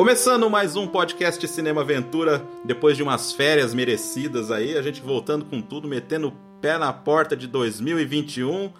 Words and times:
Começando 0.00 0.48
mais 0.48 0.76
um 0.76 0.86
podcast 0.86 1.46
Cinema 1.46 1.82
Aventura, 1.82 2.42
depois 2.64 2.96
de 2.96 3.02
umas 3.02 3.32
férias 3.32 3.74
merecidas 3.74 4.50
aí, 4.50 4.74
a 4.78 4.80
gente 4.80 5.02
voltando 5.02 5.44
com 5.44 5.60
tudo, 5.60 5.86
metendo 5.86 6.32
pé 6.60 6.76
na 6.76 6.92
porta 6.92 7.36
de 7.36 7.46
2021, 7.46 8.72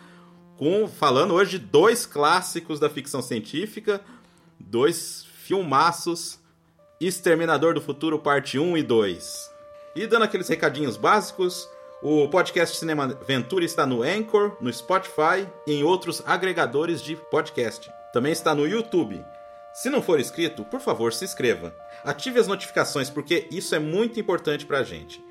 com 0.57 0.87
falando 0.87 1.35
hoje 1.35 1.59
de 1.59 1.67
dois 1.67 2.05
clássicos 2.05 2.79
da 2.79 2.91
ficção 2.91 3.23
científica, 3.23 4.01
dois 4.59 5.25
filmaços, 5.45 6.39
Exterminador 7.01 7.73
do 7.73 7.81
Futuro 7.81 8.19
parte 8.19 8.59
1 8.59 8.77
e 8.77 8.83
2. 8.83 9.51
E 9.97 10.07
dando 10.07 10.25
aqueles 10.25 10.49
recadinhos 10.49 10.99
básicos, 10.99 11.67
o 12.03 12.29
podcast 12.29 12.77
Cinema 12.77 13.05
Aventura 13.05 13.65
está 13.65 13.87
no 13.87 14.03
Anchor, 14.03 14.57
no 14.61 14.73
Spotify 14.73 15.49
e 15.67 15.73
em 15.73 15.83
outros 15.83 16.23
agregadores 16.27 17.03
de 17.03 17.17
podcast. 17.17 17.91
Também 18.13 18.33
está 18.33 18.55
no 18.55 18.67
YouTube. 18.67 19.25
Se 19.73 19.89
não 19.89 20.03
for 20.03 20.21
inscrito, 20.21 20.65
por 20.65 20.81
favor, 20.81 21.13
se 21.13 21.25
inscreva. 21.25 21.75
Ative 22.05 22.39
as 22.39 22.47
notificações 22.47 23.09
porque 23.09 23.49
isso 23.51 23.75
é 23.75 23.79
muito 23.79 24.21
importante 24.21 24.67
pra 24.67 24.83
gente. 24.83 25.23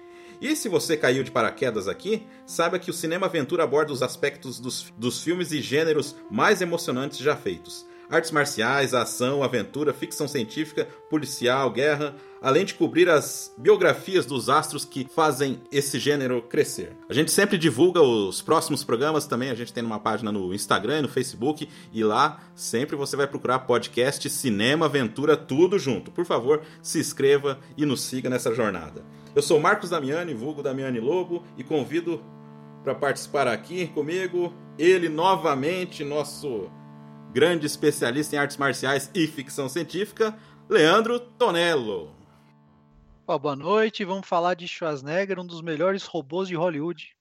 E 0.41 0.55
se 0.55 0.69
você 0.69 0.95
caiu 0.95 1.23
de 1.23 1.31
paraquedas 1.31 1.87
aqui, 1.87 2.25
saiba 2.45 2.79
que 2.79 2.89
o 2.89 2.93
Cinema 2.93 3.27
Aventura 3.27 3.63
aborda 3.63 3.91
os 3.91 4.01
aspectos 4.01 4.59
dos, 4.59 4.93
dos 4.97 5.21
filmes 5.23 5.51
e 5.51 5.61
gêneros 5.61 6.15
mais 6.29 6.61
emocionantes 6.61 7.19
já 7.19 7.35
feitos 7.35 7.89
artes 8.09 8.31
marciais, 8.31 8.93
ação, 8.93 9.43
aventura, 9.43 9.93
ficção 9.93 10.27
científica, 10.27 10.87
policial, 11.09 11.69
guerra, 11.69 12.15
além 12.41 12.65
de 12.65 12.73
cobrir 12.73 13.07
as 13.07 13.53
biografias 13.57 14.25
dos 14.25 14.49
astros 14.49 14.83
que 14.83 15.07
fazem 15.13 15.61
esse 15.71 15.99
gênero 15.99 16.41
crescer. 16.41 16.97
A 17.07 17.13
gente 17.13 17.31
sempre 17.31 17.57
divulga 17.57 18.01
os 18.01 18.41
próximos 18.41 18.83
programas 18.83 19.27
também, 19.27 19.51
a 19.51 19.55
gente 19.55 19.71
tem 19.71 19.83
uma 19.83 19.99
página 19.99 20.31
no 20.31 20.53
Instagram 20.53 20.99
e 20.99 21.01
no 21.03 21.07
Facebook, 21.07 21.69
e 21.93 22.03
lá 22.03 22.41
sempre 22.55 22.95
você 22.95 23.15
vai 23.15 23.27
procurar 23.27 23.59
podcast 23.59 24.27
Cinema 24.29 24.87
Aventura 24.87 25.37
tudo 25.37 25.77
junto. 25.77 26.11
Por 26.11 26.25
favor, 26.25 26.61
se 26.81 26.99
inscreva 26.99 27.59
e 27.77 27.85
nos 27.85 28.01
siga 28.01 28.29
nessa 28.29 28.53
jornada. 28.55 29.03
Eu 29.35 29.43
sou 29.43 29.59
Marcos 29.59 29.91
Damiani, 29.91 30.33
vulgo 30.33 30.63
Damiani 30.63 30.99
Lobo, 30.99 31.43
e 31.55 31.63
convido 31.63 32.23
para 32.83 32.95
participar 32.95 33.47
aqui 33.47 33.85
comigo 33.87 34.51
ele 34.77 35.07
novamente, 35.07 36.03
nosso 36.03 36.67
grande 37.31 37.67
especialista 37.67 38.35
em 38.35 38.39
artes 38.39 38.57
marciais 38.57 39.11
e 39.13 39.27
ficção 39.27 39.69
científica, 39.69 40.35
Leandro 40.67 41.19
Tonello. 41.19 42.15
boa 43.27 43.55
noite, 43.55 44.03
vamos 44.03 44.27
falar 44.27 44.55
de 44.55 44.67
Schwarzenegger, 44.67 45.39
um 45.39 45.45
dos 45.45 45.61
melhores 45.61 46.05
robôs 46.05 46.47
de 46.47 46.55
Hollywood. 46.55 47.15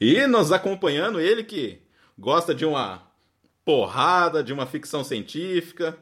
E 0.00 0.26
nos 0.26 0.52
acompanhando 0.52 1.20
ele 1.20 1.44
que 1.44 1.82
gosta 2.18 2.54
de 2.54 2.64
uma 2.64 3.02
porrada, 3.62 4.42
de 4.42 4.54
uma 4.54 4.64
ficção 4.64 5.04
científica, 5.04 5.98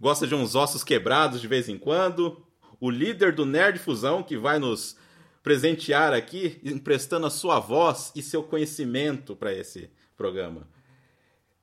gosta 0.00 0.26
de 0.26 0.34
uns 0.34 0.54
ossos 0.54 0.82
quebrados 0.82 1.38
de 1.38 1.46
vez 1.46 1.68
em 1.68 1.76
quando, 1.76 2.42
o 2.82 2.90
líder 2.90 3.32
do 3.32 3.46
Nerd 3.46 3.78
Fusão 3.78 4.24
que 4.24 4.36
vai 4.36 4.58
nos 4.58 4.96
presentear 5.40 6.12
aqui, 6.12 6.60
emprestando 6.64 7.24
a 7.24 7.30
sua 7.30 7.60
voz 7.60 8.10
e 8.16 8.20
seu 8.20 8.42
conhecimento 8.42 9.36
para 9.36 9.54
esse 9.54 9.88
programa. 10.16 10.66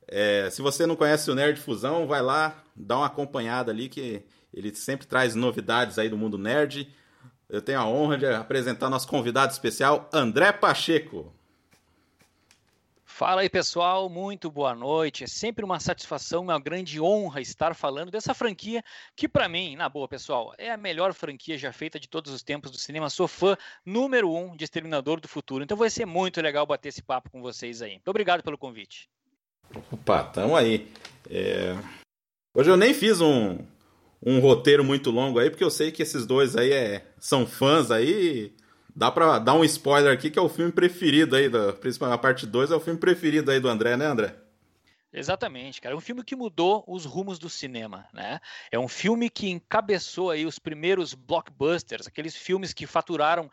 É, 0.07 0.49
se 0.49 0.61
você 0.61 0.85
não 0.85 0.95
conhece 0.95 1.29
o 1.29 1.35
Nerd 1.35 1.59
Fusão, 1.59 2.07
vai 2.07 2.21
lá, 2.21 2.63
dá 2.73 2.95
uma 2.95 3.07
acompanhada 3.07 3.69
ali, 3.69 3.89
que 3.89 4.23
ele 4.53 4.73
sempre 4.73 5.05
traz 5.05 5.35
novidades 5.35 5.99
aí 5.99 6.07
do 6.07 6.17
mundo 6.17 6.37
nerd. 6.37 6.87
Eu 7.49 7.61
tenho 7.61 7.79
a 7.79 7.85
honra 7.85 8.17
de 8.17 8.25
apresentar 8.25 8.89
nosso 8.89 9.07
convidado 9.09 9.51
especial, 9.51 10.09
André 10.13 10.53
Pacheco. 10.53 11.33
Fala 13.19 13.41
aí, 13.41 13.49
pessoal, 13.49 14.07
muito 14.07 14.49
boa 14.49 14.73
noite. 14.73 15.25
É 15.25 15.27
sempre 15.27 15.65
uma 15.65 15.77
satisfação, 15.77 16.41
uma 16.41 16.57
grande 16.57 17.01
honra 17.01 17.41
estar 17.41 17.75
falando 17.75 18.09
dessa 18.09 18.33
franquia 18.33 18.81
que, 19.13 19.27
para 19.27 19.49
mim, 19.49 19.75
na 19.75 19.89
boa, 19.89 20.07
pessoal, 20.07 20.53
é 20.57 20.71
a 20.71 20.77
melhor 20.77 21.13
franquia 21.13 21.57
já 21.57 21.73
feita 21.73 21.99
de 21.99 22.07
todos 22.07 22.31
os 22.31 22.41
tempos 22.41 22.71
do 22.71 22.77
cinema. 22.77 23.09
Sou 23.09 23.27
fã 23.27 23.57
número 23.85 24.33
um 24.33 24.55
de 24.55 24.63
Exterminador 24.63 25.19
do 25.19 25.27
Futuro. 25.27 25.65
Então 25.65 25.75
vai 25.75 25.89
ser 25.89 26.05
muito 26.05 26.39
legal 26.39 26.65
bater 26.65 26.87
esse 26.87 27.03
papo 27.03 27.29
com 27.29 27.41
vocês 27.41 27.81
aí. 27.81 27.95
Muito 27.95 28.07
obrigado 28.07 28.41
pelo 28.41 28.57
convite. 28.57 29.09
Opa, 29.91 30.23
tamo 30.23 30.55
aí. 30.55 30.89
É... 31.29 31.75
Hoje 32.55 32.71
eu 32.71 32.77
nem 32.77 32.93
fiz 32.93 33.19
um, 33.19 33.57
um 34.25 34.39
roteiro 34.39 34.81
muito 34.81 35.11
longo 35.11 35.39
aí, 35.39 35.49
porque 35.49 35.65
eu 35.65 35.69
sei 35.69 35.91
que 35.91 36.03
esses 36.03 36.25
dois 36.25 36.55
aí 36.55 36.71
é, 36.71 37.05
são 37.19 37.45
fãs 37.45 37.91
aí. 37.91 38.55
Dá 38.99 39.09
pra 39.09 39.39
dar 39.39 39.53
um 39.53 39.63
spoiler 39.63 40.11
aqui, 40.11 40.29
que 40.29 40.37
é 40.37 40.41
o 40.41 40.49
filme 40.49 40.73
preferido 40.73 41.33
aí, 41.33 41.47
da, 41.47 41.71
principalmente 41.71 42.15
a 42.15 42.21
parte 42.21 42.45
2 42.45 42.69
é 42.69 42.75
o 42.75 42.81
filme 42.81 42.99
preferido 42.99 43.49
aí 43.49 43.57
do 43.57 43.69
André, 43.69 43.95
né, 43.95 44.05
André? 44.05 44.35
Exatamente, 45.13 45.79
cara. 45.79 45.95
É 45.95 45.97
um 45.97 46.01
filme 46.01 46.21
que 46.21 46.35
mudou 46.35 46.83
os 46.85 47.05
rumos 47.05 47.39
do 47.39 47.49
cinema, 47.49 48.09
né? 48.13 48.41
É 48.69 48.77
um 48.77 48.89
filme 48.89 49.29
que 49.29 49.49
encabeçou 49.49 50.29
aí 50.29 50.45
os 50.45 50.59
primeiros 50.59 51.13
blockbusters, 51.13 52.07
aqueles 52.07 52.35
filmes 52.35 52.73
que 52.73 52.85
faturaram 52.85 53.49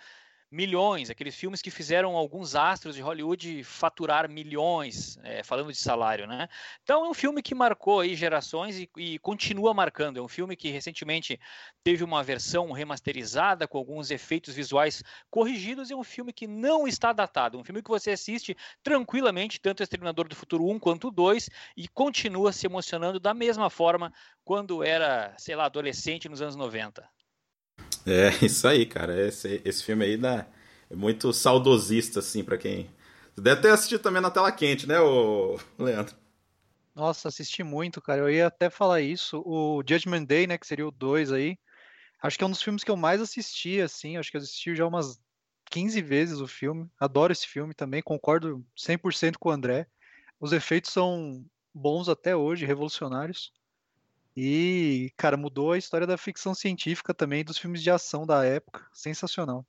milhões, 0.50 1.10
aqueles 1.10 1.34
filmes 1.34 1.60
que 1.60 1.70
fizeram 1.70 2.16
alguns 2.16 2.54
astros 2.54 2.94
de 2.94 3.02
Hollywood 3.02 3.64
faturar 3.64 4.30
milhões, 4.30 5.18
é, 5.24 5.42
falando 5.42 5.72
de 5.72 5.78
salário, 5.78 6.26
né? 6.26 6.48
Então 6.82 7.04
é 7.04 7.08
um 7.08 7.14
filme 7.14 7.42
que 7.42 7.54
marcou 7.54 8.00
aí 8.00 8.14
gerações 8.14 8.78
e, 8.78 8.88
e, 8.96 9.18
continua 9.18 9.74
marcando. 9.74 10.18
É 10.18 10.22
um 10.22 10.28
filme 10.28 10.56
que 10.56 10.70
recentemente 10.70 11.38
teve 11.82 12.04
uma 12.04 12.22
versão 12.22 12.70
remasterizada 12.70 13.66
com 13.66 13.76
alguns 13.76 14.10
efeitos 14.10 14.54
visuais 14.54 15.02
corrigidos. 15.30 15.90
É 15.90 15.96
um 15.96 16.04
filme 16.04 16.32
que 16.32 16.46
não 16.46 16.86
está 16.86 17.12
datado, 17.12 17.58
um 17.58 17.64
filme 17.64 17.82
que 17.82 17.90
você 17.90 18.12
assiste 18.12 18.56
tranquilamente, 18.82 19.60
tanto 19.60 19.82
Exterminador 19.82 20.28
do 20.28 20.36
Futuro 20.36 20.68
1 20.68 20.78
quanto 20.78 21.08
o 21.08 21.10
2, 21.10 21.50
e 21.76 21.88
continua 21.88 22.52
se 22.52 22.66
emocionando 22.66 23.18
da 23.18 23.34
mesma 23.34 23.68
forma 23.68 24.12
quando 24.44 24.84
era, 24.84 25.34
sei 25.38 25.56
lá, 25.56 25.64
adolescente 25.64 26.28
nos 26.28 26.40
anos 26.40 26.54
90. 26.54 27.15
É, 28.06 28.30
isso 28.44 28.66
aí, 28.68 28.86
cara. 28.86 29.26
Esse, 29.26 29.60
esse 29.64 29.84
filme 29.84 30.04
aí 30.04 30.16
dá, 30.16 30.46
é 30.90 30.94
muito 30.96 31.32
saudosista, 31.32 32.20
assim, 32.20 32.44
para 32.44 32.58
quem. 32.58 32.88
Deve 33.36 33.60
ter 33.62 33.70
assistido 33.70 34.00
também 34.00 34.22
na 34.22 34.30
tela 34.30 34.50
quente, 34.52 34.86
né, 34.86 34.98
o 35.00 35.58
Leandro? 35.78 36.14
Nossa, 36.94 37.28
assisti 37.28 37.62
muito, 37.62 38.00
cara. 38.00 38.20
Eu 38.22 38.30
ia 38.30 38.46
até 38.46 38.70
falar 38.70 39.00
isso. 39.02 39.42
O 39.44 39.82
Judgment 39.86 40.24
Day, 40.24 40.46
né, 40.46 40.56
que 40.58 40.66
seria 40.66 40.86
o 40.86 40.90
2 40.90 41.30
aí. 41.32 41.58
Acho 42.22 42.38
que 42.38 42.44
é 42.44 42.48
um 42.48 42.50
dos 42.50 42.62
filmes 42.62 42.84
que 42.84 42.90
eu 42.90 42.96
mais 42.96 43.20
assisti, 43.20 43.80
assim. 43.80 44.16
Acho 44.18 44.30
que 44.30 44.36
eu 44.38 44.40
assisti 44.42 44.76
já 44.76 44.86
umas 44.86 45.20
15 45.70 46.02
vezes 46.02 46.40
o 46.40 46.48
filme. 46.48 46.88
Adoro 47.00 47.32
esse 47.32 47.46
filme 47.48 47.74
também, 47.74 48.02
concordo 48.02 48.66
100% 48.76 49.38
com 49.38 49.50
o 49.50 49.52
André. 49.52 49.88
Os 50.40 50.52
efeitos 50.52 50.92
são 50.92 51.44
bons 51.74 52.08
até 52.08 52.36
hoje, 52.36 52.66
revolucionários. 52.66 53.52
E, 54.36 55.10
cara, 55.16 55.36
mudou 55.36 55.72
a 55.72 55.78
história 55.78 56.06
da 56.06 56.18
ficção 56.18 56.54
científica 56.54 57.14
também, 57.14 57.42
dos 57.42 57.56
filmes 57.56 57.82
de 57.82 57.90
ação 57.90 58.26
da 58.26 58.44
época. 58.44 58.84
Sensacional. 58.92 59.64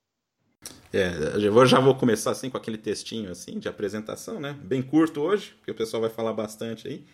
É, 0.92 1.36
eu 1.36 1.66
já 1.66 1.80
vou 1.80 1.96
começar 1.96 2.32
assim 2.32 2.50
com 2.50 2.58
aquele 2.58 2.78
textinho 2.78 3.32
assim 3.32 3.60
de 3.60 3.70
apresentação, 3.70 4.40
né? 4.40 4.58
Bem 4.62 4.82
curto 4.82 5.22
hoje, 5.22 5.54
porque 5.58 5.72
o 5.72 5.76
pessoal 5.76 6.02
vai 6.02 6.10
falar 6.10 6.34
bastante 6.34 6.88
aí. 6.88 7.06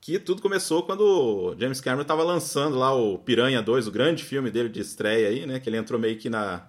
Que 0.00 0.18
tudo 0.18 0.42
começou 0.42 0.84
quando 0.84 1.56
James 1.58 1.80
Cameron 1.80 2.02
estava 2.02 2.22
lançando 2.22 2.76
lá 2.76 2.94
o 2.94 3.18
Piranha 3.18 3.62
2, 3.62 3.88
o 3.88 3.90
grande 3.90 4.22
filme 4.22 4.50
dele 4.50 4.68
de 4.68 4.80
estreia 4.80 5.28
aí, 5.28 5.46
né? 5.46 5.58
Que 5.58 5.68
ele 5.68 5.76
entrou 5.76 5.98
meio 5.98 6.18
que 6.18 6.28
na. 6.28 6.68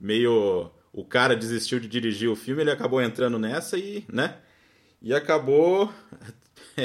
meio. 0.00 0.70
O 0.92 1.04
cara 1.04 1.36
desistiu 1.36 1.78
de 1.78 1.86
dirigir 1.86 2.28
o 2.28 2.36
filme, 2.36 2.62
ele 2.62 2.70
acabou 2.70 3.00
entrando 3.00 3.38
nessa 3.38 3.78
e, 3.78 4.04
né? 4.12 4.38
E 5.00 5.14
acabou 5.14 5.92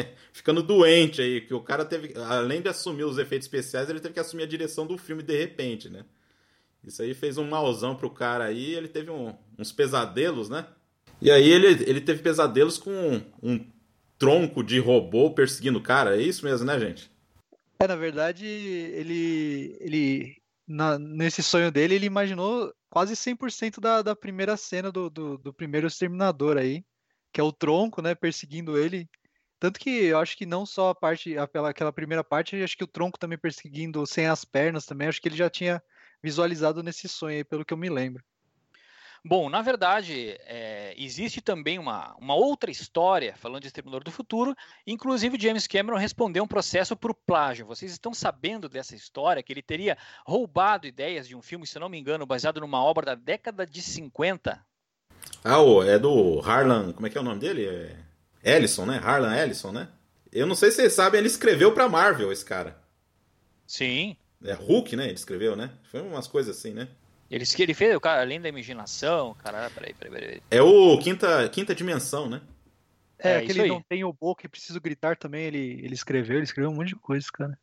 ficando 0.33 0.63
doente 0.63 1.21
aí, 1.21 1.41
que 1.41 1.53
o 1.53 1.61
cara 1.61 1.85
teve, 1.85 2.13
além 2.17 2.61
de 2.61 2.69
assumir 2.69 3.03
os 3.03 3.17
efeitos 3.17 3.45
especiais, 3.45 3.89
ele 3.89 3.99
teve 3.99 4.13
que 4.13 4.19
assumir 4.19 4.43
a 4.43 4.47
direção 4.47 4.85
do 4.85 4.97
filme 4.97 5.23
de 5.23 5.37
repente, 5.37 5.89
né? 5.89 6.05
Isso 6.83 7.01
aí 7.01 7.13
fez 7.13 7.37
um 7.37 7.47
malzão 7.47 7.95
pro 7.95 8.09
cara 8.09 8.45
aí, 8.45 8.73
ele 8.73 8.87
teve 8.87 9.09
um, 9.09 9.33
uns 9.57 9.71
pesadelos, 9.71 10.49
né? 10.49 10.65
E 11.21 11.31
aí 11.31 11.49
ele, 11.49 11.67
ele 11.89 12.01
teve 12.01 12.21
pesadelos 12.21 12.77
com 12.77 12.91
um, 12.91 13.21
um 13.41 13.65
tronco 14.17 14.63
de 14.63 14.79
robô 14.79 15.31
perseguindo 15.31 15.79
o 15.79 15.83
cara, 15.83 16.17
é 16.17 16.21
isso 16.21 16.43
mesmo, 16.45 16.65
né, 16.65 16.77
gente? 16.79 17.09
É, 17.79 17.87
na 17.87 17.95
verdade, 17.95 18.45
ele, 18.45 19.77
ele 19.79 20.37
na, 20.67 20.97
nesse 20.99 21.41
sonho 21.41 21.71
dele, 21.71 21.95
ele 21.95 22.05
imaginou 22.05 22.73
quase 22.89 23.13
100% 23.13 23.79
da, 23.79 24.01
da 24.01 24.15
primeira 24.15 24.55
cena 24.57 24.91
do, 24.91 25.09
do, 25.09 25.37
do 25.37 25.53
primeiro 25.53 25.87
Exterminador 25.87 26.57
aí, 26.57 26.83
que 27.31 27.41
é 27.41 27.43
o 27.43 27.51
tronco, 27.51 28.01
né, 28.01 28.13
perseguindo 28.13 28.77
ele. 28.77 29.09
Tanto 29.63 29.79
que 29.79 30.07
eu 30.07 30.19
acho 30.19 30.35
que 30.35 30.45
não 30.45 30.65
só 30.65 30.89
a 30.89 30.95
parte, 30.95 31.37
aquela, 31.37 31.69
aquela 31.69 31.93
primeira 31.93 32.21
parte, 32.21 32.61
acho 32.61 32.75
que 32.75 32.83
o 32.83 32.87
tronco 32.87 33.17
também 33.17 33.37
perseguindo 33.37 34.05
sem 34.05 34.27
as 34.27 34.43
pernas 34.43 34.85
também, 34.85 35.07
acho 35.07 35.21
que 35.21 35.29
ele 35.29 35.37
já 35.37 35.49
tinha 35.49 35.81
visualizado 36.21 36.83
nesse 36.83 37.07
sonho 37.07 37.37
aí, 37.37 37.43
pelo 37.45 37.63
que 37.63 37.73
eu 37.73 37.77
me 37.77 37.89
lembro. 37.89 38.21
Bom, 39.23 39.49
na 39.49 39.61
verdade, 39.61 40.37
é, 40.41 40.93
existe 40.97 41.39
também 41.39 41.79
uma, 41.79 42.13
uma 42.19 42.35
outra 42.35 42.69
história 42.69 43.37
falando 43.37 43.61
de 43.61 43.67
Exterminador 43.67 44.03
do 44.03 44.11
Futuro. 44.11 44.53
Inclusive, 44.85 45.39
James 45.39 45.65
Cameron 45.65 45.95
respondeu 45.95 46.43
um 46.43 46.47
processo 46.47 46.93
por 46.93 47.15
plágio. 47.15 47.65
Vocês 47.65 47.93
estão 47.93 48.13
sabendo 48.13 48.67
dessa 48.67 48.97
história? 48.97 49.41
Que 49.41 49.53
ele 49.53 49.61
teria 49.61 49.97
roubado 50.27 50.87
ideias 50.87 51.25
de 51.25 51.37
um 51.37 51.41
filme, 51.41 51.65
se 51.65 51.79
não 51.79 51.87
me 51.87 51.97
engano, 51.97 52.25
baseado 52.25 52.59
numa 52.59 52.83
obra 52.83 53.05
da 53.05 53.15
década 53.15 53.65
de 53.65 53.81
50? 53.81 54.61
Ah, 55.41 55.61
é 55.87 55.97
do 55.97 56.41
Harlan. 56.41 56.91
Como 56.91 57.07
é 57.07 57.09
que 57.09 57.17
é 57.17 57.21
o 57.21 57.23
nome 57.23 57.39
dele? 57.39 57.65
É 57.65 58.12
Ellison, 58.43 58.85
né? 58.85 58.99
Harlan 59.03 59.35
Ellison, 59.35 59.71
né? 59.71 59.89
Eu 60.31 60.45
não 60.45 60.55
sei 60.55 60.71
se 60.71 60.77
vocês 60.77 60.93
sabem, 60.93 61.19
ele 61.19 61.27
escreveu 61.27 61.73
pra 61.73 61.87
Marvel, 61.87 62.31
esse 62.31 62.43
cara. 62.43 62.77
Sim. 63.65 64.17
É 64.43 64.53
Hulk, 64.53 64.95
né? 64.95 65.05
Ele 65.05 65.13
escreveu, 65.13 65.55
né? 65.55 65.71
Foi 65.83 66.01
umas 66.01 66.27
coisas 66.27 66.57
assim, 66.57 66.73
né? 66.73 66.87
Ele, 67.29 67.45
ele 67.59 67.73
fez 67.73 67.95
o 67.95 67.99
cara 67.99 68.21
além 68.21 68.41
da 68.41 68.49
imaginação, 68.49 69.33
cara. 69.35 69.69
Peraí, 69.69 69.93
peraí, 69.93 70.11
peraí. 70.11 70.41
É 70.51 70.61
o 70.61 70.97
quinta, 70.99 71.47
quinta 71.49 71.73
dimensão, 71.73 72.29
né? 72.29 72.41
É, 73.17 73.31
é 73.31 73.37
aquele 73.37 73.67
não 73.67 73.81
tem 73.81 74.03
o 74.03 74.11
boca 74.11 74.45
e 74.45 74.49
preciso 74.49 74.81
gritar 74.81 75.15
também, 75.15 75.45
ele, 75.45 75.79
ele 75.81 75.93
escreveu, 75.93 76.35
ele 76.35 76.43
escreveu 76.43 76.69
um 76.69 76.75
monte 76.75 76.89
de 76.89 76.95
coisas, 76.95 77.29
cara. 77.29 77.57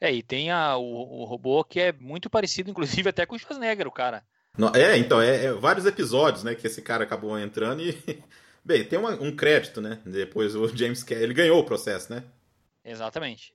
É, 0.00 0.12
e 0.12 0.22
tem 0.22 0.50
a, 0.50 0.76
o, 0.76 1.20
o 1.20 1.24
robô 1.24 1.62
que 1.62 1.78
é 1.78 1.92
muito 1.92 2.30
parecido, 2.30 2.70
inclusive, 2.70 3.06
até 3.10 3.26
com 3.26 3.34
o 3.34 3.38
Schwarzenegger, 3.38 3.86
o 3.86 3.92
cara. 3.92 4.24
é, 4.74 4.96
então, 4.96 5.20
é, 5.20 5.44
é, 5.44 5.52
vários 5.52 5.84
episódios, 5.84 6.42
né, 6.42 6.54
que 6.54 6.66
esse 6.66 6.80
cara 6.80 7.04
acabou 7.04 7.38
entrando 7.38 7.82
e... 7.82 7.92
Bem, 8.64 8.84
tem 8.84 8.98
uma, 8.98 9.10
um 9.10 9.34
crédito, 9.34 9.80
né? 9.80 10.00
Depois 10.04 10.54
o 10.54 10.68
James 10.76 11.02
Cameron, 11.02 11.24
ele 11.24 11.34
ganhou 11.34 11.58
o 11.58 11.64
processo, 11.64 12.12
né? 12.12 12.24
Exatamente. 12.84 13.54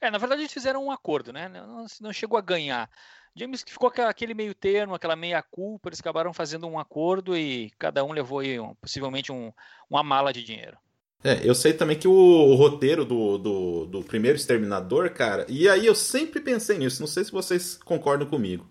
É, 0.00 0.10
na 0.10 0.18
verdade 0.18 0.42
eles 0.42 0.52
fizeram 0.52 0.84
um 0.84 0.90
acordo, 0.90 1.32
né? 1.32 1.48
Não, 1.48 1.86
não 2.00 2.12
chegou 2.12 2.38
a 2.38 2.42
ganhar. 2.42 2.88
James 3.34 3.64
ficou 3.66 3.88
aquele 3.88 4.34
meio 4.34 4.54
termo, 4.54 4.94
aquela 4.94 5.14
meia 5.14 5.40
culpa, 5.42 5.88
eles 5.88 6.00
acabaram 6.00 6.32
fazendo 6.32 6.66
um 6.66 6.78
acordo 6.78 7.36
e 7.36 7.70
cada 7.78 8.04
um 8.04 8.12
levou 8.12 8.40
aí 8.40 8.58
um, 8.58 8.74
possivelmente 8.74 9.30
um, 9.30 9.52
uma 9.88 10.02
mala 10.02 10.32
de 10.32 10.42
dinheiro. 10.42 10.76
É, 11.22 11.40
eu 11.42 11.54
sei 11.54 11.72
também 11.72 11.98
que 11.98 12.06
o, 12.06 12.12
o 12.12 12.54
roteiro 12.54 13.04
do, 13.04 13.38
do, 13.38 13.86
do, 13.86 14.04
primeiro 14.04 14.36
Exterminador, 14.36 15.10
cara, 15.10 15.44
e 15.48 15.68
aí 15.68 15.84
eu 15.84 15.94
sempre 15.94 16.40
pensei 16.40 16.78
nisso, 16.78 17.00
não 17.00 17.08
sei 17.08 17.24
se 17.24 17.32
vocês 17.32 17.76
concordam 17.76 18.28
comigo, 18.28 18.68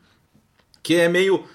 que 0.82 0.96
é 0.96 1.10
meio 1.10 1.46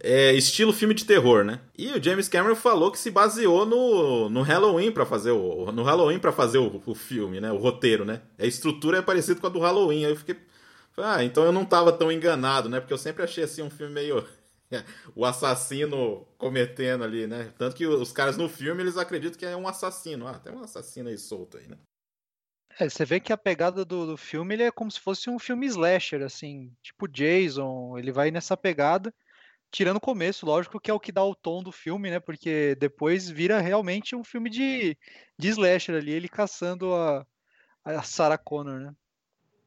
é, 0.00 0.32
estilo 0.32 0.72
filme 0.72 0.94
de 0.94 1.04
terror, 1.04 1.44
né? 1.44 1.60
E 1.76 1.88
o 1.92 2.02
James 2.02 2.28
Cameron 2.28 2.54
falou 2.54 2.92
que 2.92 2.98
se 2.98 3.10
baseou 3.10 3.66
no, 3.66 4.28
no 4.30 4.42
Halloween 4.42 4.92
para 4.92 5.04
fazer 5.04 5.32
o 5.32 5.72
no 5.72 5.82
Halloween 5.82 6.18
para 6.18 6.32
fazer 6.32 6.58
o, 6.58 6.82
o, 6.86 6.94
filme, 6.94 7.40
né? 7.40 7.50
O 7.50 7.56
roteiro, 7.56 8.04
né? 8.04 8.22
A 8.38 8.46
estrutura 8.46 8.98
é 8.98 9.02
parecida 9.02 9.40
com 9.40 9.46
a 9.46 9.50
do 9.50 9.58
Halloween. 9.58 10.04
Aí 10.04 10.12
eu 10.12 10.16
fiquei, 10.16 10.36
ah, 10.96 11.24
então 11.24 11.44
eu 11.44 11.52
não 11.52 11.64
tava 11.64 11.92
tão 11.92 12.12
enganado, 12.12 12.68
né? 12.68 12.80
Porque 12.80 12.92
eu 12.92 12.98
sempre 12.98 13.24
achei 13.24 13.44
assim 13.44 13.62
um 13.62 13.70
filme 13.70 13.92
meio 13.92 14.24
o 15.16 15.24
assassino 15.24 16.26
cometendo 16.36 17.02
ali, 17.02 17.26
né? 17.26 17.52
Tanto 17.58 17.74
que 17.74 17.86
os 17.86 18.12
caras 18.12 18.36
no 18.36 18.48
filme 18.48 18.82
eles 18.82 18.96
acreditam 18.96 19.38
que 19.38 19.46
é 19.46 19.56
um 19.56 19.66
assassino. 19.66 20.28
Ah, 20.28 20.38
tem 20.38 20.52
um 20.52 20.62
assassino 20.62 21.08
aí 21.08 21.18
solto 21.18 21.58
aí, 21.58 21.66
né? 21.66 21.76
É, 22.78 22.88
você 22.88 23.04
vê 23.04 23.18
que 23.18 23.32
a 23.32 23.36
pegada 23.36 23.84
do, 23.84 24.06
do 24.06 24.16
filme 24.16 24.54
ele 24.54 24.62
é 24.62 24.70
como 24.70 24.88
se 24.88 25.00
fosse 25.00 25.28
um 25.28 25.40
filme 25.40 25.66
slasher, 25.66 26.22
assim, 26.22 26.72
tipo 26.80 27.08
Jason. 27.08 27.98
Ele 27.98 28.12
vai 28.12 28.30
nessa 28.30 28.56
pegada 28.56 29.12
tirando 29.70 29.96
o 29.96 30.00
começo, 30.00 30.46
lógico, 30.46 30.80
que 30.80 30.90
é 30.90 30.94
o 30.94 31.00
que 31.00 31.12
dá 31.12 31.24
o 31.24 31.34
tom 31.34 31.62
do 31.62 31.72
filme, 31.72 32.10
né? 32.10 32.20
Porque 32.20 32.74
depois 32.76 33.28
vira 33.28 33.60
realmente 33.60 34.16
um 34.16 34.24
filme 34.24 34.50
de, 34.50 34.96
de 35.38 35.48
slasher 35.48 35.96
ali, 35.96 36.12
ele 36.12 36.28
caçando 36.28 36.94
a, 36.94 37.26
a 37.84 38.02
Sarah 38.02 38.38
Connor, 38.38 38.80
né? 38.80 38.94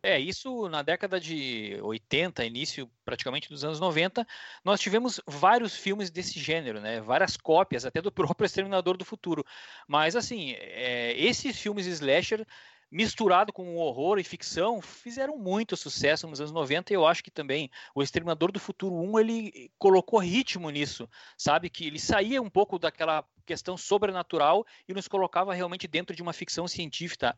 É, 0.03 0.19
isso 0.19 0.67
na 0.67 0.81
década 0.81 1.19
de 1.19 1.77
80, 1.83 2.43
início 2.43 2.89
praticamente 3.05 3.47
dos 3.49 3.63
anos 3.63 3.79
90, 3.79 4.25
nós 4.65 4.79
tivemos 4.79 5.21
vários 5.27 5.75
filmes 5.75 6.09
desse 6.09 6.39
gênero, 6.39 6.81
né? 6.81 6.99
Várias 7.01 7.37
cópias, 7.37 7.85
até 7.85 8.01
do 8.01 8.11
próprio 8.11 8.45
Exterminador 8.45 8.97
do 8.97 9.05
Futuro. 9.05 9.45
Mas, 9.87 10.15
assim, 10.15 10.53
é, 10.57 11.13
esses 11.15 11.59
filmes 11.59 11.85
slasher 11.85 12.47
misturado 12.91 13.53
com 13.53 13.77
horror 13.77 14.19
e 14.19 14.23
ficção, 14.23 14.81
fizeram 14.81 15.37
muito 15.37 15.77
sucesso 15.77 16.27
nos 16.27 16.41
anos 16.41 16.51
90 16.51 16.91
e 16.91 16.95
eu 16.95 17.07
acho 17.07 17.23
que 17.23 17.31
também 17.31 17.71
o 17.95 18.03
Exterminador 18.03 18.51
do 18.51 18.59
Futuro 18.59 18.95
1 18.95 19.19
ele 19.19 19.71
colocou 19.79 20.19
ritmo 20.19 20.69
nisso, 20.69 21.09
sabe? 21.37 21.69
Que 21.69 21.87
ele 21.87 21.99
saía 21.99 22.41
um 22.41 22.49
pouco 22.49 22.77
daquela 22.77 23.23
questão 23.45 23.77
sobrenatural 23.77 24.65
e 24.87 24.93
nos 24.93 25.07
colocava 25.07 25.53
realmente 25.53 25.87
dentro 25.87 26.15
de 26.15 26.21
uma 26.21 26.33
ficção 26.33 26.67
científica, 26.67 27.35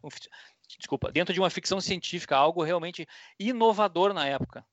desculpa, 0.79 1.11
dentro 1.11 1.33
de 1.33 1.39
uma 1.39 1.49
ficção 1.49 1.79
científica, 1.79 2.35
algo 2.35 2.63
realmente 2.63 3.07
inovador 3.39 4.11
na 4.13 4.25
época. 4.25 4.65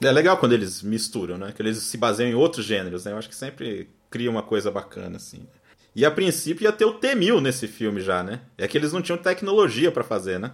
É 0.00 0.10
legal 0.10 0.38
quando 0.38 0.52
eles 0.52 0.82
misturam, 0.82 1.38
né? 1.38 1.52
Que 1.52 1.62
eles 1.62 1.78
se 1.78 1.96
baseiam 1.96 2.30
em 2.30 2.34
outros 2.34 2.64
gêneros, 2.64 3.04
né? 3.04 3.12
Eu 3.12 3.18
acho 3.18 3.28
que 3.28 3.36
sempre 3.36 3.90
cria 4.10 4.30
uma 4.30 4.42
coisa 4.42 4.70
bacana, 4.70 5.16
assim. 5.16 5.46
E 5.94 6.04
a 6.04 6.10
princípio 6.10 6.64
ia 6.64 6.72
ter 6.72 6.84
o 6.84 6.94
T-1000 6.94 7.40
nesse 7.40 7.68
filme 7.68 8.00
já, 8.00 8.22
né? 8.22 8.40
É 8.58 8.66
que 8.66 8.76
eles 8.76 8.92
não 8.92 9.00
tinham 9.00 9.16
tecnologia 9.16 9.92
para 9.92 10.02
fazer, 10.02 10.40
né? 10.40 10.52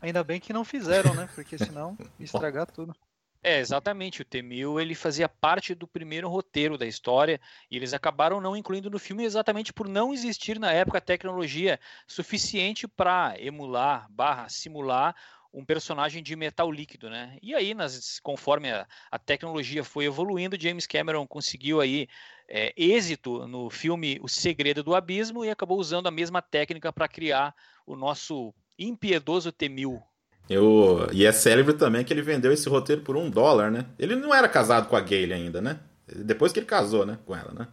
Ainda 0.00 0.22
bem 0.22 0.38
que 0.38 0.52
não 0.52 0.64
fizeram, 0.64 1.14
né? 1.14 1.28
Porque 1.34 1.56
senão 1.56 1.96
ia 2.18 2.24
estragar 2.24 2.66
tudo. 2.66 2.94
É, 3.42 3.58
exatamente. 3.58 4.22
O 4.22 4.24
T-1000 4.24 4.80
ele 4.80 4.94
fazia 4.94 5.28
parte 5.28 5.74
do 5.74 5.88
primeiro 5.88 6.28
roteiro 6.28 6.78
da 6.78 6.86
história 6.86 7.40
e 7.70 7.76
eles 7.76 7.92
acabaram 7.92 8.40
não 8.40 8.56
incluindo 8.56 8.90
no 8.90 8.98
filme 8.98 9.24
exatamente 9.24 9.72
por 9.72 9.88
não 9.88 10.12
existir 10.12 10.60
na 10.60 10.72
época 10.72 11.00
tecnologia 11.00 11.80
suficiente 12.06 12.86
para 12.86 13.34
emular, 13.38 14.06
barra, 14.10 14.48
simular 14.48 15.16
um 15.52 15.64
personagem 15.64 16.22
de 16.22 16.34
metal 16.34 16.70
líquido, 16.70 17.10
né? 17.10 17.36
E 17.42 17.54
aí, 17.54 17.74
nas, 17.74 18.18
conforme 18.20 18.70
a, 18.70 18.86
a 19.10 19.18
tecnologia 19.18 19.84
foi 19.84 20.06
evoluindo, 20.06 20.60
James 20.60 20.86
Cameron 20.86 21.26
conseguiu 21.26 21.80
aí 21.80 22.08
é, 22.48 22.72
êxito 22.76 23.46
no 23.46 23.68
filme 23.68 24.18
O 24.22 24.28
Segredo 24.28 24.82
do 24.82 24.94
Abismo 24.94 25.44
e 25.44 25.50
acabou 25.50 25.78
usando 25.78 26.06
a 26.06 26.10
mesma 26.10 26.40
técnica 26.40 26.92
para 26.92 27.08
criar 27.08 27.54
o 27.86 27.94
nosso 27.94 28.54
impiedoso 28.78 29.52
T-1000. 29.52 30.02
Eu, 30.48 31.08
e 31.12 31.24
é 31.24 31.32
célebre 31.32 31.74
também 31.74 32.04
que 32.04 32.12
ele 32.12 32.22
vendeu 32.22 32.52
esse 32.52 32.68
roteiro 32.68 33.02
por 33.02 33.16
um 33.16 33.30
dólar, 33.30 33.70
né? 33.70 33.86
Ele 33.98 34.16
não 34.16 34.34
era 34.34 34.48
casado 34.48 34.88
com 34.88 34.96
a 34.96 35.00
Gayle 35.00 35.32
ainda, 35.32 35.60
né? 35.60 35.80
Depois 36.06 36.52
que 36.52 36.58
ele 36.58 36.66
casou, 36.66 37.06
né? 37.06 37.18
Com 37.24 37.36
ela, 37.36 37.52
né? 37.52 37.68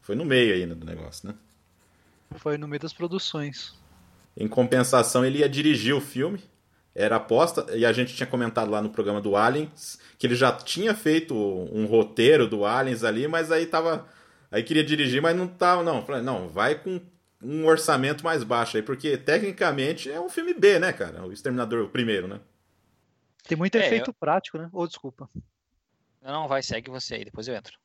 Foi 0.00 0.16
no 0.16 0.24
meio 0.24 0.54
ainda 0.54 0.74
do 0.74 0.84
negócio, 0.84 1.28
né? 1.28 1.34
Foi 2.36 2.58
no 2.58 2.66
meio 2.66 2.80
das 2.80 2.92
produções. 2.92 3.74
Em 4.36 4.48
compensação, 4.48 5.24
ele 5.24 5.38
ia 5.38 5.48
dirigir 5.48 5.94
o 5.94 6.00
filme 6.00 6.42
era 6.98 7.16
aposta, 7.16 7.64
e 7.76 7.86
a 7.86 7.92
gente 7.92 8.14
tinha 8.14 8.26
comentado 8.26 8.70
lá 8.70 8.82
no 8.82 8.90
programa 8.90 9.20
do 9.20 9.36
Aliens, 9.36 9.98
que 10.18 10.26
ele 10.26 10.34
já 10.34 10.52
tinha 10.52 10.94
feito 10.94 11.34
um 11.34 11.86
roteiro 11.86 12.48
do 12.48 12.64
Aliens 12.66 13.04
ali, 13.04 13.28
mas 13.28 13.52
aí 13.52 13.66
tava. 13.66 14.06
Aí 14.50 14.62
queria 14.62 14.82
dirigir, 14.82 15.22
mas 15.22 15.36
não 15.36 15.46
tava, 15.46 15.82
não. 15.82 16.04
Falei, 16.04 16.22
não, 16.22 16.48
vai 16.48 16.74
com 16.74 17.00
um 17.42 17.66
orçamento 17.66 18.24
mais 18.24 18.42
baixo 18.42 18.76
aí, 18.76 18.82
porque 18.82 19.16
tecnicamente 19.16 20.10
é 20.10 20.20
um 20.20 20.28
filme 20.28 20.52
B, 20.54 20.78
né, 20.78 20.92
cara? 20.92 21.24
O 21.24 21.32
Exterminador, 21.32 21.84
o 21.84 21.88
primeiro, 21.88 22.26
né? 22.26 22.40
Tem 23.46 23.56
muito 23.56 23.76
é, 23.76 23.86
efeito 23.86 24.10
eu... 24.10 24.14
prático, 24.14 24.58
né? 24.58 24.68
Ou 24.72 24.82
oh, 24.82 24.88
desculpa. 24.88 25.30
Não, 26.20 26.48
vai, 26.48 26.62
segue 26.62 26.90
você 26.90 27.14
aí, 27.14 27.24
depois 27.24 27.46
eu 27.46 27.54
entro. 27.54 27.78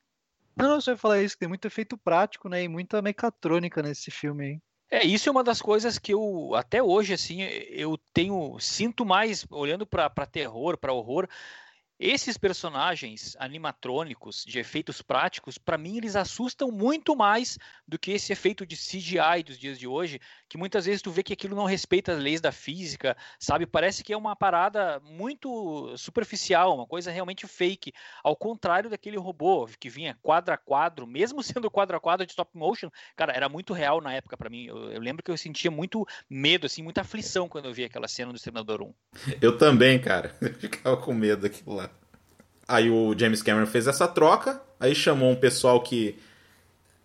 Não, 0.56 0.68
não, 0.68 0.80
você 0.80 0.90
vai 0.90 0.98
falar 0.98 1.22
isso, 1.22 1.38
tem 1.38 1.48
muito 1.48 1.66
efeito 1.66 1.96
prático, 1.96 2.48
né? 2.48 2.62
E 2.62 2.68
muita 2.68 3.00
mecatrônica 3.00 3.82
nesse 3.82 4.10
filme 4.10 4.44
aí. 4.44 4.60
É, 4.94 5.04
isso 5.04 5.28
é 5.28 5.32
uma 5.32 5.42
das 5.42 5.60
coisas 5.60 5.98
que 5.98 6.14
eu, 6.14 6.54
até 6.54 6.80
hoje, 6.80 7.14
assim, 7.14 7.42
eu 7.42 7.98
tenho, 8.12 8.56
sinto 8.60 9.04
mais, 9.04 9.44
olhando 9.50 9.84
para 9.84 10.08
terror, 10.24 10.78
para 10.78 10.92
horror, 10.92 11.26
esses 11.98 12.36
personagens 12.36 13.36
animatrônicos 13.38 14.44
de 14.44 14.58
efeitos 14.58 15.00
práticos, 15.00 15.58
para 15.58 15.78
mim, 15.78 15.96
eles 15.96 16.16
assustam 16.16 16.70
muito 16.70 17.14
mais 17.14 17.58
do 17.86 17.98
que 17.98 18.12
esse 18.12 18.32
efeito 18.32 18.66
de 18.66 18.76
CGI 18.76 19.42
dos 19.44 19.58
dias 19.58 19.78
de 19.78 19.86
hoje, 19.86 20.20
que 20.48 20.58
muitas 20.58 20.86
vezes 20.86 21.02
tu 21.02 21.10
vê 21.10 21.22
que 21.22 21.32
aquilo 21.32 21.54
não 21.54 21.64
respeita 21.64 22.12
as 22.12 22.18
leis 22.18 22.40
da 22.40 22.50
física, 22.50 23.16
sabe? 23.38 23.66
Parece 23.66 24.02
que 24.02 24.12
é 24.12 24.16
uma 24.16 24.34
parada 24.34 25.00
muito 25.00 25.96
superficial, 25.96 26.74
uma 26.74 26.86
coisa 26.86 27.10
realmente 27.10 27.46
fake, 27.46 27.92
ao 28.22 28.36
contrário 28.36 28.90
daquele 28.90 29.16
robô 29.16 29.68
que 29.78 29.88
vinha 29.88 30.18
quadro 30.22 30.52
a 30.52 30.56
quadro, 30.56 31.06
mesmo 31.06 31.42
sendo 31.44 31.70
quadro 31.70 31.96
a 31.96 32.00
quadro 32.00 32.26
de 32.26 32.32
stop 32.32 32.50
motion, 32.56 32.90
cara, 33.16 33.32
era 33.32 33.48
muito 33.48 33.72
real 33.72 34.00
na 34.00 34.12
época 34.12 34.36
para 34.36 34.50
mim. 34.50 34.64
Eu, 34.66 34.90
eu, 34.92 35.00
lembro 35.00 35.22
que 35.22 35.30
eu 35.30 35.36
sentia 35.36 35.70
muito 35.70 36.06
medo, 36.28 36.66
assim, 36.66 36.82
muita 36.82 37.02
aflição 37.02 37.48
quando 37.48 37.66
eu 37.66 37.74
via 37.74 37.86
aquela 37.86 38.08
cena 38.08 38.32
do 38.32 38.36
Exterminador 38.36 38.82
1. 38.82 38.94
Eu 39.40 39.56
também, 39.56 40.00
cara. 40.00 40.34
Eu 40.44 40.54
ficava 40.54 40.96
com 40.96 41.12
medo 41.12 41.42
daquilo 41.42 41.74
lá. 41.74 41.83
Aí 42.66 42.90
o 42.90 43.14
James 43.16 43.42
Cameron 43.42 43.66
fez 43.66 43.86
essa 43.86 44.08
troca, 44.08 44.60
aí 44.80 44.94
chamou 44.94 45.30
um 45.30 45.36
pessoal 45.36 45.82
que 45.82 46.18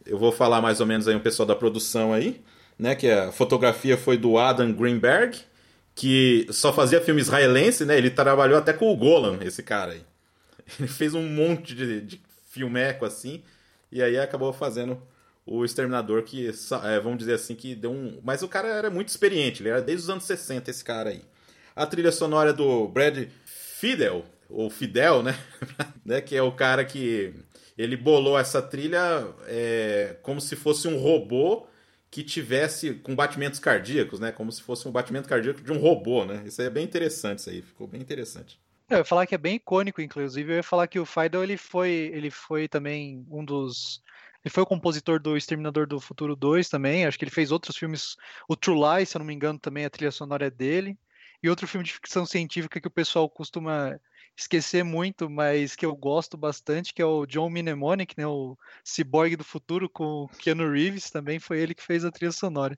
eu 0.05 0.17
vou 0.17 0.31
falar 0.31 0.61
mais 0.61 0.79
ou 0.79 0.85
menos 0.85 1.07
aí 1.07 1.15
um 1.15 1.19
pessoal 1.19 1.45
da 1.45 1.55
produção 1.55 2.13
aí, 2.13 2.41
né, 2.77 2.95
que 2.95 3.09
a 3.09 3.31
fotografia 3.31 3.97
foi 3.97 4.17
do 4.17 4.37
Adam 4.37 4.71
Greenberg, 4.71 5.37
que 5.93 6.47
só 6.49 6.71
fazia 6.71 7.01
filme 7.01 7.19
israelense, 7.19 7.83
né? 7.83 7.97
Ele 7.97 8.09
trabalhou 8.09 8.57
até 8.57 8.71
com 8.71 8.89
o 8.89 8.95
Golan, 8.95 9.39
esse 9.41 9.61
cara 9.61 9.91
aí. 9.91 10.01
Ele 10.79 10.87
fez 10.87 11.13
um 11.13 11.27
monte 11.27 11.75
de, 11.75 11.99
de 11.99 12.21
filmeco 12.49 13.03
assim, 13.03 13.43
e 13.91 14.01
aí 14.01 14.17
acabou 14.17 14.53
fazendo 14.53 15.01
o 15.45 15.65
Exterminador, 15.65 16.23
que, 16.23 16.47
é, 16.47 16.99
vamos 17.01 17.17
dizer 17.17 17.33
assim, 17.33 17.53
que 17.53 17.75
deu 17.75 17.91
um. 17.91 18.17
Mas 18.23 18.41
o 18.41 18.47
cara 18.47 18.69
era 18.69 18.89
muito 18.89 19.09
experiente, 19.09 19.61
ele 19.61 19.69
era 19.69 19.81
desde 19.81 20.03
os 20.03 20.09
anos 20.09 20.23
60, 20.23 20.69
esse 20.71 20.83
cara 20.85 21.09
aí. 21.09 21.21
A 21.75 21.85
trilha 21.85 22.11
sonora 22.13 22.51
é 22.51 22.53
do 22.53 22.87
Brad 22.87 23.27
Fidel, 23.45 24.23
o 24.49 24.69
Fidel, 24.69 25.23
né? 25.23 25.37
né? 26.03 26.21
Que 26.21 26.35
é 26.35 26.41
o 26.41 26.51
cara 26.51 26.83
que 26.83 27.33
ele 27.77 27.95
bolou 27.95 28.37
essa 28.37 28.61
trilha 28.61 28.99
é, 29.47 30.17
como 30.21 30.41
se 30.41 30.55
fosse 30.55 30.87
um 30.87 30.97
robô 30.97 31.67
que 32.11 32.23
tivesse 32.23 32.95
com 32.95 33.15
batimentos 33.15 33.59
cardíacos, 33.59 34.19
né? 34.19 34.31
Como 34.31 34.51
se 34.51 34.61
fosse 34.61 34.87
um 34.87 34.91
batimento 34.91 35.29
cardíaco 35.29 35.61
de 35.61 35.71
um 35.71 35.77
robô, 35.77 36.25
né? 36.25 36.43
Isso 36.45 36.59
aí 36.61 36.67
é 36.67 36.71
bem 36.71 36.83
interessante, 36.83 37.39
isso 37.39 37.49
aí 37.49 37.61
ficou 37.61 37.87
bem 37.87 38.01
interessante. 38.01 38.59
Eu 38.89 38.97
ia 38.97 39.05
falar 39.05 39.27
que 39.27 39.35
é 39.35 39.37
bem 39.37 39.55
icônico, 39.55 40.01
inclusive. 40.01 40.51
Eu 40.51 40.57
ia 40.57 40.63
falar 40.63 40.87
que 40.87 40.99
o 40.99 41.05
Fidel 41.05 41.43
ele 41.43 41.55
foi, 41.55 42.11
ele 42.11 42.31
foi 42.31 42.67
também 42.67 43.23
um 43.29 43.45
dos 43.45 44.01
ele 44.43 44.53
foi 44.53 44.63
o 44.63 44.65
compositor 44.65 45.19
do 45.19 45.35
Exterminador 45.35 45.85
do 45.85 45.99
Futuro 45.99 46.35
2 46.35 46.69
também. 46.69 47.05
Acho 47.05 47.17
que 47.17 47.25
ele 47.25 47.31
fez 47.31 47.51
outros 47.51 47.75
filmes. 47.75 48.15
O 48.47 48.55
True 48.55 48.79
Lies, 48.79 49.09
se 49.09 49.17
eu 49.17 49.19
não 49.19 49.25
me 49.25 49.33
engano, 49.33 49.59
também 49.59 49.85
a 49.85 49.89
trilha 49.89 50.11
sonora 50.11 50.47
é 50.47 50.49
dele. 50.49 50.97
E 51.43 51.49
outro 51.49 51.67
filme 51.67 51.85
de 51.85 51.93
ficção 51.93 52.25
científica 52.25 52.79
que 52.79 52.87
o 52.87 52.91
pessoal 52.91 53.29
costuma 53.29 53.99
esquecer 54.39 54.83
muito, 54.83 55.29
mas 55.29 55.75
que 55.75 55.85
eu 55.85 55.95
gosto 55.95 56.37
bastante, 56.37 56.93
que 56.93 57.01
é 57.01 57.05
o 57.05 57.25
John 57.25 57.49
Mnemonic, 57.49 58.15
né, 58.17 58.25
o 58.25 58.57
Cyborg 58.83 59.35
do 59.35 59.43
Futuro 59.43 59.89
com 59.89 60.29
Keanu 60.39 60.71
Reeves, 60.71 61.09
também 61.09 61.39
foi 61.39 61.59
ele 61.59 61.75
que 61.75 61.83
fez 61.83 62.05
a 62.05 62.11
trilha 62.11 62.31
sonora. 62.31 62.77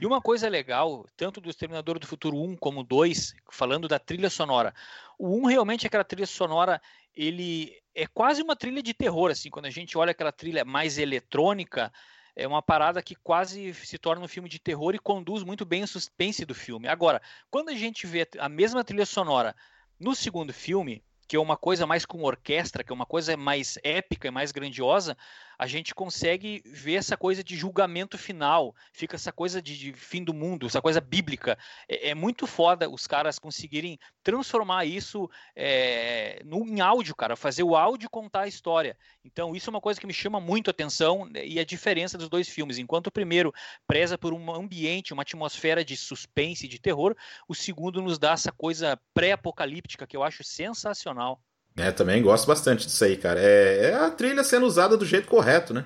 E 0.00 0.06
uma 0.06 0.20
coisa 0.20 0.48
legal, 0.48 1.06
tanto 1.16 1.40
do 1.40 1.50
Exterminador 1.50 1.98
do 1.98 2.06
Futuro 2.06 2.38
1 2.38 2.56
como 2.56 2.82
2, 2.82 3.34
falando 3.50 3.86
da 3.86 3.98
trilha 3.98 4.30
sonora. 4.30 4.74
O 5.18 5.36
1 5.42 5.46
realmente 5.46 5.84
é 5.84 5.88
aquela 5.88 6.04
trilha 6.04 6.26
sonora, 6.26 6.80
ele 7.14 7.74
é 7.94 8.06
quase 8.06 8.42
uma 8.42 8.56
trilha 8.56 8.82
de 8.82 8.94
terror, 8.94 9.30
assim, 9.30 9.50
quando 9.50 9.66
a 9.66 9.70
gente 9.70 9.96
olha 9.98 10.12
aquela 10.12 10.32
trilha 10.32 10.64
mais 10.64 10.98
eletrônica, 10.98 11.92
é 12.38 12.46
uma 12.46 12.62
parada 12.62 13.02
que 13.02 13.16
quase 13.16 13.74
se 13.74 13.98
torna 13.98 14.24
um 14.24 14.28
filme 14.28 14.48
de 14.48 14.60
terror 14.60 14.94
e 14.94 14.98
conduz 14.98 15.42
muito 15.42 15.66
bem 15.66 15.82
o 15.82 15.88
suspense 15.88 16.44
do 16.46 16.54
filme. 16.54 16.86
Agora, 16.86 17.20
quando 17.50 17.70
a 17.70 17.74
gente 17.74 18.06
vê 18.06 18.26
a 18.38 18.48
mesma 18.48 18.84
trilha 18.84 19.04
sonora 19.04 19.56
no 19.98 20.14
segundo 20.14 20.52
filme, 20.52 21.02
que 21.26 21.34
é 21.34 21.40
uma 21.40 21.56
coisa 21.56 21.84
mais 21.84 22.06
com 22.06 22.22
orquestra, 22.22 22.84
que 22.84 22.92
é 22.92 22.94
uma 22.94 23.04
coisa 23.04 23.36
mais 23.36 23.76
épica 23.82 24.28
e 24.28 24.30
mais 24.30 24.52
grandiosa, 24.52 25.16
a 25.58 25.66
gente 25.66 25.92
consegue 25.92 26.62
ver 26.64 26.94
essa 26.94 27.16
coisa 27.16 27.42
de 27.42 27.56
julgamento 27.56 28.16
final, 28.16 28.74
fica 28.92 29.16
essa 29.16 29.32
coisa 29.32 29.60
de, 29.60 29.76
de 29.76 29.92
fim 29.92 30.22
do 30.22 30.32
mundo, 30.32 30.66
essa 30.66 30.80
coisa 30.80 31.00
bíblica. 31.00 31.58
É, 31.88 32.10
é, 32.10 32.14
muito 32.14 32.46
foda 32.46 32.88
os 32.88 33.08
caras 33.08 33.38
conseguirem 33.40 33.98
transformar 34.22 34.84
isso 34.84 35.28
é, 35.56 36.40
no, 36.44 36.64
em 36.64 36.80
áudio, 36.80 37.16
cara, 37.16 37.34
fazer 37.34 37.64
o 37.64 37.74
áudio 37.74 38.08
contar 38.08 38.42
a 38.42 38.48
história. 38.48 38.96
Então, 39.24 39.56
isso 39.56 39.68
é 39.68 39.72
uma 39.72 39.80
coisa 39.80 40.00
que 40.00 40.06
me 40.06 40.12
chama 40.12 40.38
muito 40.38 40.68
a 40.68 40.70
atenção 40.70 41.26
né, 41.26 41.44
e 41.44 41.58
a 41.58 41.64
diferença 41.64 42.16
dos 42.16 42.28
dois 42.28 42.48
filmes. 42.48 42.78
Enquanto 42.78 43.08
o 43.08 43.12
primeiro 43.12 43.52
preza 43.86 44.16
por 44.16 44.32
um 44.32 44.54
ambiente, 44.54 45.12
uma 45.12 45.22
atmosfera 45.22 45.84
de 45.84 45.96
suspense 45.96 46.66
e 46.66 46.68
de 46.68 46.78
terror, 46.78 47.16
o 47.48 47.54
segundo 47.54 48.00
nos 48.00 48.18
dá 48.18 48.32
essa 48.32 48.52
coisa 48.52 48.98
pré-apocalíptica 49.12 50.06
que 50.06 50.16
eu 50.16 50.22
acho 50.22 50.44
sensacional. 50.44 51.42
É, 51.78 51.92
também 51.92 52.20
gosto 52.22 52.46
bastante 52.46 52.86
disso 52.86 53.04
aí, 53.04 53.16
cara. 53.16 53.38
É, 53.40 53.90
é, 53.90 53.94
a 53.94 54.10
trilha 54.10 54.42
sendo 54.42 54.66
usada 54.66 54.96
do 54.96 55.06
jeito 55.06 55.28
correto, 55.28 55.72
né? 55.72 55.84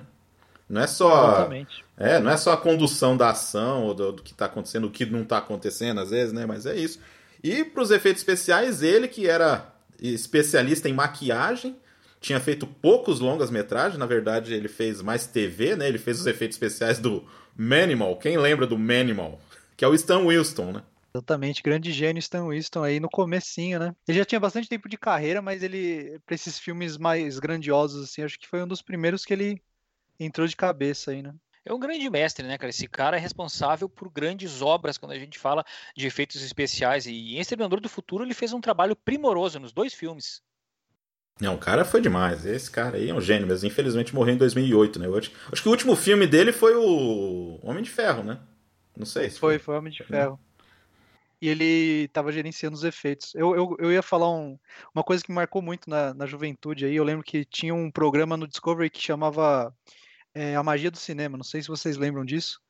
Não 0.67 0.81
é 0.81 0.87
só. 0.87 1.35
Exatamente. 1.35 1.85
É, 1.97 2.19
não 2.19 2.31
é 2.31 2.37
só 2.37 2.51
a 2.51 2.57
condução 2.57 3.15
da 3.15 3.29
ação 3.29 3.83
ou 3.83 3.93
do, 3.93 4.11
do 4.13 4.23
que 4.23 4.31
está 4.31 4.45
acontecendo, 4.45 4.87
o 4.87 4.91
que 4.91 5.05
não 5.05 5.21
está 5.21 5.37
acontecendo 5.37 6.01
às 6.01 6.09
vezes, 6.09 6.33
né? 6.33 6.45
Mas 6.45 6.65
é 6.65 6.75
isso. 6.75 6.99
E 7.43 7.63
para 7.63 7.83
os 7.83 7.91
efeitos 7.91 8.21
especiais, 8.21 8.81
ele 8.81 9.07
que 9.07 9.27
era 9.27 9.71
especialista 10.01 10.89
em 10.89 10.93
maquiagem, 10.93 11.77
tinha 12.19 12.39
feito 12.39 12.65
poucos 12.65 13.19
longas-metragens, 13.19 13.99
na 13.99 14.05
verdade 14.05 14.53
ele 14.53 14.67
fez 14.67 15.01
mais 15.01 15.27
TV, 15.27 15.75
né? 15.75 15.87
Ele 15.87 15.97
fez 15.97 16.19
os 16.19 16.25
efeitos 16.25 16.55
especiais 16.55 16.97
do 16.97 17.23
Manimal. 17.55 18.15
Quem 18.17 18.37
lembra 18.37 18.65
do 18.65 18.77
Manimal? 18.77 19.39
Que 19.77 19.85
é 19.85 19.87
o 19.87 19.93
Stan 19.93 20.25
Winston, 20.25 20.71
né? 20.71 20.81
Exatamente, 21.15 21.61
grande 21.61 21.91
gênio 21.91 22.19
Stan 22.19 22.47
Winston 22.47 22.83
aí 22.83 22.99
no 22.99 23.07
comecinho, 23.07 23.77
né? 23.77 23.95
Ele 24.07 24.17
já 24.17 24.25
tinha 24.25 24.39
bastante 24.39 24.67
tempo 24.67 24.89
de 24.89 24.97
carreira, 24.97 25.43
mas 25.43 25.61
ele, 25.61 26.19
para 26.25 26.33
esses 26.33 26.57
filmes 26.57 26.97
mais 26.97 27.37
grandiosos, 27.37 28.09
assim, 28.09 28.23
acho 28.23 28.39
que 28.39 28.47
foi 28.47 28.63
um 28.63 28.67
dos 28.67 28.81
primeiros 28.81 29.23
que 29.23 29.31
ele 29.31 29.61
entrou 30.19 30.47
de 30.47 30.55
cabeça 30.55 31.11
aí, 31.11 31.21
né? 31.21 31.31
É 31.63 31.71
um 31.71 31.79
grande 31.79 32.09
mestre, 32.09 32.47
né, 32.47 32.57
cara? 32.57 32.71
Esse 32.71 32.87
cara 32.87 33.15
é 33.15 33.19
responsável 33.19 33.87
por 33.87 34.09
grandes 34.09 34.59
obras 34.63 34.97
quando 34.97 35.11
a 35.11 35.19
gente 35.19 35.37
fala 35.37 35.63
de 35.95 36.07
efeitos 36.07 36.41
especiais. 36.41 37.05
E 37.05 37.35
em 37.35 37.39
Exterminador 37.39 37.79
do 37.79 37.87
Futuro 37.87 38.23
ele 38.23 38.33
fez 38.33 38.51
um 38.51 38.59
trabalho 38.59 38.95
primoroso 38.95 39.59
nos 39.59 39.71
dois 39.71 39.93
filmes. 39.93 40.41
Não, 41.39 41.55
o 41.55 41.59
cara 41.59 41.85
foi 41.85 42.01
demais. 42.01 42.43
Esse 42.43 42.71
cara 42.71 42.97
aí 42.97 43.09
é 43.11 43.13
um 43.13 43.21
gênio, 43.21 43.47
mas 43.47 43.63
infelizmente 43.63 44.15
morreu 44.15 44.33
em 44.33 44.37
2008, 44.37 44.99
né? 44.99 45.07
acho, 45.15 45.31
acho 45.51 45.61
que 45.61 45.67
o 45.69 45.71
último 45.71 45.95
filme 45.95 46.25
dele 46.25 46.51
foi 46.51 46.75
o 46.75 47.59
Homem 47.61 47.83
de 47.83 47.91
Ferro, 47.91 48.23
né? 48.23 48.39
Não 48.97 49.05
sei. 49.05 49.29
Se 49.29 49.39
foi, 49.39 49.53
foi, 49.53 49.59
foi 49.59 49.77
Homem 49.77 49.93
de 49.93 50.03
Ferro 50.03 50.39
e 51.43 51.49
ele 51.49 52.05
estava 52.05 52.31
gerenciando 52.31 52.73
os 52.73 52.85
efeitos. 52.85 53.35
Eu, 53.35 53.53
eu, 53.53 53.75
eu 53.77 53.91
ia 53.91 54.01
falar 54.01 54.31
um, 54.31 54.57
uma 54.95 55.03
coisa 55.03 55.21
que 55.21 55.29
me 55.29 55.35
marcou 55.35 55.61
muito 55.61 55.89
na, 55.89 56.13
na 56.13 56.25
juventude 56.25 56.85
aí. 56.85 56.95
Eu 56.95 57.03
lembro 57.03 57.21
que 57.21 57.43
tinha 57.43 57.75
um 57.75 57.91
programa 57.91 58.37
no 58.37 58.47
Discovery 58.47 58.89
que 58.89 59.01
chamava 59.01 59.75
é, 60.33 60.55
A 60.55 60.63
Magia 60.63 60.89
do 60.89 60.97
Cinema. 60.97 61.35
Não 61.35 61.43
sei 61.43 61.61
se 61.61 61.67
vocês 61.67 61.97
lembram 61.97 62.23
disso. 62.23 62.61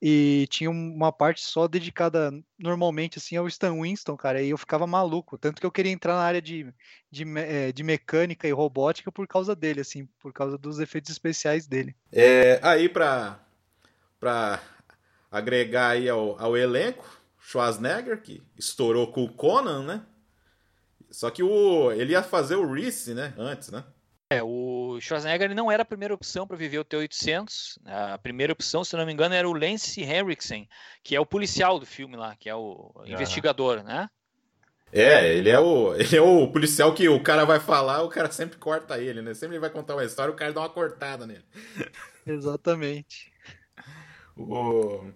E 0.00 0.46
tinha 0.48 0.70
uma 0.70 1.12
parte 1.12 1.42
só 1.42 1.68
dedicada 1.68 2.32
normalmente 2.58 3.18
assim 3.18 3.36
ao 3.36 3.46
Stan 3.46 3.78
Winston, 3.78 4.16
cara. 4.16 4.40
E 4.40 4.48
eu 4.48 4.56
ficava 4.56 4.86
maluco. 4.86 5.36
Tanto 5.36 5.60
que 5.60 5.66
eu 5.66 5.70
queria 5.70 5.92
entrar 5.92 6.14
na 6.14 6.22
área 6.22 6.40
de, 6.40 6.72
de, 7.10 7.24
é, 7.38 7.72
de 7.72 7.82
mecânica 7.82 8.48
e 8.48 8.52
robótica 8.52 9.12
por 9.12 9.28
causa 9.28 9.54
dele, 9.54 9.82
assim, 9.82 10.08
por 10.18 10.32
causa 10.32 10.56
dos 10.56 10.78
efeitos 10.78 11.10
especiais 11.10 11.66
dele. 11.66 11.94
É, 12.10 12.58
aí 12.62 12.88
para 12.88 13.38
agregar 15.30 15.88
aí 15.88 16.08
ao, 16.08 16.40
ao 16.40 16.56
elenco, 16.56 17.22
Schwarzenegger, 17.44 18.22
que 18.22 18.42
estourou 18.58 19.12
com 19.12 19.22
o 19.22 19.32
Conan, 19.32 19.84
né? 19.84 20.02
Só 21.10 21.30
que 21.30 21.42
o, 21.42 21.92
ele 21.92 22.12
ia 22.12 22.22
fazer 22.22 22.56
o 22.56 22.72
Reese, 22.72 23.12
né? 23.12 23.34
Antes, 23.36 23.70
né? 23.70 23.84
É, 24.30 24.42
o 24.42 24.98
Schwarzenegger 24.98 25.54
não 25.54 25.70
era 25.70 25.82
a 25.82 25.86
primeira 25.86 26.14
opção 26.14 26.46
para 26.46 26.56
viver 26.56 26.78
o 26.78 26.84
T-800. 26.84 27.78
A 27.84 28.16
primeira 28.16 28.52
opção, 28.52 28.82
se 28.82 28.96
não 28.96 29.04
me 29.04 29.12
engano, 29.12 29.34
era 29.34 29.46
o 29.46 29.52
Lance 29.52 30.00
Henriksen, 30.00 30.66
que 31.02 31.14
é 31.14 31.20
o 31.20 31.26
policial 31.26 31.78
do 31.78 31.84
filme 31.84 32.16
lá, 32.16 32.34
que 32.34 32.48
é 32.48 32.54
o 32.56 32.90
investigador, 33.04 33.84
né? 33.84 34.08
É, 34.90 35.34
ele 35.34 35.50
é, 35.50 35.60
o, 35.60 35.94
ele 35.94 36.16
é 36.16 36.22
o 36.22 36.48
policial 36.50 36.94
que 36.94 37.08
o 37.08 37.22
cara 37.22 37.44
vai 37.44 37.60
falar, 37.60 38.02
o 38.02 38.08
cara 38.08 38.30
sempre 38.32 38.56
corta 38.56 38.98
ele, 38.98 39.20
né? 39.20 39.34
Sempre 39.34 39.56
ele 39.56 39.60
vai 39.60 39.70
contar 39.70 39.94
uma 39.94 40.04
história, 40.04 40.32
o 40.32 40.36
cara 40.36 40.52
dá 40.52 40.60
uma 40.60 40.70
cortada 40.70 41.26
nele. 41.26 41.44
Exatamente. 42.26 43.30
o... 44.34 45.12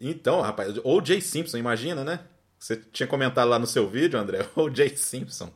Então, 0.00 0.40
rapaz, 0.40 0.78
ou 0.84 1.04
Jay 1.04 1.20
Simpson, 1.20 1.56
imagina, 1.58 2.04
né? 2.04 2.20
Você 2.58 2.76
tinha 2.76 3.06
comentado 3.06 3.48
lá 3.48 3.58
no 3.58 3.66
seu 3.66 3.88
vídeo, 3.88 4.18
André, 4.18 4.46
ou 4.56 4.74
Jay 4.74 4.96
Simpson. 4.96 5.52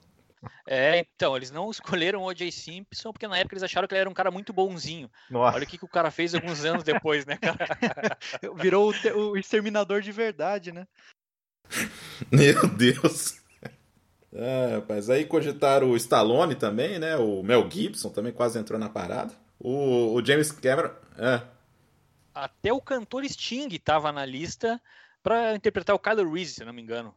É, 0.67 0.99
então, 0.99 1.37
eles 1.37 1.51
não 1.51 1.71
escolheram 1.71 2.21
o 2.21 2.27
O.J. 2.27 2.51
Simpson 2.51 3.13
porque 3.13 3.29
na 3.29 3.39
época 3.39 3.55
eles 3.55 3.63
acharam 3.63 3.87
que 3.87 3.95
ele 3.95 4.01
era 4.01 4.11
um 4.11 4.15
cara 4.15 4.31
muito 4.31 4.53
bonzinho. 4.53 5.11
Nossa. 5.31 5.57
Olha 5.57 5.65
o 5.65 5.67
que, 5.67 5.79
que 5.79 5.85
o 5.85 5.89
cara 5.89 6.11
fez 6.11 6.35
alguns 6.35 6.65
anos 6.65 6.83
depois, 6.85 7.25
né, 7.25 7.37
cara? 7.37 8.19
Virou 8.57 8.93
o, 8.93 9.31
o, 9.31 9.37
exterminador 9.37 10.01
de 10.01 10.11
verdade, 10.11 10.73
né? 10.73 10.87
Meu 12.31 12.69
Deus. 12.69 13.41
É, 14.33 14.77
rapaz, 14.77 15.11
aí 15.11 15.25
cogitaram 15.25 15.91
o 15.91 15.97
Stallone 15.97 16.55
também, 16.55 16.99
né? 16.99 17.17
O 17.17 17.43
Mel 17.43 17.71
Gibson 17.71 18.09
também 18.09 18.33
quase 18.33 18.59
entrou 18.59 18.79
na 18.79 18.89
parada. 18.89 19.33
O, 19.61 20.15
o 20.15 20.25
James 20.25 20.51
Cameron. 20.51 20.91
É, 21.19 21.43
até 22.35 22.73
o 22.73 22.81
cantor 22.81 23.25
Sting 23.25 23.69
estava 23.75 24.13
na 24.13 24.25
lista 24.25 24.81
para 25.23 25.55
interpretar 25.55 25.95
o 25.95 25.99
Kylo 25.99 26.33
Reese, 26.33 26.55
se 26.55 26.65
não 26.65 26.73
me 26.73 26.83
engano. 26.83 27.15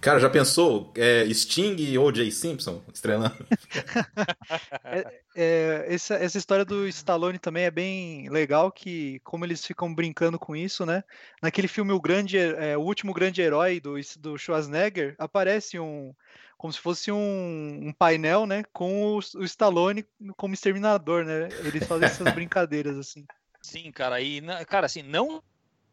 Cara, 0.00 0.20
já 0.20 0.30
pensou 0.30 0.92
é, 0.96 1.26
Sting 1.32 1.96
ou 1.98 2.14
Jay 2.14 2.30
Simpson 2.30 2.82
estrelando? 2.92 3.34
é, 4.84 5.22
é, 5.34 5.86
essa, 5.88 6.14
essa 6.14 6.38
história 6.38 6.64
do 6.64 6.86
Stallone 6.86 7.38
também 7.38 7.64
é 7.64 7.70
bem 7.70 8.28
legal, 8.28 8.70
que 8.70 9.18
como 9.24 9.44
eles 9.44 9.64
ficam 9.64 9.92
brincando 9.92 10.38
com 10.38 10.54
isso, 10.54 10.86
né? 10.86 11.02
Naquele 11.42 11.66
filme 11.66 11.92
O 11.92 12.00
Grande, 12.00 12.38
é, 12.38 12.76
o 12.76 12.82
último 12.82 13.12
grande 13.12 13.42
herói 13.42 13.80
do, 13.80 13.94
do 14.18 14.38
Schwarzenegger, 14.38 15.16
aparece 15.18 15.80
um 15.80 16.14
como 16.56 16.72
se 16.72 16.80
fosse 16.80 17.10
um, 17.12 17.88
um 17.88 17.92
painel, 17.92 18.44
né? 18.44 18.64
Com 18.72 19.16
o, 19.16 19.18
o 19.18 19.44
Stallone 19.44 20.04
como 20.36 20.54
exterminador, 20.54 21.24
né? 21.24 21.48
Eles 21.64 21.86
fazem 21.86 22.06
essas 22.06 22.30
brincadeiras 22.34 22.96
assim. 22.98 23.24
Sim, 23.60 23.90
cara, 23.92 24.20
e 24.20 24.40
cara, 24.66 24.86
assim, 24.86 25.02
não 25.02 25.42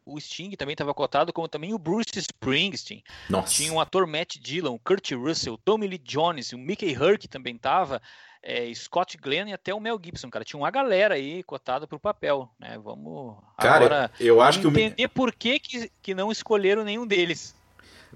o 0.06 0.20
Sting 0.20 0.50
também 0.52 0.74
estava 0.74 0.94
cotado, 0.94 1.32
como 1.32 1.48
também 1.48 1.74
o 1.74 1.78
Bruce 1.78 2.16
Springsteen. 2.16 3.02
Nossa. 3.28 3.52
Tinha 3.52 3.72
o 3.72 3.80
ator 3.80 4.06
Matt 4.06 4.36
Dillon, 4.38 4.78
Kurt 4.78 5.10
Russell, 5.12 5.58
Tommy 5.58 5.88
Lee 5.88 5.98
Jones, 5.98 6.52
o 6.52 6.58
Mickey 6.58 6.94
Herc 6.94 7.26
também 7.26 7.56
estava, 7.56 8.00
é, 8.40 8.72
Scott 8.72 9.18
Glenn 9.18 9.48
e 9.48 9.52
até 9.52 9.74
o 9.74 9.80
Mel 9.80 10.00
Gibson, 10.02 10.30
cara. 10.30 10.44
Tinha 10.44 10.60
uma 10.60 10.70
galera 10.70 11.16
aí 11.16 11.42
cotada 11.42 11.88
para 11.88 11.96
o 11.96 12.00
papel, 12.00 12.48
né? 12.58 12.78
Vamos 12.78 13.36
cara, 13.58 13.84
agora 13.84 14.10
eu 14.20 14.40
acho 14.40 14.60
entender 14.60 14.94
que 14.94 15.04
o... 15.06 15.08
por 15.08 15.34
que, 15.34 15.58
que, 15.58 15.90
que 16.00 16.14
não 16.14 16.30
escolheram 16.30 16.84
nenhum 16.84 17.04
deles. 17.04 17.56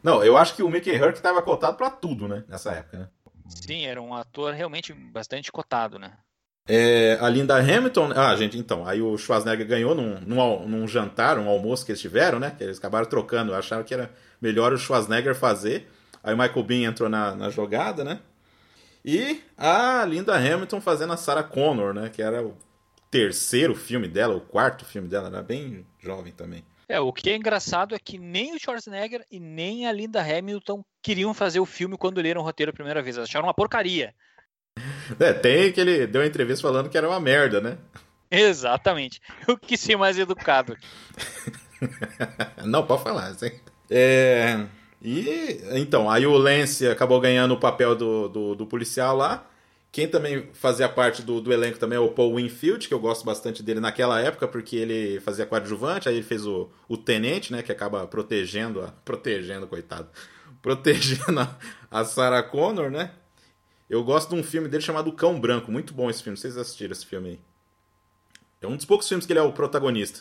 Não, 0.00 0.24
eu 0.24 0.36
acho 0.36 0.54
que 0.54 0.62
o 0.62 0.70
Mickey 0.70 0.92
Herc 0.92 1.16
estava 1.16 1.42
cotado 1.42 1.76
para 1.76 1.90
tudo, 1.90 2.28
né? 2.28 2.44
Nessa 2.48 2.72
época, 2.72 2.98
né? 2.98 3.08
Sim, 3.48 3.84
era 3.84 4.00
um 4.00 4.14
ator 4.14 4.54
realmente 4.54 4.92
bastante 4.92 5.50
cotado, 5.50 5.98
né? 5.98 6.16
É, 6.68 7.18
a 7.20 7.28
Linda 7.28 7.56
Hamilton. 7.56 8.12
Ah, 8.14 8.34
gente, 8.36 8.56
então. 8.58 8.86
Aí 8.86 9.02
o 9.02 9.16
Schwarzenegger 9.16 9.66
ganhou 9.66 9.94
num, 9.94 10.20
num, 10.20 10.68
num, 10.68 10.88
jantar, 10.88 11.38
um 11.38 11.48
almoço 11.48 11.84
que 11.84 11.92
eles 11.92 12.00
tiveram, 12.00 12.38
né? 12.38 12.54
Que 12.56 12.64
eles 12.64 12.78
acabaram 12.78 13.06
trocando. 13.06 13.54
Acharam 13.54 13.82
que 13.82 13.94
era 13.94 14.10
melhor 14.40 14.72
o 14.72 14.78
Schwarzenegger 14.78 15.34
fazer. 15.34 15.90
Aí 16.22 16.34
o 16.34 16.38
Michael 16.38 16.62
Bean 16.62 16.88
entrou 16.88 17.08
na, 17.08 17.34
na 17.34 17.50
jogada, 17.50 18.04
né? 18.04 18.20
E 19.04 19.42
a 19.56 20.04
Linda 20.04 20.34
Hamilton 20.36 20.80
fazendo 20.80 21.12
a 21.12 21.16
Sarah 21.16 21.42
Connor, 21.42 21.94
né? 21.94 22.10
Que 22.10 22.22
era 22.22 22.44
o 22.44 22.56
terceiro 23.10 23.74
filme 23.74 24.06
dela, 24.06 24.36
o 24.36 24.40
quarto 24.40 24.84
filme 24.84 25.08
dela, 25.08 25.28
era 25.28 25.42
bem 25.42 25.84
jovem 25.98 26.32
também. 26.32 26.64
É, 26.88 26.98
o 26.98 27.12
que 27.12 27.30
é 27.30 27.36
engraçado 27.36 27.94
é 27.94 27.98
que 27.98 28.18
nem 28.18 28.54
o 28.54 28.58
Schwarzenegger 28.58 29.24
e 29.30 29.38
nem 29.38 29.86
a 29.86 29.92
Linda 29.92 30.20
Hamilton 30.20 30.84
queriam 31.00 31.32
fazer 31.32 31.60
o 31.60 31.66
filme 31.66 31.96
quando 31.96 32.20
leram 32.20 32.40
o 32.40 32.44
roteiro 32.44 32.70
a 32.70 32.74
primeira 32.74 33.00
vez. 33.00 33.16
Acharam 33.16 33.46
uma 33.46 33.54
porcaria. 33.54 34.12
É, 35.18 35.32
tem 35.32 35.72
que 35.72 35.80
ele 35.80 36.06
deu 36.06 36.22
uma 36.22 36.26
entrevista 36.26 36.62
falando 36.62 36.88
que 36.88 36.96
era 36.96 37.08
uma 37.08 37.20
merda, 37.20 37.60
né? 37.60 37.78
Exatamente. 38.30 39.20
Eu 39.46 39.58
quis 39.58 39.80
ser 39.80 39.96
mais 39.96 40.18
educado. 40.18 40.76
Não, 42.64 42.86
pode 42.86 43.02
falar, 43.02 43.34
sim. 43.34 43.50
É, 43.90 44.66
e 45.02 45.60
então, 45.72 46.08
aí 46.08 46.26
o 46.26 46.36
Lance 46.36 46.86
acabou 46.86 47.20
ganhando 47.20 47.54
o 47.54 47.60
papel 47.60 47.96
do, 47.96 48.28
do, 48.28 48.54
do 48.54 48.66
policial 48.66 49.16
lá. 49.16 49.46
Quem 49.90 50.06
também 50.06 50.48
fazia 50.52 50.88
parte 50.88 51.20
do, 51.20 51.40
do, 51.40 51.52
elenco 51.52 51.78
também 51.78 51.96
é 51.96 52.00
o 52.00 52.10
Paul 52.12 52.36
Winfield, 52.36 52.86
que 52.86 52.94
eu 52.94 53.00
gosto 53.00 53.24
bastante 53.24 53.60
dele 53.60 53.80
naquela 53.80 54.20
época, 54.20 54.46
porque 54.46 54.76
ele 54.76 55.18
fazia 55.18 55.44
coadjuvante, 55.44 56.08
aí 56.08 56.14
ele 56.14 56.22
fez 56.22 56.46
o, 56.46 56.70
o 56.88 56.96
tenente, 56.96 57.50
né, 57.50 57.60
que 57.60 57.72
acaba 57.72 58.06
protegendo, 58.06 58.82
a, 58.82 58.92
protegendo, 59.04 59.66
coitado, 59.66 60.08
protegendo 60.62 61.40
a, 61.40 61.56
a 61.90 62.04
Sarah 62.04 62.42
Connor, 62.44 62.88
né? 62.88 63.10
Eu 63.90 64.04
gosto 64.04 64.28
de 64.28 64.36
um 64.36 64.44
filme 64.44 64.68
dele 64.68 64.84
chamado 64.84 65.12
Cão 65.12 65.40
Branco, 65.40 65.72
muito 65.72 65.92
bom 65.92 66.08
esse 66.08 66.22
filme, 66.22 66.38
vocês 66.38 66.56
assistiram 66.56 66.92
esse 66.92 67.04
filme 67.04 67.30
aí. 67.30 67.40
É 68.62 68.66
um 68.68 68.76
dos 68.76 68.84
poucos 68.84 69.08
filmes 69.08 69.26
que 69.26 69.32
ele 69.32 69.40
é 69.40 69.42
o 69.42 69.52
protagonista. 69.52 70.20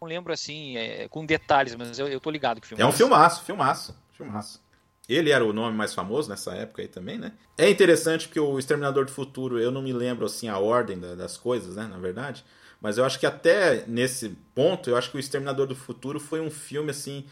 Não 0.00 0.08
lembro 0.08 0.32
assim, 0.32 0.76
é, 0.76 1.06
com 1.06 1.24
detalhes, 1.24 1.76
mas 1.76 1.96
eu, 2.00 2.08
eu 2.08 2.18
tô 2.18 2.30
ligado 2.30 2.60
que 2.60 2.66
filme 2.66 2.82
é. 2.82 2.84
É 2.84 2.88
um 2.88 2.92
filmaço, 2.92 3.44
filmaço, 3.44 3.96
filmaço. 4.12 4.60
Ele 5.08 5.30
era 5.30 5.44
o 5.44 5.52
nome 5.52 5.76
mais 5.76 5.94
famoso 5.94 6.28
nessa 6.28 6.52
época 6.52 6.82
aí 6.82 6.88
também, 6.88 7.16
né? 7.16 7.32
É 7.56 7.70
interessante 7.70 8.26
porque 8.26 8.40
o 8.40 8.58
Exterminador 8.58 9.04
do 9.04 9.12
Futuro, 9.12 9.60
eu 9.60 9.70
não 9.70 9.80
me 9.80 9.92
lembro 9.92 10.26
assim 10.26 10.48
a 10.48 10.58
ordem 10.58 10.98
das 10.98 11.36
coisas, 11.36 11.76
né? 11.76 11.86
Na 11.86 11.96
verdade. 11.96 12.44
Mas 12.80 12.98
eu 12.98 13.04
acho 13.04 13.18
que 13.20 13.26
até 13.26 13.84
nesse 13.86 14.30
ponto, 14.54 14.90
eu 14.90 14.96
acho 14.96 15.10
que 15.10 15.16
o 15.16 15.20
Exterminador 15.20 15.66
do 15.66 15.76
Futuro 15.76 16.18
foi 16.18 16.40
um 16.40 16.50
filme 16.50 16.90
assim. 16.90 17.24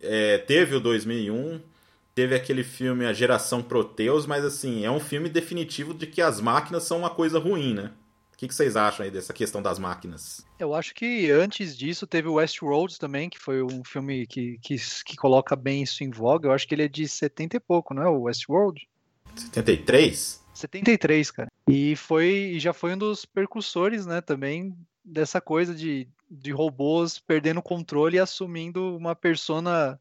É, 0.00 0.38
teve 0.38 0.74
o 0.74 0.80
2001, 0.80 1.60
teve 2.14 2.34
aquele 2.34 2.62
filme 2.62 3.04
A 3.04 3.12
Geração 3.12 3.62
Proteus, 3.62 4.26
mas 4.26 4.44
assim, 4.44 4.84
é 4.84 4.90
um 4.90 5.00
filme 5.00 5.28
definitivo 5.28 5.94
de 5.94 6.06
que 6.06 6.20
as 6.20 6.40
máquinas 6.40 6.84
são 6.84 6.98
uma 6.98 7.10
coisa 7.10 7.38
ruim, 7.38 7.74
né? 7.74 7.92
O 8.32 8.36
que, 8.42 8.48
que 8.48 8.54
vocês 8.54 8.76
acham 8.76 9.04
aí 9.04 9.10
dessa 9.10 9.32
questão 9.32 9.62
das 9.62 9.78
máquinas? 9.78 10.44
Eu 10.58 10.74
acho 10.74 10.94
que 10.94 11.30
antes 11.30 11.76
disso 11.76 12.08
teve 12.08 12.26
o 12.26 12.34
Westworld 12.34 12.98
também, 12.98 13.30
que 13.30 13.38
foi 13.38 13.62
um 13.62 13.84
filme 13.84 14.26
que, 14.26 14.58
que, 14.60 14.76
que 15.04 15.16
coloca 15.16 15.54
bem 15.54 15.82
isso 15.82 16.02
em 16.02 16.10
voga. 16.10 16.48
Eu 16.48 16.52
acho 16.52 16.66
que 16.66 16.74
ele 16.74 16.82
é 16.82 16.88
de 16.88 17.06
70 17.06 17.56
e 17.56 17.60
pouco, 17.60 17.94
não 17.94 18.02
é? 18.02 18.08
O 18.08 18.22
Westworld? 18.22 18.88
73? 19.36 20.42
73, 20.54 21.30
cara. 21.30 21.48
E 21.68 21.94
foi 21.94 22.56
já 22.58 22.72
foi 22.72 22.94
um 22.94 22.98
dos 22.98 23.24
percussores, 23.24 24.04
né, 24.06 24.20
também 24.20 24.76
dessa 25.04 25.40
coisa 25.40 25.74
de, 25.74 26.08
de 26.30 26.50
robôs 26.50 27.18
perdendo 27.18 27.58
o 27.58 27.62
controle 27.62 28.16
e 28.16 28.20
assumindo 28.20 28.96
uma 28.96 29.14
persona 29.14 29.98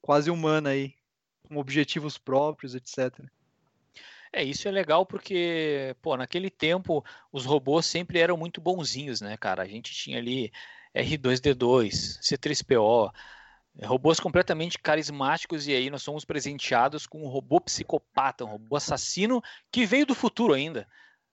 quase 0.00 0.30
humana 0.30 0.70
aí, 0.70 0.94
com 1.48 1.56
objetivos 1.56 2.18
próprios, 2.18 2.74
etc. 2.74 3.18
É, 4.32 4.44
isso 4.44 4.68
é 4.68 4.70
legal 4.70 5.06
porque, 5.06 5.96
pô, 6.02 6.16
naquele 6.16 6.50
tempo 6.50 7.04
os 7.32 7.44
robôs 7.44 7.86
sempre 7.86 8.18
eram 8.18 8.36
muito 8.36 8.60
bonzinhos, 8.60 9.20
né, 9.20 9.36
cara? 9.36 9.62
A 9.62 9.66
gente 9.66 9.92
tinha 9.92 10.18
ali 10.18 10.52
R2D2, 10.94 12.20
C3PO, 12.20 13.10
robôs 13.84 14.20
completamente 14.20 14.78
carismáticos 14.78 15.66
e 15.66 15.72
aí 15.72 15.88
nós 15.88 16.02
somos 16.02 16.24
presenteados 16.24 17.06
com 17.06 17.24
um 17.24 17.28
robô 17.28 17.60
psicopata, 17.60 18.44
um 18.44 18.48
robô 18.48 18.76
assassino 18.76 19.42
que 19.70 19.86
veio 19.86 20.04
do 20.04 20.14
futuro 20.14 20.52
ainda. 20.52 20.86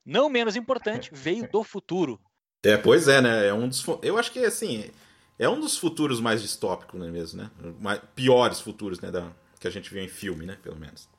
Não 0.06 0.30
menos 0.30 0.56
importante, 0.56 1.10
veio 1.14 1.50
do 1.50 1.64
futuro. 1.64 2.20
É, 2.64 2.78
pois 2.78 3.08
é, 3.08 3.22
né? 3.22 3.48
É 3.48 3.54
um 3.54 3.68
dos, 3.68 3.86
eu 4.02 4.18
acho 4.18 4.32
que 4.32 4.40
assim, 4.40 4.90
é 5.38 5.50
um 5.50 5.60
dos 5.60 5.78
futuros 5.78 6.22
mais 6.22 6.42
distópicos, 6.42 7.00
não 7.00 7.08
é 7.08 7.12
mesmo, 7.12 7.42
né? 7.42 7.52
Mais, 7.80 8.00
piores 8.16 8.62
futuros, 8.62 9.00
né, 9.02 9.12
da, 9.12 9.32
que 9.60 9.68
a 9.68 9.72
gente 9.72 9.94
vê 9.94 10.04
em 10.04 10.08
filme, 10.08 10.46
né, 10.46 10.58
pelo 10.62 10.76
menos. 10.78 11.10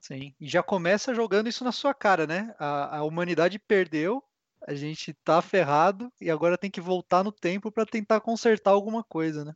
Sim, 0.00 0.34
e 0.40 0.48
já 0.48 0.62
começa 0.62 1.14
jogando 1.14 1.48
isso 1.48 1.62
na 1.62 1.72
sua 1.72 1.92
cara, 1.92 2.26
né? 2.26 2.54
A, 2.58 2.98
a 2.98 3.04
humanidade 3.04 3.58
perdeu, 3.58 4.22
a 4.66 4.74
gente 4.74 5.12
tá 5.24 5.42
ferrado 5.42 6.10
e 6.20 6.30
agora 6.30 6.56
tem 6.56 6.70
que 6.70 6.80
voltar 6.80 7.22
no 7.22 7.30
tempo 7.30 7.70
para 7.70 7.84
tentar 7.84 8.20
consertar 8.20 8.70
alguma 8.70 9.04
coisa, 9.04 9.44
né? 9.44 9.54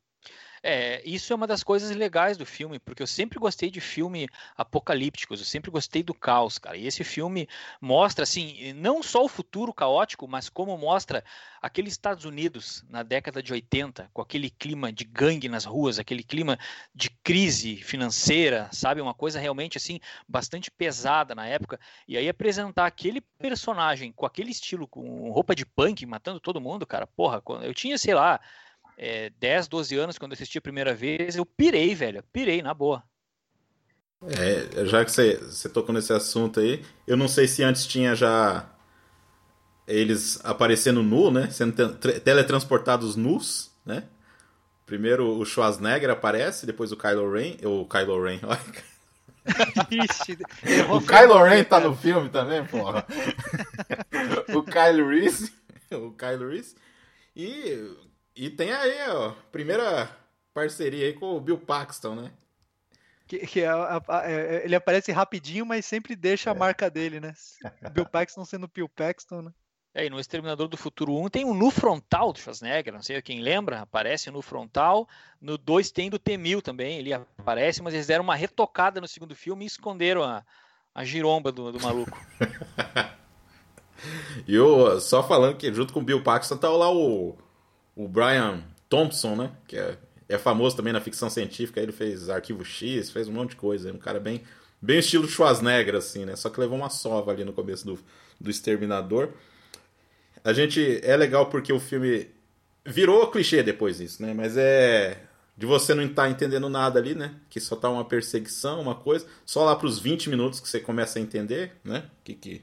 É, 0.66 1.02
isso 1.04 1.30
é 1.30 1.36
uma 1.36 1.46
das 1.46 1.62
coisas 1.62 1.94
legais 1.94 2.38
do 2.38 2.46
filme, 2.46 2.78
porque 2.78 3.02
eu 3.02 3.06
sempre 3.06 3.38
gostei 3.38 3.70
de 3.70 3.82
filme 3.82 4.26
apocalípticos, 4.56 5.38
eu 5.38 5.44
sempre 5.44 5.70
gostei 5.70 6.02
do 6.02 6.14
caos, 6.14 6.56
cara. 6.56 6.74
E 6.74 6.86
esse 6.86 7.04
filme 7.04 7.46
mostra, 7.78 8.22
assim, 8.22 8.72
não 8.72 9.02
só 9.02 9.22
o 9.22 9.28
futuro 9.28 9.74
caótico, 9.74 10.26
mas 10.26 10.48
como 10.48 10.78
mostra 10.78 11.22
aqueles 11.60 11.92
Estados 11.92 12.24
Unidos 12.24 12.82
na 12.88 13.02
década 13.02 13.42
de 13.42 13.52
80, 13.52 14.08
com 14.10 14.22
aquele 14.22 14.48
clima 14.48 14.90
de 14.90 15.04
gangue 15.04 15.50
nas 15.50 15.66
ruas, 15.66 15.98
aquele 15.98 16.22
clima 16.22 16.58
de 16.94 17.10
crise 17.10 17.76
financeira, 17.76 18.70
sabe? 18.72 19.02
Uma 19.02 19.12
coisa 19.12 19.38
realmente, 19.38 19.76
assim, 19.76 20.00
bastante 20.26 20.70
pesada 20.70 21.34
na 21.34 21.46
época. 21.46 21.78
E 22.08 22.16
aí 22.16 22.26
apresentar 22.26 22.86
aquele 22.86 23.20
personagem 23.20 24.12
com 24.12 24.24
aquele 24.24 24.50
estilo, 24.50 24.88
com 24.88 25.30
roupa 25.30 25.54
de 25.54 25.66
punk, 25.66 26.06
matando 26.06 26.40
todo 26.40 26.58
mundo, 26.58 26.86
cara, 26.86 27.06
porra, 27.06 27.42
eu 27.62 27.74
tinha, 27.74 27.98
sei 27.98 28.14
lá 28.14 28.40
é, 28.96 29.30
10, 29.40 29.68
12 29.68 29.96
anos, 29.96 30.18
quando 30.18 30.32
assisti 30.32 30.58
a 30.58 30.62
primeira 30.62 30.94
vez, 30.94 31.36
eu 31.36 31.44
pirei, 31.44 31.94
velho. 31.94 32.22
Pirei, 32.32 32.62
na 32.62 32.72
boa. 32.72 33.02
É, 34.26 34.86
já 34.86 35.04
que 35.04 35.12
você, 35.12 35.36
você 35.36 35.68
tocou 35.68 35.94
nesse 35.94 36.12
assunto 36.12 36.60
aí, 36.60 36.82
eu 37.06 37.16
não 37.16 37.28
sei 37.28 37.46
se 37.46 37.62
antes 37.62 37.86
tinha 37.86 38.14
já 38.14 38.70
eles 39.86 40.40
aparecendo 40.44 41.02
nu, 41.02 41.30
né? 41.30 41.50
Sendo 41.50 41.94
teletransportados 41.96 43.16
nus, 43.16 43.70
né? 43.84 44.04
Primeiro 44.86 45.38
o 45.38 45.44
Schwarzenegger 45.44 46.10
aparece, 46.10 46.66
depois 46.66 46.92
o 46.92 46.96
Kylo 46.96 47.30
Ren. 47.30 47.56
O 47.64 47.86
Kylo 47.86 48.22
Ren, 48.22 48.40
Ixi, 49.90 50.38
o 50.90 51.00
Kylo 51.02 51.42
Ren 51.42 51.64
tá 51.64 51.78
no 51.78 51.94
filme 51.94 52.30
também, 52.30 52.64
porra. 52.64 53.06
o 54.54 54.62
Kylo 54.62 55.08
Reese. 55.08 55.52
O 55.92 56.10
Kylo 56.12 56.48
Reese. 56.48 56.74
E 57.36 57.94
e 58.36 58.50
tem 58.50 58.72
aí, 58.72 59.10
ó, 59.10 59.32
primeira 59.52 60.10
parceria 60.52 61.06
aí 61.06 61.12
com 61.12 61.36
o 61.36 61.40
Bill 61.40 61.58
Paxton, 61.58 62.14
né? 62.14 62.32
Que, 63.26 63.38
que 63.46 63.62
é, 63.62 63.70
é, 64.24 64.62
ele 64.64 64.76
aparece 64.76 65.10
rapidinho, 65.10 65.64
mas 65.64 65.86
sempre 65.86 66.14
deixa 66.14 66.50
é. 66.50 66.52
a 66.52 66.54
marca 66.54 66.90
dele, 66.90 67.20
né? 67.20 67.34
Bill 67.92 68.06
Paxton 68.06 68.44
sendo 68.44 68.68
Bill 68.68 68.88
Paxton, 68.88 69.42
né? 69.42 69.52
É, 69.94 70.06
e 70.06 70.10
no 70.10 70.18
Exterminador 70.18 70.66
do 70.66 70.76
Futuro 70.76 71.16
1 71.16 71.28
tem 71.28 71.44
o 71.44 71.54
nu 71.54 71.70
frontal 71.70 72.32
do 72.32 72.40
Schwarzenegger, 72.40 72.92
não 72.92 73.00
sei 73.00 73.22
quem 73.22 73.40
lembra, 73.40 73.82
aparece 73.82 74.28
no 74.28 74.42
frontal. 74.42 75.08
No 75.40 75.56
2 75.56 75.92
tem 75.92 76.10
do 76.10 76.18
T-1000 76.18 76.60
também, 76.60 76.98
ele 76.98 77.12
aparece, 77.12 77.80
mas 77.80 77.94
eles 77.94 78.08
deram 78.08 78.24
uma 78.24 78.34
retocada 78.34 79.00
no 79.00 79.06
segundo 79.06 79.36
filme 79.36 79.64
e 79.64 79.68
esconderam 79.68 80.24
a, 80.24 80.44
a 80.92 81.04
giromba 81.04 81.52
do, 81.52 81.70
do 81.70 81.80
maluco. 81.80 82.18
e 84.48 84.54
eu, 84.56 85.00
só 85.00 85.22
falando 85.22 85.56
que 85.56 85.72
junto 85.72 85.92
com 85.92 86.00
o 86.00 86.04
Bill 86.04 86.24
Paxton 86.24 86.56
tá 86.56 86.68
lá 86.68 86.90
o 86.90 87.38
o 87.96 88.08
Brian 88.08 88.62
Thompson, 88.88 89.36
né? 89.36 89.50
Que 89.66 89.76
é, 89.76 89.96
é 90.28 90.38
famoso 90.38 90.76
também 90.76 90.92
na 90.92 91.00
ficção 91.00 91.30
científica. 91.30 91.80
Ele 91.80 91.92
fez 91.92 92.28
Arquivo 92.28 92.64
X, 92.64 93.10
fez 93.10 93.28
um 93.28 93.32
monte 93.32 93.50
de 93.50 93.56
coisa. 93.56 93.90
É 93.90 93.92
um 93.92 93.98
cara 93.98 94.18
bem, 94.18 94.42
bem 94.80 94.98
estilo 94.98 95.28
Schwarzenegger, 95.28 95.94
assim, 95.94 96.24
né? 96.24 96.36
Só 96.36 96.50
que 96.50 96.60
levou 96.60 96.76
uma 96.76 96.90
sova 96.90 97.30
ali 97.30 97.44
no 97.44 97.52
começo 97.52 97.86
do, 97.86 97.98
do 98.40 98.50
Exterminador. 98.50 99.30
A 100.42 100.52
gente. 100.52 101.00
É 101.02 101.16
legal 101.16 101.46
porque 101.46 101.72
o 101.72 101.80
filme 101.80 102.28
virou 102.84 103.30
clichê 103.30 103.62
depois 103.62 103.98
disso, 103.98 104.22
né? 104.22 104.34
Mas 104.34 104.56
é. 104.56 105.18
De 105.56 105.66
você 105.66 105.94
não 105.94 106.02
estar 106.02 106.24
tá 106.24 106.28
entendendo 106.28 106.68
nada 106.68 106.98
ali, 106.98 107.14
né? 107.14 107.36
Que 107.48 107.60
só 107.60 107.76
tá 107.76 107.88
uma 107.88 108.04
perseguição, 108.04 108.80
uma 108.80 108.96
coisa. 108.96 109.24
Só 109.46 109.64
lá 109.64 109.76
pros 109.76 110.00
20 110.00 110.28
minutos 110.28 110.58
que 110.58 110.68
você 110.68 110.80
começa 110.80 111.18
a 111.18 111.22
entender, 111.22 111.72
né? 111.84 112.04
Que 112.24 112.34
que. 112.34 112.62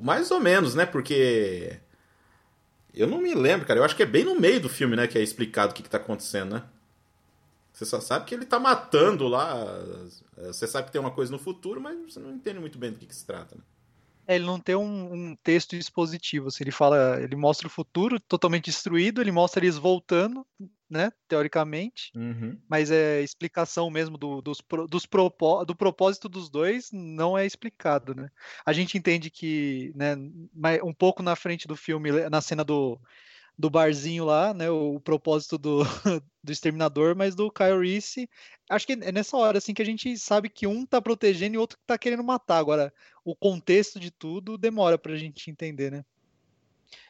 Mais 0.00 0.30
ou 0.30 0.38
menos, 0.38 0.76
né? 0.76 0.86
Porque 0.86 1.78
eu 2.98 3.06
não 3.06 3.20
me 3.20 3.34
lembro, 3.34 3.66
cara. 3.66 3.80
Eu 3.80 3.84
acho 3.84 3.96
que 3.96 4.02
é 4.02 4.06
bem 4.06 4.24
no 4.24 4.38
meio 4.38 4.60
do 4.60 4.68
filme, 4.68 4.96
né? 4.96 5.06
Que 5.06 5.18
é 5.18 5.22
explicado 5.22 5.72
o 5.72 5.74
que, 5.74 5.82
que 5.82 5.90
tá 5.90 5.98
acontecendo, 5.98 6.54
né? 6.54 6.64
Você 7.72 7.84
só 7.84 8.00
sabe 8.00 8.24
que 8.24 8.34
ele 8.34 8.44
tá 8.44 8.58
matando 8.58 9.28
lá. 9.28 9.54
Você 10.36 10.66
sabe 10.66 10.86
que 10.86 10.92
tem 10.92 11.00
uma 11.00 11.12
coisa 11.12 11.30
no 11.30 11.38
futuro, 11.38 11.80
mas 11.80 11.96
você 12.12 12.18
não 12.18 12.32
entende 12.32 12.58
muito 12.58 12.76
bem 12.76 12.90
do 12.90 12.98
que, 12.98 13.06
que 13.06 13.14
se 13.14 13.24
trata, 13.24 13.54
né? 13.54 13.62
É, 14.26 14.34
ele 14.34 14.44
não 14.44 14.60
tem 14.60 14.74
um, 14.74 15.12
um, 15.30 15.36
texto 15.36 15.74
expositivo. 15.74 16.48
Assim, 16.48 16.64
ele 16.64 16.70
fala, 16.70 17.18
ele 17.22 17.34
mostra 17.34 17.66
o 17.66 17.70
futuro 17.70 18.20
totalmente 18.20 18.66
destruído, 18.66 19.22
ele 19.22 19.32
mostra 19.32 19.64
eles 19.64 19.78
voltando, 19.78 20.44
né? 20.88 21.12
Teoricamente, 21.26 22.10
uhum. 22.14 22.58
mas 22.68 22.90
é 22.90 23.22
explicação 23.22 23.90
mesmo 23.90 24.16
do, 24.16 24.40
dos, 24.40 24.62
dos 24.88 25.06
propó 25.06 25.64
do 25.64 25.74
propósito 25.74 26.28
dos 26.28 26.48
dois 26.48 26.90
não 26.92 27.36
é 27.36 27.44
explicado, 27.44 28.14
né? 28.14 28.30
A 28.64 28.72
gente 28.72 28.96
entende 28.96 29.30
que, 29.30 29.92
né? 29.94 30.16
Um 30.82 30.94
pouco 30.94 31.22
na 31.22 31.36
frente 31.36 31.68
do 31.68 31.76
filme, 31.76 32.10
na 32.28 32.40
cena 32.40 32.64
do 32.64 32.98
do 33.58 33.68
barzinho 33.68 34.24
lá, 34.24 34.54
né? 34.54 34.70
O, 34.70 34.94
o 34.94 35.00
propósito 35.00 35.58
do, 35.58 35.82
do 36.42 36.52
exterminador, 36.52 37.16
mas 37.16 37.34
do 37.34 37.50
Kyle 37.50 37.80
Reese. 37.80 38.30
Acho 38.70 38.86
que 38.86 38.92
é 38.92 39.10
nessa 39.10 39.36
hora 39.36 39.58
assim 39.58 39.74
que 39.74 39.82
a 39.82 39.84
gente 39.84 40.16
sabe 40.16 40.48
que 40.48 40.66
um 40.66 40.86
tá 40.86 41.02
protegendo 41.02 41.56
e 41.56 41.58
o 41.58 41.60
outro 41.60 41.76
tá 41.84 41.98
querendo 41.98 42.22
matar. 42.22 42.58
Agora, 42.58 42.92
o 43.24 43.34
contexto 43.34 43.98
de 43.98 44.12
tudo 44.12 44.56
demora 44.56 44.96
pra 44.96 45.16
gente 45.16 45.50
entender, 45.50 45.90
né? 45.90 46.04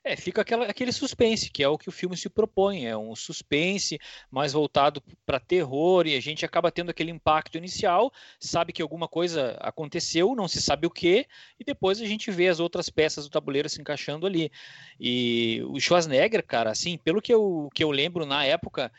É, 0.03 0.17
fica 0.17 0.43
aquela, 0.43 0.67
aquele 0.67 0.93
suspense, 0.93 1.51
que 1.51 1.62
é 1.62 1.69
o 1.69 1.79
que 1.79 1.88
o 1.88 1.93
filme 1.93 2.17
se 2.17 2.29
propõe, 2.29 2.87
é 2.87 2.97
um 2.97 3.14
suspense 3.14 3.99
mais 4.31 4.53
voltado 4.53 5.03
para 5.25 5.38
terror, 5.38 6.07
e 6.07 6.17
a 6.17 6.21
gente 6.21 6.45
acaba 6.45 6.71
tendo 6.71 6.91
aquele 6.91 7.11
impacto 7.11 7.59
inicial, 7.59 8.12
sabe 8.41 8.73
que 8.73 8.83
alguma 8.83 9.07
coisa 9.07 9.57
aconteceu, 9.61 10.35
não 10.35 10.49
se 10.49 10.61
sabe 10.61 10.87
o 10.87 10.91
que, 10.91 11.27
e 11.59 11.64
depois 11.64 12.01
a 12.01 12.07
gente 12.07 12.31
vê 12.31 12.49
as 12.49 12.61
outras 12.61 12.88
peças 12.88 13.25
do 13.25 13.31
tabuleiro 13.31 13.69
se 13.69 13.81
encaixando 13.81 14.27
ali. 14.27 14.51
E 14.99 15.62
o 15.69 15.79
Schwarzenegger, 15.79 16.45
cara, 16.45 16.71
assim, 16.71 16.97
pelo 16.99 17.23
que 17.23 17.33
eu, 17.33 17.69
que 17.75 17.85
eu 17.85 17.91
lembro 17.91 18.27
na 18.27 18.45
época, 18.45 18.91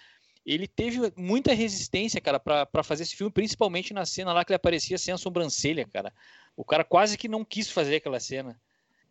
ele 0.45 0.67
teve 0.67 1.11
muita 1.15 1.53
resistência, 1.53 2.21
cara, 2.21 2.39
para 2.39 2.83
fazer 2.83 3.03
esse 3.03 3.15
filme, 3.15 3.31
principalmente 3.31 3.93
na 3.93 4.05
cena 4.05 4.33
lá 4.33 4.43
que 4.43 4.51
ele 4.51 4.55
aparecia 4.55 4.97
sem 4.97 5.13
a 5.13 5.17
sobrancelha, 5.17 5.85
cara. 5.87 6.13
O 6.55 6.63
cara 6.63 6.83
quase 6.83 7.17
que 7.17 7.27
não 7.27 7.45
quis 7.45 7.69
fazer 7.69 7.97
aquela 7.97 8.19
cena. 8.19 8.59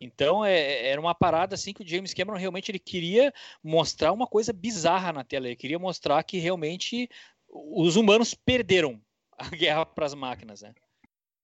Então 0.00 0.44
é, 0.44 0.88
era 0.88 1.00
uma 1.00 1.14
parada 1.14 1.54
assim 1.54 1.72
que 1.72 1.82
o 1.82 1.86
James 1.86 2.14
Cameron 2.14 2.38
realmente 2.38 2.70
ele 2.70 2.78
queria 2.78 3.32
mostrar 3.62 4.12
uma 4.12 4.26
coisa 4.26 4.52
bizarra 4.52 5.12
na 5.12 5.24
tela. 5.24 5.46
Ele 5.46 5.56
queria 5.56 5.78
mostrar 5.78 6.22
que 6.22 6.38
realmente 6.38 7.08
os 7.48 7.96
humanos 7.96 8.34
perderam 8.34 9.00
a 9.36 9.48
guerra 9.50 9.84
para 9.84 10.06
as 10.06 10.14
máquinas, 10.14 10.62
né? 10.62 10.72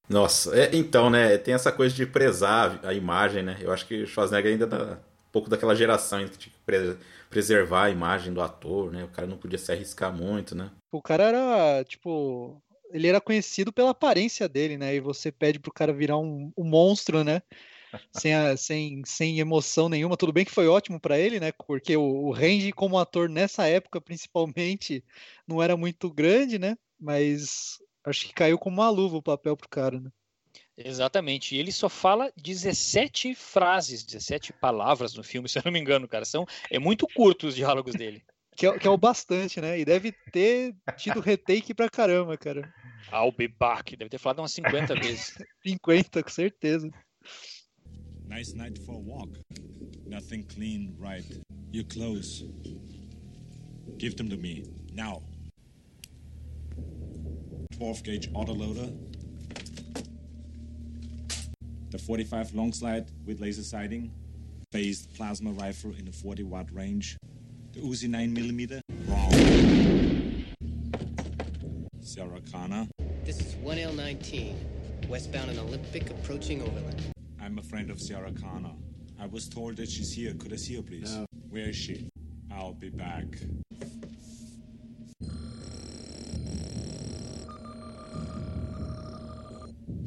Nossa, 0.08 0.54
é, 0.58 0.70
então, 0.74 1.08
né? 1.08 1.38
Tem 1.38 1.54
essa 1.54 1.72
coisa 1.72 1.94
de 1.94 2.06
prezar 2.06 2.78
a 2.84 2.92
imagem, 2.92 3.42
né? 3.42 3.56
Eu 3.60 3.72
acho 3.72 3.86
que 3.86 4.02
o 4.02 4.06
Schwarzenegger 4.06 4.52
ainda 4.52 4.66
tá 4.66 5.00
um 5.28 5.30
pouco 5.32 5.48
daquela 5.48 5.74
geração 5.74 6.26
que 6.28 6.38
tinha 6.38 6.52
que 6.54 6.98
preservar 7.30 7.84
a 7.84 7.90
imagem 7.90 8.32
do 8.32 8.42
ator, 8.42 8.92
né? 8.92 9.04
O 9.04 9.08
cara 9.08 9.26
não 9.26 9.38
podia 9.38 9.58
se 9.58 9.72
arriscar 9.72 10.14
muito, 10.14 10.54
né? 10.54 10.70
O 10.92 11.00
cara 11.00 11.24
era, 11.24 11.84
tipo, 11.84 12.62
ele 12.90 13.08
era 13.08 13.20
conhecido 13.20 13.72
pela 13.72 13.90
aparência 13.90 14.48
dele, 14.48 14.76
né? 14.76 14.94
E 14.94 15.00
você 15.00 15.32
pede 15.32 15.58
pro 15.58 15.72
cara 15.72 15.92
virar 15.92 16.18
um, 16.18 16.52
um 16.56 16.64
monstro, 16.64 17.24
né? 17.24 17.40
Sem, 18.12 18.35
a, 18.35 18.57
sem, 18.57 19.02
sem 19.04 19.38
emoção 19.38 19.88
nenhuma. 19.88 20.16
Tudo 20.16 20.33
bem 20.33 20.44
que 20.44 20.50
foi 20.50 20.68
ótimo 20.68 21.00
para 21.00 21.18
ele, 21.18 21.40
né? 21.40 21.52
Porque 21.66 21.96
o, 21.96 22.02
o 22.02 22.33
range 22.33 22.72
como 22.72 22.98
ator 22.98 23.28
nessa 23.28 23.66
época, 23.66 24.00
principalmente, 24.00 25.04
não 25.46 25.62
era 25.62 25.76
muito 25.76 26.11
grande, 26.11 26.59
né? 26.59 26.76
Mas 26.98 27.78
acho 28.04 28.26
que 28.26 28.35
caiu 28.35 28.59
como 28.59 28.80
uma 28.80 28.90
luva 28.90 29.16
o 29.16 29.22
papel 29.22 29.57
pro 29.57 29.68
cara, 29.68 30.00
né? 30.00 30.11
Exatamente. 30.76 31.54
E 31.54 31.59
ele 31.59 31.72
só 31.72 31.88
fala 31.88 32.33
17 32.37 33.35
frases, 33.35 34.02
17 34.02 34.52
palavras 34.54 35.14
no 35.14 35.22
filme, 35.22 35.48
se 35.48 35.59
eu 35.59 35.62
não 35.64 35.72
me 35.72 35.78
engano, 35.78 36.09
cara. 36.09 36.24
São, 36.24 36.46
é 36.70 36.78
muito 36.78 37.07
curto 37.07 37.46
os 37.46 37.54
diálogos 37.54 37.94
dele. 37.94 38.22
Que 38.57 38.68
é, 38.68 38.78
que 38.78 38.87
é 38.87 38.90
o 38.90 38.96
bastante, 38.96 39.61
né? 39.61 39.80
E 39.80 39.85
deve 39.85 40.12
ter 40.30 40.76
tido 40.96 41.18
retake 41.18 41.74
pra 41.74 41.90
caramba, 41.90 42.38
cara. 42.38 42.72
I'll 43.12 43.33
be 43.33 43.48
back. 43.48 43.96
Deve 43.96 44.09
ter 44.09 44.18
falado 44.18 44.38
umas 44.38 44.52
50 44.52 44.94
vezes. 44.94 45.37
50, 45.66 46.22
com 46.22 46.30
certeza. 46.30 46.88
Nice 48.28 48.54
night 48.54 48.78
for 48.78 48.92
a 48.92 48.98
walk. 48.98 49.28
Nothing 50.06 50.44
clean, 50.44 50.94
right? 50.98 51.24
Your 51.72 51.84
clothes. 51.84 52.44
Give 53.98 54.16
them 54.16 54.28
to 54.30 54.37
me, 54.37 54.64
now. 54.92 55.22
12 57.76 58.02
gauge 58.02 58.32
autoloader. 58.32 58.96
The 61.90 61.98
45 61.98 62.54
long 62.54 62.72
slide 62.72 63.06
with 63.26 63.40
laser 63.40 63.62
sighting. 63.62 64.10
Phased 64.72 65.14
plasma 65.14 65.50
rifle 65.52 65.92
in 65.98 66.04
the 66.04 66.12
40 66.12 66.42
watt 66.44 66.66
range. 66.72 67.16
The 67.72 67.80
Uzi 67.80 68.08
9mm. 68.08 68.80
Wrong. 69.08 70.44
Sarah 72.00 72.40
Connor. 72.52 72.88
This 73.24 73.40
is 73.40 73.54
1L19. 73.56 74.54
Westbound 75.08 75.50
and 75.50 75.58
Olympic 75.58 76.10
approaching 76.10 76.62
Overland. 76.62 77.13
I'm 77.54 77.60
a 77.60 77.62
friend 77.62 77.88
of 77.88 78.00
Sarah 78.00 78.32
Connor. 78.32 78.74
I 79.20 79.26
was 79.26 79.48
told 79.48 79.76
that 79.76 79.88
she's 79.88 80.12
here. 80.12 80.34
Could 80.34 80.52
I 80.52 80.56
see 80.56 80.74
her, 80.74 80.82
please? 80.82 81.14
No. 81.14 81.24
Where 81.50 81.68
is 81.68 81.76
she? 81.76 82.08
I'll 82.50 82.72
be 82.74 82.88
back. 82.88 83.26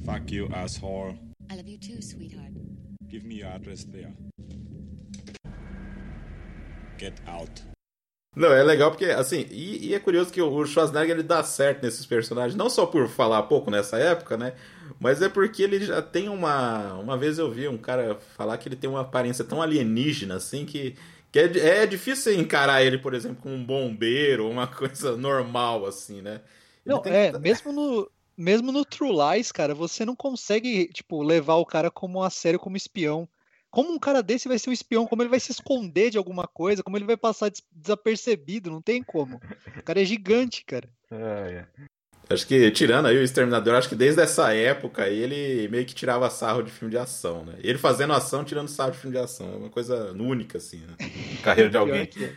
Fuck 0.06 0.30
you, 0.30 0.50
asshole. 0.54 1.18
I 1.50 1.56
love 1.56 1.68
you 1.70 1.78
too, 1.78 2.02
sweetheart. 2.02 2.52
Give 3.08 3.24
me 3.24 3.36
your 3.36 3.48
address 3.48 3.86
there. 3.86 4.12
Get 6.98 7.18
out. 7.30 7.62
Não, 8.38 8.54
é 8.54 8.62
legal 8.62 8.92
porque, 8.92 9.06
assim, 9.06 9.48
e, 9.50 9.88
e, 9.88 9.96
é 9.96 10.00
curioso 10.00 10.32
que 10.32 10.40
o 10.40 10.64
Schwarzenegger 10.64 11.16
ele 11.16 11.24
dá 11.24 11.44
certo 11.44 11.82
nesses 11.82 12.06
personagens, 12.06 12.56
não 12.56 12.70
só 12.70 12.86
por 12.86 13.10
falar 13.10 13.42
pouco 13.44 13.72
nessa 13.72 13.98
época, 13.98 14.38
né? 14.38 14.54
Mas 15.00 15.24
é 15.24 15.28
porque 15.28 15.64
ele 15.64 15.84
já 15.84 16.04
tem 16.04 16.30
uma. 16.30 16.94
Uma 16.94 17.18
vez 17.18 17.40
eu 17.40 17.50
vi 17.50 17.68
um 17.68 17.80
cara 17.80 18.16
falar 18.36 18.60
que 18.60 18.70
ele 18.70 18.76
tem 18.76 18.88
uma 18.88 19.02
aparência 19.02 19.44
tão 19.44 19.60
alienígena, 19.60 20.36
assim, 20.36 20.66
que, 20.68 20.96
que 21.32 21.40
é, 21.40 21.82
é 21.82 21.88
difícil 21.88 22.32
encarar 22.34 22.84
ele, 22.84 23.00
por 23.00 23.16
exemplo, 23.16 23.42
como 23.42 23.56
um 23.56 23.66
bombeiro, 23.66 24.48
uma 24.48 24.68
coisa 24.70 25.18
normal, 25.18 25.88
assim, 25.88 26.22
né? 26.22 26.42
Ele 26.86 26.94
não, 26.94 27.02
é, 27.06 27.32
que... 27.32 27.40
mesmo 27.40 27.72
no. 27.72 28.12
Mesmo 28.40 28.72
no 28.72 28.86
True 28.86 29.14
Lies, 29.34 29.52
cara, 29.52 29.74
você 29.74 30.06
não 30.06 30.16
consegue, 30.16 30.90
tipo, 30.94 31.24
levar 31.24 31.56
o 31.56 31.66
cara 31.66 31.90
como 31.90 32.22
a 32.22 32.30
sério 32.30 32.60
como 32.60 32.78
espião. 32.78 33.28
Como 33.78 33.94
um 33.94 34.00
cara 34.00 34.24
desse 34.24 34.48
vai 34.48 34.58
ser 34.58 34.72
um 34.72 34.74
espião? 34.74 35.06
Como 35.06 35.22
ele 35.22 35.30
vai 35.30 35.40
se 35.40 35.52
esconder 35.52 36.10
de 36.10 36.18
alguma 36.18 36.48
coisa? 36.48 36.82
Como 36.82 36.98
ele 36.98 37.06
vai 37.06 37.16
passar 37.16 37.52
desapercebido? 37.72 38.72
Não 38.72 38.82
tem 38.82 39.04
como. 39.04 39.40
O 39.78 39.84
cara 39.84 40.02
é 40.02 40.04
gigante, 40.04 40.66
cara. 40.66 40.90
É, 41.12 41.16
é. 41.78 41.84
Acho 42.28 42.48
que, 42.48 42.72
tirando 42.72 43.06
aí 43.06 43.16
o 43.16 43.22
Exterminador, 43.22 43.76
acho 43.76 43.88
que 43.88 43.94
desde 43.94 44.20
essa 44.20 44.52
época 44.52 45.04
aí 45.04 45.20
ele 45.20 45.68
meio 45.68 45.86
que 45.86 45.94
tirava 45.94 46.28
sarro 46.32 46.64
de 46.64 46.72
filme 46.72 46.90
de 46.90 46.98
ação, 46.98 47.46
né? 47.46 47.54
Ele 47.60 47.78
fazendo 47.78 48.14
ação, 48.14 48.44
tirando 48.44 48.68
sarro 48.68 48.94
de 48.94 48.98
filme 48.98 49.16
de 49.16 49.22
ação. 49.22 49.48
É 49.54 49.58
uma 49.58 49.70
coisa 49.70 50.12
única, 50.12 50.58
assim, 50.58 50.80
né? 50.80 50.96
Carreira 51.46 51.70
de 51.70 51.78
alguém. 51.78 52.10
É. 52.20 52.34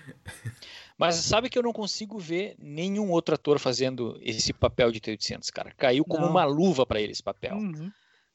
Mas 0.99 1.15
sabe 1.15 1.49
que 1.49 1.59
eu 1.59 1.63
não 1.63 1.73
consigo 1.73 2.19
ver 2.19 2.55
nenhum 2.59 3.11
outro 3.11 3.35
ator 3.35 3.59
fazendo 3.59 4.19
esse 4.21 4.53
papel 4.53 4.93
de 4.93 5.01
T-800, 5.01 5.51
cara. 5.51 5.73
Caiu 5.79 6.05
como 6.05 6.27
não. 6.27 6.33
uma 6.33 6.45
luva 6.45 6.85
para 6.85 7.01
ele 7.01 7.13
esse 7.13 7.23
papel. 7.23 7.57
Uhum. 7.57 7.91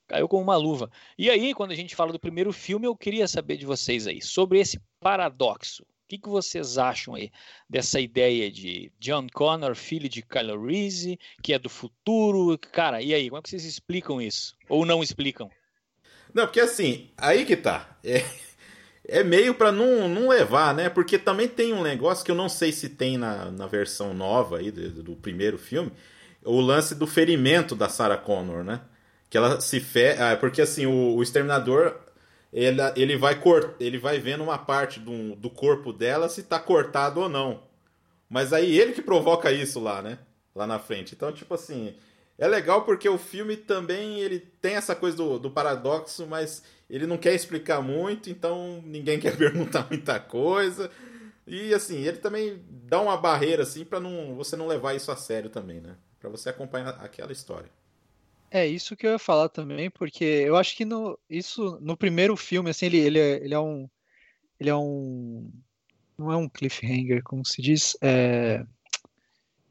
Caiu 0.07 0.27
como 0.27 0.43
uma 0.43 0.55
luva. 0.55 0.89
E 1.17 1.29
aí, 1.29 1.53
quando 1.53 1.71
a 1.71 1.75
gente 1.75 1.95
fala 1.95 2.11
do 2.11 2.19
primeiro 2.19 2.53
filme, 2.53 2.85
eu 2.85 2.95
queria 2.95 3.27
saber 3.27 3.57
de 3.57 3.65
vocês 3.65 4.07
aí, 4.07 4.21
sobre 4.21 4.59
esse 4.59 4.79
paradoxo 4.99 5.83
o 6.05 6.07
que, 6.07 6.19
que 6.19 6.29
vocês 6.29 6.77
acham 6.77 7.15
aí 7.15 7.31
dessa 7.67 7.99
ideia 7.99 8.51
de 8.51 8.91
John 8.99 9.25
Connor, 9.33 9.73
filho 9.73 10.07
de 10.07 10.21
Kylo 10.21 10.63
Reese, 10.63 11.19
que 11.41 11.51
é 11.51 11.57
do 11.57 11.67
futuro? 11.67 12.55
Cara, 12.71 13.01
e 13.01 13.11
aí, 13.11 13.27
como 13.27 13.39
é 13.39 13.41
que 13.41 13.49
vocês 13.49 13.65
explicam 13.65 14.21
isso? 14.21 14.55
Ou 14.69 14.85
não 14.85 15.01
explicam? 15.01 15.49
Não, 16.31 16.45
porque 16.45 16.59
assim, 16.59 17.09
aí 17.17 17.43
que 17.43 17.57
tá. 17.57 17.97
É, 18.03 18.23
é 19.07 19.23
meio 19.23 19.55
para 19.55 19.71
não, 19.71 20.07
não 20.07 20.27
levar, 20.27 20.75
né? 20.75 20.89
Porque 20.89 21.17
também 21.17 21.47
tem 21.47 21.73
um 21.73 21.81
negócio 21.81 22.23
que 22.23 22.29
eu 22.29 22.35
não 22.35 22.49
sei 22.49 22.71
se 22.71 22.89
tem 22.89 23.17
na, 23.17 23.49
na 23.49 23.65
versão 23.65 24.13
nova 24.13 24.59
aí 24.59 24.69
do, 24.69 25.01
do 25.01 25.15
primeiro 25.15 25.57
filme, 25.57 25.91
o 26.43 26.61
lance 26.61 26.93
do 26.93 27.07
ferimento 27.07 27.75
da 27.75 27.89
Sarah 27.89 28.17
Connor, 28.17 28.63
né? 28.63 28.81
Que 29.29 29.37
ela 29.37 29.59
se 29.59 29.79
fe... 29.79 30.11
Ah, 30.19 30.37
porque 30.37 30.61
assim, 30.61 30.85
o, 30.85 31.15
o 31.15 31.23
exterminador 31.23 31.95
ele, 32.55 32.79
ele, 32.95 33.17
vai 33.17 33.39
cort, 33.39 33.75
ele 33.81 33.97
vai 33.97 34.17
vendo 34.17 34.41
uma 34.41 34.57
parte 34.57 34.97
do, 34.99 35.35
do 35.35 35.49
corpo 35.49 35.91
dela 35.91 36.29
se 36.29 36.41
tá 36.41 36.57
cortado 36.57 37.19
ou 37.19 37.27
não. 37.27 37.63
Mas 38.29 38.53
aí 38.53 38.79
ele 38.79 38.93
que 38.93 39.01
provoca 39.01 39.51
isso 39.51 39.77
lá, 39.79 40.01
né? 40.01 40.19
Lá 40.55 40.65
na 40.65 40.79
frente. 40.79 41.13
Então, 41.13 41.33
tipo 41.33 41.53
assim, 41.53 41.93
é 42.37 42.47
legal 42.47 42.83
porque 42.83 43.09
o 43.09 43.17
filme 43.17 43.57
também 43.57 44.21
ele 44.21 44.39
tem 44.39 44.75
essa 44.75 44.95
coisa 44.95 45.17
do, 45.17 45.37
do 45.37 45.51
paradoxo, 45.51 46.25
mas 46.25 46.63
ele 46.89 47.05
não 47.05 47.17
quer 47.17 47.33
explicar 47.33 47.81
muito, 47.81 48.29
então 48.29 48.81
ninguém 48.85 49.19
quer 49.19 49.35
perguntar 49.35 49.87
muita 49.89 50.17
coisa. 50.17 50.89
E 51.45 51.73
assim, 51.73 52.03
ele 52.03 52.17
também 52.17 52.63
dá 52.69 53.01
uma 53.01 53.17
barreira 53.17 53.63
assim 53.63 53.83
para 53.83 53.99
não 53.99 54.33
você 54.35 54.55
não 54.55 54.65
levar 54.65 54.95
isso 54.95 55.11
a 55.11 55.17
sério 55.17 55.49
também, 55.49 55.81
né? 55.81 55.97
Para 56.21 56.29
você 56.29 56.49
acompanhar 56.49 56.89
aquela 57.01 57.33
história. 57.33 57.69
É 58.55 58.65
isso 58.65 58.95
que 58.95 59.05
eu 59.05 59.11
ia 59.11 59.19
falar 59.19 59.49
também, 59.49 59.89
porque 59.89 60.23
eu 60.23 60.55
acho 60.55 60.77
que 60.77 60.85
no, 60.85 61.19
isso, 61.29 61.77
no 61.81 61.97
primeiro 61.97 62.37
filme, 62.37 62.69
assim, 62.69 62.85
ele, 62.85 62.97
ele, 62.99 63.19
é, 63.19 63.43
ele 63.43 63.53
é 63.53 63.59
um. 63.59 63.89
Ele 64.57 64.69
é 64.69 64.75
um. 64.75 65.51
Não 66.17 66.31
é 66.31 66.37
um 66.37 66.47
cliffhanger, 66.47 67.21
como 67.21 67.45
se 67.45 67.61
diz. 67.61 67.97
É, 68.01 68.63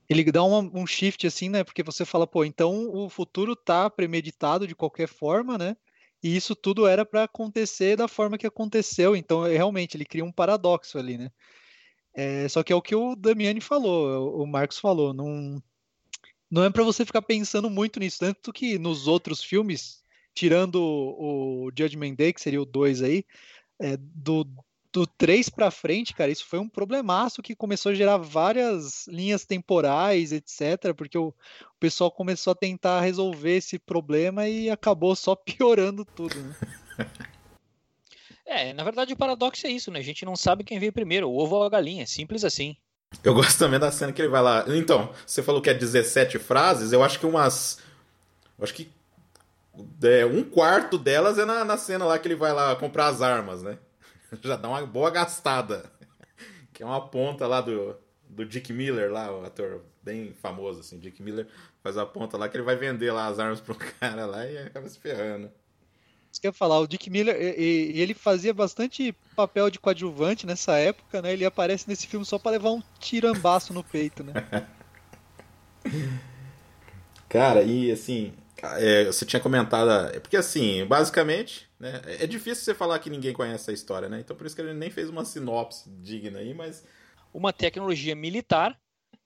ele 0.06 0.22
dá 0.30 0.44
uma, 0.44 0.58
um 0.78 0.86
shift, 0.86 1.26
assim, 1.26 1.48
né? 1.48 1.64
Porque 1.64 1.82
você 1.82 2.04
fala, 2.04 2.26
pô, 2.26 2.44
então 2.44 2.90
o 2.92 3.08
futuro 3.08 3.56
tá 3.56 3.88
premeditado 3.88 4.66
de 4.66 4.74
qualquer 4.74 5.08
forma, 5.08 5.56
né? 5.56 5.74
E 6.22 6.36
isso 6.36 6.54
tudo 6.54 6.86
era 6.86 7.06
para 7.06 7.24
acontecer 7.24 7.96
da 7.96 8.06
forma 8.06 8.36
que 8.36 8.46
aconteceu. 8.46 9.16
Então, 9.16 9.44
realmente, 9.44 9.96
ele 9.96 10.04
cria 10.04 10.26
um 10.26 10.32
paradoxo 10.32 10.98
ali, 10.98 11.16
né? 11.16 11.30
É, 12.12 12.46
só 12.50 12.62
que 12.62 12.70
é 12.70 12.76
o 12.76 12.82
que 12.82 12.94
o 12.94 13.16
Damiani 13.16 13.62
falou, 13.62 14.42
o 14.42 14.46
Marcos 14.46 14.78
falou. 14.78 15.14
Não, 15.14 15.58
não 16.50 16.64
é 16.64 16.70
para 16.70 16.85
você 16.85 17.04
ficar 17.04 17.22
pensando 17.22 17.68
muito 17.70 17.98
nisso, 17.98 18.18
tanto 18.20 18.52
que 18.52 18.78
nos 18.78 19.07
outros 19.07 19.42
filmes, 19.42 20.02
tirando 20.35 20.76
o, 20.76 21.70
Judgment 21.76 22.14
Day, 22.14 22.33
que 22.33 22.40
seria 22.40 22.62
o 22.62 22.66
2 22.66 23.02
aí, 23.02 23.24
é, 23.80 23.96
do 23.96 24.46
do 24.94 25.09
3 25.09 25.48
pra 25.48 25.72
frente, 25.72 26.14
cara, 26.14 26.30
isso 26.30 26.46
foi 26.46 26.61
um 26.61 26.68
problemaço 26.68 27.42
que 27.42 27.57
começou 27.57 27.90
a 27.90 27.94
gerar 27.96 28.16
várias 28.16 29.09
linhas 29.09 29.44
temporais, 29.44 30.30
etc, 30.30 30.94
porque 30.96 31.18
o, 31.18 31.30
o 31.30 31.80
pessoal 31.80 32.12
começou 32.12 32.52
a 32.52 32.54
tentar 32.54 33.00
resolver 33.00 33.57
esse 33.57 33.76
problema 33.76 34.48
e 34.48 34.70
acabou 34.70 35.16
só 35.16 35.35
piorando 35.35 36.04
tudo, 36.04 36.37
né? 36.40 36.54
É, 38.46 38.74
na 38.74 38.85
verdade 38.85 39.14
o 39.14 39.16
paradoxo 39.16 39.66
é 39.66 39.70
isso, 39.70 39.90
né? 39.90 39.98
A 39.98 40.02
gente 40.02 40.22
não 40.24 40.37
sabe 40.37 40.64
quem 40.64 40.78
veio 40.78 40.92
primeiro, 40.92 41.30
o 41.30 41.37
ovo 41.38 41.57
ou 41.57 41.62
a 41.62 41.68
galinha, 41.68 42.07
simples 42.07 42.44
assim. 42.44 42.76
Eu 43.22 43.35
gosto 43.35 43.59
também 43.59 43.79
da 43.79 43.90
cena 43.90 44.12
que 44.12 44.20
ele 44.20 44.29
vai 44.29 44.42
lá. 44.42 44.64
Então, 44.68 45.12
você 45.27 45.42
falou 45.42 45.61
que 45.61 45.70
é 45.70 45.74
17 45.74 46.38
frases, 46.38 46.92
eu 46.92 47.03
acho 47.03 47.18
que 47.18 47.27
umas. 47.27 47.79
Eu 48.59 48.64
acho 48.64 48.74
que. 48.74 48.90
É, 50.03 50.24
um 50.24 50.44
quarto 50.44 50.96
delas 50.96 51.38
é 51.38 51.44
na, 51.44 51.64
na 51.64 51.77
cena 51.77 52.05
lá 52.05 52.18
que 52.18 52.29
ele 52.29 52.37
vai 52.37 52.53
lá 52.53 52.77
comprar 52.77 53.09
as 53.09 53.20
armas, 53.20 53.62
né? 53.62 53.79
Já 54.42 54.57
dá 54.57 54.68
uma 54.68 54.85
boa 54.87 55.11
gastada. 55.11 55.85
Que 56.72 56.83
é 56.83 56.87
uma 56.87 57.07
ponta 57.07 57.46
lá 57.46 57.61
do, 57.61 57.96
do 58.29 58.44
Dick 58.44 58.72
Miller, 58.72 59.12
lá, 59.12 59.31
o 59.31 59.44
ator 59.44 59.83
bem 60.03 60.35
famoso, 60.42 60.81
assim. 60.81 60.98
Dick 60.98 61.22
Miller 61.22 61.46
faz 61.85 61.96
a 61.96 62.05
ponta 62.05 62.37
lá 62.37 62.48
que 62.48 62.57
ele 62.57 62.64
vai 62.64 62.74
vender 62.74 63.12
lá 63.12 63.27
as 63.29 63.38
armas 63.38 63.61
pro 63.61 63.77
cara 64.00 64.27
lá 64.27 64.44
e 64.44 64.59
acaba 64.59 64.88
se 64.88 64.98
ferrando. 64.98 65.53
Isso 66.34 66.40
que 66.40 66.48
eu 66.48 66.50
ia 66.50 66.52
falar, 66.52 66.80
o 66.80 66.86
Dick 66.88 67.08
Miller, 67.08 67.40
e, 67.40 67.92
e 67.92 68.00
ele 68.00 68.12
fazia 68.12 68.52
bastante 68.52 69.14
papel 69.36 69.70
de 69.70 69.78
coadjuvante 69.78 70.44
nessa 70.44 70.76
época, 70.76 71.22
né? 71.22 71.32
Ele 71.32 71.44
aparece 71.44 71.88
nesse 71.88 72.08
filme 72.08 72.26
só 72.26 72.40
para 72.40 72.50
levar 72.50 72.72
um 72.72 72.82
tirambaço 72.98 73.72
no 73.72 73.84
peito, 73.84 74.24
né? 74.24 74.32
Cara, 77.30 77.62
e 77.62 77.88
assim, 77.92 78.32
é, 78.60 79.04
você 79.04 79.24
tinha 79.24 79.38
comentado. 79.38 80.12
É 80.12 80.18
porque 80.18 80.36
assim, 80.36 80.84
basicamente, 80.86 81.70
né? 81.78 82.02
É 82.04 82.26
difícil 82.26 82.64
você 82.64 82.74
falar 82.74 82.98
que 82.98 83.08
ninguém 83.08 83.32
conhece 83.32 83.70
a 83.70 83.74
história, 83.74 84.08
né? 84.08 84.18
Então 84.18 84.34
por 84.34 84.44
isso 84.44 84.56
que 84.56 84.62
ele 84.62 84.74
nem 84.74 84.90
fez 84.90 85.08
uma 85.08 85.24
sinopse 85.24 85.88
digna 85.88 86.40
aí, 86.40 86.52
mas. 86.52 86.84
Uma 87.32 87.52
tecnologia 87.52 88.16
militar 88.16 88.76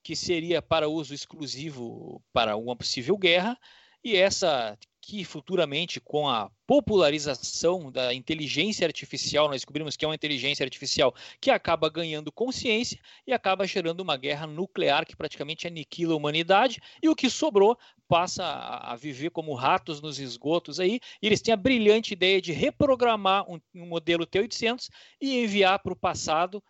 que 0.02 0.14
seria 0.14 0.60
para 0.60 0.90
uso 0.90 1.14
exclusivo 1.14 2.22
para 2.34 2.54
uma 2.54 2.76
possível 2.76 3.16
guerra, 3.16 3.58
e 4.04 4.14
essa 4.14 4.76
que 5.08 5.24
futuramente, 5.24 6.00
com 6.00 6.28
a 6.28 6.50
popularização 6.66 7.90
da 7.90 8.12
inteligência 8.12 8.86
artificial, 8.86 9.46
nós 9.46 9.62
descobrimos 9.62 9.96
que 9.96 10.04
é 10.04 10.08
uma 10.08 10.14
inteligência 10.14 10.62
artificial 10.62 11.14
que 11.40 11.50
acaba 11.50 11.88
ganhando 11.88 12.30
consciência 12.30 13.00
e 13.26 13.32
acaba 13.32 13.66
gerando 13.66 14.02
uma 14.02 14.18
guerra 14.18 14.46
nuclear 14.46 15.06
que 15.06 15.16
praticamente 15.16 15.66
aniquila 15.66 16.12
a 16.12 16.16
humanidade, 16.18 16.78
e 17.02 17.08
o 17.08 17.16
que 17.16 17.30
sobrou 17.30 17.78
passa 18.06 18.44
a 18.44 18.94
viver 18.96 19.30
como 19.30 19.54
ratos 19.54 20.02
nos 20.02 20.18
esgotos 20.18 20.78
aí, 20.78 21.00
e 21.22 21.26
eles 21.26 21.40
têm 21.40 21.54
a 21.54 21.56
brilhante 21.56 22.12
ideia 22.12 22.38
de 22.38 22.52
reprogramar 22.52 23.50
um, 23.50 23.58
um 23.74 23.86
modelo 23.86 24.26
T-800 24.26 24.90
e 25.18 25.42
enviar 25.42 25.78
para 25.78 25.94
o 25.94 25.96
passado 25.96 26.62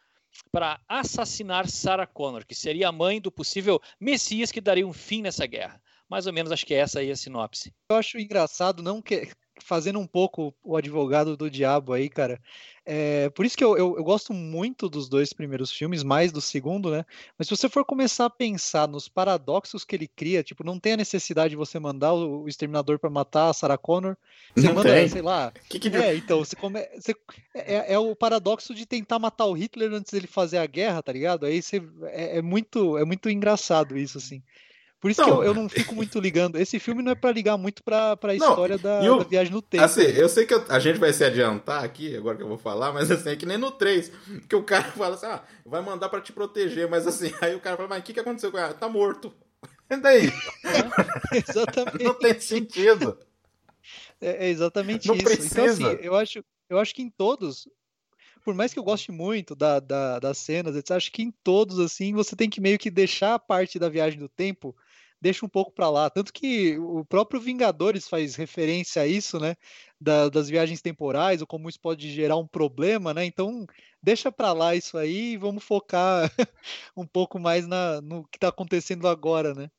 para 0.52 0.80
assassinar 0.88 1.68
Sarah 1.68 2.06
Connor, 2.06 2.46
que 2.46 2.54
seria 2.54 2.88
a 2.88 2.92
mãe 2.92 3.20
do 3.20 3.32
possível 3.32 3.82
Messias 3.98 4.52
que 4.52 4.60
daria 4.60 4.86
um 4.86 4.92
fim 4.92 5.22
nessa 5.22 5.44
guerra. 5.44 5.82
Mais 6.08 6.26
ou 6.26 6.32
menos 6.32 6.50
acho 6.50 6.64
que 6.64 6.74
essa 6.74 7.00
aí 7.00 7.08
é 7.08 7.12
a 7.12 7.16
sinopse. 7.16 7.72
Eu 7.90 7.96
acho 7.96 8.18
engraçado, 8.18 8.82
não 8.82 9.02
que 9.02 9.30
fazendo 9.62 9.98
um 9.98 10.06
pouco 10.06 10.54
o 10.62 10.76
advogado 10.76 11.36
do 11.36 11.50
diabo 11.50 11.92
aí, 11.92 12.08
cara. 12.08 12.40
É, 12.84 13.28
por 13.30 13.44
isso 13.44 13.56
que 13.56 13.62
eu, 13.62 13.76
eu, 13.76 13.96
eu, 13.98 14.04
gosto 14.04 14.32
muito 14.32 14.88
dos 14.88 15.08
dois 15.08 15.32
primeiros 15.32 15.70
filmes, 15.70 16.02
mais 16.02 16.32
do 16.32 16.40
segundo, 16.40 16.90
né? 16.90 17.04
Mas 17.36 17.46
se 17.46 17.54
você 17.54 17.68
for 17.68 17.84
começar 17.84 18.24
a 18.24 18.30
pensar 18.30 18.88
nos 18.88 19.08
paradoxos 19.08 19.84
que 19.84 19.94
ele 19.94 20.08
cria, 20.08 20.42
tipo, 20.42 20.64
não 20.64 20.80
tem 20.80 20.94
a 20.94 20.96
necessidade 20.96 21.50
de 21.50 21.56
você 21.56 21.78
mandar 21.78 22.14
o, 22.14 22.44
o 22.44 22.48
exterminador 22.48 22.98
para 22.98 23.10
matar 23.10 23.50
a 23.50 23.52
Sarah 23.52 23.76
Connor. 23.76 24.16
Você 24.54 24.68
não 24.68 24.74
manda, 24.74 24.88
tem. 24.88 25.08
sei 25.08 25.20
lá. 25.20 25.52
Que 25.68 25.78
que... 25.78 25.88
É, 25.94 26.16
então, 26.16 26.38
você 26.38 26.56
come... 26.56 26.80
Você... 26.96 27.14
É, 27.54 27.92
é, 27.92 27.98
o 27.98 28.16
paradoxo 28.16 28.74
de 28.74 28.86
tentar 28.86 29.18
matar 29.18 29.44
o 29.44 29.52
Hitler 29.52 29.92
antes 29.92 30.12
dele 30.12 30.26
fazer 30.26 30.58
a 30.58 30.66
guerra, 30.66 31.02
tá 31.02 31.12
ligado? 31.12 31.44
Aí 31.44 31.60
você... 31.60 31.82
é, 32.04 32.38
é 32.38 32.42
muito, 32.42 32.96
é 32.96 33.04
muito 33.04 33.28
engraçado 33.28 33.98
isso, 33.98 34.16
assim. 34.16 34.42
Por 35.00 35.12
isso 35.12 35.20
não. 35.20 35.28
que 35.28 35.34
eu, 35.34 35.44
eu, 35.44 35.54
não 35.54 35.68
fico 35.68 35.94
muito 35.94 36.18
ligando. 36.18 36.58
Esse 36.58 36.80
filme 36.80 37.02
não 37.02 37.12
é 37.12 37.14
para 37.14 37.30
ligar 37.30 37.56
muito 37.56 37.84
pra, 37.84 38.16
pra 38.16 38.34
história 38.34 38.76
da, 38.76 39.00
da, 39.00 39.24
viagem 39.24 39.52
no 39.52 39.62
tempo. 39.62 39.84
Assim, 39.84 40.02
eu 40.02 40.28
sei 40.28 40.44
que 40.44 40.52
eu, 40.52 40.64
a 40.68 40.80
gente 40.80 40.98
vai 40.98 41.12
se 41.12 41.22
adiantar 41.22 41.84
aqui, 41.84 42.16
agora 42.16 42.36
que 42.36 42.42
eu 42.42 42.48
vou 42.48 42.58
falar, 42.58 42.92
mas 42.92 43.08
assim, 43.08 43.30
é 43.30 43.36
que 43.36 43.46
nem 43.46 43.56
no 43.56 43.70
3. 43.70 44.10
Que 44.48 44.56
o 44.56 44.62
cara 44.64 44.90
fala 44.90 45.14
assim, 45.14 45.26
ah, 45.26 45.42
vai 45.64 45.80
mandar 45.82 46.08
para 46.08 46.20
te 46.20 46.32
proteger, 46.32 46.88
mas 46.88 47.06
assim, 47.06 47.32
aí 47.40 47.54
o 47.54 47.60
cara 47.60 47.76
fala, 47.76 47.88
mas 47.88 48.00
o 48.00 48.02
que, 48.02 48.12
que 48.12 48.20
aconteceu 48.20 48.50
com 48.50 48.58
ela? 48.58 48.74
Tá 48.74 48.88
morto. 48.88 49.32
E 49.90 49.96
daí? 49.96 50.26
É, 50.66 51.38
exatamente. 51.48 52.04
não 52.04 52.12
tem 52.12 52.38
sentido. 52.38 53.18
É, 54.20 54.46
é 54.46 54.50
exatamente 54.50 55.08
não 55.08 55.14
isso. 55.14 55.24
Precisa. 55.24 55.62
Então, 55.62 55.64
assim, 55.64 55.98
eu 56.02 56.14
acho, 56.14 56.44
eu 56.68 56.78
acho 56.78 56.94
que 56.94 57.00
em 57.00 57.08
todos, 57.08 57.66
por 58.44 58.54
mais 58.54 58.70
que 58.70 58.78
eu 58.78 58.82
goste 58.82 59.10
muito 59.10 59.54
da, 59.54 59.80
da, 59.80 60.18
das 60.18 60.36
cenas, 60.36 60.76
etc, 60.76 60.90
acho 60.90 61.10
que 61.10 61.22
em 61.22 61.30
todos, 61.42 61.78
assim, 61.78 62.12
você 62.12 62.36
tem 62.36 62.50
que 62.50 62.60
meio 62.60 62.78
que 62.78 62.90
deixar 62.90 63.32
a 63.32 63.38
parte 63.38 63.78
da 63.78 63.88
viagem 63.88 64.18
do 64.18 64.28
tempo 64.28 64.76
deixa 65.20 65.44
um 65.44 65.48
pouco 65.48 65.72
para 65.72 65.90
lá. 65.90 66.10
Tanto 66.10 66.32
que 66.32 66.78
o 66.78 67.04
próprio 67.04 67.40
Vingadores 67.40 68.08
faz 68.08 68.34
referência 68.36 69.02
a 69.02 69.06
isso, 69.06 69.38
né? 69.38 69.54
Da, 70.00 70.28
das 70.28 70.48
viagens 70.48 70.80
temporais, 70.80 71.40
ou 71.40 71.46
como 71.46 71.68
isso 71.68 71.80
pode 71.80 72.10
gerar 72.10 72.36
um 72.36 72.46
problema, 72.46 73.12
né? 73.12 73.24
Então, 73.24 73.66
deixa 74.02 74.30
para 74.30 74.52
lá 74.52 74.74
isso 74.74 74.96
aí 74.96 75.32
e 75.32 75.36
vamos 75.36 75.64
focar 75.64 76.30
um 76.96 77.06
pouco 77.06 77.38
mais 77.38 77.66
na, 77.66 78.00
no 78.00 78.24
que 78.28 78.36
está 78.36 78.48
acontecendo 78.48 79.08
agora, 79.08 79.54
né? 79.54 79.70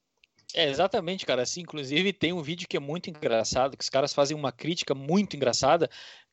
É, 0.53 0.67
exatamente, 0.67 1.25
cara. 1.25 1.43
Assim, 1.43 1.61
inclusive, 1.61 2.11
tem 2.11 2.33
um 2.33 2.41
vídeo 2.41 2.67
que 2.67 2.75
é 2.75 2.79
muito 2.79 3.09
engraçado, 3.09 3.77
que 3.77 3.83
os 3.83 3.89
caras 3.89 4.13
fazem 4.13 4.35
uma 4.35 4.51
crítica 4.51 4.95
muito 4.95 5.35
engraçada, 5.35 5.89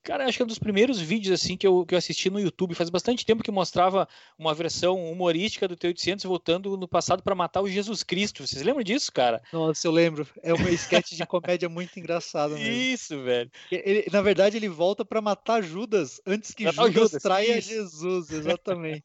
Cara, 0.06 0.24
acho 0.24 0.38
que 0.38 0.42
é 0.42 0.44
um 0.44 0.48
dos 0.48 0.60
primeiros 0.60 1.00
vídeos 1.00 1.34
assim 1.34 1.56
que 1.56 1.66
eu, 1.66 1.84
que 1.84 1.92
eu 1.92 1.98
assisti 1.98 2.30
no 2.30 2.38
YouTube. 2.38 2.76
Faz 2.76 2.88
bastante 2.88 3.26
tempo 3.26 3.42
que 3.42 3.50
mostrava 3.50 4.06
uma 4.38 4.54
versão 4.54 5.04
humorística 5.10 5.66
do 5.66 5.74
T-800 5.74 6.28
voltando 6.28 6.76
no 6.76 6.86
passado 6.86 7.24
para 7.24 7.34
matar 7.34 7.60
o 7.60 7.68
Jesus 7.68 8.04
Cristo. 8.04 8.46
Vocês 8.46 8.62
lembram 8.62 8.84
disso, 8.84 9.12
cara? 9.12 9.42
Nossa, 9.52 9.84
eu 9.84 9.90
lembro. 9.90 10.24
É 10.44 10.54
uma 10.54 10.70
sketch 10.70 11.14
de 11.14 11.26
comédia 11.26 11.68
muito 11.68 11.98
engraçada 11.98 12.54
mesmo. 12.54 12.72
Isso, 12.72 13.20
velho. 13.24 13.50
Ele, 13.68 14.06
na 14.12 14.22
verdade, 14.22 14.56
ele 14.56 14.68
volta 14.68 15.04
para 15.04 15.20
matar 15.20 15.60
Judas 15.60 16.20
antes 16.24 16.54
que 16.54 16.70
Judas, 16.70 16.92
Judas, 16.92 17.22
traia 17.22 17.58
isso. 17.58 17.70
Jesus, 17.70 18.30
exatamente. 18.30 19.02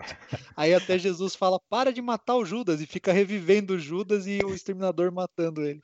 Aí 0.56 0.72
até 0.72 1.00
Jesus 1.00 1.34
fala: 1.34 1.60
para 1.68 1.92
de 1.92 2.00
matar 2.00 2.36
o 2.36 2.46
Judas 2.46 2.80
e 2.80 2.86
fica 2.86 3.12
revivendo 3.12 3.74
o 3.74 3.80
Judas 3.80 4.28
e 4.28 4.38
o 4.46 4.54
exterminador 4.54 5.12
matando 5.12 5.64
ele. 5.64 5.82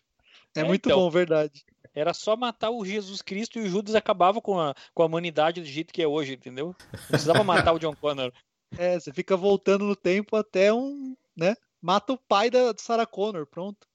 É, 0.56 0.62
é 0.62 0.64
muito 0.64 0.88
então, 0.88 1.00
bom, 1.00 1.10
verdade. 1.10 1.66
Era 1.98 2.14
só 2.14 2.38
matar 2.38 2.70
o 2.70 2.86
Jesus 2.86 3.24
Cristo 3.24 3.58
e 3.58 3.64
o 3.64 3.68
Judas 3.68 3.96
acabava 3.96 4.40
com 4.40 4.60
a, 4.60 4.76
com 4.94 5.02
a 5.02 5.08
humanidade 5.08 5.62
do 5.62 5.68
jeito 5.68 5.92
que 5.92 6.04
é 6.04 6.08
hoje, 6.08 6.34
entendeu? 6.34 6.76
Não 6.94 7.08
precisava 7.08 7.44
matar 7.44 7.74
o 7.74 7.80
John 7.80 7.96
Connor. 7.96 8.32
É, 8.78 9.00
você 9.00 9.14
fica 9.14 9.38
voltando 9.38 9.86
no 9.86 9.96
tempo 9.96 10.36
até 10.36 10.74
um, 10.74 11.16
né? 11.34 11.56
Mata 11.82 12.12
o 12.12 12.18
pai 12.18 12.50
da 12.50 12.74
Sarah 12.78 13.06
Connor, 13.06 13.48
pronto. 13.48 13.88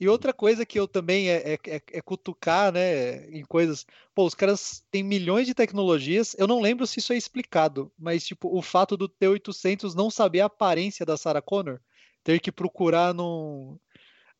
E 0.00 0.08
outra 0.08 0.32
coisa 0.32 0.64
que 0.64 0.78
eu 0.78 0.86
também 0.86 1.28
é, 1.28 1.54
é, 1.54 1.58
é, 1.66 1.82
é, 1.94 2.00
cutucar, 2.00 2.70
né, 2.70 3.28
em 3.30 3.44
coisas. 3.44 3.84
Pô, 4.14 4.24
os 4.24 4.34
caras 4.34 4.86
têm 4.92 5.02
milhões 5.02 5.44
de 5.44 5.54
tecnologias. 5.54 6.36
Eu 6.38 6.46
não 6.46 6.60
lembro 6.60 6.86
se 6.86 7.00
isso 7.00 7.12
é 7.12 7.16
explicado, 7.16 7.92
mas 7.98 8.24
tipo 8.24 8.56
o 8.56 8.62
fato 8.62 8.96
do 8.96 9.08
T800 9.08 9.92
não 9.94 10.08
saber 10.08 10.42
a 10.42 10.46
aparência 10.46 11.04
da 11.04 11.16
Sarah 11.16 11.42
Connor, 11.42 11.80
ter 12.22 12.38
que 12.38 12.52
procurar 12.52 13.12
num, 13.12 13.76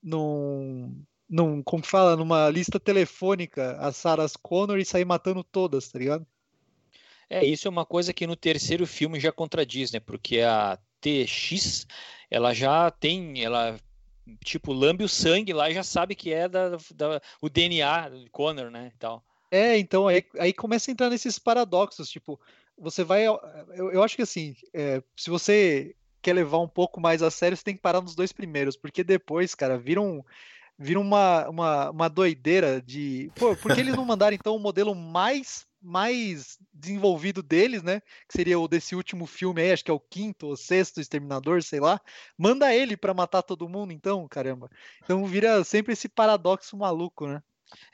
num 0.00 1.04
num, 1.30 1.62
como 1.62 1.86
fala, 1.86 2.16
numa 2.16 2.50
lista 2.50 2.80
telefônica 2.80 3.76
a 3.78 3.92
Sarah 3.92 4.26
Connor 4.42 4.78
e 4.78 4.84
sair 4.84 5.04
matando 5.04 5.44
todas, 5.44 5.88
tá 5.88 5.98
ligado? 5.98 6.26
É, 7.28 7.44
isso 7.44 7.68
é 7.68 7.70
uma 7.70 7.86
coisa 7.86 8.12
que 8.12 8.26
no 8.26 8.34
terceiro 8.34 8.84
filme 8.84 9.20
já 9.20 9.30
contradiz, 9.30 9.92
né? 9.92 10.00
Porque 10.00 10.40
a 10.40 10.76
TX, 11.00 11.86
ela 12.28 12.52
já 12.52 12.90
tem, 12.90 13.44
ela 13.44 13.78
tipo 14.44 14.72
lambe 14.72 15.04
o 15.04 15.08
sangue 15.08 15.52
lá 15.52 15.70
e 15.70 15.74
já 15.74 15.82
sabe 15.82 16.14
que 16.14 16.32
é 16.32 16.48
da, 16.48 16.70
da 16.94 17.22
o 17.40 17.48
DNA 17.48 18.08
do 18.08 18.30
Connor, 18.30 18.70
né, 18.70 18.92
e 18.94 18.98
tal. 18.98 19.24
É, 19.50 19.78
então 19.78 20.06
aí, 20.06 20.24
aí 20.38 20.52
começa 20.52 20.90
a 20.90 20.92
entrar 20.92 21.10
nesses 21.10 21.38
paradoxos, 21.38 22.08
tipo, 22.08 22.40
você 22.78 23.02
vai, 23.02 23.26
eu, 23.26 23.40
eu 23.74 24.02
acho 24.02 24.14
que 24.14 24.22
assim, 24.22 24.54
é, 24.72 25.02
se 25.16 25.28
você 25.28 25.94
quer 26.22 26.34
levar 26.34 26.58
um 26.58 26.68
pouco 26.68 27.00
mais 27.00 27.22
a 27.22 27.30
sério, 27.30 27.56
você 27.56 27.64
tem 27.64 27.74
que 27.74 27.82
parar 27.82 28.00
nos 28.00 28.14
dois 28.14 28.32
primeiros, 28.32 28.76
porque 28.76 29.02
depois, 29.02 29.54
cara, 29.54 29.76
viram 29.76 30.18
um, 30.18 30.24
vira 30.80 30.98
uma, 30.98 31.46
uma, 31.48 31.90
uma 31.90 32.08
doideira 32.08 32.80
de. 32.80 33.30
Pô, 33.36 33.54
por 33.54 33.74
que 33.74 33.80
eles 33.80 33.94
não 33.94 34.04
mandaram 34.06 34.34
então 34.34 34.56
o 34.56 34.58
modelo 34.58 34.94
mais 34.94 35.68
mais 35.82 36.58
desenvolvido 36.74 37.42
deles, 37.42 37.82
né? 37.82 38.00
Que 38.28 38.36
seria 38.36 38.58
o 38.58 38.68
desse 38.68 38.94
último 38.94 39.26
filme 39.26 39.62
aí, 39.62 39.72
acho 39.72 39.84
que 39.84 39.90
é 39.90 39.94
o 39.94 40.00
quinto 40.00 40.48
ou 40.48 40.56
sexto 40.56 41.00
Exterminador, 41.00 41.62
sei 41.62 41.80
lá. 41.80 41.98
Manda 42.36 42.74
ele 42.74 42.98
para 42.98 43.14
matar 43.14 43.42
todo 43.42 43.68
mundo, 43.68 43.90
então, 43.90 44.28
caramba. 44.28 44.68
Então 45.02 45.24
vira 45.24 45.64
sempre 45.64 45.94
esse 45.94 46.06
paradoxo 46.06 46.76
maluco, 46.76 47.26
né? 47.26 47.42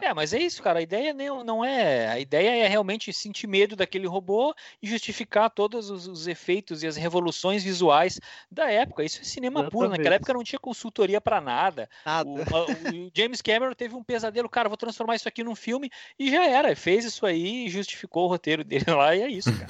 É, 0.01 0.13
mas 0.15 0.33
é 0.33 0.39
isso, 0.39 0.63
cara. 0.63 0.79
A 0.79 0.83
ideia 0.83 1.15
não, 1.15 1.65
é. 1.65 2.09
A 2.09 2.21
ideia 2.21 2.65
é 2.65 2.69
realmente 2.69 3.13
sentir 3.13 3.47
medo 3.47 3.75
daquele 3.77 4.07
robô 4.07 4.55
e 4.83 4.87
justificar 4.89 5.51
todos 5.51 5.91
os, 5.91 6.07
os 6.07 6.27
efeitos 6.27 6.83
e 6.83 6.87
as 6.87 6.97
revoluções 6.97 7.65
visuais 7.65 8.21
da 8.51 8.71
época. 8.71 9.05
Isso 9.05 9.21
é 9.21 9.25
cinema 9.25 9.61
Exatamente. 9.61 9.73
puro. 9.73 9.89
Naquela 9.91 10.15
época 10.17 10.35
não 10.35 10.45
tinha 10.45 10.59
consultoria 10.59 11.21
para 11.21 11.41
nada. 11.41 11.89
Nada. 12.05 12.29
O, 12.29 12.35
o- 12.39 13.07
o 13.07 13.11
James 13.15 13.41
Cameron 13.43 13.75
teve 13.75 13.95
um 13.95 14.03
pesadelo, 14.05 14.49
cara, 14.49 14.69
vou 14.69 14.77
transformar 14.77 15.17
isso 15.17 15.29
aqui 15.29 15.43
num 15.43 15.55
filme 15.55 15.91
e 16.19 16.31
já 16.31 16.45
era. 16.47 16.75
Fez 16.77 17.05
isso 17.05 17.25
aí 17.27 17.67
e 17.67 17.69
justificou 17.69 18.25
o 18.25 18.29
roteiro 18.29 18.63
dele 18.65 18.85
lá 18.89 19.15
e 19.15 19.23
é 19.23 19.29
isso, 19.31 19.51
cara. 19.57 19.67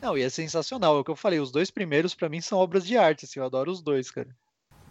Não, 0.00 0.16
e 0.16 0.22
é 0.22 0.28
sensacional. 0.30 0.96
É 0.96 1.00
o 1.00 1.04
que 1.04 1.10
eu 1.10 1.16
falei, 1.16 1.40
os 1.40 1.50
dois 1.50 1.70
primeiros 1.70 2.14
pra 2.14 2.28
mim 2.28 2.40
são 2.40 2.58
obras 2.58 2.86
de 2.86 2.96
arte, 2.96 3.24
assim, 3.24 3.40
eu 3.40 3.46
adoro 3.46 3.70
os 3.70 3.82
dois, 3.82 4.10
cara. 4.10 4.28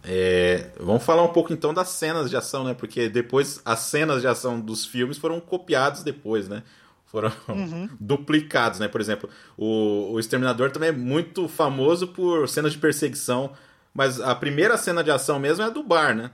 É, 0.04 0.70
vamos 0.78 1.02
falar 1.04 1.22
um 1.22 1.32
pouco 1.32 1.52
então 1.52 1.74
das 1.74 1.88
cenas 1.90 2.30
de 2.30 2.36
ação, 2.36 2.64
né? 2.64 2.74
Porque 2.74 3.08
depois 3.08 3.60
as 3.64 3.80
cenas 3.80 4.20
de 4.22 4.28
ação 4.28 4.60
dos 4.60 4.86
filmes 4.86 5.18
foram 5.18 5.40
copiados 5.40 6.02
depois, 6.02 6.48
né? 6.48 6.62
Foram 7.06 7.32
Uhum. 7.48 7.88
duplicados, 8.00 8.78
né? 8.80 8.88
Por 8.88 9.00
exemplo, 9.00 9.28
o, 9.56 10.12
o 10.12 10.20
Exterminador 10.20 10.70
também 10.70 10.90
é 10.90 10.92
muito 10.92 11.48
famoso 11.48 12.08
por 12.08 12.48
cenas 12.48 12.72
de 12.72 12.78
perseguição, 12.78 13.52
mas 13.94 14.20
a 14.20 14.34
primeira 14.34 14.76
cena 14.76 15.02
de 15.02 15.10
ação 15.10 15.38
mesmo 15.38 15.64
é 15.64 15.66
a 15.66 15.70
do 15.70 15.82
bar, 15.82 16.14
né? 16.14 16.30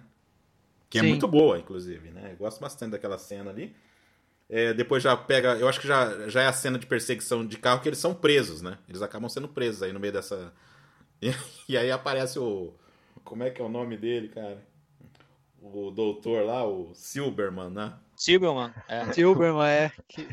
Que 0.90 0.98
é 0.98 1.03
Sim. 1.03 1.09
muito 1.09 1.27
boa, 1.27 1.59
inclusive, 1.59 2.11
né? 2.11 2.31
Eu 2.33 2.37
gosto 2.37 2.61
bastante 2.61 2.92
daquela 2.92 3.18
cena 3.18 3.50
ali. 3.50 3.74
É, 4.48 4.74
depois 4.74 5.03
já 5.03 5.16
pega, 5.16 5.57
eu 5.57 5.68
acho 5.68 5.81
que 5.81 5.88
já, 5.88 6.29
já 6.29 6.42
é 6.42 6.46
a 6.46 6.53
cena 6.53 6.79
de 6.79 6.87
perseguição 6.87 7.46
de 7.46 7.59
carro 7.59 7.81
que 7.81 7.88
eles 7.88 7.98
são 7.98 8.14
presos, 8.14 8.62
né? 8.62 8.79
Eles 8.88 9.03
acabam 9.03 9.29
sendo 9.29 9.48
presos 9.48 9.83
aí 9.83 9.92
no 9.92 10.00
meio 10.00 10.12
dessa. 10.12 10.53
E, 11.22 11.33
e 11.68 11.77
aí 11.79 11.90
aparece 11.90 12.38
o. 12.38 12.74
Como 13.25 13.43
é 13.43 13.51
que 13.51 13.61
é 13.61 13.65
o 13.65 13.69
nome 13.69 13.97
dele, 13.97 14.29
cara? 14.29 14.63
O 15.61 15.91
doutor 15.91 16.45
lá, 16.45 16.67
o 16.67 16.95
Silberman, 16.95 17.71
né? 17.71 17.95
Silberman, 18.17 18.73
é. 18.87 19.05
Silberman, 19.13 19.67
é. 19.67 19.93
Que, 20.07 20.29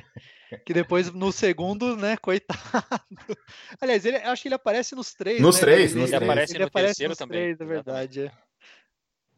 que 0.66 0.74
depois, 0.74 1.12
no 1.12 1.32
segundo, 1.32 1.96
né, 1.96 2.18
coitado. 2.18 2.60
Aliás, 3.80 4.06
ele, 4.06 4.18
acho 4.18 4.42
que 4.42 4.48
ele 4.50 4.56
aparece 4.56 4.94
nos 4.94 5.14
três, 5.14 5.42
Nos 5.42 5.56
né? 5.56 5.62
três, 5.62 5.92
ele, 5.92 6.02
nos 6.02 6.10
ele 6.10 6.18
três. 6.18 6.30
aparece 6.32 6.52
Ele 6.54 6.60
no 6.64 6.68
aparece 6.68 6.88
terceiro 6.88 7.12
nos 7.12 7.18
também, 7.18 7.40
três, 7.56 7.62
é 7.62 7.66
verdade, 7.66 8.22
é. 8.22 8.32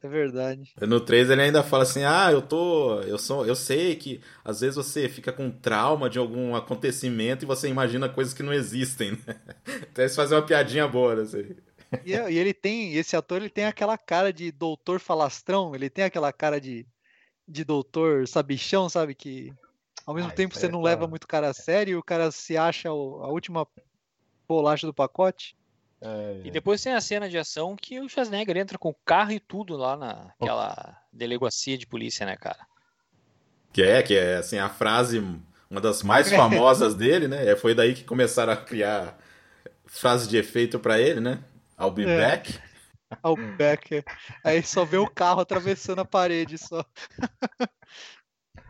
É 0.03 0.07
verdade. 0.09 0.73
No 0.81 0.99
3 0.99 1.29
ele 1.29 1.41
ainda 1.43 1.63
fala 1.63 1.83
assim: 1.83 2.03
"Ah, 2.03 2.29
eu 2.29 2.41
tô, 2.41 2.99
eu 3.03 3.17
sou, 3.17 3.45
eu 3.47 3.55
sei 3.55 3.95
que 3.95 4.19
às 4.43 4.59
vezes 4.59 4.75
você 4.75 5.07
fica 5.07 5.31
com 5.31 5.49
trauma 5.49 6.09
de 6.09 6.19
algum 6.19 6.53
acontecimento 6.57 7.43
e 7.43 7.45
você 7.45 7.69
imagina 7.69 8.09
coisas 8.09 8.33
que 8.33 8.43
não 8.43 8.51
existem". 8.51 9.11
Né? 9.25 9.39
Então 9.89 10.03
eles 10.03 10.13
fazem 10.13 10.37
uma 10.37 10.45
piadinha 10.45 10.85
boa, 10.89 11.21
assim. 11.21 11.55
E, 12.05 12.11
e 12.13 12.37
ele 12.37 12.53
tem, 12.53 12.95
esse 12.95 13.15
ator, 13.15 13.37
ele 13.41 13.49
tem 13.49 13.65
aquela 13.65 13.97
cara 13.97 14.31
de 14.33 14.51
doutor 14.51 14.99
falastrão, 14.99 15.73
ele 15.75 15.89
tem 15.89 16.03
aquela 16.05 16.31
cara 16.33 16.59
de, 16.59 16.85
de 17.47 17.63
doutor 17.63 18.27
sabichão, 18.27 18.89
sabe? 18.89 19.15
Que 19.15 19.53
ao 20.05 20.13
mesmo 20.15 20.31
Ah, 20.31 20.35
tempo 20.35 20.55
você 20.55 20.67
é 20.67 20.69
não 20.69 20.81
leva 20.81 21.07
muito 21.07 21.27
cara 21.27 21.49
a 21.49 21.53
sério 21.53 21.93
e 21.93 21.95
o 21.95 22.03
cara 22.03 22.31
se 22.31 22.57
acha 22.57 22.91
o- 22.91 23.23
a 23.23 23.29
última 23.29 23.67
bolacha 24.47 24.87
do 24.87 24.93
pacote. 24.93 25.55
E 26.45 26.51
depois 26.51 26.81
tem 26.81 26.93
a 26.93 27.01
cena 27.01 27.29
de 27.29 27.37
ação 27.37 27.75
que 27.75 27.99
o 27.99 28.09
Schwarzenegger 28.09 28.57
entra 28.57 28.77
com 28.77 28.89
o 28.89 28.95
carro 29.05 29.31
e 29.31 29.39
tudo 29.39 29.77
lá 29.77 29.95
naquela 29.97 31.01
delegacia 31.11 31.77
de 31.77 31.87
polícia, 31.87 32.25
né, 32.25 32.35
cara? 32.37 32.67
Que 33.71 33.81
é, 33.81 34.03
que 34.03 34.15
é 34.15 34.35
assim, 34.37 34.57
a 34.59 34.69
frase, 34.69 35.19
uma 35.69 35.81
das 35.81 36.03
mais 36.03 36.31
famosas 36.31 36.93
dele, 36.95 37.27
né? 37.27 37.45
É, 37.47 37.55
Foi 37.55 37.73
daí 37.73 37.93
que 37.95 38.03
começaram 38.03 38.53
a 38.53 38.57
criar 38.57 39.17
frases 39.85 40.27
de 40.27 40.37
efeito 40.37 40.79
pra 40.79 40.99
ele, 40.99 41.19
né? 41.19 41.43
I'll 41.79 41.91
be 41.91 42.03
É. 42.03 42.17
back. 42.17 42.59
Ao 43.21 43.35
Becker. 43.35 44.03
Aí 44.43 44.63
só 44.63 44.83
vê 44.83 44.97
o 44.97 45.07
carro 45.07 45.39
atravessando 45.41 45.99
a 45.99 46.05
parede 46.05 46.57
só. 46.57 46.83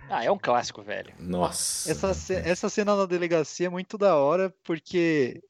Ah, 0.10 0.24
é 0.24 0.30
um 0.30 0.38
clássico, 0.38 0.82
velho. 0.82 1.13
Nossa. 1.18 1.89
Essa, 1.92 2.34
essa 2.34 2.70
cena 2.70 2.96
na 2.96 3.06
delegacia 3.06 3.68
é 3.68 3.70
muito 3.70 3.98
da 3.98 4.16
hora, 4.18 4.54
porque 4.63 5.42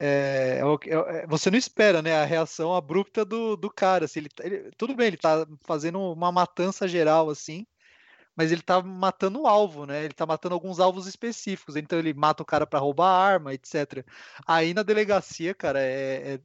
é, 0.00 0.60
é 0.60 0.90
é- 0.94 1.18
é- 1.22 1.26
você 1.26 1.50
não 1.50 1.58
espera, 1.58 2.02
né, 2.02 2.14
a 2.16 2.24
reação 2.24 2.74
abrupta 2.74 3.24
do, 3.24 3.56
do 3.56 3.70
cara. 3.70 4.04
assim, 4.04 4.20
ele, 4.20 4.28
ele- 4.40 4.70
tudo 4.76 4.94
bem, 4.94 5.06
ele 5.08 5.16
tá 5.16 5.46
fazendo 5.64 6.00
uma 6.00 6.30
matança 6.32 6.86
geral, 6.88 7.30
assim, 7.30 7.66
mas 8.38 8.52
ele 8.52 8.62
tá 8.62 8.80
matando 8.80 9.40
o 9.40 9.48
alvo, 9.48 9.84
né? 9.84 10.04
Ele 10.04 10.14
tá 10.14 10.24
matando 10.24 10.54
alguns 10.54 10.78
alvos 10.78 11.08
específicos. 11.08 11.74
Então 11.74 11.98
ele 11.98 12.14
mata 12.14 12.40
o 12.40 12.46
cara 12.46 12.64
pra 12.64 12.78
roubar 12.78 13.10
arma, 13.10 13.52
etc. 13.52 14.06
Aí 14.46 14.72
na 14.72 14.84
delegacia, 14.84 15.52
cara, 15.52 15.80
é, 15.80 16.38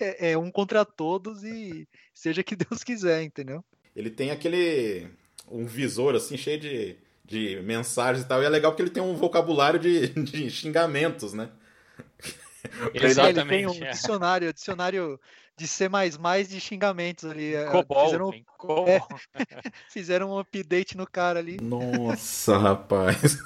é, 0.00 0.32
é 0.32 0.36
um 0.36 0.50
contra 0.50 0.84
todos 0.84 1.44
e 1.44 1.86
seja 2.12 2.42
que 2.42 2.56
Deus 2.58 2.82
quiser, 2.82 3.22
entendeu? 3.22 3.64
Ele 3.94 4.10
tem 4.10 4.32
aquele. 4.32 5.08
um 5.48 5.64
visor 5.66 6.16
assim, 6.16 6.36
cheio 6.36 6.58
de, 6.58 6.96
de 7.24 7.60
mensagens 7.62 8.24
e 8.24 8.28
tal. 8.28 8.42
E 8.42 8.44
é 8.44 8.48
legal 8.48 8.72
porque 8.72 8.82
ele 8.82 8.90
tem 8.90 9.02
um 9.02 9.14
vocabulário 9.14 9.78
de, 9.78 10.08
de 10.24 10.50
xingamentos, 10.50 11.32
né? 11.32 11.48
Ele 12.94 13.00
tem 13.00 13.10
Exatamente. 13.10 13.66
um 13.66 13.84
é. 13.84 13.90
dicionário, 13.90 14.52
dicionário 14.52 15.20
de 15.56 15.66
C++ 15.66 15.88
de 16.48 16.60
xingamentos 16.60 17.24
ali. 17.24 17.54
é, 17.54 17.64
Cobol, 17.66 18.04
Fizeram? 18.06 18.30
Cobol. 18.58 18.88
é. 18.88 19.00
fizeram 19.90 20.30
um 20.32 20.38
update 20.38 20.96
no 20.96 21.06
cara 21.06 21.38
ali. 21.38 21.58
Nossa, 21.60 22.56
rapaz. 22.58 23.38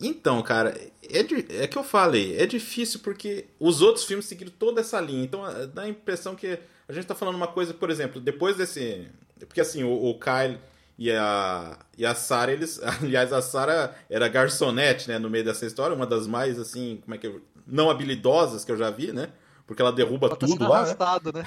Então, 0.00 0.42
cara, 0.42 0.78
é, 1.10 1.22
di- 1.22 1.46
é 1.50 1.66
que 1.66 1.78
eu 1.78 1.84
falei, 1.84 2.36
é 2.38 2.46
difícil 2.46 3.00
porque 3.00 3.46
os 3.58 3.80
outros 3.80 4.04
filmes 4.04 4.26
seguiram 4.26 4.52
toda 4.58 4.80
essa 4.80 5.00
linha. 5.00 5.24
Então 5.24 5.42
dá 5.72 5.82
a 5.82 5.88
impressão 5.88 6.34
que 6.34 6.58
a 6.88 6.92
gente 6.92 7.06
tá 7.06 7.14
falando 7.14 7.36
uma 7.36 7.46
coisa, 7.48 7.72
por 7.72 7.90
exemplo, 7.90 8.20
depois 8.20 8.56
desse. 8.56 9.08
Porque 9.40 9.60
assim, 9.60 9.84
o, 9.84 9.90
o 10.10 10.18
Kyle 10.18 10.58
e 10.98 11.10
a, 11.10 11.78
e 11.96 12.04
a 12.04 12.14
Sarah, 12.14 12.52
eles. 12.52 12.78
Aliás, 13.02 13.32
a 13.32 13.40
Sarah 13.42 13.94
era 14.08 14.28
garçonete, 14.28 15.08
né, 15.08 15.18
no 15.18 15.30
meio 15.30 15.44
dessa 15.44 15.66
história, 15.66 15.96
uma 15.96 16.06
das 16.06 16.26
mais, 16.26 16.58
assim, 16.58 17.00
como 17.02 17.14
é 17.14 17.18
que 17.18 17.26
eu. 17.26 17.40
Não 17.66 17.90
habilidosas 17.90 18.64
que 18.64 18.70
eu 18.70 18.76
já 18.76 18.90
vi, 18.90 19.12
né? 19.12 19.30
Porque 19.66 19.82
ela 19.82 19.92
derruba 19.92 20.28
Ela 20.28 20.36
tá 20.36 20.46
tudo 20.46 20.52
sendo 20.52 20.68
lá. 20.68 20.68
né? 20.68 20.74
arrastada, 20.84 21.32
né? 21.32 21.46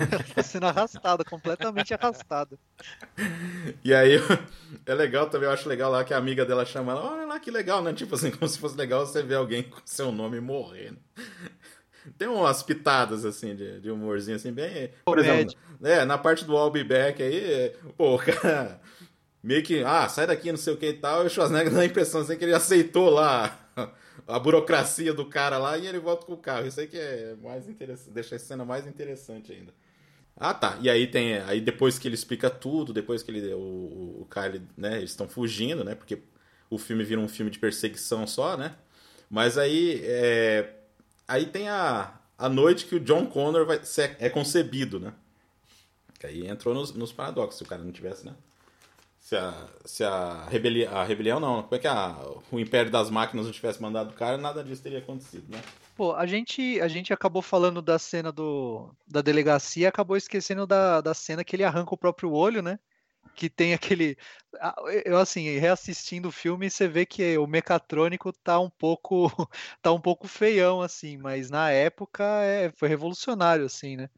Ela 0.00 0.24
tá 0.34 0.42
sendo 0.42 0.66
arrastada, 0.66 1.24
completamente 1.24 1.94
arrastada. 1.94 2.58
E 3.82 3.94
aí, 3.94 4.18
é 4.84 4.94
legal 4.94 5.28
também, 5.28 5.48
eu 5.48 5.52
acho 5.52 5.68
legal 5.68 5.90
lá 5.90 6.04
que 6.04 6.12
a 6.12 6.18
amiga 6.18 6.44
dela 6.44 6.64
chama 6.64 6.92
ela, 6.92 7.12
olha 7.12 7.26
lá 7.26 7.40
que 7.40 7.50
legal, 7.50 7.82
né? 7.82 7.92
Tipo 7.92 8.14
assim, 8.14 8.30
como 8.32 8.48
se 8.48 8.58
fosse 8.58 8.76
legal 8.76 9.06
você 9.06 9.22
ver 9.22 9.36
alguém 9.36 9.62
com 9.62 9.80
seu 9.84 10.12
nome 10.12 10.40
morrer. 10.40 10.92
né? 10.92 10.98
Tem 12.16 12.28
umas 12.28 12.62
pitadas, 12.62 13.24
assim, 13.24 13.54
de, 13.54 13.80
de 13.80 13.90
humorzinho, 13.90 14.36
assim, 14.36 14.52
bem... 14.52 14.90
Por 15.04 15.18
exemplo, 15.18 15.54
é, 15.82 16.04
na 16.06 16.16
parte 16.16 16.44
do 16.44 16.54
I'll 16.54 16.70
Be 16.70 16.82
Back 16.82 17.22
aí, 17.22 17.38
é, 17.38 17.76
pô, 17.96 18.18
cara 18.18 18.80
meio 19.42 19.62
que, 19.62 19.82
ah, 19.82 20.08
sai 20.08 20.26
daqui, 20.26 20.50
não 20.50 20.58
sei 20.58 20.72
o 20.72 20.76
que 20.76 20.86
e 20.88 20.92
tal, 20.94 21.22
e 21.22 21.26
o 21.26 21.30
Schwarzenegger 21.30 21.72
dá 21.72 21.80
a 21.80 21.86
impressão, 21.86 22.20
assim, 22.20 22.36
que 22.36 22.44
ele 22.44 22.54
aceitou 22.54 23.08
lá 23.10 23.56
a 24.28 24.38
burocracia 24.38 25.14
do 25.14 25.24
cara 25.24 25.56
lá 25.56 25.78
e 25.78 25.86
ele 25.86 25.98
volta 25.98 26.26
com 26.26 26.34
o 26.34 26.36
carro. 26.36 26.66
Isso 26.66 26.78
aí 26.78 26.86
que 26.86 26.98
é 26.98 27.34
mais 27.42 27.68
interessante, 27.68 28.10
deixa 28.10 28.36
a 28.36 28.38
cena 28.38 28.64
mais 28.64 28.86
interessante 28.86 29.50
ainda. 29.52 29.72
Ah, 30.36 30.54
tá. 30.54 30.78
E 30.80 30.88
aí 30.88 31.06
tem. 31.06 31.38
Aí 31.38 31.60
depois 31.60 31.98
que 31.98 32.06
ele 32.06 32.14
explica 32.14 32.48
tudo, 32.50 32.92
depois 32.92 33.22
que 33.22 33.30
ele. 33.30 33.52
O, 33.54 34.20
o, 34.20 34.28
Kyle, 34.30 34.62
né? 34.76 34.98
Eles 34.98 35.10
estão 35.10 35.28
fugindo, 35.28 35.82
né? 35.82 35.94
Porque 35.94 36.22
o 36.70 36.78
filme 36.78 37.02
vira 37.02 37.20
um 37.20 37.26
filme 37.28 37.50
de 37.50 37.58
perseguição 37.58 38.26
só, 38.26 38.56
né? 38.56 38.76
Mas 39.28 39.58
aí. 39.58 40.00
É, 40.04 40.74
aí 41.26 41.46
tem 41.46 41.68
a, 41.68 42.20
a 42.36 42.48
noite 42.48 42.86
que 42.86 42.94
o 42.94 43.00
John 43.00 43.26
Connor 43.26 43.66
vai, 43.66 43.80
é 44.20 44.28
concebido, 44.28 45.00
né? 45.00 45.12
Aí 46.22 46.46
entrou 46.46 46.74
nos, 46.74 46.92
nos 46.92 47.12
paradoxos, 47.12 47.58
se 47.58 47.62
o 47.64 47.66
cara 47.66 47.82
não 47.82 47.92
tivesse, 47.92 48.26
né? 48.26 48.34
Se 49.28 49.36
a, 49.36 49.68
se 49.84 50.02
a, 50.04 50.46
rebelião, 50.46 50.96
a 50.96 51.04
rebelião 51.04 51.38
não, 51.38 51.62
como 51.62 51.74
é 51.74 51.78
que 51.78 51.86
a, 51.86 52.16
o 52.50 52.58
Império 52.58 52.90
das 52.90 53.10
Máquinas 53.10 53.44
não 53.44 53.52
tivesse 53.52 53.82
mandado 53.82 54.08
o 54.08 54.14
cara, 54.14 54.38
nada 54.38 54.64
disso 54.64 54.82
teria 54.82 55.00
acontecido, 55.00 55.52
né? 55.52 55.60
Pô, 55.94 56.14
a 56.14 56.24
gente, 56.24 56.80
a 56.80 56.88
gente 56.88 57.12
acabou 57.12 57.42
falando 57.42 57.82
da 57.82 57.98
cena 57.98 58.32
do, 58.32 58.90
da 59.06 59.20
delegacia, 59.20 59.90
acabou 59.90 60.16
esquecendo 60.16 60.66
da, 60.66 61.02
da 61.02 61.12
cena 61.12 61.44
que 61.44 61.54
ele 61.54 61.62
arranca 61.62 61.94
o 61.94 61.98
próprio 61.98 62.32
olho, 62.32 62.62
né? 62.62 62.78
Que 63.34 63.50
tem 63.50 63.74
aquele. 63.74 64.16
Eu, 65.04 65.18
assim, 65.18 65.58
reassistindo 65.58 66.28
o 66.28 66.32
filme, 66.32 66.70
você 66.70 66.88
vê 66.88 67.04
que 67.04 67.36
o 67.36 67.46
mecatrônico 67.46 68.32
tá 68.32 68.58
um 68.58 68.70
pouco. 68.70 69.28
tá 69.82 69.92
um 69.92 70.00
pouco 70.00 70.26
feião, 70.26 70.80
assim, 70.80 71.18
mas 71.18 71.50
na 71.50 71.70
época 71.70 72.24
é, 72.24 72.72
foi 72.72 72.88
revolucionário, 72.88 73.66
assim, 73.66 73.94
né? 73.94 74.08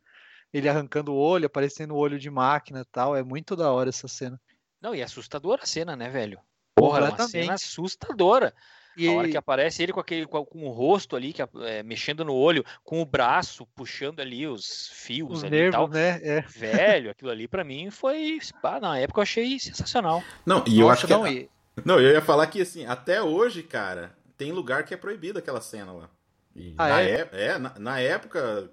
Ele 0.52 0.68
arrancando 0.68 1.12
o 1.12 1.16
olho, 1.18 1.46
aparecendo 1.46 1.94
o 1.94 1.98
olho 1.98 2.16
de 2.16 2.30
máquina 2.30 2.86
tal. 2.92 3.16
É 3.16 3.24
muito 3.24 3.56
da 3.56 3.72
hora 3.72 3.88
essa 3.88 4.06
cena. 4.06 4.40
Não, 4.80 4.94
e 4.94 5.02
assustadora 5.02 5.62
a 5.62 5.66
cena, 5.66 5.94
né, 5.94 6.08
velho? 6.08 6.40
Porra, 6.74 7.00
é 7.00 7.02
uma 7.10 7.18
cena 7.18 7.54
assustadora. 7.54 8.54
E 8.96 9.08
A 9.08 9.12
hora 9.12 9.28
que 9.28 9.36
aparece 9.36 9.82
ele 9.82 9.92
com 9.92 10.00
aquele 10.00 10.26
com, 10.26 10.44
o 10.52 10.70
rosto 10.70 11.14
ali, 11.14 11.32
que, 11.32 11.42
é, 11.42 11.82
mexendo 11.82 12.24
no 12.24 12.34
olho, 12.34 12.64
com 12.82 13.00
o 13.00 13.04
braço 13.04 13.66
puxando 13.74 14.20
ali 14.20 14.46
os 14.46 14.88
fios 14.92 15.30
os 15.30 15.44
ali 15.44 15.58
e 15.58 15.70
tal. 15.70 15.88
nervos, 15.88 15.94
né? 15.94 16.20
É. 16.22 16.40
Velho, 16.40 17.10
aquilo 17.10 17.30
ali 17.30 17.46
pra 17.46 17.62
mim 17.62 17.90
foi. 17.90 18.38
pá, 18.60 18.80
na 18.80 18.98
época 18.98 19.20
eu 19.20 19.22
achei 19.22 19.58
sensacional. 19.58 20.22
Não, 20.44 20.64
e 20.66 20.80
eu 20.80 20.88
Nossa, 20.88 20.98
acho 20.98 21.06
que. 21.06 21.12
não, 21.12 21.26
e- 21.26 21.48
Não, 21.84 22.00
eu 22.00 22.12
ia 22.12 22.20
falar 22.22 22.46
que 22.48 22.60
assim, 22.60 22.84
até 22.86 23.22
hoje, 23.22 23.62
cara, 23.62 24.12
tem 24.36 24.52
lugar 24.52 24.84
que 24.84 24.92
é 24.92 24.96
proibido 24.96 25.38
aquela 25.38 25.60
cena 25.60 25.92
lá. 25.92 26.10
E 26.54 26.74
Ah, 26.76 26.88
na 26.88 27.00
é? 27.02 27.28
é? 27.32 27.46
é 27.46 27.58
na, 27.58 27.78
na 27.78 28.00
época, 28.00 28.70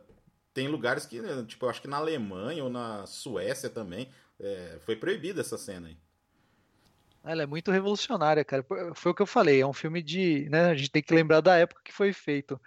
tem 0.54 0.68
lugares 0.68 1.06
que, 1.06 1.22
né, 1.22 1.46
tipo, 1.48 1.66
eu 1.66 1.70
acho 1.70 1.82
que 1.82 1.88
na 1.88 1.98
Alemanha 1.98 2.64
ou 2.64 2.70
na 2.70 3.06
Suécia 3.06 3.70
também, 3.70 4.10
é, 4.40 4.78
foi 4.82 4.96
proibida 4.96 5.42
essa 5.42 5.58
cena 5.58 5.88
aí. 5.88 5.98
Ela 7.24 7.44
é 7.44 7.46
muito 7.46 7.72
revolucionária, 7.72 8.44
cara. 8.46 8.66
Foi 8.94 9.12
o 9.12 9.16
que 9.16 9.22
eu 9.22 9.28
falei, 9.28 9.60
é 9.60 9.68
um 9.68 9.74
filme 9.74 10.02
de. 10.02 10.48
Né, 10.50 10.70
a 10.70 10.76
gente 10.76 10.92
tem 10.92 11.04
que 11.04 11.14
lembrar 11.14 11.42
da 11.42 11.58
época 11.58 11.82
que 11.84 11.92
foi 11.92 12.14
feito. 12.14 12.60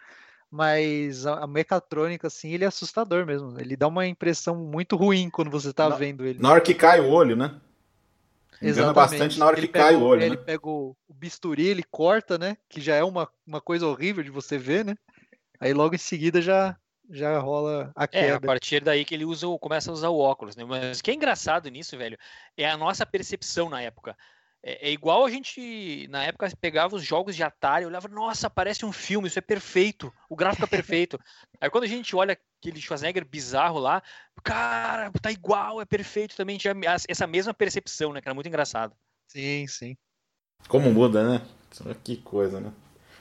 Mas 0.51 1.27
a, 1.27 1.45
a 1.45 1.47
mecatrônica, 1.47 2.27
assim, 2.27 2.53
ele 2.53 2.64
é 2.64 2.66
assustador 2.66 3.25
mesmo. 3.25 3.59
Ele 3.59 3.77
dá 3.77 3.87
uma 3.87 4.07
impressão 4.07 4.57
muito 4.57 4.97
ruim 4.97 5.31
quando 5.31 5.51
você 5.51 5.73
tá 5.73 5.89
na, 5.89 5.95
vendo 5.95 6.27
ele. 6.27 6.41
Na 6.41 6.51
hora 6.51 6.61
que 6.61 6.75
cai 6.75 7.01
o 7.01 7.09
olho, 7.09 7.37
né? 7.37 7.59
Engana 8.61 8.93
bastante 8.93 9.39
na 9.39 9.47
hora 9.47 9.59
ele 9.59 9.68
que 9.68 9.73
cai 9.73 9.97
o 9.97 10.03
olho. 10.03 10.23
Ele 10.23 10.37
né? 10.37 10.43
pega 10.43 10.68
o, 10.68 10.95
o 11.09 11.14
bisturi, 11.14 11.66
ele 11.66 11.83
corta, 11.83 12.37
né? 12.37 12.57
Que 12.68 12.81
já 12.81 12.95
é 12.97 13.03
uma, 13.03 13.29
uma 13.47 13.61
coisa 13.61 13.87
horrível 13.87 14.23
de 14.23 14.31
você 14.31 14.59
ver, 14.59 14.85
né? 14.85 14.97
Aí 15.59 15.73
logo 15.73 15.95
em 15.95 15.99
seguida 15.99 16.43
já, 16.43 16.77
já 17.11 17.39
rola 17.39 17.91
a 17.95 18.07
queda. 18.07 18.27
É, 18.27 18.33
a 18.33 18.41
partir 18.41 18.83
daí 18.83 19.05
que 19.05 19.15
ele 19.15 19.25
usa, 19.25 19.47
começa 19.59 19.91
a 19.91 19.95
usar 19.95 20.09
o 20.09 20.19
óculos, 20.19 20.57
né? 20.57 20.65
Mas 20.65 21.01
o 21.01 21.03
que 21.03 21.11
é 21.11 21.15
engraçado 21.15 21.69
nisso, 21.69 21.97
velho, 21.97 22.19
é 22.57 22.69
a 22.69 22.77
nossa 22.77 23.05
percepção 23.05 23.69
na 23.69 23.83
época. 23.83 24.17
É, 24.63 24.89
é, 24.89 24.93
igual 24.93 25.25
a 25.25 25.31
gente, 25.31 26.07
na 26.09 26.23
época, 26.25 26.51
pegava 26.61 26.95
os 26.95 27.03
jogos 27.03 27.35
de 27.35 27.43
Atari 27.43 27.85
e 27.85 27.87
olhava, 27.87 28.09
nossa, 28.09 28.51
parece 28.51 28.85
um 28.85 28.93
filme, 28.93 29.27
isso 29.27 29.39
é 29.39 29.43
perfeito, 29.43 30.13
o 30.29 30.37
gráfico 30.37 30.65
é 30.65 30.69
perfeito. 30.69 31.19
Aí 31.61 31.71
quando 31.71 31.85
a 31.85 31.89
gente 31.89 32.15
olha 32.15 32.39
aquele 32.61 32.81
Schwarzenegger 32.81 33.25
bizarro 33.25 33.79
lá, 33.79 34.03
cara, 34.43 35.11
tá 35.21 35.31
igual, 35.31 35.81
é 35.81 35.87
perfeito 35.87 36.37
também, 36.37 36.59
tinha 36.59 36.75
essa 37.09 37.27
mesma 37.27 37.55
percepção, 37.55 38.13
né, 38.13 38.21
que 38.21 38.29
era 38.29 38.35
muito 38.35 38.49
engraçado. 38.49 38.95
Sim, 39.27 39.67
sim. 39.67 39.97
Como 40.69 40.93
muda, 40.93 41.27
né? 41.27 41.43
Que 42.05 42.19
coisa, 42.19 42.61
né? 42.61 42.71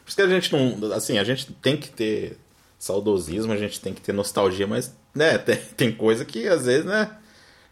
Por 0.04 0.10
isso 0.10 0.16
que 0.16 0.22
a 0.22 0.28
gente 0.28 0.52
não, 0.52 0.92
assim, 0.92 1.18
a 1.20 1.24
gente 1.24 1.54
tem 1.54 1.78
que 1.78 1.90
ter 1.90 2.38
saudosismo, 2.80 3.52
a 3.52 3.58
gente 3.58 3.80
tem 3.80 3.94
que 3.94 4.02
ter 4.02 4.14
nostalgia, 4.14 4.66
mas, 4.66 4.98
né, 5.14 5.38
tem, 5.40 5.58
tem 5.58 5.92
coisa 5.92 6.26
que 6.26 6.48
às 6.48 6.66
vezes, 6.66 6.86
né, 6.86 7.16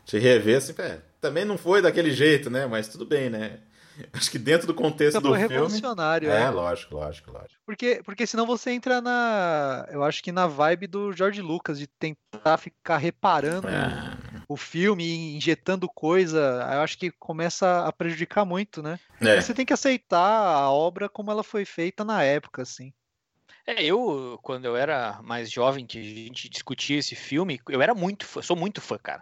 te 0.06 0.20
rever 0.20 0.58
assim, 0.58 0.76
é, 0.78 1.00
também 1.20 1.46
não 1.46 1.58
foi 1.58 1.82
daquele 1.82 2.12
jeito, 2.12 2.50
né, 2.50 2.68
mas 2.68 2.88
tudo 2.88 3.06
bem, 3.06 3.30
né. 3.30 3.60
Acho 4.14 4.30
que 4.30 4.38
dentro 4.38 4.68
do 4.68 4.76
contexto 4.76 5.20
do 5.20 5.34
filme. 5.34 5.48
revolucionário, 5.48 6.30
é, 6.30 6.44
é. 6.44 6.50
lógico, 6.52 6.94
lógico, 6.96 7.32
lógico. 7.32 7.60
Porque, 7.66 8.00
porque 8.06 8.28
senão 8.28 8.46
você 8.46 8.70
entra 8.70 9.02
na. 9.02 9.88
Eu 9.92 10.04
acho 10.04 10.22
que 10.24 10.32
na 10.32 10.46
vibe 10.46 10.86
do 10.86 11.12
George 11.12 11.42
Lucas, 11.42 11.80
de 11.80 11.88
tentar 11.88 12.58
ficar 12.58 12.98
reparando 12.98 13.68
É. 13.68 14.16
o 14.48 14.56
filme, 14.56 15.36
injetando 15.36 15.90
coisa. 15.90 16.40
Eu 16.74 16.82
acho 16.82 16.98
que 16.98 17.10
começa 17.10 17.88
a 17.88 17.92
prejudicar 17.92 18.46
muito, 18.46 18.84
né? 18.84 19.00
É. 19.20 19.42
Você 19.42 19.52
tem 19.54 19.66
que 19.66 19.74
aceitar 19.74 20.20
a 20.20 20.70
obra 20.70 21.10
como 21.10 21.32
ela 21.32 21.44
foi 21.44 21.66
feita 21.66 22.06
na 22.06 22.22
época, 22.22 22.62
assim. 22.62 22.94
É, 23.68 23.84
eu, 23.84 24.40
quando 24.42 24.64
eu 24.64 24.78
era 24.78 25.22
mais 25.22 25.52
jovem, 25.52 25.86
que 25.86 26.00
a 26.00 26.02
gente 26.02 26.48
discutia 26.48 27.00
esse 27.00 27.16
filme, 27.16 27.60
eu 27.68 27.82
era 27.82 27.94
muito 27.94 28.26
fã, 28.26 28.42
sou 28.42 28.56
muito 28.56 28.80
fã, 28.80 28.98
cara. 28.98 29.22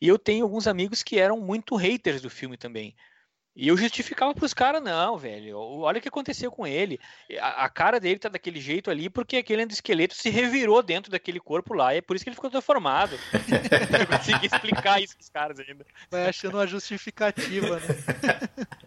E 0.00 0.08
eu 0.08 0.18
tenho 0.18 0.44
alguns 0.44 0.66
amigos 0.66 1.02
que 1.02 1.18
eram 1.18 1.38
muito 1.38 1.76
haters 1.76 2.22
do 2.22 2.30
filme 2.30 2.56
também. 2.56 2.96
E 3.54 3.68
eu 3.68 3.76
justificava 3.76 4.34
pros 4.34 4.54
caras, 4.54 4.82
não, 4.82 5.18
velho, 5.18 5.58
olha 5.58 5.98
o 5.98 6.00
que 6.00 6.08
aconteceu 6.08 6.50
com 6.50 6.66
ele. 6.66 6.98
A, 7.38 7.66
a, 7.66 7.68
cara 7.68 8.00
dele 8.00 8.18
tá 8.18 8.30
daquele 8.30 8.58
jeito 8.58 8.90
ali 8.90 9.10
porque 9.10 9.36
aquele 9.36 9.62
endoesqueleto 9.62 10.14
se 10.14 10.30
revirou 10.30 10.82
dentro 10.82 11.12
daquele 11.12 11.38
corpo 11.38 11.74
lá, 11.74 11.94
e 11.94 11.98
é 11.98 12.00
por 12.00 12.16
isso 12.16 12.24
que 12.24 12.30
ele 12.30 12.34
ficou 12.34 12.48
deformado. 12.48 13.14
eu 14.00 14.06
consegui 14.06 14.46
explicar 14.46 15.02
isso 15.02 15.14
pros 15.14 15.28
caras 15.28 15.60
ainda. 15.60 15.84
Vai 16.10 16.30
achando 16.30 16.56
uma 16.56 16.66
justificativa, 16.66 17.78
né? 17.78 17.86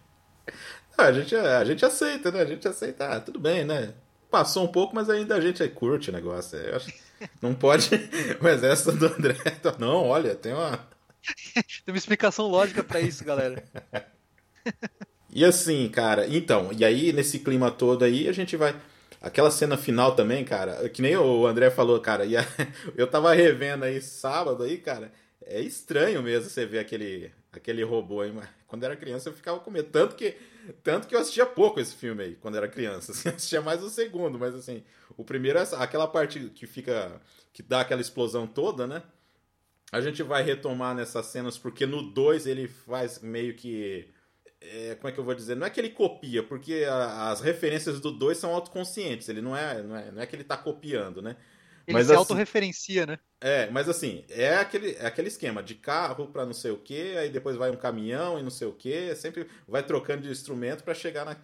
a, 0.98 1.12
gente, 1.12 1.36
a 1.36 1.64
gente 1.64 1.84
aceita, 1.84 2.32
né? 2.32 2.40
A 2.40 2.46
gente 2.46 2.66
aceita, 2.66 3.08
ah, 3.08 3.20
tudo 3.20 3.38
bem, 3.38 3.64
né? 3.64 3.94
Passou 4.30 4.64
um 4.64 4.68
pouco, 4.68 4.94
mas 4.94 5.08
ainda 5.08 5.36
a 5.36 5.40
gente 5.40 5.66
curte 5.68 6.10
o 6.10 6.12
negócio. 6.12 6.58
Eu 6.58 6.76
acho, 6.76 6.92
não 7.40 7.54
pode 7.54 7.88
o 8.40 8.48
exército 8.48 8.92
do 8.92 9.06
André. 9.06 9.36
Não, 9.78 10.04
olha, 10.04 10.34
tem 10.34 10.52
uma. 10.52 10.88
tem 11.54 11.92
uma 11.92 11.96
explicação 11.96 12.46
lógica 12.46 12.82
para 12.82 13.00
isso, 13.00 13.24
galera. 13.24 13.62
E 15.30 15.44
assim, 15.44 15.88
cara, 15.88 16.26
então, 16.26 16.70
e 16.76 16.84
aí 16.84 17.12
nesse 17.12 17.40
clima 17.40 17.70
todo 17.70 18.04
aí 18.04 18.28
a 18.28 18.32
gente 18.32 18.56
vai. 18.56 18.74
Aquela 19.20 19.50
cena 19.50 19.76
final 19.76 20.14
também, 20.14 20.44
cara, 20.44 20.88
que 20.88 21.02
nem 21.02 21.16
o 21.16 21.46
André 21.46 21.70
falou, 21.70 21.98
cara, 22.00 22.24
e 22.24 22.36
a... 22.36 22.44
eu 22.96 23.06
tava 23.06 23.32
revendo 23.34 23.84
aí 23.84 24.00
sábado 24.00 24.62
aí, 24.62 24.78
cara, 24.78 25.12
é 25.44 25.60
estranho 25.60 26.22
mesmo 26.22 26.48
você 26.48 26.64
ver 26.64 26.78
aquele, 26.78 27.32
aquele 27.52 27.82
robô 27.82 28.20
aí, 28.20 28.32
mas 28.32 28.48
quando 28.66 28.84
era 28.84 28.96
criança 28.96 29.28
eu 29.28 29.32
ficava 29.32 29.58
com 29.60 29.70
medo, 29.70 29.88
tanto 29.90 30.14
que, 30.14 30.36
tanto 30.82 31.06
que 31.06 31.14
eu 31.14 31.20
assistia 31.20 31.46
pouco 31.46 31.80
esse 31.80 31.94
filme 31.94 32.22
aí, 32.22 32.34
quando 32.36 32.56
era 32.56 32.68
criança, 32.68 33.12
assim, 33.12 33.28
assistia 33.28 33.60
mais 33.60 33.82
o 33.82 33.90
segundo, 33.90 34.38
mas 34.38 34.54
assim, 34.54 34.82
o 35.16 35.24
primeiro 35.24 35.58
é 35.58 35.62
aquela 35.76 36.06
parte 36.06 36.40
que 36.50 36.66
fica, 36.66 37.20
que 37.52 37.62
dá 37.62 37.80
aquela 37.80 38.00
explosão 38.00 38.46
toda, 38.46 38.86
né, 38.86 39.02
a 39.92 40.00
gente 40.00 40.22
vai 40.22 40.42
retomar 40.42 40.94
nessas 40.94 41.26
cenas, 41.26 41.56
porque 41.56 41.86
no 41.86 42.02
2 42.02 42.46
ele 42.46 42.66
faz 42.66 43.20
meio 43.20 43.54
que 43.54 44.08
é, 44.60 44.94
como 44.96 45.08
é 45.08 45.12
que 45.12 45.20
eu 45.20 45.24
vou 45.24 45.34
dizer? 45.34 45.54
Não 45.54 45.66
é 45.66 45.70
que 45.70 45.78
ele 45.80 45.90
copia, 45.90 46.42
porque 46.42 46.84
a, 46.88 47.30
as 47.30 47.40
referências 47.40 48.00
do 48.00 48.10
2 48.10 48.36
são 48.36 48.54
autoconscientes. 48.54 49.28
Ele 49.28 49.40
não 49.40 49.56
é, 49.56 49.82
não 49.82 49.96
é, 49.96 50.10
não 50.10 50.22
é 50.22 50.26
que 50.26 50.34
ele 50.34 50.44
tá 50.44 50.56
copiando, 50.56 51.22
né? 51.22 51.36
Ele 51.86 51.94
mas, 51.94 52.06
se 52.06 52.12
assim, 52.12 52.18
autorreferencia, 52.18 53.06
né? 53.06 53.18
É, 53.40 53.70
mas 53.70 53.88
assim, 53.88 54.24
é 54.28 54.56
aquele, 54.56 54.92
é 54.92 55.06
aquele 55.06 55.28
esquema 55.28 55.62
de 55.62 55.74
carro 55.74 56.26
para 56.26 56.44
não 56.44 56.52
sei 56.52 56.72
o 56.72 56.78
que, 56.78 57.16
aí 57.16 57.30
depois 57.30 57.56
vai 57.56 57.70
um 57.70 57.76
caminhão 57.76 58.38
e 58.38 58.42
não 58.42 58.50
sei 58.50 58.66
o 58.66 58.72
que, 58.72 59.14
sempre 59.14 59.46
vai 59.68 59.82
trocando 59.82 60.22
de 60.22 60.30
instrumento 60.30 60.82
para 60.82 60.94
chegar 60.94 61.24
na. 61.24 61.36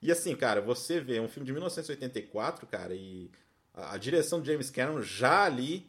E 0.00 0.10
assim, 0.10 0.34
cara, 0.34 0.62
você 0.62 1.00
vê 1.00 1.20
um 1.20 1.28
filme 1.28 1.46
de 1.46 1.52
1984, 1.52 2.66
cara, 2.66 2.94
e 2.94 3.30
a, 3.74 3.94
a 3.94 3.98
direção 3.98 4.40
de 4.40 4.50
James 4.50 4.70
Cameron 4.70 5.02
já 5.02 5.44
ali, 5.44 5.86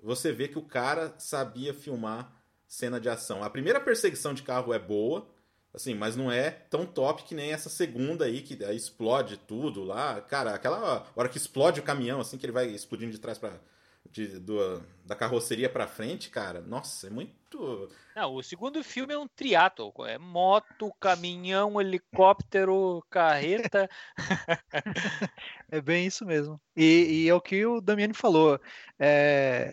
você 0.00 0.32
vê 0.32 0.48
que 0.48 0.58
o 0.58 0.62
cara 0.62 1.14
sabia 1.18 1.72
filmar 1.72 2.32
cena 2.66 2.98
de 2.98 3.08
ação. 3.08 3.44
A 3.44 3.50
primeira 3.50 3.78
perseguição 3.78 4.34
de 4.34 4.42
carro 4.42 4.72
é 4.72 4.78
boa, 4.78 5.28
Assim, 5.74 5.94
mas 5.94 6.14
não 6.14 6.30
é 6.30 6.50
tão 6.50 6.84
top 6.84 7.22
que 7.22 7.34
nem 7.34 7.52
essa 7.52 7.70
segunda 7.70 8.26
aí, 8.26 8.42
que 8.42 8.62
aí 8.62 8.76
explode 8.76 9.38
tudo 9.38 9.82
lá. 9.82 10.20
Cara, 10.20 10.54
aquela 10.54 11.06
hora 11.16 11.28
que 11.30 11.38
explode 11.38 11.80
o 11.80 11.82
caminhão, 11.82 12.20
assim, 12.20 12.36
que 12.36 12.44
ele 12.44 12.52
vai 12.52 12.66
explodindo 12.66 13.12
de 13.12 13.18
trás 13.18 13.38
pra. 13.38 13.58
De, 14.10 14.38
do, 14.40 14.82
da 15.06 15.14
carroceria 15.14 15.70
pra 15.70 15.86
frente, 15.86 16.28
cara. 16.28 16.60
Nossa, 16.60 17.06
é 17.06 17.10
muito. 17.10 17.88
Não, 18.14 18.34
o 18.34 18.42
segundo 18.42 18.82
filme 18.84 19.14
é 19.14 19.18
um 19.18 19.28
triato. 19.28 19.90
É 20.04 20.18
moto, 20.18 20.92
caminhão, 21.00 21.80
helicóptero, 21.80 23.02
carreta. 23.08 23.88
é 25.70 25.80
bem 25.80 26.06
isso 26.06 26.26
mesmo. 26.26 26.60
E, 26.76 27.24
e 27.24 27.28
é 27.28 27.34
o 27.34 27.40
que 27.40 27.64
o 27.64 27.80
Damiani 27.80 28.12
falou. 28.12 28.60
É, 28.98 29.72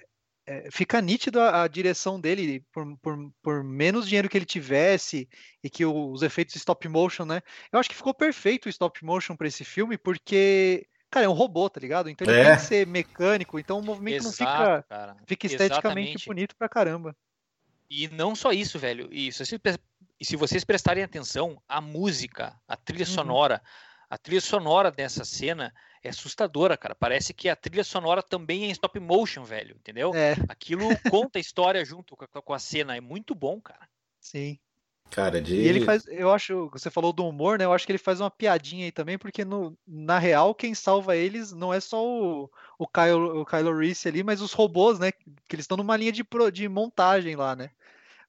é, 0.49 0.67
fica 0.71 0.99
nítido 0.99 1.39
a, 1.39 1.61
a, 1.61 1.67
direção 1.67 2.19
dele, 2.19 2.65
por, 2.71 2.97
por, 2.97 3.31
por, 3.39 3.63
menos 3.63 4.07
dinheiro 4.07 4.27
que 4.27 4.35
ele 4.35 4.45
tivesse 4.45 5.29
e 5.63 5.69
que 5.69 5.85
os 5.85 6.23
efeitos 6.23 6.55
stop 6.55 6.87
motion, 6.87 7.23
né? 7.23 7.43
Eu 7.71 7.79
acho 7.79 7.87
que 7.87 7.95
ficou 7.95 8.15
perfeito 8.15 8.65
o 8.65 8.69
stop 8.69 9.05
motion 9.05 9.35
para 9.35 9.47
esse 9.47 9.63
filme, 9.63 9.95
porque, 9.95 10.87
cara, 11.11 11.27
é 11.27 11.29
um 11.29 11.33
robô, 11.33 11.69
tá 11.69 11.79
ligado? 11.79 12.09
Então 12.09 12.27
ele 12.27 12.39
é. 12.39 12.45
tem 12.45 12.55
que 12.55 12.61
ser 12.63 12.87
mecânico, 12.87 13.59
então 13.59 13.77
o 13.77 13.83
movimento 13.83 14.25
Exato, 14.25 14.43
não 14.43 14.51
fica, 14.51 14.85
cara. 14.89 15.15
fica 15.27 15.45
esteticamente 15.45 16.09
Exatamente. 16.15 16.25
bonito 16.25 16.55
pra 16.55 16.67
caramba. 16.67 17.15
E 17.87 18.07
não 18.07 18.35
só 18.35 18.51
isso, 18.51 18.79
velho. 18.79 19.07
E 19.11 19.31
se, 19.31 19.45
vocês, 19.45 19.61
e 20.19 20.25
se 20.25 20.35
vocês 20.35 20.63
prestarem 20.63 21.03
atenção, 21.03 21.61
a 21.67 21.79
música, 21.79 22.59
a 22.67 22.75
trilha 22.75 23.05
uhum. 23.05 23.13
sonora, 23.13 23.61
a 24.09 24.17
trilha 24.17 24.41
sonora 24.41 24.89
dessa 24.89 25.23
cena 25.23 25.71
é 26.03 26.09
assustadora, 26.09 26.77
cara. 26.77 26.95
Parece 26.95 27.33
que 27.33 27.49
a 27.49 27.55
trilha 27.55 27.83
sonora 27.83 28.23
também 28.23 28.63
é 28.63 28.67
em 28.67 28.71
stop 28.71 28.99
motion, 28.99 29.43
velho, 29.43 29.75
entendeu? 29.75 30.13
É. 30.15 30.35
Aquilo 30.47 30.87
conta 31.09 31.39
a 31.39 31.41
história 31.41 31.83
junto 31.83 32.15
com 32.15 32.53
a 32.53 32.59
cena, 32.59 32.95
é 32.95 33.01
muito 33.01 33.35
bom, 33.35 33.59
cara. 33.59 33.87
Sim. 34.19 34.59
Cara, 35.09 35.41
de... 35.41 35.55
E 35.55 35.67
ele 35.67 35.81
faz, 35.83 36.05
eu 36.07 36.31
acho, 36.31 36.69
você 36.71 36.89
falou 36.91 37.11
do 37.11 37.25
humor, 37.27 37.57
né? 37.57 37.65
Eu 37.65 37.73
acho 37.73 37.85
que 37.85 37.91
ele 37.91 37.97
faz 37.97 38.21
uma 38.21 38.29
piadinha 38.29 38.85
aí 38.85 38.91
também, 38.91 39.17
porque 39.17 39.43
no, 39.43 39.75
na 39.87 40.19
real 40.19 40.53
quem 40.53 40.75
salva 40.75 41.15
eles 41.15 41.51
não 41.51 41.73
é 41.73 41.79
só 41.79 42.05
o, 42.05 42.49
o, 42.77 42.87
Kylo, 42.87 43.41
o 43.41 43.45
Kylo 43.45 43.75
Reese 43.75 44.07
ali, 44.07 44.23
mas 44.23 44.39
os 44.39 44.53
robôs, 44.53 44.99
né? 44.99 45.11
Que 45.11 45.55
eles 45.55 45.63
estão 45.63 45.77
numa 45.77 45.97
linha 45.97 46.11
de, 46.11 46.23
de 46.53 46.69
montagem 46.69 47.35
lá, 47.35 47.55
né? 47.55 47.71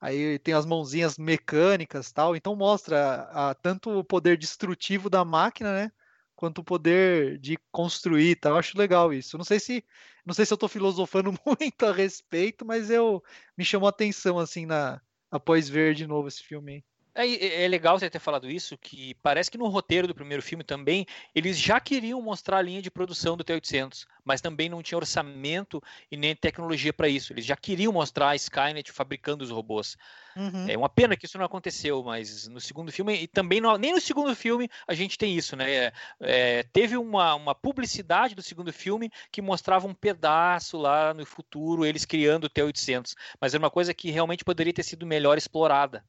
Aí 0.01 0.39
tem 0.39 0.55
as 0.55 0.65
mãozinhas 0.65 1.19
mecânicas 1.19 2.11
tal, 2.11 2.35
então 2.35 2.57
mostra 2.57 3.29
a, 3.31 3.51
a, 3.51 3.55
tanto 3.55 3.99
o 3.99 4.05
poder 4.05 4.39
destrutivo 4.39 5.11
da 5.11 5.23
máquina, 5.23 5.75
né? 5.75 5.93
Quanto 6.41 6.61
o 6.61 6.65
poder 6.65 7.39
de 7.39 7.59
construir, 7.71 8.37
tá? 8.37 8.49
Eu 8.49 8.57
acho 8.57 8.79
legal 8.79 9.13
isso. 9.13 9.37
Não 9.37 9.45
sei 9.45 9.61
se 9.61 9.85
não 10.25 10.33
sei 10.35 10.47
se 10.47 10.53
eu 10.55 10.57
tô 10.59 10.69
filosofando 10.69 11.33
muito 11.47 11.85
a 11.87 11.93
respeito, 11.93 12.65
mas 12.65 12.91
eu 12.91 13.23
me 13.59 13.65
chamou 13.65 13.87
a 13.87 13.91
atenção 13.91 14.39
assim 14.39 14.65
na 14.65 15.01
após 15.31 15.69
ver 15.69 15.95
de 15.95 16.07
novo 16.07 16.29
esse 16.29 16.43
filme. 16.43 16.83
Aí. 17.15 17.37
É, 17.37 17.65
é, 17.65 17.69
legal 17.69 17.99
você 17.99 18.09
ter 18.09 18.19
falado 18.19 18.51
isso, 18.51 18.77
que 18.79 19.15
parece 19.23 19.51
que 19.51 19.59
no 19.59 19.69
roteiro 19.69 20.07
do 20.07 20.15
primeiro 20.15 20.43
filme 20.43 20.65
também, 20.65 21.07
eles 21.35 21.59
já 21.59 21.81
queriam 21.81 22.21
mostrar 22.21 22.59
a 22.59 22.63
linha 22.63 22.83
de 22.83 22.91
produção 22.91 23.37
do 23.37 23.45
T-800, 23.45 24.07
mas 24.25 24.41
também 24.41 24.69
não 24.69 24.83
tinha 24.83 24.99
orçamento 24.99 25.83
e 26.11 26.17
nem 26.17 26.35
tecnologia 26.35 26.93
para 26.93 27.09
isso. 27.09 27.33
Eles 27.33 27.45
já 27.45 27.57
queriam 27.57 27.93
mostrar 27.93 28.31
a 28.31 28.37
Skynet 28.37 28.93
fabricando 28.93 29.45
os 29.45 29.51
robôs. 29.51 29.97
Uhum. 30.37 30.69
É 30.69 30.77
uma 30.77 30.89
pena 30.89 31.17
que 31.17 31.27
isso 31.27 31.39
não 31.39 31.45
aconteceu, 31.45 32.03
mas 32.05 32.47
no 32.47 32.61
segundo 32.61 32.93
filme, 32.93 33.23
e 33.23 33.27
também 33.27 33.61
no, 33.61 33.77
nem 33.77 33.93
no 33.93 34.01
segundo 34.01 34.35
filme 34.35 34.69
a 34.87 34.95
gente 34.95 35.19
tem 35.19 35.37
isso, 35.37 35.57
né? 35.57 35.71
É, 35.71 35.93
é, 36.21 36.63
teve 36.65 36.97
uma, 36.97 37.35
uma 37.35 37.55
publicidade 37.55 38.35
do 38.35 38.43
segundo 38.43 38.73
filme 38.73 39.11
que 39.33 39.43
mostrava 39.43 39.87
um 39.87 39.95
pedaço 39.95 40.79
lá 40.79 41.13
no 41.13 41.27
futuro, 41.27 41.85
eles 41.85 42.05
criando 42.05 42.45
o 42.45 42.51
T-800, 42.51 43.15
mas 43.41 43.55
era 43.55 43.63
uma 43.63 43.71
coisa 43.71 43.93
que 43.93 44.11
realmente 44.11 44.45
poderia 44.45 44.73
ter 44.73 44.83
sido 44.83 45.07
melhor 45.07 45.37
explorada. 45.37 46.05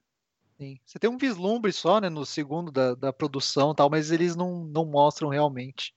Sim. 0.62 0.80
Você 0.86 1.00
tem 1.00 1.10
um 1.10 1.18
vislumbre 1.18 1.74
só, 1.74 2.00
né, 2.00 2.08
no 2.08 2.24
segundo 2.24 2.72
da, 2.72 2.94
da 2.94 3.12
produção 3.12 3.72
e 3.72 3.76
tal, 3.76 3.90
mas 3.90 4.12
eles 4.12 4.36
não, 4.36 4.64
não 4.66 4.86
mostram 4.86 5.28
realmente. 5.28 5.92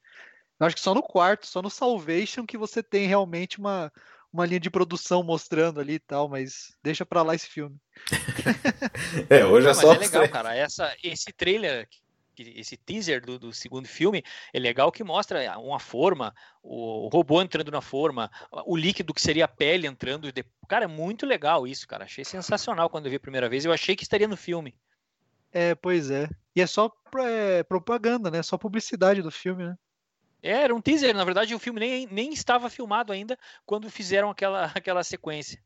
Eu 0.58 0.66
acho 0.66 0.74
que 0.74 0.80
só 0.80 0.94
no 0.94 1.02
quarto, 1.02 1.46
só 1.46 1.60
no 1.60 1.68
Salvation 1.68 2.46
que 2.46 2.56
você 2.56 2.82
tem 2.82 3.06
realmente 3.06 3.58
uma, 3.58 3.92
uma 4.32 4.46
linha 4.46 4.58
de 4.58 4.70
produção 4.70 5.22
mostrando 5.22 5.80
ali 5.80 5.94
e 5.94 5.98
tal, 5.98 6.30
mas 6.30 6.74
deixa 6.82 7.04
pra 7.04 7.20
lá 7.20 7.34
esse 7.34 7.46
filme. 7.46 7.76
é, 9.28 9.44
hoje 9.44 9.68
é 9.68 9.74
só. 9.74 9.88
Mas 9.88 9.96
é 10.14 10.18
legal, 10.18 10.28
cara. 10.30 10.56
Essa, 10.56 10.96
esse 11.02 11.30
trailer, 11.30 11.86
esse 12.42 12.76
teaser 12.76 13.24
do, 13.24 13.38
do, 13.38 13.52
segundo 13.52 13.86
filme, 13.86 14.22
é 14.52 14.58
legal 14.58 14.90
que 14.90 15.04
mostra 15.04 15.58
uma 15.58 15.78
forma, 15.78 16.34
o 16.62 17.08
robô 17.08 17.40
entrando 17.40 17.70
na 17.70 17.80
forma, 17.80 18.30
o 18.66 18.76
líquido 18.76 19.14
que 19.14 19.20
seria 19.20 19.44
a 19.44 19.48
pele 19.48 19.86
entrando. 19.86 20.32
De... 20.32 20.44
Cara, 20.68 20.84
é 20.84 20.88
muito 20.88 21.26
legal 21.26 21.66
isso, 21.66 21.86
cara. 21.86 22.04
Achei 22.04 22.24
sensacional 22.24 22.90
quando 22.90 23.06
eu 23.06 23.10
vi 23.10 23.16
a 23.16 23.20
primeira 23.20 23.48
vez. 23.48 23.64
Eu 23.64 23.72
achei 23.72 23.94
que 23.94 24.02
estaria 24.02 24.28
no 24.28 24.36
filme. 24.36 24.74
É, 25.52 25.74
pois 25.74 26.10
é. 26.10 26.28
E 26.56 26.60
é 26.60 26.66
só 26.66 26.92
é, 27.18 27.62
propaganda, 27.62 28.30
né? 28.30 28.42
Só 28.42 28.58
publicidade 28.58 29.22
do 29.22 29.30
filme, 29.30 29.64
né? 29.64 29.78
É, 30.42 30.62
era 30.64 30.74
um 30.74 30.80
teaser, 30.80 31.14
na 31.14 31.24
verdade 31.24 31.54
o 31.54 31.58
filme 31.58 31.80
nem, 31.80 32.06
nem 32.10 32.30
estava 32.30 32.68
filmado 32.68 33.14
ainda 33.14 33.38
quando 33.64 33.90
fizeram 33.90 34.28
aquela, 34.28 34.66
aquela 34.76 35.02
sequência. 35.02 35.62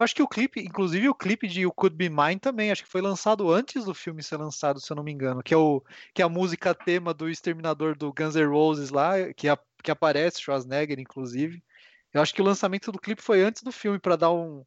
Acho 0.00 0.14
que 0.14 0.22
o 0.22 0.28
clipe, 0.28 0.60
inclusive 0.60 1.10
o 1.10 1.14
clipe 1.14 1.46
de 1.46 1.60
You 1.60 1.72
Could 1.72 1.94
Be 1.94 2.08
Mine 2.08 2.40
também, 2.40 2.70
acho 2.70 2.82
que 2.82 2.88
foi 2.88 3.02
lançado 3.02 3.52
antes 3.52 3.84
do 3.84 3.92
filme 3.92 4.22
ser 4.22 4.38
lançado, 4.38 4.80
se 4.80 4.90
eu 4.90 4.96
não 4.96 5.04
me 5.04 5.12
engano, 5.12 5.42
que 5.42 5.52
é, 5.52 5.56
o, 5.56 5.82
que 6.14 6.22
é 6.22 6.24
a 6.24 6.28
música 6.28 6.74
tema 6.74 7.12
do 7.12 7.28
Exterminador 7.28 7.94
do 7.94 8.10
Guns 8.10 8.34
N' 8.34 8.46
Roses 8.46 8.88
lá, 8.88 9.12
que, 9.36 9.46
a, 9.46 9.58
que 9.82 9.90
aparece 9.90 10.40
Schwarzenegger, 10.40 10.98
inclusive. 10.98 11.62
Eu 12.14 12.22
acho 12.22 12.34
que 12.34 12.40
o 12.40 12.44
lançamento 12.44 12.90
do 12.90 12.98
clipe 12.98 13.20
foi 13.20 13.42
antes 13.42 13.62
do 13.62 13.70
filme 13.70 13.98
para 13.98 14.16
dar 14.16 14.32
um, 14.32 14.64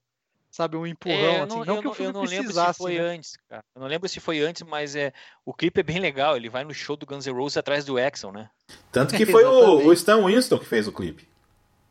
sabe, 0.52 0.78
um 0.78 0.86
empurrão, 0.86 1.16
é, 1.16 1.42
assim. 1.42 1.48
Não, 1.48 1.66
não 1.66 1.76
eu 1.78 1.82
que 1.82 1.88
o 1.88 1.94
filme 1.96 2.10
eu 2.12 2.14
não 2.14 2.22
precisasse, 2.22 2.54
lembro 2.56 2.74
se 2.74 2.78
foi 2.78 2.94
né? 2.94 3.16
antes, 3.16 3.38
cara. 3.50 3.64
Eu 3.76 3.82
não 3.82 3.88
lembro 3.88 4.08
se 4.08 4.20
foi 4.20 4.40
antes, 4.40 4.62
mas 4.62 4.96
é, 4.96 5.12
o 5.44 5.52
clipe 5.52 5.80
é 5.80 5.84
bem 5.84 5.98
legal. 5.98 6.38
Ele 6.38 6.48
vai 6.48 6.64
no 6.64 6.76
show 6.76 6.96
do 6.96 7.08
Guns 7.08 7.26
N' 7.26 7.34
Roses 7.34 7.58
atrás 7.58 7.84
do 7.84 7.98
Axel, 7.98 8.32
né? 8.32 8.52
Tanto 8.92 9.16
que 9.18 9.26
foi 9.26 9.44
o, 9.44 9.88
o 9.88 9.94
Stan 9.94 10.24
Winston 10.24 10.60
que 10.60 10.66
fez 10.66 10.88
o 10.88 10.92
clipe. 10.92 11.28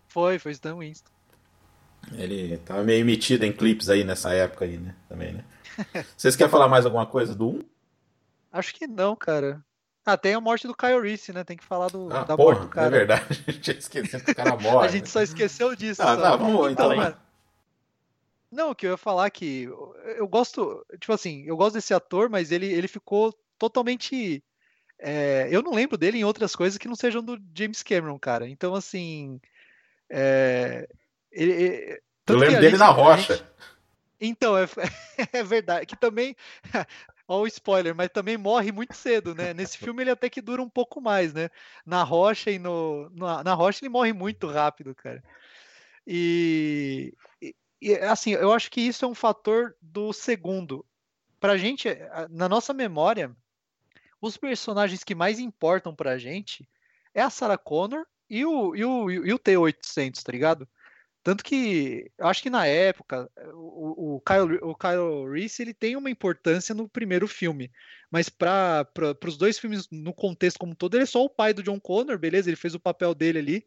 Foi, 0.07 0.39
foi 0.39 0.53
Stan 0.53 0.77
Winston. 0.77 1.11
Ele 2.13 2.57
tava 2.59 2.83
meio 2.83 3.05
metido 3.07 3.45
em 3.45 3.53
clipes 3.53 3.89
aí 3.89 4.05
nessa 4.05 4.33
época 4.33 4.65
aí, 4.65 4.77
né? 4.79 4.95
Também, 5.09 5.33
né? 5.35 5.45
Vocês 6.17 6.37
querem 6.37 6.51
falar 6.51 6.69
mais 6.69 6.85
alguma 6.85 7.07
coisa 7.07 7.35
do 7.35 7.49
1? 7.51 7.63
Acho 8.53 8.75
que 8.75 8.87
não, 8.87 9.17
cara. 9.17 9.65
Ah, 10.05 10.17
tem 10.17 10.35
a 10.35 10.41
morte 10.41 10.67
do 10.67 10.75
Kyle 10.77 11.01
Reese, 11.01 11.33
né? 11.33 11.45
Tem 11.45 11.57
que 11.57 11.65
falar 11.65 11.89
do, 11.89 12.11
Ah, 12.11 12.25
da 12.25 12.37
porra, 12.37 12.57
morte 12.57 12.69
do 12.69 12.69
cara. 12.71 12.87
é 12.87 12.91
verdade. 12.99 13.25
A 13.31 13.33
gente 13.53 13.61
tinha 13.61 13.79
esquecido 13.79 14.25
que 14.25 14.33
o 14.33 14.35
cara 14.35 14.57
morre. 14.57 14.87
A 14.87 14.91
gente 14.91 15.09
só 15.09 15.23
esqueceu 15.23 15.75
disso. 15.77 16.03
Ah, 16.03 16.17
tá, 16.17 16.37
vamos 16.37 16.73
então. 16.73 16.95
mano, 16.95 17.17
Não, 18.51 18.75
que 18.75 18.87
eu 18.87 18.91
ia 18.91 18.97
falar 18.99 19.31
que 19.31 19.63
eu- 19.63 19.95
eu 20.19 20.29
gosto, 20.29 20.85
tipo 21.01 21.13
assim, 21.13 21.43
eu 21.47 21.57
gosto 21.57 21.75
desse 21.75 21.95
ator, 21.95 22.29
mas 22.29 22.53
ele, 22.53 22.67
ele 22.67 22.89
ficou 22.89 23.33
totalmente. 23.59 24.43
é, 24.99 25.49
eu 25.51 25.63
não 25.63 25.73
lembro 25.73 25.99
dele 25.99 26.19
em 26.19 26.25
outras 26.25 26.55
coisas 26.55 26.79
que 26.79 26.87
não 26.89 26.95
sejam 26.95 27.23
do 27.23 27.37
James 27.57 27.83
Cameron, 27.83 28.19
cara. 28.19 28.49
Então, 28.49 28.75
assim. 28.75 29.41
é, 30.11 30.89
ele- 31.33 31.53
ele- 31.53 32.03
Eu 32.29 32.37
lembro 32.37 32.55
dele 32.57 32.71
gente- 32.71 32.79
na 32.79 32.89
rocha. 32.91 33.37
gente- 33.37 33.47
então, 34.21 34.57
é, 34.57 34.67
é 35.33 35.43
verdade. 35.43 35.87
Que 35.87 35.97
também. 35.97 36.37
Olha 37.29 37.43
o 37.45 37.47
spoiler, 37.47 37.95
mas 37.95 38.09
também 38.11 38.37
morre 38.37 38.71
muito 38.73 38.95
cedo, 38.95 39.35
né? 39.35 39.55
Nesse 39.55 39.79
filme 39.79 40.03
ele 40.03 40.11
até 40.11 40.29
que 40.29 40.41
dura 40.43 40.61
um 40.63 40.69
pouco 40.69 41.01
mais, 41.01 41.33
né? 41.33 41.49
Na 41.87 42.03
rocha 42.03 42.51
e 42.51 42.59
no. 42.59 43.09
Na, 43.11 43.43
na 43.43 43.55
rocha 43.55 43.81
ele 43.83 43.89
morre 43.89 44.13
muito 44.13 44.47
rápido, 44.49 44.95
cara. 44.95 45.23
E, 46.07 47.15
e- 47.41 47.55
e, 47.81 47.95
assim, 47.97 48.33
eu 48.33 48.53
acho 48.53 48.71
que 48.71 48.81
isso 48.81 49.05
é 49.05 49.09
um 49.09 49.15
fator 49.15 49.75
do 49.81 50.13
segundo. 50.13 50.85
Pra 51.41 51.57
gente, 51.57 51.89
na 52.31 52.49
nossa 52.49 52.73
memória, 52.73 53.35
os 54.21 54.37
personagens 54.37 55.03
que 55.03 55.15
mais 55.15 55.39
importam 55.39 55.95
pra 55.95 56.19
gente 56.19 56.69
é 57.15 57.23
a 57.23 57.31
Sarah 57.31 57.59
Connor 57.59 58.05
e 58.29 58.45
o, 58.45 58.77
e 58.77 58.85
o, 58.85 59.11
e 59.11 59.33
o 59.33 59.39
T-800, 59.39 60.23
tá 60.23 60.31
ligado? 60.33 60.69
Tanto 61.23 61.45
que 61.45 62.11
eu 62.19 62.27
acho 62.27 62.43
que 62.43 62.51
na 62.51 62.67
época 62.67 63.31
o, 63.55 64.17
o, 64.17 64.21
Kyle, 64.21 64.59
o 64.63 64.75
Kyle 64.75 65.31
Reese 65.31 65.63
ele 65.63 65.73
tem 65.73 65.97
uma 65.97 66.11
importância 66.11 66.75
no 66.75 66.89
primeiro 66.89 67.29
filme, 67.29 67.71
mas 68.11 68.29
para 68.29 68.89
os 69.27 69.37
dois 69.37 69.59
filmes 69.59 69.89
no 69.91 70.13
contexto 70.13 70.59
como 70.59 70.75
todo 70.75 70.97
ele 70.97 71.05
é 71.05 71.07
só 71.07 71.25
o 71.25 71.31
pai 71.31 71.55
do 71.55 71.63
John 71.63 71.79
Connor, 71.79 72.19
beleza? 72.19 72.51
Ele 72.51 72.57
fez 72.57 72.75
o 72.75 72.81
papel 72.81 73.15
dele 73.15 73.39
ali, 73.39 73.67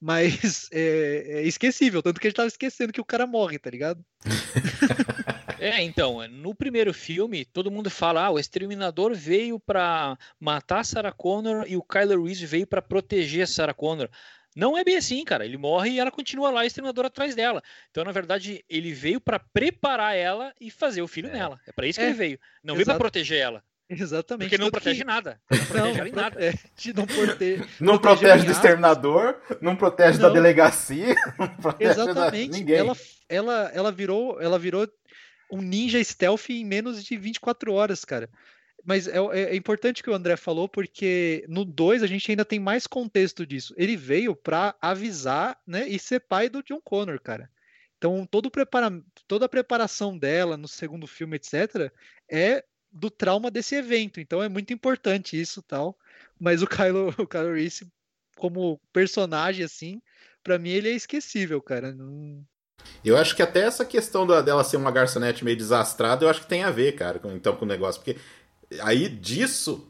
mas 0.00 0.68
é, 0.72 1.40
é 1.40 1.42
esquecível, 1.42 2.02
tanto 2.02 2.20
que 2.20 2.26
a 2.26 2.30
gente 2.30 2.36
tava 2.36 2.48
esquecendo 2.48 2.92
que 2.92 3.00
o 3.00 3.04
cara 3.04 3.26
morre, 3.26 3.58
tá 3.58 3.70
ligado? 3.70 4.04
É, 5.60 5.82
então, 5.82 6.26
no 6.28 6.54
primeiro 6.54 6.94
filme, 6.94 7.44
todo 7.44 7.70
mundo 7.70 7.90
fala: 7.90 8.26
ah, 8.26 8.30
o 8.30 8.38
exterminador 8.38 9.12
veio 9.14 9.58
pra 9.58 10.16
matar 10.38 10.84
Sarah 10.84 11.10
Connor 11.10 11.64
e 11.66 11.76
o 11.76 11.82
Kylo 11.82 12.24
Reese 12.24 12.46
veio 12.46 12.66
pra 12.66 12.80
proteger 12.80 13.46
Sarah 13.48 13.74
Connor. 13.74 14.08
Não 14.58 14.76
é 14.76 14.82
bem 14.82 14.96
assim, 14.96 15.24
cara. 15.24 15.44
Ele 15.44 15.56
morre 15.56 15.90
e 15.90 16.00
ela 16.00 16.10
continua 16.10 16.50
lá, 16.50 16.62
o 16.62 16.64
exterminador 16.64 17.04
atrás 17.06 17.34
dela. 17.34 17.62
Então, 17.90 18.02
na 18.02 18.10
verdade, 18.10 18.64
ele 18.68 18.92
veio 18.92 19.20
pra 19.20 19.38
preparar 19.38 20.16
ela 20.16 20.52
e 20.60 20.68
fazer 20.70 21.00
o 21.00 21.06
filho 21.06 21.28
É. 21.28 21.32
nela. 21.32 21.60
É 21.66 21.70
pra 21.72 21.86
isso 21.86 21.98
que 22.00 22.04
É, 22.04 22.08
ele 22.08 22.16
veio. 22.18 22.40
Não 22.64 22.74
veio 22.74 22.84
pra 22.84 22.94
exato. 22.94 22.98
proteger 22.98 23.38
ela. 23.38 23.62
Exatamente. 23.88 24.48
Porque 24.50 24.58
não 24.62 24.70
protege 24.70 24.98
que- 24.98 25.04
nada. 25.06 25.40
Não 25.50 25.64
protege 25.94 26.10
Não, 26.10 26.22
nada. 26.22 26.44
é, 26.44 26.52
de 26.76 26.92
não 26.92 27.06
proteger. 27.06 27.66
Não 27.80 27.98
protege 27.98 28.44
do 28.44 28.52
exterminador, 28.52 29.40
não 29.62 29.74
protege 29.76 30.18
da 30.18 30.26
Não. 30.26 30.34
delegacia, 30.34 31.14
não 31.38 31.48
protege 31.48 31.94
da 31.94 32.02
Exatamente. 32.02 32.58
ninguém. 32.58 32.76
Ela, 32.76 32.96
ela, 33.30 33.70
ela 33.72 33.90
virou, 33.92 34.38
ela 34.42 34.58
virou 34.58 34.86
um 35.50 35.62
ninja 35.62 36.02
stealth 36.04 36.50
em 36.50 36.64
menos 36.66 37.02
de 37.02 37.16
24 37.16 37.72
horas, 37.72 38.04
cara. 38.04 38.28
Mas 38.88 39.06
é, 39.06 39.18
é- 39.18 39.42
é 39.50 39.54
importante 39.54 40.02
que 40.02 40.08
o 40.08 40.14
André 40.14 40.34
falou, 40.34 40.66
porque 40.66 41.44
no 41.46 41.62
2 41.62 42.02
a 42.02 42.06
gente 42.06 42.30
ainda 42.30 42.42
tem 42.42 42.58
mais 42.58 42.86
contexto 42.86 43.44
disso. 43.44 43.74
Ele 43.76 43.98
veio 43.98 44.34
pra 44.34 44.74
avisar, 44.80 45.58
né, 45.66 45.86
e 45.86 45.98
ser 45.98 46.20
pai 46.20 46.48
do 46.48 46.62
John 46.62 46.80
Connor, 46.82 47.20
cara. 47.20 47.50
Então, 47.98 48.24
todo 48.24 48.50
prepara... 48.50 48.90
toda 49.26 49.44
a 49.44 49.48
preparação 49.48 50.16
dela 50.16 50.56
no 50.56 50.66
segundo 50.66 51.06
filme, 51.06 51.36
etc., 51.36 51.92
é 52.30 52.64
do 52.90 53.10
trauma 53.10 53.50
desse 53.50 53.74
evento. 53.74 54.20
Então, 54.20 54.42
é 54.42 54.48
muito 54.48 54.72
importante 54.72 55.38
isso 55.38 55.60
tal. 55.60 55.94
Mas 56.40 56.62
o 56.62 56.66
Kylo, 56.66 57.08
o 57.20 57.26
Kylo 57.26 57.52
Reese, 57.52 57.86
como 58.38 58.80
personagem, 58.90 59.66
assim, 59.66 60.00
pra 60.42 60.58
mim 60.58 60.70
ele 60.70 60.88
é 60.88 60.92
esquecível, 60.92 61.60
cara. 61.60 61.92
Não- 61.92 62.42
Eu 63.04 63.18
acho 63.18 63.36
que 63.36 63.42
até 63.42 63.60
essa 63.64 63.84
questão 63.84 64.26
da- 64.26 64.40
dela 64.40 64.64
ser 64.64 64.78
uma 64.78 64.90
garçonete 64.90 65.44
meio 65.44 65.58
desastrada, 65.58 66.24
eu 66.24 66.30
acho 66.30 66.40
que 66.40 66.46
tem 66.48 66.62
a 66.64 66.70
ver, 66.70 66.92
cara, 66.92 67.18
com, 67.18 67.32
então 67.32 67.54
com 67.54 67.66
o 67.66 67.68
negócio. 67.68 68.00
Porque 68.02 68.18
aí 68.80 69.08
disso, 69.08 69.86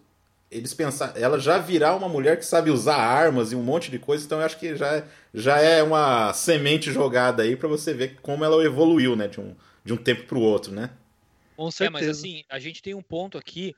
eles 0.50 0.74
pensaram, 0.74 1.14
ela 1.20 1.38
já 1.38 1.58
virar 1.58 1.96
uma 1.96 2.08
mulher 2.08 2.38
que 2.38 2.44
sabe 2.46 2.70
usar 2.70 2.96
armas 2.96 3.52
e 3.52 3.56
um 3.56 3.62
monte 3.62 3.90
de 3.90 3.98
coisa, 3.98 4.24
então 4.24 4.38
eu 4.40 4.46
acho 4.46 4.58
que 4.58 4.76
já, 4.76 5.04
já 5.34 5.58
é 5.60 5.82
uma 5.82 6.32
semente 6.32 6.92
jogada 6.92 7.42
aí 7.42 7.56
pra 7.56 7.68
você 7.68 7.92
ver 7.94 8.18
como 8.22 8.44
ela 8.44 8.62
evoluiu, 8.64 9.16
né, 9.16 9.28
de 9.28 9.40
um, 9.40 9.54
de 9.84 9.92
um 9.92 9.96
tempo 9.96 10.24
pro 10.26 10.40
outro, 10.40 10.72
né? 10.72 10.90
Com 11.56 11.70
É, 11.80 11.90
certeza. 11.90 11.90
mas 11.90 12.08
assim, 12.08 12.44
a 12.48 12.58
gente 12.58 12.82
tem 12.82 12.94
um 12.94 13.02
ponto 13.02 13.36
aqui. 13.38 13.74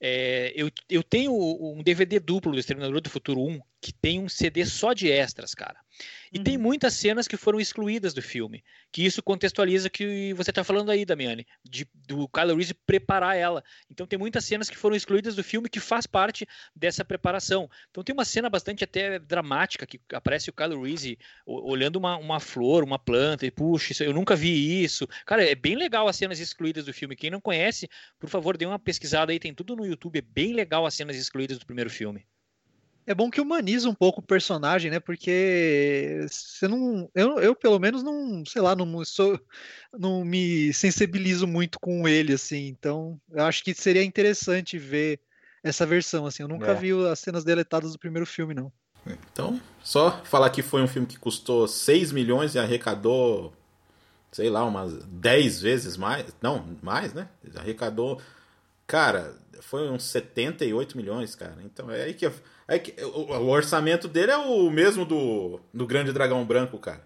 é, 0.00 0.52
eu, 0.56 0.70
eu 0.88 1.02
tenho 1.02 1.32
um 1.34 1.82
DVD 1.82 2.20
duplo 2.20 2.52
do 2.52 2.58
Exterminador 2.58 3.00
do 3.00 3.10
Futuro 3.10 3.40
1 3.42 3.60
que 3.84 3.92
tem 3.92 4.18
um 4.18 4.30
CD 4.30 4.64
só 4.64 4.94
de 4.94 5.10
extras, 5.10 5.54
cara. 5.54 5.78
E 6.32 6.38
tem 6.38 6.56
Uhum. 6.56 6.62
muitas 6.62 6.94
cenas 6.94 7.28
que 7.28 7.36
foram 7.36 7.60
excluídas 7.60 8.14
do 8.14 8.22
filme. 8.22 8.64
Que 8.90 9.04
isso 9.04 9.22
contextualiza 9.22 9.88
o 9.88 9.90
que 9.90 10.32
você 10.32 10.50
tá 10.50 10.64
falando 10.64 10.90
aí, 10.90 11.04
Damiani, 11.04 11.46
de, 11.62 11.86
do 11.94 12.26
Kylo 12.28 12.56
Reese 12.56 12.72
preparar 12.72 13.36
ela. 13.36 13.62
Então 13.90 14.06
tem 14.06 14.18
muitas 14.18 14.46
cenas 14.46 14.70
que 14.70 14.76
foram 14.76 14.96
excluídas 14.96 15.36
do 15.36 15.44
filme 15.44 15.68
que 15.68 15.78
faz 15.78 16.06
parte 16.06 16.46
dessa 16.74 17.04
preparação. 17.04 17.68
Então 17.90 18.02
tem 18.02 18.14
uma 18.14 18.24
cena 18.24 18.48
bastante 18.48 18.82
até 18.82 19.18
dramática 19.18 19.86
que 19.86 20.00
aparece 20.14 20.48
o 20.48 20.52
Kylo 20.54 20.82
Reese 20.82 21.18
olhando 21.44 21.96
uma, 21.96 22.16
uma 22.16 22.40
flor, 22.40 22.82
uma 22.82 22.98
planta, 22.98 23.44
e 23.44 23.50
puxa, 23.50 23.92
isso, 23.92 24.02
eu 24.02 24.14
nunca 24.14 24.34
vi 24.34 24.82
isso. 24.82 25.06
Cara, 25.26 25.44
é 25.44 25.54
bem 25.54 25.76
legal 25.76 26.08
as 26.08 26.16
cenas 26.16 26.40
excluídas 26.40 26.86
do 26.86 26.94
filme. 26.94 27.14
Quem 27.16 27.30
não 27.30 27.40
conhece, 27.40 27.86
por 28.18 28.30
favor, 28.30 28.56
dê 28.56 28.64
uma 28.64 28.78
pesquisada 28.78 29.30
aí, 29.30 29.38
tem 29.38 29.52
tudo 29.52 29.76
no 29.76 29.84
YouTube. 29.84 30.18
É 30.18 30.22
bem 30.22 30.54
legal 30.54 30.86
as 30.86 30.94
cenas 30.94 31.16
excluídas 31.16 31.58
do 31.58 31.66
primeiro 31.66 31.90
filme. 31.90 32.26
É 33.06 33.14
bom 33.14 33.30
que 33.30 33.40
humaniza 33.40 33.88
um 33.88 33.94
pouco 33.94 34.20
o 34.20 34.26
personagem, 34.26 34.90
né? 34.90 34.98
Porque 34.98 36.26
você 36.28 36.66
não. 36.66 37.08
Eu, 37.14 37.38
eu 37.38 37.54
pelo 37.54 37.78
menos, 37.78 38.02
não, 38.02 38.44
sei 38.46 38.62
lá, 38.62 38.74
não 38.74 39.04
sou. 39.04 39.38
Não 39.92 40.24
me 40.24 40.72
sensibilizo 40.72 41.46
muito 41.46 41.78
com 41.78 42.08
ele, 42.08 42.32
assim. 42.32 42.66
Então, 42.66 43.20
eu 43.30 43.44
acho 43.44 43.62
que 43.62 43.74
seria 43.74 44.02
interessante 44.02 44.78
ver 44.78 45.20
essa 45.62 45.84
versão, 45.86 46.26
assim. 46.26 46.42
Eu 46.42 46.48
nunca 46.48 46.72
É. 46.72 46.74
vi 46.74 46.92
as 47.06 47.18
cenas 47.18 47.44
deletadas 47.44 47.92
do 47.92 47.98
primeiro 47.98 48.26
filme, 48.26 48.54
não. 48.54 48.72
Então, 49.06 49.60
só 49.82 50.22
falar 50.24 50.48
que 50.48 50.62
foi 50.62 50.82
um 50.82 50.88
filme 50.88 51.06
que 51.06 51.18
custou 51.18 51.68
6 51.68 52.10
milhões 52.10 52.54
e 52.54 52.58
arrecadou, 52.58 53.52
sei 54.32 54.48
lá, 54.48 54.64
umas 54.64 55.04
10 55.04 55.60
vezes 55.60 55.96
mais. 55.98 56.34
Não, 56.40 56.76
mais, 56.82 57.12
né? 57.12 57.28
Arrecadou. 57.56 58.20
Cara, 58.86 59.34
foi 59.60 59.90
uns 59.90 60.04
78 60.04 60.96
milhões, 60.96 61.34
cara. 61.34 61.56
Então 61.62 61.90
é 61.90 62.04
aí 62.04 62.14
que. 62.14 62.30
É 62.66 62.78
que 62.78 62.94
o, 63.04 63.32
o 63.32 63.48
orçamento 63.48 64.08
dele 64.08 64.32
é 64.32 64.36
o 64.36 64.70
mesmo 64.70 65.04
do, 65.04 65.60
do 65.72 65.86
Grande 65.86 66.12
Dragão 66.12 66.44
Branco, 66.44 66.78
cara. 66.78 67.04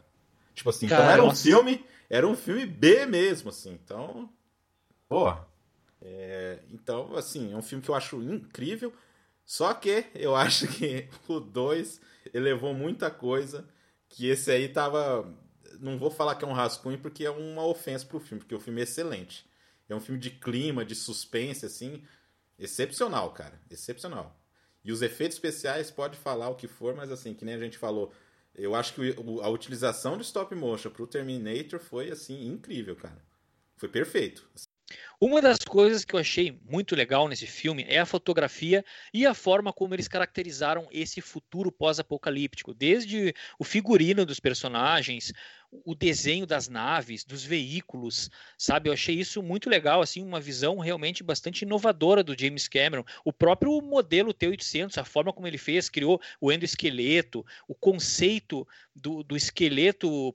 Tipo 0.54 0.70
assim, 0.70 0.86
então 0.86 0.98
Cara, 0.98 1.12
era 1.12 1.22
um 1.22 1.26
nossa. 1.26 1.42
filme. 1.42 1.84
Era 2.10 2.26
um 2.26 2.36
filme 2.36 2.66
B 2.66 3.06
mesmo, 3.06 3.50
assim. 3.50 3.72
Então. 3.72 4.28
Pô. 5.08 5.34
É, 6.00 6.60
então, 6.70 7.14
assim, 7.16 7.52
é 7.52 7.56
um 7.56 7.62
filme 7.62 7.82
que 7.82 7.90
eu 7.90 7.94
acho 7.94 8.22
incrível. 8.22 8.92
Só 9.44 9.72
que 9.74 10.04
eu 10.14 10.34
acho 10.36 10.66
que 10.68 11.08
o 11.28 11.40
2 11.40 12.00
elevou 12.32 12.74
muita 12.74 13.10
coisa. 13.10 13.68
Que 14.08 14.28
esse 14.28 14.50
aí 14.50 14.68
tava. 14.68 15.32
Não 15.80 15.98
vou 15.98 16.10
falar 16.10 16.34
que 16.34 16.44
é 16.44 16.48
um 16.48 16.52
rascunho 16.52 16.98
porque 16.98 17.24
é 17.24 17.30
uma 17.30 17.64
ofensa 17.64 18.04
pro 18.06 18.18
filme, 18.18 18.40
porque 18.40 18.54
o 18.54 18.60
filme 18.60 18.80
é 18.80 18.84
excelente. 18.84 19.48
É 19.88 19.94
um 19.94 20.00
filme 20.00 20.20
de 20.20 20.30
clima, 20.30 20.84
de 20.84 20.94
suspense, 20.94 21.64
assim. 21.64 22.02
Excepcional, 22.58 23.30
cara. 23.32 23.60
Excepcional. 23.70 24.36
E 24.84 24.92
os 24.92 25.02
efeitos 25.02 25.36
especiais, 25.36 25.90
pode 25.90 26.16
falar 26.18 26.48
o 26.48 26.54
que 26.56 26.68
for, 26.68 26.94
mas 26.94 27.10
assim, 27.10 27.34
que 27.34 27.44
nem 27.44 27.54
a 27.54 27.58
gente 27.58 27.78
falou, 27.78 28.12
eu 28.54 28.74
acho 28.74 28.94
que 28.94 29.14
a 29.42 29.48
utilização 29.48 30.16
de 30.16 30.24
stop 30.24 30.54
motion 30.54 30.90
pro 30.90 31.06
Terminator 31.06 31.78
foi, 31.80 32.10
assim, 32.10 32.46
incrível, 32.46 32.96
cara. 32.96 33.22
Foi 33.76 33.88
perfeito. 33.88 34.48
Uma 35.20 35.42
das 35.42 35.58
coisas 35.58 36.04
que 36.04 36.14
eu 36.14 36.20
achei 36.20 36.56
muito 36.70 36.94
legal 36.94 37.26
nesse 37.26 37.44
filme 37.44 37.84
é 37.88 37.98
a 37.98 38.06
fotografia 38.06 38.84
e 39.12 39.26
a 39.26 39.34
forma 39.34 39.72
como 39.72 39.92
eles 39.92 40.06
caracterizaram 40.06 40.86
esse 40.92 41.20
futuro 41.20 41.72
pós-apocalíptico, 41.72 42.72
desde 42.72 43.34
o 43.58 43.64
figurino 43.64 44.24
dos 44.24 44.38
personagens, 44.38 45.32
o 45.72 45.92
desenho 45.92 46.46
das 46.46 46.68
naves, 46.68 47.24
dos 47.24 47.42
veículos, 47.42 48.30
sabe? 48.56 48.88
Eu 48.88 48.92
achei 48.92 49.16
isso 49.16 49.42
muito 49.42 49.68
legal, 49.68 50.00
assim, 50.00 50.22
uma 50.22 50.40
visão 50.40 50.78
realmente 50.78 51.24
bastante 51.24 51.62
inovadora 51.62 52.22
do 52.22 52.38
James 52.38 52.68
Cameron. 52.68 53.04
O 53.24 53.32
próprio 53.32 53.80
modelo 53.82 54.32
T-800, 54.32 54.98
a 54.98 55.04
forma 55.04 55.32
como 55.32 55.48
ele 55.48 55.58
fez, 55.58 55.88
criou 55.88 56.20
o 56.40 56.52
endoesqueleto, 56.52 57.44
o 57.66 57.74
conceito 57.74 58.64
do, 58.94 59.24
do 59.24 59.36
esqueleto 59.36 60.32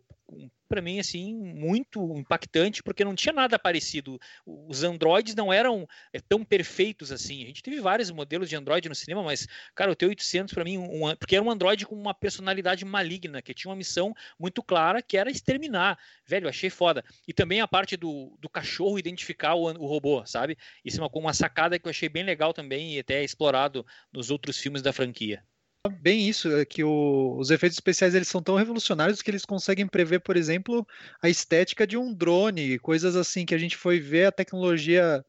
para 0.74 0.82
mim 0.82 1.00
assim 1.00 1.36
muito 1.36 2.18
impactante 2.18 2.82
porque 2.82 3.06
não 3.06 3.14
tinha 3.14 3.32
nada 3.32 3.60
parecido. 3.60 4.20
Os 4.44 4.84
androides 4.84 5.36
não 5.36 5.54
eram 5.54 5.88
é, 6.12 6.20
tão 6.20 6.44
perfeitos 6.44 7.12
assim. 7.12 7.44
A 7.44 7.46
gente 7.46 7.62
teve 7.62 7.80
vários 7.80 8.10
modelos 8.10 8.50
de 8.50 8.56
android 8.56 8.90
no 8.90 8.96
cinema, 8.96 9.22
mas 9.22 9.48
cara, 9.76 9.92
o 9.92 9.96
T800 9.96 10.52
para 10.52 10.64
mim 10.64 10.80
um, 10.80 11.16
porque 11.16 11.36
era 11.36 11.46
um 11.46 11.52
android 11.52 11.86
com 11.86 11.94
uma 11.94 12.14
personalidade 12.14 12.84
maligna, 12.84 13.40
que 13.40 13.54
tinha 13.54 13.70
uma 13.70 13.78
missão 13.78 14.16
muito 14.40 14.64
clara 14.64 15.00
que 15.00 15.16
era 15.16 15.30
exterminar. 15.30 16.00
Velho, 16.26 16.50
achei 16.50 16.72
foda. 16.72 17.06
E 17.28 17.34
também 17.34 17.62
a 17.62 17.68
parte 17.68 17.96
do, 17.96 18.36
do 18.40 18.50
cachorro 18.50 18.98
identificar 18.98 19.54
o, 19.54 19.66
o 19.66 19.86
robô, 19.86 20.26
sabe? 20.26 20.58
Isso 20.84 21.00
é 21.00 21.04
uma, 21.04 21.12
uma 21.14 21.34
sacada 21.34 21.78
que 21.78 21.88
eu 21.88 21.92
achei 21.92 22.10
bem 22.10 22.24
legal 22.24 22.52
também 22.52 22.96
e 22.96 23.00
até 23.00 23.24
explorado 23.24 23.86
nos 24.12 24.32
outros 24.32 24.58
filmes 24.58 24.82
da 24.82 24.92
franquia 24.92 25.44
bem 25.90 26.30
isso, 26.30 26.50
é 26.56 26.64
que 26.64 26.82
o, 26.82 27.36
os 27.38 27.52
efeitos 27.52 27.76
especiais 27.76 28.16
eles 28.16 28.30
são 28.30 28.42
tão 28.42 28.56
revolucionários 28.56 29.22
que 29.22 29.30
eles 29.30 29.44
conseguem 29.44 29.86
prever, 29.86 30.20
por 30.20 30.38
exemplo, 30.38 30.88
a 31.22 31.28
estética 31.28 31.86
de 31.86 31.98
um 31.98 32.14
drone, 32.14 32.80
coisas 32.80 33.18
assim 33.18 33.46
que 33.46 33.54
a 33.54 33.58
gente 33.58 33.76
foi 33.76 34.00
ver 34.00 34.28
a 34.28 34.32
tecnologia. 34.32 35.26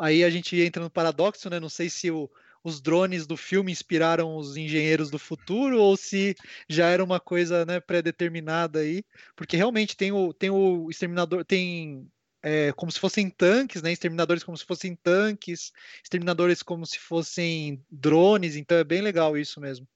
Aí 0.00 0.22
a 0.22 0.30
gente 0.30 0.60
entra 0.60 0.80
no 0.80 0.90
paradoxo, 0.90 1.50
né? 1.50 1.58
Não 1.58 1.68
sei 1.68 1.90
se 1.90 2.12
o, 2.12 2.30
os 2.62 2.80
drones 2.80 3.26
do 3.26 3.36
filme 3.36 3.72
inspiraram 3.72 4.36
os 4.36 4.56
engenheiros 4.56 5.10
do 5.10 5.18
futuro 5.18 5.80
ou 5.80 5.96
se 5.96 6.36
já 6.68 6.86
era 6.88 7.02
uma 7.02 7.18
coisa 7.18 7.64
né, 7.64 7.80
pré-determinada 7.80 8.78
aí, 8.80 9.02
porque 9.34 9.56
realmente 9.56 9.96
tem 9.96 10.12
o, 10.12 10.32
tem 10.32 10.50
o 10.50 10.88
exterminador, 10.88 11.44
tem 11.44 12.08
é, 12.48 12.72
como 12.72 12.90
se 12.90 12.98
fossem 12.98 13.28
tanques, 13.28 13.82
né? 13.82 13.92
Exterminadores 13.92 14.42
como 14.42 14.56
se 14.56 14.64
fossem 14.64 14.96
tanques, 14.96 15.70
exterminadores 16.02 16.62
como 16.62 16.86
se 16.86 16.98
fossem 16.98 17.84
drones, 17.90 18.56
então 18.56 18.78
é 18.78 18.84
bem 18.84 19.02
legal 19.02 19.36
isso 19.36 19.60
mesmo. 19.60 19.86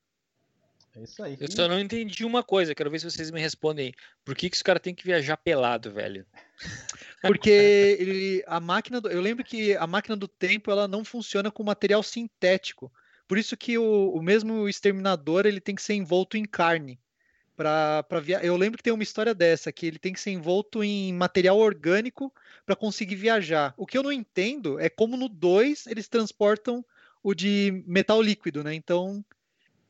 É 0.94 1.03
isso 1.03 1.22
aí. 1.22 1.38
Eu 1.40 1.50
só 1.50 1.66
não 1.66 1.80
entendi 1.80 2.26
uma 2.26 2.42
coisa, 2.42 2.74
quero 2.74 2.90
ver 2.90 2.98
se 2.98 3.11
vocês 3.11 3.30
me 3.30 3.40
respondem. 3.40 3.94
Por 4.22 4.36
que, 4.36 4.50
que 4.50 4.57
os 4.57 4.62
caras 4.62 4.82
têm 4.82 4.94
que 4.94 5.07
viajar 5.07 5.38
pelado, 5.38 5.90
velho? 5.90 6.26
Porque 7.22 7.96
ele, 7.98 8.44
a 8.46 8.61
máquina, 8.61 9.00
do, 9.00 9.09
eu 9.09 9.22
lembro 9.22 9.42
que 9.42 9.74
a 9.76 9.86
máquina 9.86 10.14
do 10.14 10.28
tempo 10.28 10.70
ela 10.70 10.86
não 10.86 11.03
funciona 11.03 11.50
com 11.50 11.62
material 11.62 12.03
sintético. 12.03 12.92
Por 13.26 13.38
isso 13.38 13.57
que 13.57 13.78
o, 13.78 14.12
o 14.12 14.20
mesmo 14.20 14.68
exterminador 14.68 15.46
ele 15.46 15.61
tem 15.61 15.74
que 15.74 15.82
ser 15.82 15.94
envolto 15.94 16.36
em 16.36 16.44
carne 16.44 17.00
para 17.57 18.20
viajar. 18.22 18.44
Eu 18.44 18.57
lembro 18.57 18.78
que 18.78 18.82
tem 18.82 18.92
uma 18.92 19.03
história 19.03 19.34
dessa, 19.34 19.72
que 19.72 19.86
ele 19.86 19.98
tem 19.98 20.12
que 20.12 20.20
ser 20.20 20.30
envolto 20.30 20.82
em 20.82 21.12
material 21.12 21.59
orgânico 21.59 22.32
para 22.64 22.76
conseguir 22.76 23.16
viajar. 23.16 23.74
O 23.76 23.86
que 23.86 23.96
eu 23.96 24.03
não 24.03 24.12
entendo 24.12 24.78
é 24.80 24.88
como 24.88 25.16
no 25.16 25.28
2 25.28 25.86
eles 25.86 26.09
transportam 26.09 26.84
o 27.22 27.34
de 27.34 27.84
metal 27.86 28.20
líquido, 28.20 28.64
né? 28.64 28.74
Então 28.74 29.24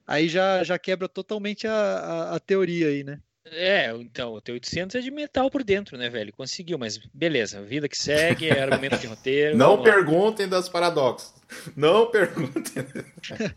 aí 0.07 0.29
já, 0.29 0.63
já 0.65 0.79
quebra 0.79 1.09
totalmente 1.09 1.67
a, 1.67 1.73
a, 1.73 2.37
a 2.37 2.41
teoria 2.41 2.89
aí, 2.89 3.05
né? 3.05 3.21
É, 3.45 3.93
então, 3.97 4.35
o 4.35 4.41
T-800 4.41 4.95
é 4.95 5.01
de 5.01 5.11
metal 5.11 5.51
por 5.51 5.65
dentro, 5.65 5.99
né, 5.99 6.09
velho? 6.09 6.33
Conseguiu, 6.33 6.79
mas 6.79 6.99
beleza, 7.13 7.61
vida 7.63 7.89
que 7.89 7.99
segue, 7.99 8.49
é 8.49 8.63
argumento 8.63 8.97
de 8.99 9.07
roteiro. 9.07 9.57
Não 9.57 9.83
perguntem 9.83 10.49
das 10.49 10.69
paradoxos. 10.69 11.35
Não 11.77 12.11
perguntem. 12.11 12.87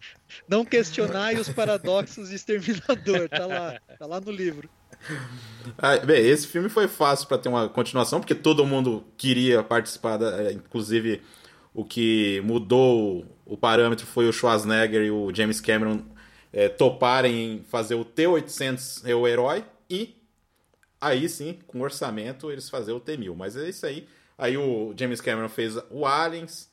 Não 0.50 0.66
questionai 0.66 1.36
os 1.36 1.50
paradoxos 1.50 2.30
de 2.30 2.36
Exterminador, 2.36 3.30
tá 3.30 3.46
lá, 3.46 3.80
tá 3.98 4.06
lá 4.06 4.20
no 4.20 4.32
livro. 4.32 4.70
Ah, 5.78 5.98
bem, 5.98 6.26
esse 6.28 6.48
filme 6.48 6.68
foi 6.68 6.88
fácil 6.88 7.28
para 7.28 7.38
ter 7.38 7.48
uma 7.48 7.70
continuação, 7.70 8.20
porque 8.20 8.36
todo 8.36 8.66
mundo 8.66 9.06
queria 9.16 9.64
participar, 9.64 10.18
da, 10.18 10.44
é, 10.44 10.52
inclusive 10.52 11.22
o 11.74 11.86
que 11.86 12.42
mudou 12.44 13.26
o 13.46 13.56
parâmetro 13.56 14.06
foi 14.06 14.28
o 14.28 14.34
Schwarzenegger 14.34 15.04
e 15.04 15.12
o 15.12 15.34
James 15.34 15.62
Cameron 15.62 16.02
é, 16.52 16.70
toparem 16.70 17.64
fazer 17.70 17.96
o 17.96 18.06
T-800 18.06 19.14
o 19.14 19.28
herói, 19.28 19.64
e 19.90 20.22
aí 21.00 21.28
sim, 21.30 21.60
com 21.68 21.82
orçamento, 21.82 22.52
eles 22.52 22.70
fazer 22.70 22.92
o 22.92 23.00
T-1000. 23.00 23.36
Mas 23.36 23.56
é 23.56 23.70
isso 23.70 23.86
aí. 23.86 24.08
Aí 24.38 24.58
o 24.58 24.94
James 24.98 25.22
Cameron 25.22 25.50
fez 25.50 25.78
o 25.90 26.06
Aliens, 26.06 26.70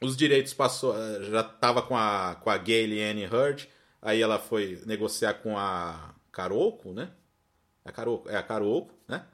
os 0.00 0.16
direitos 0.16 0.54
passou, 0.54 0.94
já 1.24 1.42
tava 1.42 1.82
com 1.82 1.96
a, 1.96 2.36
com 2.36 2.48
a 2.48 2.56
Gayle 2.56 3.02
Anne 3.02 3.26
Hurd, 3.26 3.68
aí 4.00 4.22
ela 4.22 4.38
foi 4.38 4.80
negociar 4.86 5.34
com 5.34 5.58
a 5.58 6.14
Caroco, 6.32 6.92
né? 6.92 7.10
A 7.84 7.92
Caroco, 7.92 8.28
é 8.30 8.36
a 8.36 8.42
Caroco, 8.42 8.94
né? 9.06 9.24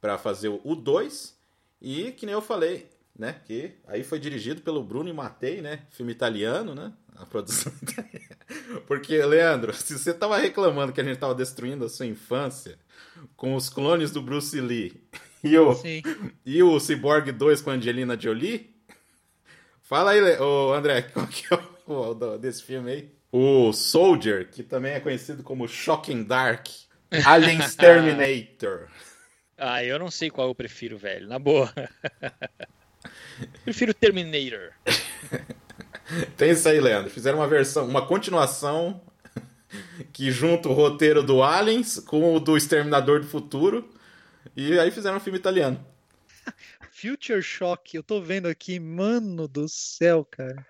Para 0.00 0.18
fazer 0.18 0.48
o 0.48 0.74
2. 0.74 1.38
E 1.80 2.12
que 2.12 2.26
nem 2.26 2.34
eu 2.34 2.42
falei, 2.42 2.90
né? 3.18 3.40
Que 3.46 3.78
aí 3.86 4.04
foi 4.04 4.18
dirigido 4.18 4.60
pelo 4.60 4.84
Bruno 4.84 5.12
Mattei, 5.14 5.62
né? 5.62 5.86
Filme 5.90 6.12
italiano, 6.12 6.74
né? 6.74 6.92
A 7.16 7.24
produção 7.24 7.72
Porque, 8.86 9.22
Leandro, 9.24 9.72
se 9.74 9.98
você 9.98 10.12
tava 10.12 10.38
reclamando 10.38 10.92
que 10.92 11.00
a 11.00 11.04
gente 11.04 11.18
tava 11.18 11.34
destruindo 11.34 11.84
a 11.84 11.88
sua 11.88 12.06
infância 12.06 12.78
com 13.36 13.54
os 13.54 13.68
clones 13.68 14.10
do 14.10 14.22
Bruce 14.22 14.60
Lee 14.60 15.02
e 15.42 15.56
o, 15.58 15.76
e 16.44 16.62
o 16.62 16.78
Cyborg 16.80 17.32
2 17.32 17.62
com 17.62 17.70
a 17.70 17.74
Angelina 17.74 18.18
Jolie, 18.18 18.74
fala 19.82 20.12
aí, 20.12 20.38
ô 20.38 20.72
André, 20.72 21.02
qual 21.12 21.26
que 21.26 21.52
é 21.52 21.58
o, 21.86 22.10
o 22.10 22.38
desse 22.38 22.62
filme 22.62 22.90
aí? 22.90 23.14
O 23.32 23.72
Soldier, 23.72 24.50
que 24.50 24.62
também 24.62 24.92
é 24.92 25.00
conhecido 25.00 25.42
como 25.42 25.68
Shocking 25.68 26.24
Dark, 26.24 26.66
Alien 27.24 27.60
Terminator. 27.76 28.88
ah, 29.56 29.84
eu 29.84 29.98
não 30.00 30.10
sei 30.10 30.30
qual 30.30 30.48
eu 30.48 30.54
prefiro, 30.54 30.98
velho, 30.98 31.28
na 31.28 31.38
boa. 31.38 31.72
prefiro 33.64 33.94
Terminator. 33.94 34.72
Tem 36.36 36.50
isso 36.50 36.68
aí, 36.68 36.80
Leandro. 36.80 37.10
Fizeram 37.10 37.38
uma 37.38 37.48
versão, 37.48 37.86
uma 37.86 38.06
continuação 38.06 39.00
que 40.12 40.30
junta 40.30 40.68
o 40.68 40.72
roteiro 40.72 41.22
do 41.22 41.42
Aliens 41.42 41.98
com 41.98 42.34
o 42.34 42.40
do 42.40 42.56
Exterminador 42.56 43.20
do 43.20 43.26
Futuro. 43.26 43.88
E 44.56 44.78
aí 44.78 44.90
fizeram 44.90 45.16
um 45.18 45.20
filme 45.20 45.38
italiano. 45.38 45.84
Future 46.90 47.42
Shock, 47.42 47.96
eu 47.96 48.02
tô 48.02 48.20
vendo 48.20 48.46
aqui, 48.46 48.78
mano 48.78 49.48
do 49.48 49.68
céu, 49.68 50.24
cara. 50.24 50.66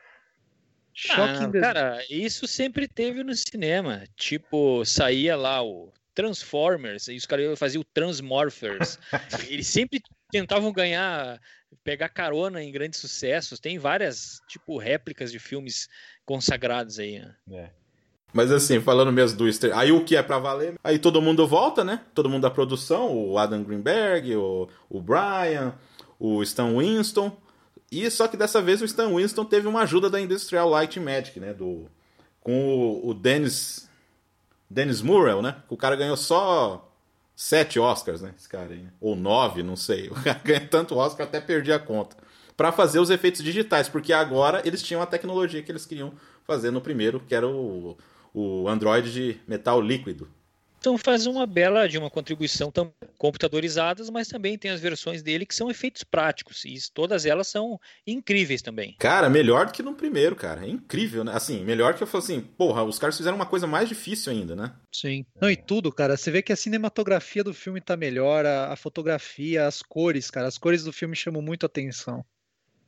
Shock 0.92 1.44
ah, 1.56 1.60
cara, 1.60 2.04
isso 2.10 2.46
sempre 2.46 2.86
teve 2.86 3.24
no 3.24 3.34
cinema. 3.34 4.04
Tipo, 4.16 4.84
saía 4.84 5.36
lá 5.36 5.62
o 5.62 5.92
Transformers, 6.14 7.08
e 7.08 7.16
os 7.16 7.26
caras 7.26 7.58
faziam 7.58 7.80
o 7.80 7.84
Transmorphers. 7.84 8.98
Eles 9.48 9.66
sempre 9.66 10.02
tentavam 10.30 10.72
ganhar 10.72 11.40
pegar 11.84 12.08
carona 12.08 12.62
em 12.62 12.72
grandes 12.72 13.00
sucessos. 13.00 13.60
Tem 13.60 13.78
várias, 13.78 14.40
tipo, 14.48 14.78
réplicas 14.78 15.30
de 15.30 15.38
filmes 15.38 15.88
consagrados 16.24 16.98
aí, 16.98 17.18
né? 17.18 17.34
É. 17.52 17.70
Mas 18.32 18.52
assim, 18.52 18.80
falando 18.80 19.12
mesmo 19.12 19.36
do 19.36 19.48
Easter, 19.48 19.76
aí 19.76 19.90
o 19.90 20.04
que 20.04 20.14
é 20.14 20.22
para 20.22 20.38
valer? 20.38 20.74
Aí 20.84 20.98
todo 20.98 21.20
mundo 21.20 21.46
volta, 21.48 21.82
né? 21.82 22.00
Todo 22.14 22.28
mundo 22.28 22.42
da 22.42 22.50
produção, 22.50 23.12
o 23.12 23.36
Adam 23.36 23.64
Greenberg, 23.64 24.36
o, 24.36 24.68
o 24.88 25.00
Brian, 25.00 25.74
o 26.18 26.40
Stan 26.42 26.76
Winston. 26.76 27.36
E 27.90 28.08
só 28.08 28.28
que 28.28 28.36
dessa 28.36 28.62
vez 28.62 28.80
o 28.80 28.84
Stan 28.84 29.08
Winston 29.08 29.44
teve 29.44 29.66
uma 29.66 29.82
ajuda 29.82 30.08
da 30.08 30.20
Industrial 30.20 30.68
Light 30.68 31.00
Magic, 31.00 31.40
né? 31.40 31.52
Do, 31.52 31.90
com 32.40 32.68
o, 32.68 33.08
o 33.08 33.14
Dennis, 33.14 33.90
Dennis 34.68 35.02
Murrell, 35.02 35.42
né? 35.42 35.56
O 35.68 35.76
cara 35.76 35.96
ganhou 35.96 36.16
só 36.16 36.88
sete 37.40 37.80
Oscars, 37.80 38.20
né? 38.20 38.34
Esse 38.36 38.46
cara 38.46 38.68
aí. 38.70 38.82
Né? 38.82 38.90
Ou 39.00 39.16
nove, 39.16 39.62
não 39.62 39.74
sei. 39.74 40.08
O 40.12 40.14
cara 40.14 40.38
ganha 40.44 40.60
tanto 40.60 40.94
Oscar, 40.94 41.26
até 41.26 41.40
perdi 41.40 41.72
a 41.72 41.78
conta. 41.78 42.14
para 42.54 42.70
fazer 42.70 42.98
os 42.98 43.08
efeitos 43.08 43.42
digitais, 43.42 43.88
porque 43.88 44.12
agora 44.12 44.60
eles 44.62 44.82
tinham 44.82 45.00
a 45.00 45.06
tecnologia 45.06 45.62
que 45.62 45.72
eles 45.72 45.86
queriam 45.86 46.12
fazer 46.44 46.70
no 46.70 46.82
primeiro, 46.82 47.18
que 47.18 47.34
era 47.34 47.48
o, 47.48 47.96
o 48.34 48.68
Android 48.68 49.10
de 49.10 49.40
metal 49.48 49.80
líquido. 49.80 50.28
Então 50.80 50.96
faz 50.96 51.26
uma 51.26 51.46
bela 51.46 51.86
de 51.86 51.98
uma 51.98 52.08
contribuição 52.08 52.72
computadorizadas, 53.18 54.08
mas 54.08 54.28
também 54.28 54.56
tem 54.56 54.70
as 54.70 54.80
versões 54.80 55.22
dele 55.22 55.44
que 55.44 55.54
são 55.54 55.70
efeitos 55.70 56.02
práticos, 56.02 56.64
e 56.64 56.74
todas 56.94 57.26
elas 57.26 57.48
são 57.48 57.78
incríveis 58.06 58.62
também. 58.62 58.96
Cara, 58.98 59.28
melhor 59.28 59.66
do 59.66 59.72
que 59.72 59.82
no 59.82 59.94
primeiro, 59.94 60.34
cara. 60.34 60.64
É 60.64 60.68
incrível, 60.70 61.22
né? 61.22 61.32
Assim, 61.34 61.62
melhor 61.66 61.92
que 61.94 62.02
eu 62.02 62.06
falo 62.06 62.24
assim, 62.24 62.40
porra, 62.40 62.82
os 62.82 62.98
caras 62.98 63.16
fizeram 63.16 63.36
uma 63.36 63.44
coisa 63.44 63.66
mais 63.66 63.90
difícil 63.90 64.32
ainda, 64.32 64.56
né? 64.56 64.72
Sim. 64.90 65.26
Não, 65.38 65.50
e 65.50 65.56
tudo, 65.56 65.92
cara. 65.92 66.16
Você 66.16 66.30
vê 66.30 66.40
que 66.40 66.52
a 66.52 66.56
cinematografia 66.56 67.44
do 67.44 67.52
filme 67.52 67.78
tá 67.78 67.94
melhor, 67.94 68.46
a, 68.46 68.72
a 68.72 68.76
fotografia, 68.76 69.66
as 69.66 69.82
cores, 69.82 70.30
cara. 70.30 70.48
As 70.48 70.56
cores 70.56 70.82
do 70.82 70.94
filme 70.94 71.14
chamam 71.14 71.42
muito 71.42 71.66
atenção. 71.66 72.24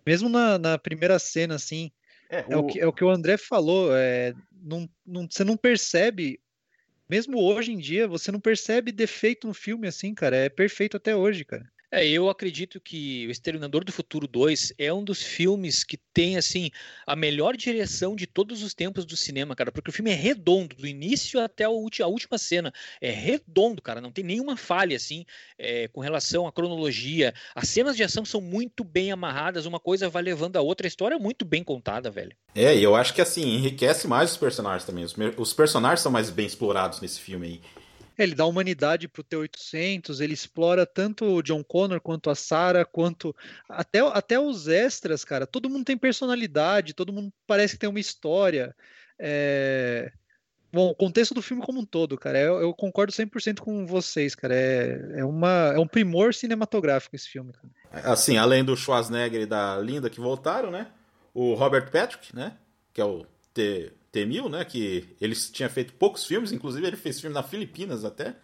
Mesmo 0.06 0.30
na, 0.30 0.58
na 0.58 0.78
primeira 0.78 1.18
cena, 1.18 1.56
assim, 1.56 1.92
é, 2.30 2.46
é, 2.48 2.56
o... 2.56 2.66
que, 2.66 2.80
é 2.80 2.86
o 2.86 2.92
que 2.92 3.04
o 3.04 3.10
André 3.10 3.36
falou. 3.36 3.94
É, 3.94 4.32
não, 4.62 4.88
não, 5.06 5.28
você 5.30 5.44
não 5.44 5.58
percebe 5.58 6.40
mesmo 7.12 7.38
hoje 7.38 7.72
em 7.72 7.78
dia, 7.78 8.08
você 8.08 8.32
não 8.32 8.40
percebe 8.40 8.90
defeito 8.90 9.46
no 9.46 9.54
filme 9.54 9.86
assim, 9.86 10.14
cara. 10.14 10.36
É 10.36 10.48
perfeito 10.48 10.96
até 10.96 11.14
hoje, 11.14 11.44
cara. 11.44 11.70
É, 11.94 12.08
eu 12.08 12.30
acredito 12.30 12.80
que 12.80 13.26
O 13.26 13.30
Exterminador 13.30 13.84
do 13.84 13.92
Futuro 13.92 14.26
2 14.26 14.72
é 14.78 14.90
um 14.90 15.04
dos 15.04 15.22
filmes 15.22 15.84
que 15.84 15.98
tem, 15.98 16.38
assim, 16.38 16.70
a 17.06 17.14
melhor 17.14 17.54
direção 17.54 18.16
de 18.16 18.26
todos 18.26 18.62
os 18.62 18.72
tempos 18.72 19.04
do 19.04 19.14
cinema, 19.14 19.54
cara, 19.54 19.70
porque 19.70 19.90
o 19.90 19.92
filme 19.92 20.10
é 20.10 20.14
redondo, 20.14 20.74
do 20.74 20.86
início 20.86 21.38
até 21.38 21.64
a 21.64 21.68
última 21.68 22.38
cena. 22.38 22.72
É 22.98 23.10
redondo, 23.10 23.82
cara, 23.82 24.00
não 24.00 24.10
tem 24.10 24.24
nenhuma 24.24 24.56
falha, 24.56 24.96
assim, 24.96 25.26
é, 25.58 25.86
com 25.88 26.00
relação 26.00 26.46
à 26.46 26.52
cronologia. 26.52 27.34
As 27.54 27.68
cenas 27.68 27.94
de 27.94 28.02
ação 28.02 28.24
são 28.24 28.40
muito 28.40 28.82
bem 28.82 29.12
amarradas, 29.12 29.66
uma 29.66 29.78
coisa 29.78 30.08
vai 30.08 30.22
levando 30.22 30.56
a 30.56 30.62
outra. 30.62 30.86
A 30.86 30.88
história 30.88 31.16
é 31.16 31.18
muito 31.18 31.44
bem 31.44 31.62
contada, 31.62 32.10
velho. 32.10 32.34
É, 32.54 32.74
e 32.74 32.82
eu 32.82 32.96
acho 32.96 33.12
que, 33.12 33.20
assim, 33.20 33.42
enriquece 33.42 34.08
mais 34.08 34.30
os 34.30 34.38
personagens 34.38 34.84
também. 34.84 35.04
Os, 35.04 35.14
os 35.36 35.52
personagens 35.52 36.00
são 36.00 36.10
mais 36.10 36.30
bem 36.30 36.46
explorados 36.46 37.02
nesse 37.02 37.20
filme 37.20 37.46
aí. 37.46 37.60
É, 38.16 38.22
ele 38.22 38.34
dá 38.34 38.44
humanidade 38.44 39.08
pro 39.08 39.22
T-800, 39.22 40.20
ele 40.20 40.34
explora 40.34 40.84
tanto 40.86 41.24
o 41.24 41.42
John 41.42 41.62
Connor 41.62 42.00
quanto 42.00 42.30
a 42.30 42.34
Sarah, 42.34 42.84
quanto 42.84 43.34
até, 43.68 44.00
até 44.00 44.38
os 44.38 44.68
extras, 44.68 45.24
cara. 45.24 45.46
Todo 45.46 45.70
mundo 45.70 45.84
tem 45.84 45.96
personalidade, 45.96 46.94
todo 46.94 47.12
mundo 47.12 47.32
parece 47.46 47.74
que 47.74 47.80
tem 47.80 47.88
uma 47.88 48.00
história. 48.00 48.74
É... 49.18 50.12
Bom, 50.72 50.88
o 50.88 50.94
contexto 50.94 51.34
do 51.34 51.42
filme 51.42 51.62
como 51.62 51.80
um 51.80 51.84
todo, 51.84 52.16
cara, 52.16 52.38
eu, 52.38 52.58
eu 52.60 52.74
concordo 52.74 53.12
100% 53.12 53.60
com 53.60 53.86
vocês, 53.86 54.34
cara. 54.34 54.54
É, 54.54 55.18
é, 55.18 55.24
uma, 55.24 55.72
é 55.74 55.78
um 55.78 55.86
primor 55.86 56.32
cinematográfico 56.32 57.14
esse 57.14 57.28
filme. 57.28 57.52
Cara. 57.52 58.10
Assim, 58.10 58.38
além 58.38 58.64
do 58.64 58.74
Schwarzenegger 58.74 59.42
e 59.42 59.46
da 59.46 59.78
Linda 59.78 60.08
que 60.08 60.18
voltaram, 60.18 60.70
né? 60.70 60.90
O 61.34 61.52
Robert 61.52 61.90
Patrick, 61.90 62.34
né? 62.34 62.56
Que 62.94 63.02
é 63.02 63.04
o 63.04 63.26
T, 63.52 63.92
T-1000, 64.12 64.50
né? 64.50 64.64
Que 64.64 65.16
ele 65.20 65.34
tinha 65.34 65.68
feito 65.68 65.94
poucos 65.94 66.24
filmes, 66.24 66.52
inclusive 66.52 66.86
ele 66.86 66.96
fez 66.96 67.20
filme 67.20 67.34
na 67.34 67.42
Filipinas 67.42 68.04
até. 68.04 68.36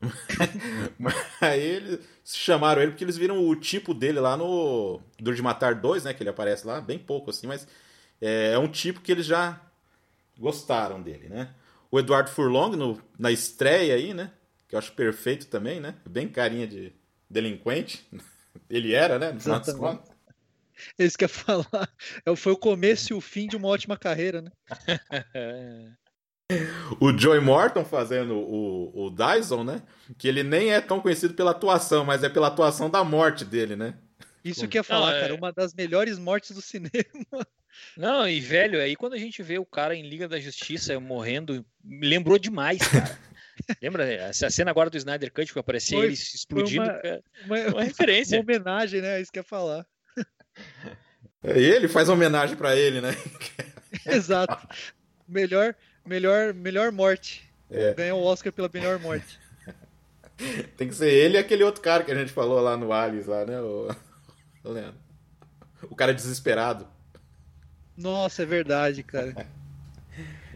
Aí 1.40 1.60
eles 1.60 2.00
chamaram 2.24 2.80
ele 2.80 2.92
porque 2.92 3.04
eles 3.04 3.16
viram 3.16 3.46
o 3.46 3.56
tipo 3.56 3.92
dele 3.92 4.20
lá 4.20 4.36
no 4.36 5.00
Duro 5.18 5.34
de 5.34 5.42
Matar 5.42 5.74
2, 5.74 6.04
né? 6.04 6.14
Que 6.14 6.22
ele 6.22 6.30
aparece 6.30 6.66
lá, 6.66 6.80
bem 6.80 6.98
pouco 6.98 7.30
assim, 7.30 7.48
mas 7.48 7.66
é, 8.20 8.52
é 8.52 8.58
um 8.58 8.68
tipo 8.68 9.00
que 9.00 9.10
eles 9.10 9.26
já 9.26 9.60
gostaram 10.38 11.02
dele, 11.02 11.28
né? 11.28 11.50
O 11.90 11.98
Eduardo 11.98 12.30
Furlong 12.30 12.76
no, 12.76 13.00
na 13.18 13.32
estreia 13.32 13.94
aí, 13.94 14.14
né? 14.14 14.30
Que 14.68 14.74
eu 14.74 14.78
acho 14.78 14.92
perfeito 14.92 15.46
também, 15.46 15.80
né? 15.80 15.96
Bem 16.08 16.28
carinha 16.28 16.66
de 16.66 16.92
delinquente. 17.28 18.06
Ele 18.68 18.92
era, 18.92 19.18
né? 19.18 19.32
No 19.32 19.40
final. 19.40 20.04
Eles 20.98 21.16
querem 21.16 21.34
falar. 21.34 21.88
É 22.24 22.36
foi 22.36 22.52
o 22.52 22.56
começo 22.56 23.12
e 23.12 23.16
o 23.16 23.20
fim 23.20 23.46
de 23.46 23.56
uma 23.56 23.68
ótima 23.68 23.96
carreira, 23.96 24.42
né? 24.42 24.50
o 27.00 27.16
Joey 27.16 27.40
Morton 27.40 27.84
fazendo 27.84 28.34
o, 28.36 29.06
o 29.06 29.10
Dyson, 29.10 29.64
né? 29.64 29.82
Que 30.16 30.28
ele 30.28 30.42
nem 30.42 30.72
é 30.72 30.80
tão 30.80 31.00
conhecido 31.00 31.34
pela 31.34 31.50
atuação, 31.50 32.04
mas 32.04 32.22
é 32.22 32.28
pela 32.28 32.48
atuação 32.48 32.88
da 32.88 33.04
morte 33.04 33.44
dele, 33.44 33.76
né? 33.76 33.94
Isso 34.44 34.66
que 34.68 34.78
ia 34.78 34.84
falar, 34.84 35.10
Não, 35.10 35.16
é... 35.16 35.20
cara, 35.20 35.34
uma 35.34 35.52
das 35.52 35.74
melhores 35.74 36.18
mortes 36.18 36.52
do 36.52 36.62
cinema. 36.62 36.92
Não, 37.96 38.28
e 38.28 38.40
velho, 38.40 38.80
aí 38.80 38.96
quando 38.96 39.14
a 39.14 39.18
gente 39.18 39.42
vê 39.42 39.58
o 39.58 39.66
cara 39.66 39.94
em 39.94 40.08
Liga 40.08 40.26
da 40.26 40.40
Justiça 40.40 40.98
morrendo, 40.98 41.64
me 41.82 42.06
lembrou 42.06 42.38
demais, 42.38 42.78
cara. 42.78 43.18
Lembra 43.82 44.10
essa 44.10 44.48
cena 44.50 44.70
agora 44.70 44.88
do 44.88 44.96
Snyder 44.96 45.32
Cut 45.32 45.52
que 45.52 45.58
apareceu 45.58 46.02
ele 46.02 46.14
explodindo? 46.14 46.84
Uma, 46.84 46.92
é 46.92 47.20
uma, 47.44 47.58
uma, 47.74 47.82
referência. 47.82 48.38
Uma 48.38 48.44
homenagem, 48.44 49.02
né? 49.02 49.18
É 49.18 49.20
isso 49.20 49.32
que 49.32 49.38
ia 49.38 49.44
falar. 49.44 49.84
É, 51.42 51.58
ele 51.58 51.88
faz 51.88 52.08
homenagem 52.08 52.56
para 52.56 52.76
ele, 52.76 53.00
né? 53.00 53.10
Exato. 54.06 54.68
Melhor, 55.26 55.74
melhor, 56.04 56.52
melhor 56.54 56.90
morte. 56.90 57.48
É. 57.70 57.94
Ganhou 57.94 58.20
o 58.20 58.24
Oscar 58.24 58.52
pela 58.52 58.70
melhor 58.72 58.98
morte. 58.98 59.38
Tem 60.76 60.88
que 60.88 60.94
ser 60.94 61.10
ele 61.10 61.36
e 61.36 61.38
aquele 61.38 61.62
outro 61.62 61.82
cara 61.82 62.02
que 62.02 62.10
a 62.10 62.14
gente 62.14 62.32
falou 62.32 62.60
lá 62.60 62.76
no 62.76 62.92
Alice, 62.92 63.28
lá, 63.28 63.44
né? 63.44 63.60
O, 63.60 63.94
o 64.64 64.70
Leandro. 64.72 65.00
O 65.90 65.94
cara 65.94 66.14
desesperado. 66.14 66.86
Nossa, 67.96 68.42
é 68.42 68.46
verdade, 68.46 69.02
cara. 69.02 69.46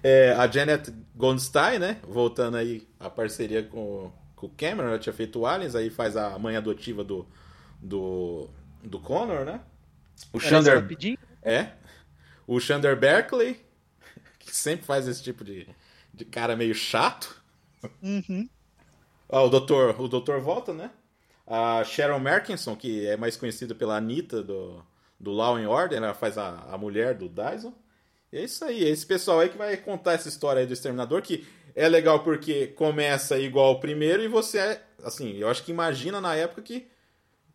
É, 0.03 0.32
a 0.32 0.46
Janet 0.48 0.92
Goldstein, 1.14 1.78
né? 1.78 1.98
Voltando 2.03 2.57
aí 2.57 2.88
a 2.98 3.09
parceria 3.09 3.62
com, 3.62 4.12
com 4.34 4.46
o 4.46 4.50
Cameron, 4.50 4.88
ela 4.88 4.98
tinha 4.98 5.12
feito 5.12 5.40
o 5.40 5.46
Aliens, 5.46 5.74
aí 5.74 5.90
faz 5.90 6.16
a 6.16 6.36
mãe 6.38 6.57
adotiva 6.57 7.05
do, 7.05 7.26
do, 7.80 8.48
do 8.82 8.98
Connor, 8.98 9.44
né? 9.44 9.61
O 10.32 10.40
Xander. 10.40 10.86
É. 11.42 11.72
O 12.46 12.60
Xander 12.60 12.96
Berkeley, 12.96 13.64
que 14.38 14.54
sempre 14.54 14.84
faz 14.84 15.08
esse 15.08 15.22
tipo 15.22 15.44
de, 15.44 15.68
de 16.12 16.24
cara 16.24 16.56
meio 16.56 16.74
chato. 16.74 17.42
Uhum. 18.02 18.48
Ah, 19.28 19.42
o 19.42 19.48
doutor, 19.48 19.98
o 19.98 20.08
doutor 20.08 20.40
volta, 20.40 20.74
né? 20.74 20.90
A 21.46 21.82
Sharon 21.84 22.20
Merkinson, 22.20 22.76
que 22.76 23.06
é 23.06 23.16
mais 23.16 23.36
conhecida 23.36 23.74
pela 23.74 23.96
Anitta 23.96 24.42
do, 24.42 24.84
do 25.18 25.32
Law 25.32 25.56
and 25.56 25.68
Order, 25.68 25.98
ela 25.98 26.14
faz 26.14 26.38
a, 26.38 26.66
a 26.70 26.78
mulher 26.78 27.14
do 27.14 27.28
Dyson. 27.28 27.74
E 28.32 28.38
é 28.38 28.44
isso 28.44 28.64
aí, 28.64 28.84
é 28.84 28.88
esse 28.88 29.04
pessoal 29.04 29.40
aí 29.40 29.48
que 29.48 29.58
vai 29.58 29.76
contar 29.76 30.12
essa 30.12 30.28
história 30.28 30.60
aí 30.60 30.66
do 30.66 30.72
Exterminador, 30.72 31.20
que 31.22 31.46
é 31.74 31.88
legal 31.88 32.22
porque 32.22 32.68
começa 32.68 33.38
igual 33.38 33.72
o 33.72 33.80
primeiro 33.80 34.22
e 34.22 34.28
você 34.28 34.58
é, 34.58 34.82
assim, 35.02 35.36
eu 35.36 35.48
acho 35.48 35.64
que 35.64 35.70
imagina 35.70 36.20
na 36.20 36.34
época 36.34 36.62
que 36.62 36.88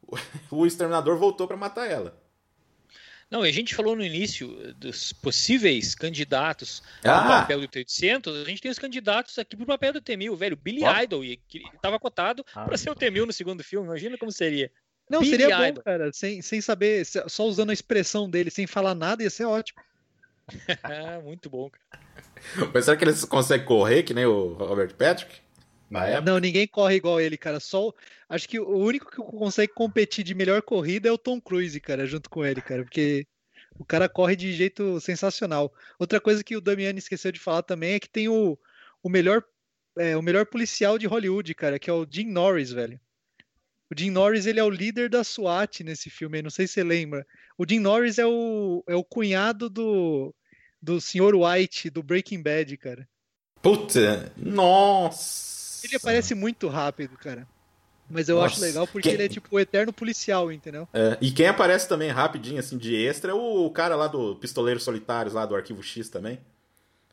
o 0.52 0.66
Exterminador 0.66 1.18
voltou 1.18 1.48
para 1.48 1.58
matar 1.58 1.90
ela. 1.90 2.20
Não, 3.30 3.42
a 3.42 3.52
gente 3.52 3.76
falou 3.76 3.96
no 3.96 4.04
início 4.04 4.74
dos 4.76 5.12
possíveis 5.12 5.94
candidatos 5.94 6.82
ah. 7.04 7.12
ao 7.12 7.42
papel 7.42 7.62
do 7.62 7.68
T-800, 7.68 8.42
a 8.42 8.46
gente 8.46 8.62
tem 8.62 8.72
os 8.72 8.80
candidatos 8.80 9.38
aqui 9.38 9.58
pro 9.58 9.66
papel 9.66 9.94
do 9.94 10.02
T-1000, 10.02 10.36
velho, 10.38 10.56
Billy 10.56 10.84
oh. 10.84 11.02
Idol, 11.02 11.22
que 11.48 11.62
estava 11.74 12.00
cotado 12.00 12.46
ah. 12.56 12.66
para 12.66 12.78
ser 12.78 12.90
o 12.90 12.96
T-1000 12.96 13.26
no 13.26 13.34
segundo 13.34 13.64
filme, 13.64 13.86
imagina 13.86 14.18
como 14.18 14.32
seria. 14.32 14.72
Não, 15.10 15.20
Billy 15.20 15.32
seria 15.32 15.68
Idol. 15.68 15.74
bom, 15.74 15.82
cara, 15.82 16.12
sem, 16.14 16.42
sem 16.42 16.62
saber, 16.62 17.06
só 17.06 17.46
usando 17.46 17.70
a 17.70 17.74
expressão 17.74 18.30
dele, 18.30 18.50
sem 18.50 18.66
falar 18.66 18.96
nada, 18.96 19.22
ia 19.22 19.30
ser 19.30 19.46
ótimo. 19.46 19.82
Muito 21.24 21.50
bom, 21.50 21.70
cara. 21.70 22.08
Mas 22.74 22.86
será 22.86 22.96
que 22.96 23.04
eles 23.04 23.26
conseguem 23.26 23.66
correr, 23.66 24.04
que 24.04 24.14
nem 24.14 24.26
o 24.26 24.54
Robert 24.54 24.94
Patrick? 24.96 25.47
Época? 25.92 26.32
Não, 26.32 26.40
ninguém 26.40 26.68
corre 26.68 26.96
igual 26.96 27.20
ele, 27.20 27.38
cara. 27.38 27.60
Só 27.60 27.94
acho 28.28 28.48
que 28.48 28.60
o 28.60 28.78
único 28.78 29.10
que 29.10 29.18
consegue 29.18 29.74
competir 29.74 30.24
de 30.24 30.36
melhor 30.36 30.62
corrida 30.62 31.08
é 31.10 31.12
o 31.12 31.18
Tom 31.18 31.40
Cruise, 31.40 31.80
cara, 31.80 32.06
junto 32.06 32.30
com 32.30 32.46
ele, 32.46 32.62
cara, 32.62 32.84
porque 32.84 33.26
o 33.80 33.86
cara 33.86 34.10
corre 34.10 34.36
de 34.36 34.54
jeito 34.54 35.00
sensacional. 35.00 35.74
Outra 36.00 36.20
coisa 36.20 36.44
que 36.44 36.58
o 36.58 36.62
Damiani 36.62 37.00
esqueceu 37.00 37.32
de 37.32 37.40
falar 37.40 37.64
também 37.64 37.94
é 37.94 38.00
que 38.00 38.10
tem 38.10 38.28
o, 38.28 38.58
o 39.02 39.10
melhor 39.10 39.44
é, 39.98 40.16
o 40.16 40.22
melhor 40.22 40.46
policial 40.46 40.98
de 40.98 41.08
Hollywood, 41.08 41.54
cara, 41.56 41.80
que 41.80 41.90
é 41.90 41.94
o 41.94 42.06
Jim 42.10 42.26
Norris, 42.26 42.72
velho. 42.72 43.00
O 43.90 43.98
Jim 43.98 44.12
Norris, 44.12 44.46
ele 44.46 44.60
é 44.60 44.64
o 44.64 44.70
líder 44.70 45.10
da 45.10 45.24
SWAT 45.24 45.84
nesse 45.84 46.10
filme, 46.10 46.42
não 46.42 46.50
sei 46.50 46.68
se 46.68 46.74
você 46.74 46.84
lembra. 46.84 47.26
O 47.58 47.66
Jim 47.68 47.80
Norris 47.80 48.20
é 48.20 48.26
o, 48.26 48.84
é 48.88 48.96
o 48.96 49.04
cunhado 49.04 49.70
do, 49.70 50.36
do 50.82 51.00
Sr. 51.00 51.34
White, 51.36 51.90
do 51.90 52.04
Breaking 52.04 52.44
Bad, 52.44 52.78
cara. 52.78 53.08
Puta, 53.62 54.32
nossa! 54.38 55.57
Ele 55.88 55.98
aparece 55.98 56.36
muito 56.36 56.68
rápido, 56.68 57.18
cara. 57.18 57.48
Mas 58.10 58.30
eu 58.30 58.38
Nossa, 58.38 58.54
acho 58.54 58.62
legal 58.62 58.88
porque 58.88 59.10
quem... 59.10 59.14
ele 59.14 59.24
é 59.24 59.30
tipo 59.30 59.54
o 59.54 59.60
eterno 59.60 59.92
policial, 59.92 60.52
entendeu? 60.52 60.88
É, 60.94 61.18
e 61.20 61.30
quem 61.30 61.48
aparece 61.48 61.90
também 61.90 62.10
rapidinho, 62.10 62.60
assim, 62.60 62.78
de 62.78 62.96
extra, 62.96 63.32
é 63.32 63.34
o 63.34 63.70
cara 63.70 63.96
lá 63.96 64.08
do 64.08 64.36
Pistoleiros 64.38 64.84
Solitários, 64.84 65.34
lá 65.34 65.46
do 65.46 65.56
Arquivo 65.56 65.84
X 65.84 66.10
também. 66.10 66.40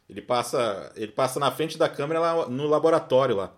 Ele 0.09 0.22
passa, 0.22 0.93
ele 0.95 1.11
passa 1.11 1.41
na 1.41 1.51
frente 1.51 1.77
da 1.77 1.89
câmera 1.89 2.20
lá 2.20 2.49
no 2.49 2.66
laboratório 2.68 3.35
lá. 3.37 3.53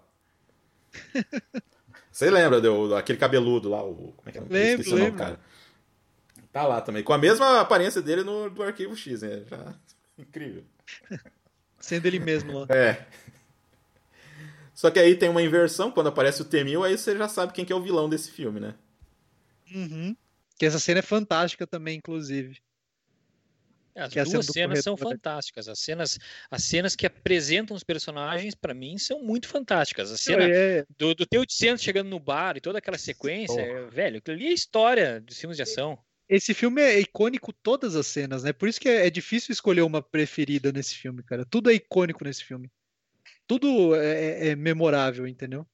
Você 2.11 2.31
lembra 2.31 2.61
do, 2.63 2.95
aquele 2.95 3.19
cabeludo 3.19 3.69
lá? 3.69 3.85
O, 3.85 4.15
como 4.17 4.29
é 4.29 4.33
que 4.33 4.39
é? 4.39 4.43
Lembro, 4.49 4.95
lembro. 4.95 5.19
cara. 5.19 5.41
Tá 6.51 6.67
lá 6.67 6.81
também. 6.81 7.03
Com 7.03 7.13
a 7.13 7.19
mesma 7.19 7.61
aparência 7.61 8.01
dele 8.01 8.23
no 8.23 8.49
do 8.49 8.63
Arquivo 8.63 8.97
X, 8.97 9.21
né? 9.21 9.43
Já... 9.47 9.75
Incrível. 10.17 10.65
Sendo 11.79 12.07
ele 12.07 12.19
mesmo 12.19 12.61
lá. 12.61 12.67
É. 12.71 13.05
Só 14.77 14.91
que 14.91 14.99
aí 14.99 15.17
tem 15.17 15.31
uma 15.31 15.43
inversão, 15.43 15.91
quando 15.91 16.09
aparece 16.09 16.43
o 16.43 16.45
T-1000, 16.45 16.85
aí 16.85 16.99
você 16.99 17.17
já 17.17 17.27
sabe 17.27 17.55
quem 17.55 17.65
que 17.65 17.73
é 17.73 17.77
o 17.77 17.83
vilão 17.83 18.11
desse 18.11 18.31
filme, 18.31 18.61
né? 18.61 18.75
Uhum. 19.75 20.15
Que 20.59 20.67
essa 20.67 20.79
cena 20.79 20.99
é 20.99 21.03
fantástica 21.03 21.67
também, 21.67 21.97
inclusive. 21.97 22.59
As 23.95 24.13
Que 24.13 24.21
é 24.21 24.25
duas 24.25 24.45
cenas 24.45 24.81
são 24.81 24.95
fantásticas. 24.95 25.67
As 25.67 25.79
cenas, 25.79 26.19
as 26.51 26.63
cenas 26.63 26.95
que 26.95 27.07
apresentam 27.07 27.75
os 27.75 27.83
personagens, 27.83 28.55
pra 28.55 28.75
mim, 28.75 28.99
são 28.99 29.23
muito 29.25 29.49
fantásticas. 29.49 30.13
A 30.13 30.19
cena 30.19 30.45
É, 30.45 30.85
do, 30.99 31.15
do 31.15 31.25
T-800 31.25 31.79
chegando 31.81 32.11
no 32.11 32.21
bar 32.21 32.59
e 32.59 32.61
toda 32.61 32.77
aquela 32.79 32.99
sequência, 32.99 33.63
é, 33.63 33.87
velho, 33.87 34.19
aquilo 34.19 34.37
ali 34.37 34.49
é 34.49 34.53
história 34.53 35.23
dos 35.23 35.39
filmes 35.41 35.57
de 35.57 35.63
ação. 35.63 35.99
esse 36.29 36.53
filme 36.53 36.83
é 36.83 37.01
icônico 37.01 37.51
todas 37.51 37.97
as 37.97 38.07
cenas, 38.07 38.43
né? 38.43 38.53
Por 38.53 38.69
isso 38.69 38.79
que 38.81 38.89
é, 38.91 39.07
é 39.07 39.11
difícil 39.11 39.53
escolher 39.53 39.81
uma 39.81 40.03
preferida 40.03 40.71
nesse 40.71 40.95
filme, 40.95 41.23
cara. 41.23 41.47
Tudo 41.47 41.71
é 41.71 41.75
icônico 41.75 42.25
nesse 42.25 42.45
filme. 42.45 42.71
Tudo 43.47 43.95
é, 43.95 44.49
é- 44.49 44.49
é 44.49 44.57
memorável, 44.57 45.27
entendeu? 45.27 45.67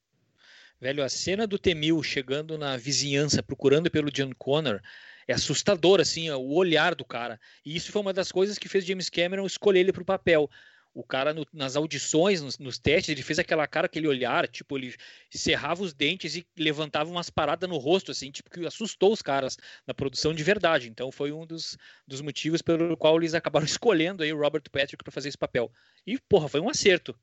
Velho, 0.80 1.04
a 1.04 1.08
cena 1.08 1.46
do 1.46 1.58
T-1000 1.58 2.02
chegando 2.02 2.58
na 2.58 2.76
vizinhança, 2.76 3.42
procurando 3.42 3.90
pelo 3.90 4.10
John 4.10 4.32
Connor, 4.36 4.80
é 5.28 5.32
assustador, 5.32 6.00
assim, 6.00 6.28
o 6.30 6.52
olhar 6.54 6.94
do 6.94 7.04
cara. 7.04 7.40
E 7.64 7.76
isso 7.76 7.92
foi 7.92 8.02
uma 8.02 8.12
das 8.12 8.32
coisas 8.32 8.58
que 8.58 8.68
fez 8.68 8.84
James 8.84 9.08
Cameron 9.08 9.46
escolher 9.46 9.80
ele 9.80 9.92
pro 9.92 10.04
papel. 10.04 10.50
O 10.94 11.02
cara, 11.04 11.32
no- 11.32 11.46
nas 11.52 11.74
audições, 11.76 12.42
nos, 12.42 12.58
nos 12.58 12.78
testes, 12.78 13.08
ele 13.10 13.22
fez 13.22 13.38
aquela 13.38 13.66
cara, 13.66 13.86
aquele 13.86 14.08
olhar, 14.08 14.46
tipo, 14.48 14.76
ele 14.76 14.94
cerrava 15.30 15.82
os 15.82 15.94
dentes 15.94 16.36
e 16.36 16.46
levantava 16.58 17.08
umas 17.08 17.30
paradas 17.30 17.70
no 17.70 17.78
rosto, 17.78 18.10
assim, 18.10 18.30
tipo, 18.30 18.50
que 18.50 18.66
assustou 18.66 19.12
os 19.12 19.22
caras 19.22 19.56
na 19.86 19.94
produção 19.94 20.34
de 20.34 20.42
verdade. 20.42 20.88
Então 20.90 21.10
foi 21.12 21.32
um 21.32 21.46
dos, 21.46 21.78
dos 22.06 22.20
motivos 22.20 22.60
pelo 22.60 22.96
qual 22.96 23.16
eles 23.16 23.32
acabaram 23.34 23.64
escolhendo 23.64 24.22
aí 24.22 24.32
o 24.32 24.38
Robert 24.38 24.64
Patrick 24.70 25.02
para 25.02 25.12
fazer 25.12 25.28
esse 25.28 25.38
papel. 25.38 25.72
E, 26.06 26.18
porra, 26.28 26.48
foi 26.48 26.60
um 26.60 26.68
acerto. 26.68 27.16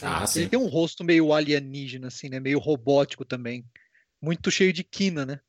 Ah. 0.00 0.24
Ele 0.34 0.48
tem 0.48 0.58
um 0.58 0.68
rosto 0.68 1.04
meio 1.04 1.32
alienígena, 1.32 2.08
assim, 2.08 2.28
né? 2.28 2.40
Meio 2.40 2.58
robótico 2.58 3.24
também. 3.24 3.64
Muito 4.20 4.50
cheio 4.50 4.72
de 4.72 4.84
quina, 4.84 5.26
né? 5.26 5.40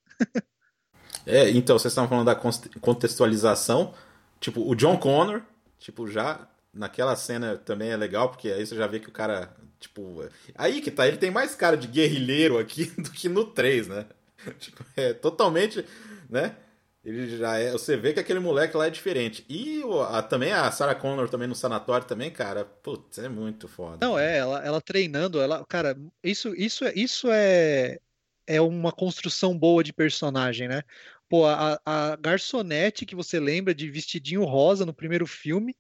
É, 1.25 1.49
então, 1.51 1.77
vocês 1.77 1.91
estavam 1.91 2.09
falando 2.09 2.25
da 2.25 2.35
contextualização. 2.81 3.93
Tipo, 4.39 4.67
o 4.69 4.75
John 4.75 4.97
Connor, 4.97 5.41
tipo, 5.79 6.07
já 6.07 6.47
naquela 6.73 7.15
cena 7.15 7.55
também 7.55 7.91
é 7.91 7.97
legal, 7.97 8.29
porque 8.29 8.49
aí 8.49 8.65
você 8.65 8.75
já 8.75 8.87
vê 8.87 8.99
que 8.99 9.07
o 9.07 9.11
cara, 9.11 9.55
tipo. 9.79 10.23
Aí 10.55 10.81
que 10.81 10.91
tá, 10.91 11.07
ele 11.07 11.17
tem 11.17 11.31
mais 11.31 11.55
cara 11.55 11.77
de 11.77 11.87
guerrilheiro 11.87 12.57
aqui 12.57 12.85
do 12.99 13.11
que 13.11 13.29
no 13.29 13.45
3, 13.45 13.87
né? 13.87 14.05
Tipo, 14.59 14.83
é 14.97 15.13
totalmente, 15.13 15.85
né? 16.29 16.57
Ele 17.03 17.37
já 17.37 17.57
é. 17.57 17.71
Você 17.71 17.97
vê 17.97 18.13
que 18.13 18.19
aquele 18.19 18.39
moleque 18.39 18.77
lá 18.77 18.87
é 18.87 18.89
diferente. 18.89 19.45
E 19.49 19.81
a- 20.09 20.23
também 20.23 20.53
a 20.53 20.71
Sarah 20.71 20.95
Connor 20.95 21.27
também 21.29 21.47
no 21.47 21.55
sanatório 21.55 22.07
também, 22.07 22.31
cara, 22.31 22.63
putz, 22.63 23.17
é 23.17 23.27
muito 23.27 23.67
foda. 23.67 24.05
Não, 24.05 24.17
é, 24.17 24.37
ela, 24.37 24.63
ela 24.65 24.81
treinando, 24.81 25.41
ela, 25.41 25.65
cara, 25.65 25.97
isso, 26.23 26.55
isso, 26.55 26.85
é- 26.85 26.93
isso 26.95 27.29
é, 27.29 27.99
é 28.47 28.61
uma 28.61 28.91
construção 28.91 29.57
boa 29.57 29.83
de 29.83 29.91
personagem, 29.91 30.67
né? 30.67 30.81
Pô, 31.27 31.45
a, 31.45 31.79
a 31.85 32.15
garçonete 32.15 33.05
que 33.05 33.15
você 33.15 33.39
lembra 33.39 33.73
de 33.75 33.89
vestidinho 33.89 34.43
rosa 34.45 34.85
no 34.85 34.93
primeiro 34.93 35.25
filme, 35.27 35.75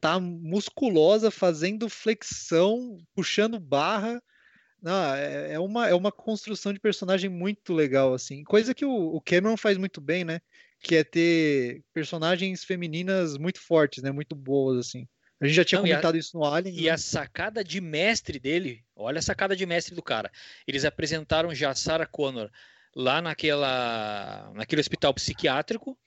tá 0.00 0.20
musculosa, 0.20 1.30
fazendo 1.30 1.88
flexão, 1.90 2.98
puxando 3.14 3.60
barra. 3.60 4.22
É, 5.16 5.54
é 5.54 5.58
uma, 5.58 5.88
é 5.88 5.94
uma 5.94 6.12
construção 6.12 6.72
de 6.72 6.78
personagem 6.80 7.30
muito 7.30 7.72
legal, 7.72 8.12
assim. 8.12 8.44
Coisa 8.44 8.74
que 8.74 8.84
o, 8.84 9.14
o 9.16 9.20
Cameron 9.20 9.56
faz 9.56 9.78
muito 9.78 10.00
bem, 10.00 10.24
né? 10.24 10.40
Que 10.84 10.96
é 10.96 11.04
ter 11.04 11.82
personagens 11.92 12.62
femininas 12.62 13.38
muito 13.38 13.60
fortes, 13.60 14.02
né? 14.02 14.10
Muito 14.12 14.36
boas, 14.36 14.86
assim. 14.86 15.08
A 15.40 15.46
gente 15.46 15.56
já 15.56 15.64
tinha 15.64 15.80
Não, 15.80 15.86
e 15.86 15.92
a- 15.92 15.96
comentado 15.96 16.16
isso 16.16 16.36
no 16.38 16.44
Alien. 16.44 16.78
E 16.78 16.84
né? 16.84 16.90
a 16.90 16.98
sacada 16.98 17.64
de 17.64 17.80
mestre 17.80 18.38
dele, 18.38 18.84
olha 18.94 19.18
a 19.18 19.22
sacada 19.22 19.56
de 19.56 19.66
mestre 19.66 19.94
do 19.94 20.02
cara. 20.02 20.30
Eles 20.66 20.84
apresentaram 20.84 21.54
já 21.54 21.70
a 21.70 21.74
Sarah 21.74 22.06
Connor 22.06 22.50
lá 22.94 23.20
naquela, 23.20 24.52
naquele 24.54 24.80
hospital 24.80 25.12
psiquiátrico, 25.14 25.98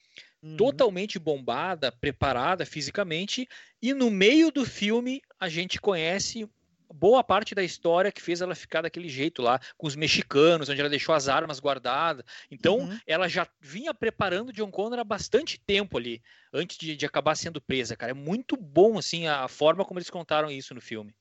Uhum. 0.41 0.55
totalmente 0.55 1.17
bombada, 1.17 1.91
preparada 1.91 2.63
fisicamente, 2.65 3.47
e 3.81 3.91
no 3.91 4.11
meio 4.11 4.51
do 4.51 4.63
filme 4.65 5.19
a 5.39 5.49
gente 5.49 5.81
conhece 5.81 6.47
boa 6.93 7.23
parte 7.23 7.53
da 7.53 7.63
história 7.63 8.11
que 8.11 8.21
fez 8.21 8.41
ela 8.41 8.55
ficar 8.55 8.81
daquele 8.81 9.09
jeito 9.09 9.41
lá, 9.41 9.59
com 9.77 9.87
os 9.87 9.95
mexicanos, 9.95 10.69
onde 10.69 10.79
ela 10.79 10.89
deixou 10.89 11.13
as 11.13 11.27
armas 11.27 11.59
guardadas. 11.59 12.25
Então, 12.49 12.79
Uhum. 12.79 12.99
ela 13.05 13.27
já 13.27 13.47
vinha 13.59 13.93
preparando 13.93 14.53
John 14.53 14.71
Connor 14.71 14.99
há 14.99 15.03
bastante 15.03 15.59
tempo 15.59 15.97
ali, 15.97 16.21
antes 16.53 16.77
de, 16.77 16.95
de 16.95 17.05
acabar 17.05 17.35
sendo 17.35 17.61
presa, 17.61 17.95
cara. 17.95 18.11
É 18.11 18.15
muito 18.15 18.55
bom, 18.55 18.97
assim, 18.97 19.27
a 19.27 19.47
forma 19.47 19.85
como 19.85 19.99
eles 19.99 20.09
contaram 20.09 20.49
isso 20.49 20.73
no 20.73 20.81
filme. 20.81 21.13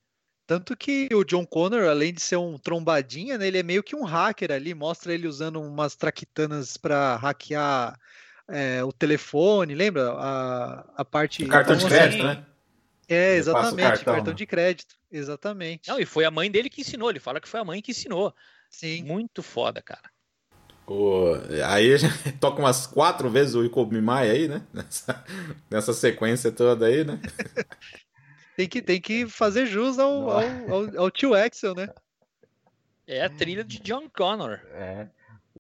Tanto 0.46 0.76
que 0.76 1.08
o 1.12 1.24
John 1.24 1.44
Connor, 1.44 1.88
além 1.88 2.14
de 2.14 2.20
ser 2.20 2.36
um 2.36 2.56
trombadinha, 2.56 3.36
né, 3.36 3.48
ele 3.48 3.58
é 3.58 3.62
meio 3.64 3.82
que 3.82 3.96
um 3.96 4.04
hacker 4.04 4.52
ali, 4.52 4.74
mostra 4.74 5.12
ele 5.12 5.26
usando 5.26 5.60
umas 5.60 5.96
traquitanas 5.96 6.76
para 6.76 7.16
hackear 7.16 7.98
é, 8.48 8.84
o 8.84 8.92
telefone, 8.92 9.74
lembra? 9.74 10.12
A, 10.12 10.84
a 10.98 11.04
parte. 11.04 11.44
O 11.44 11.48
cartão 11.48 11.76
de 11.76 11.84
crédito, 11.86 12.24
assim, 12.24 12.40
né? 12.40 12.46
É, 13.08 13.36
exatamente, 13.36 13.82
cartão, 13.82 14.14
cartão 14.14 14.32
né? 14.32 14.36
de 14.36 14.46
crédito. 14.46 14.96
Exatamente. 15.10 15.88
Não, 15.88 15.98
e 15.98 16.04
foi 16.04 16.24
a 16.24 16.30
mãe 16.30 16.50
dele 16.50 16.68
que 16.68 16.80
ensinou. 16.80 17.10
Ele 17.10 17.20
fala 17.20 17.40
que 17.40 17.48
foi 17.48 17.60
a 17.60 17.64
mãe 17.64 17.80
que 17.80 17.92
ensinou. 17.92 18.34
Sim. 18.68 19.04
Muito 19.04 19.42
foda, 19.42 19.80
cara. 19.80 20.10
O- 20.86 21.34
aí 21.66 21.96
toca 22.40 22.60
umas 22.60 22.86
quatro 22.86 23.28
vezes 23.28 23.54
o 23.54 23.64
Iko 23.64 23.86
Mimai 23.86 24.30
aí, 24.30 24.48
né? 24.48 24.62
Nessa, 24.72 25.24
nessa 25.70 25.92
sequência 25.92 26.50
toda 26.52 26.86
aí, 26.86 27.04
né? 27.04 27.20
Tem 28.56 28.66
que, 28.66 28.80
tem 28.80 28.98
que 28.98 29.28
fazer 29.28 29.66
jus 29.66 29.98
ao, 29.98 30.30
ao, 30.30 30.40
ao, 30.40 30.98
ao 31.00 31.10
tio 31.10 31.34
Axel, 31.34 31.74
né? 31.74 31.90
É 33.06 33.22
a 33.22 33.28
trilha 33.28 33.62
de 33.62 33.78
John 33.80 34.08
Connor. 34.08 34.60
É. 34.72 35.08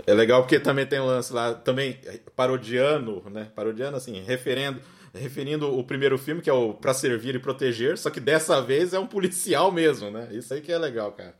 É 0.06 0.14
legal 0.14 0.42
porque 0.42 0.58
também 0.58 0.86
tem 0.86 0.98
um 0.98 1.04
lance 1.04 1.30
lá, 1.32 1.54
também 1.54 2.00
parodiando, 2.34 3.22
né? 3.30 3.50
Parodiando, 3.54 3.98
assim, 3.98 4.22
referendo, 4.22 4.80
referindo 5.18 5.76
o 5.76 5.82
primeiro 5.84 6.16
filme, 6.18 6.42
que 6.42 6.50
é 6.50 6.52
o 6.52 6.74
Pra 6.74 6.94
Servir 6.94 7.34
e 7.34 7.38
Proteger, 7.38 7.98
só 7.98 8.10
que 8.10 8.20
dessa 8.20 8.60
vez 8.60 8.92
é 8.92 8.98
um 8.98 9.06
policial 9.06 9.72
mesmo, 9.72 10.10
né? 10.10 10.28
Isso 10.32 10.52
aí 10.54 10.60
que 10.60 10.72
é 10.72 10.78
legal, 10.78 11.12
cara. 11.12 11.34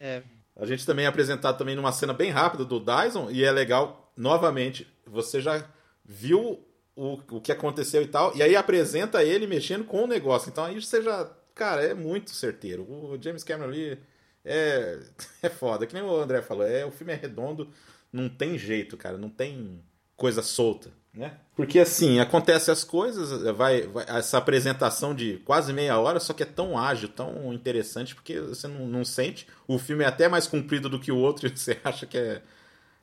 É. 0.00 0.22
A 0.56 0.66
gente 0.66 0.84
também 0.84 1.06
é 1.06 1.08
apresentado 1.08 1.56
também 1.56 1.74
numa 1.74 1.92
cena 1.92 2.12
bem 2.12 2.30
rápida 2.30 2.64
do 2.64 2.78
Dyson, 2.78 3.30
e 3.30 3.44
é 3.44 3.50
legal, 3.50 4.12
novamente, 4.16 4.86
você 5.06 5.40
já 5.40 5.64
viu 6.04 6.64
o, 6.94 7.18
o 7.30 7.40
que 7.40 7.52
aconteceu 7.52 8.02
e 8.02 8.06
tal, 8.06 8.36
e 8.36 8.42
aí 8.42 8.54
apresenta 8.54 9.24
ele 9.24 9.46
mexendo 9.46 9.84
com 9.84 10.04
o 10.04 10.06
negócio. 10.06 10.50
Então 10.50 10.64
aí 10.64 10.80
você 10.80 11.02
já. 11.02 11.30
Cara, 11.54 11.82
é 11.82 11.94
muito 11.94 12.30
certeiro. 12.30 12.82
O 12.82 13.18
James 13.20 13.44
Cameron 13.44 13.70
ali 13.70 13.98
é, 14.44 14.98
é 15.42 15.48
foda. 15.48 15.86
Que 15.86 15.94
nem 15.94 16.02
o 16.02 16.16
André 16.16 16.42
falou, 16.42 16.66
é, 16.66 16.84
o 16.84 16.90
filme 16.90 17.12
é 17.12 17.16
redondo, 17.16 17.70
não 18.12 18.28
tem 18.28 18.58
jeito, 18.58 18.96
cara, 18.96 19.18
não 19.18 19.28
tem 19.28 19.82
coisa 20.16 20.42
solta. 20.42 20.90
Né? 21.14 21.36
Porque 21.54 21.78
assim, 21.78 22.20
acontece 22.20 22.70
as 22.70 22.82
coisas, 22.84 23.42
vai, 23.54 23.82
vai- 23.82 24.06
essa 24.08 24.38
apresentação 24.38 25.14
de 25.14 25.36
quase 25.44 25.70
meia 25.72 25.98
hora, 25.98 26.18
só 26.18 26.32
que 26.32 26.42
é 26.42 26.46
tão 26.46 26.78
ágil, 26.78 27.08
tão 27.08 27.52
interessante, 27.52 28.14
porque 28.14 28.40
você 28.40 28.66
não, 28.66 28.86
não 28.86 29.04
sente. 29.04 29.46
O 29.68 29.78
filme 29.78 30.04
é 30.04 30.06
até 30.06 30.26
mais 30.26 30.46
comprido 30.46 30.88
do 30.88 30.98
que 30.98 31.12
o 31.12 31.18
outro, 31.18 31.46
e 31.48 31.50
você 31.56 31.78
acha 31.84 32.06
que 32.06 32.16
é. 32.16 32.42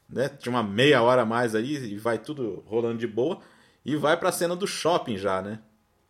Né, 0.10 0.30
tinha 0.30 0.52
uma 0.54 0.64
meia 0.64 1.02
hora 1.04 1.24
a 1.24 1.26
mais 1.26 1.56
aí 1.56 1.76
e 1.94 1.98
vai 1.98 2.18
tudo 2.20 2.64
rolando 2.68 3.00
de 3.00 3.08
boa. 3.08 3.42
E 3.86 3.96
vai 3.96 4.18
pra 4.18 4.32
cena 4.32 4.56
do 4.56 4.68
shopping 4.68 5.18
já, 5.18 5.42
né? 5.42 5.60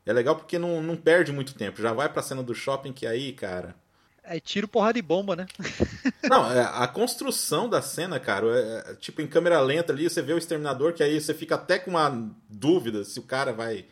É 0.06 0.14
legal 0.14 0.36
porque 0.36 0.60
não, 0.60 0.82
não 0.84 0.95
perde 0.97 1.32
muito 1.34 1.54
tempo. 1.56 1.82
Já 1.82 1.93
vai 1.93 2.10
pra 2.12 2.22
cena 2.24 2.43
do 2.43 2.56
shopping 2.56 2.93
que 2.93 3.08
aí, 3.08 3.34
cara. 3.34 3.76
É 4.32 4.39
tiro, 4.39 4.67
porrada 4.67 4.99
e 4.99 5.01
bomba, 5.01 5.36
né? 5.36 5.47
Não, 6.30 6.51
é, 6.51 6.61
a 6.61 6.88
construção 6.88 7.67
da 7.67 7.82
cena, 7.82 8.19
cara, 8.19 8.45
é, 8.47 8.91
é, 8.91 8.95
tipo 8.95 9.21
em 9.21 9.27
câmera 9.27 9.59
lenta 9.59 9.91
ali, 9.91 10.07
você 10.09 10.21
vê 10.21 10.34
o 10.34 10.38
exterminador, 10.38 10.93
que 10.93 11.01
aí 11.01 11.19
você 11.19 11.34
fica 11.34 11.55
até 11.55 11.80
com 11.80 11.91
uma 11.91 12.30
dúvida 12.49 13.03
se 13.03 13.19
o 13.19 13.23
cara 13.23 13.51
vai 13.51 13.86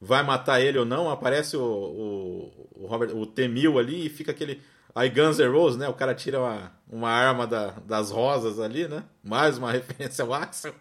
vai 0.00 0.22
matar 0.22 0.60
ele 0.60 0.78
ou 0.78 0.84
não. 0.84 1.10
Aparece 1.10 1.56
o, 1.56 1.62
o, 1.62 2.70
o 2.84 2.86
Robert, 2.86 3.16
o 3.16 3.26
T-1000 3.26 3.78
ali 3.78 4.06
e 4.06 4.10
fica 4.10 4.32
aquele. 4.32 4.62
Aí 4.94 5.08
Guns 5.10 5.38
N' 5.38 5.48
Roses, 5.48 5.78
né? 5.78 5.88
O 5.88 5.94
cara 5.94 6.14
tira 6.14 6.40
uma, 6.40 6.72
uma 6.88 7.10
arma 7.10 7.46
da- 7.46 7.70
das 7.86 8.10
rosas 8.10 8.58
ali, 8.58 8.88
né? 8.88 9.04
Mais 9.22 9.58
uma 9.58 9.70
referência 9.72 10.24
ao 10.24 10.32
Axel. 10.34 10.74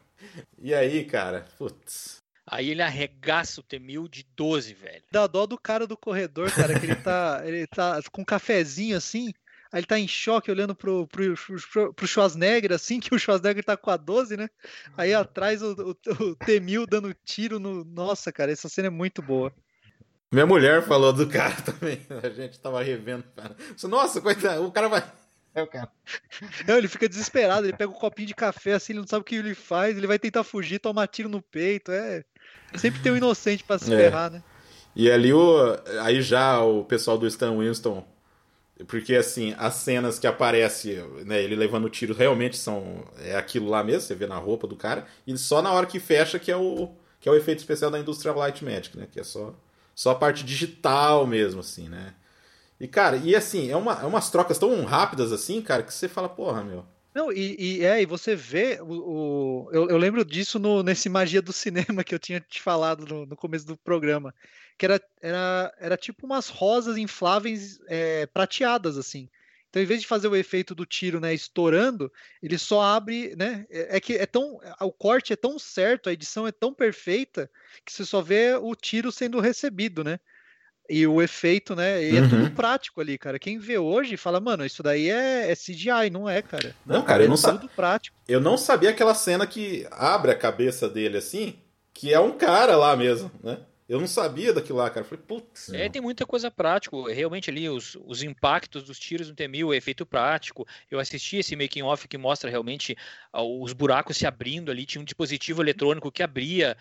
E 0.58 0.74
aí, 0.74 1.04
cara, 1.06 1.46
putz. 1.58 2.18
Aí 2.50 2.70
ele 2.70 2.82
arregaça 2.82 3.60
o 3.60 3.64
T-1000 3.64 4.10
de 4.10 4.26
12, 4.36 4.74
velho. 4.74 5.04
Dá 5.12 5.28
dó 5.28 5.46
do 5.46 5.58
cara 5.58 5.86
do 5.86 5.98
corredor, 5.98 6.50
cara, 6.50 6.80
que 6.80 6.86
ele 6.86 6.96
tá, 6.96 7.42
ele 7.46 7.68
tá 7.68 8.00
com 8.10 8.22
um 8.22 8.26
cafezinho 8.26 8.96
assim, 8.96 9.34
aí 9.70 9.82
ele 9.82 9.86
tá 9.86 10.00
em 10.00 10.08
choque 10.08 10.50
olhando 10.50 10.74
pro, 10.74 11.06
pro, 11.08 11.36
pro, 11.36 11.94
pro 11.94 12.08
Schwarzenegger, 12.08 12.72
assim, 12.72 13.02
que 13.02 13.14
o 13.14 13.20
Schwarzenegger 13.20 13.66
tá 13.66 13.76
com 13.76 13.92
a 13.92 13.98
12, 13.98 14.38
né? 14.38 14.50
Aí 14.96 15.14
atrás 15.14 15.62
o, 15.62 15.74
o, 15.74 16.24
o 16.24 16.36
T-1000 16.38 16.86
dando 16.90 17.14
tiro 17.26 17.60
no. 17.60 17.84
Nossa, 17.84 18.32
cara, 18.32 18.50
essa 18.50 18.70
cena 18.70 18.88
é 18.88 18.92
muito 18.92 19.22
boa. 19.22 19.54
Minha 20.32 20.46
mulher 20.46 20.84
falou 20.84 21.12
do 21.12 21.28
cara 21.28 21.56
também. 21.62 22.00
A 22.24 22.30
gente 22.30 22.60
tava 22.60 22.82
revendo, 22.82 23.26
cara. 23.36 23.58
Nossa, 23.84 24.22
coitado, 24.22 24.66
o 24.66 24.72
cara 24.72 24.88
vai. 24.88 25.04
É 25.54 25.64
o 25.64 25.68
cara. 25.68 25.92
Não, 26.68 26.78
ele 26.78 26.88
fica 26.88 27.10
desesperado, 27.10 27.66
ele 27.66 27.76
pega 27.76 27.92
um 27.92 27.96
copinho 27.96 28.28
de 28.28 28.36
café 28.36 28.74
assim, 28.74 28.94
ele 28.94 29.00
não 29.00 29.08
sabe 29.08 29.22
o 29.22 29.26
que 29.26 29.36
ele 29.36 29.56
faz, 29.56 29.98
ele 29.98 30.06
vai 30.06 30.20
tentar 30.20 30.44
fugir, 30.44 30.78
tomar 30.78 31.08
tiro 31.08 31.28
no 31.28 31.42
peito, 31.42 31.92
é. 31.92 32.24
Sempre 32.76 33.02
tem 33.02 33.12
um 33.12 33.18
inocente 33.18 33.64
pra 33.64 33.78
se 33.78 33.94
É. 33.94 33.98
ferrar, 33.98 34.32
né? 34.32 34.44
E 34.96 35.12
ali 35.12 35.32
o. 35.34 35.58
Aí 36.02 36.22
já 36.22 36.60
o 36.62 36.84
pessoal 36.84 37.18
do 37.18 37.28
Stan 37.28 37.58
Winston. 37.58 38.06
Porque 38.88 39.16
assim, 39.16 39.56
as 39.58 39.74
cenas 39.76 40.20
que 40.20 40.28
aparece, 40.28 40.94
né, 41.26 41.42
ele 41.42 41.56
levando 41.56 41.90
tiro 41.90 42.14
realmente 42.14 42.58
são. 42.58 43.04
É 43.20 43.36
aquilo 43.36 43.70
lá 43.70 43.84
mesmo, 43.84 44.02
você 44.02 44.14
vê 44.16 44.28
na 44.28 44.38
roupa 44.38 44.68
do 44.68 44.76
cara. 44.76 45.06
E 45.26 45.36
só 45.38 45.62
na 45.62 45.72
hora 45.72 45.86
que 45.88 46.00
fecha 46.00 46.38
que 46.38 46.52
é 46.52 46.58
o. 46.58 46.90
que 47.20 47.28
é 47.28 47.32
o 47.32 47.36
efeito 47.36 47.60
especial 47.60 47.90
da 47.90 48.00
Industrial 48.00 48.36
Light 48.38 48.64
Magic, 48.64 48.96
né? 48.98 49.08
Que 49.12 49.20
é 49.20 49.24
só, 49.24 49.54
só 49.96 50.12
a 50.12 50.16
parte 50.16 50.44
digital 50.44 51.26
mesmo, 51.26 51.62
assim, 51.62 51.90
né? 51.90 52.14
E, 52.80 52.88
cara, 52.88 53.18
e 53.18 53.36
assim, 53.36 53.72
é, 53.72 53.76
uma, 53.76 53.94
é 53.94 54.06
umas 54.06 54.30
trocas 54.30 54.60
tão 54.60 54.84
rápidas 54.86 55.32
assim, 55.32 55.60
cara, 55.62 55.82
que 55.82 55.92
você 55.92 56.08
fala, 56.08 56.30
porra, 56.30 56.64
meu. 56.64 56.86
Não, 57.14 57.32
e, 57.32 57.56
e 57.80 57.86
é, 57.86 58.02
e 58.02 58.06
você 58.06 58.36
vê 58.36 58.80
o. 58.82 59.66
o 59.66 59.70
eu, 59.72 59.90
eu, 59.90 59.98
lembro 59.98 60.24
disso 60.24 60.60
no, 60.60 60.84
nesse 60.84 61.10
Magia 61.10 61.42
do 61.42 61.52
Cinema 61.52 62.04
que 62.06 62.14
eu 62.14 62.20
tinha 62.20 62.40
te 62.40 62.62
falado 62.62 63.06
no, 63.06 63.26
no 63.26 63.36
começo 63.36 63.66
do 63.66 63.78
programa. 63.78 64.34
Que 64.78 64.86
era, 64.86 65.02
era, 65.22 65.74
era 65.80 65.98
tipo 65.98 66.26
umas 66.26 66.50
rosas 66.50 66.98
infláveis 66.98 67.80
é, 67.88 68.28
prateadas, 68.28 68.98
assim. 68.98 69.28
Então, 69.70 69.82
em 69.82 69.86
vez 69.86 70.02
de 70.02 70.08
fazer 70.08 70.28
o 70.28 70.36
efeito 70.36 70.74
do 70.74 70.86
tiro, 70.86 71.20
né, 71.20 71.34
estourando, 71.34 72.12
ele 72.42 72.58
só 72.58 72.82
abre, 72.82 73.36
né? 73.36 73.66
É, 73.70 73.98
é 73.98 74.00
que 74.00 74.14
é 74.14 74.26
tão, 74.26 74.60
o 74.82 74.92
corte 74.92 75.34
é 75.34 75.36
tão 75.36 75.60
certo, 75.60 76.10
a 76.10 76.14
edição 76.14 76.48
é 76.48 76.52
tão 76.52 76.74
perfeita 76.74 77.50
que 77.86 77.92
você 77.92 78.06
só 78.06 78.22
vê 78.22 78.56
o 78.56 78.76
tiro 78.76 79.12
sendo 79.12 79.40
recebido, 79.40 80.04
né? 80.04 80.20
E 80.90 81.06
o 81.06 81.22
efeito, 81.22 81.76
né? 81.76 82.04
E 82.04 82.12
uhum. 82.14 82.26
é 82.26 82.30
tudo 82.30 82.44
uhum. 82.44 82.56
prático 82.56 83.02
ali, 83.02 83.18
cara. 83.18 83.38
Quem 83.38 83.60
vê 83.60 83.78
hoje 83.78 84.16
fala, 84.16 84.40
mano, 84.40 84.66
isso 84.66 84.82
daí 84.82 85.10
é, 85.10 85.52
é 85.52 85.56
CGI, 85.56 86.10
não 86.12 86.30
é, 86.30 86.42
cara. 86.42 86.76
Não, 86.86 87.02
cara, 87.02 87.24
é 87.24 87.26
eu 87.26 87.30
não 87.30 87.38
sabia. 87.38 87.60
tudo 87.60 87.72
prático. 87.76 88.18
Eu 88.28 88.40
não 88.40 88.58
sabia 88.58 88.92
aquela 88.92 89.14
cena 89.14 89.46
que 89.46 89.86
abre 89.92 90.32
a 90.32 90.36
cabeça 90.36 90.88
dele 90.88 91.18
assim, 91.18 91.56
que 91.94 92.14
é 92.14 92.20
um 92.20 92.38
cara 92.38 92.76
lá 92.78 92.96
mesmo, 92.96 93.32
né? 93.44 93.60
Eu 93.88 94.02
não 94.02 94.08
sabia 94.08 94.52
daquilo 94.52 94.80
lá, 94.80 94.90
cara. 94.90 95.06
falei, 95.06 95.24
putz. 95.26 95.70
É, 95.70 95.88
tem 95.88 96.02
muita 96.02 96.26
coisa 96.26 96.52
prática. 96.52 96.98
Realmente 97.10 97.50
ali, 97.50 97.70
os, 97.70 97.98
os 98.06 98.22
impactos 98.22 98.84
dos 98.84 99.00
tiros 99.00 99.30
no 99.30 99.36
T-1000, 99.36 99.68
o 99.68 99.74
efeito 99.74 100.06
prático. 100.06 100.68
Eu 100.92 101.00
assisti 101.00 101.38
esse 101.38 101.56
making 101.56 101.84
off 101.84 102.06
que 102.06 102.18
mostra 102.18 102.50
realmente 102.50 102.98
ah, 103.32 103.42
os 103.42 103.72
buracos 103.72 104.18
se 104.18 104.28
abrindo 104.28 104.70
ali. 104.70 104.86
Tinha 104.86 105.02
um 105.02 105.06
dispositivo 105.06 105.62
eletrônico 105.62 106.12
que 106.12 106.22
abria. 106.22 106.76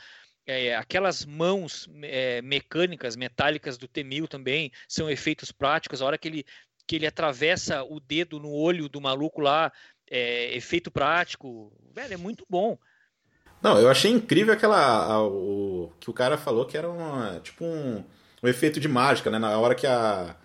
É, 0.47 0.76
aquelas 0.76 1.24
mãos 1.24 1.88
é, 2.03 2.40
mecânicas, 2.40 3.16
metálicas 3.16 3.76
do 3.76 3.88
T-1000 3.88 4.28
também 4.28 4.70
são 4.86 5.11
efeitos 5.11 5.51
práticos. 5.51 6.01
A 6.01 6.07
hora 6.07 6.16
que 6.16 6.28
ele, 6.28 6.47
que 6.86 6.94
ele 6.94 7.07
atravessa 7.07 7.82
o 7.82 7.99
dedo 7.99 8.38
no 8.38 8.53
olho 8.53 8.88
do 8.88 9.01
maluco 9.01 9.40
lá, 9.40 9.72
é, 10.09 10.57
efeito 10.57 10.90
prático. 10.90 11.72
Velho, 11.92 12.14
é 12.14 12.16
muito 12.16 12.47
bom. 12.49 12.78
Não, 13.61 13.78
eu 13.80 13.88
achei 13.90 14.12
incrível 14.12 14.55
aquela. 14.55 14.78
A, 14.78 15.22
o, 15.26 15.92
que 15.99 16.09
o 16.09 16.12
cara 16.12 16.38
falou 16.38 16.64
que 16.64 16.76
era 16.78 16.88
uma, 16.88 17.40
tipo 17.40 17.64
um, 17.64 18.05
um 18.42 18.49
efeito 18.49 18.78
de 18.78 18.86
mágica, 18.86 19.30
né? 19.30 19.38
Na 19.38 19.59
hora 19.59 19.74
que 19.74 19.86
a. 19.86 20.36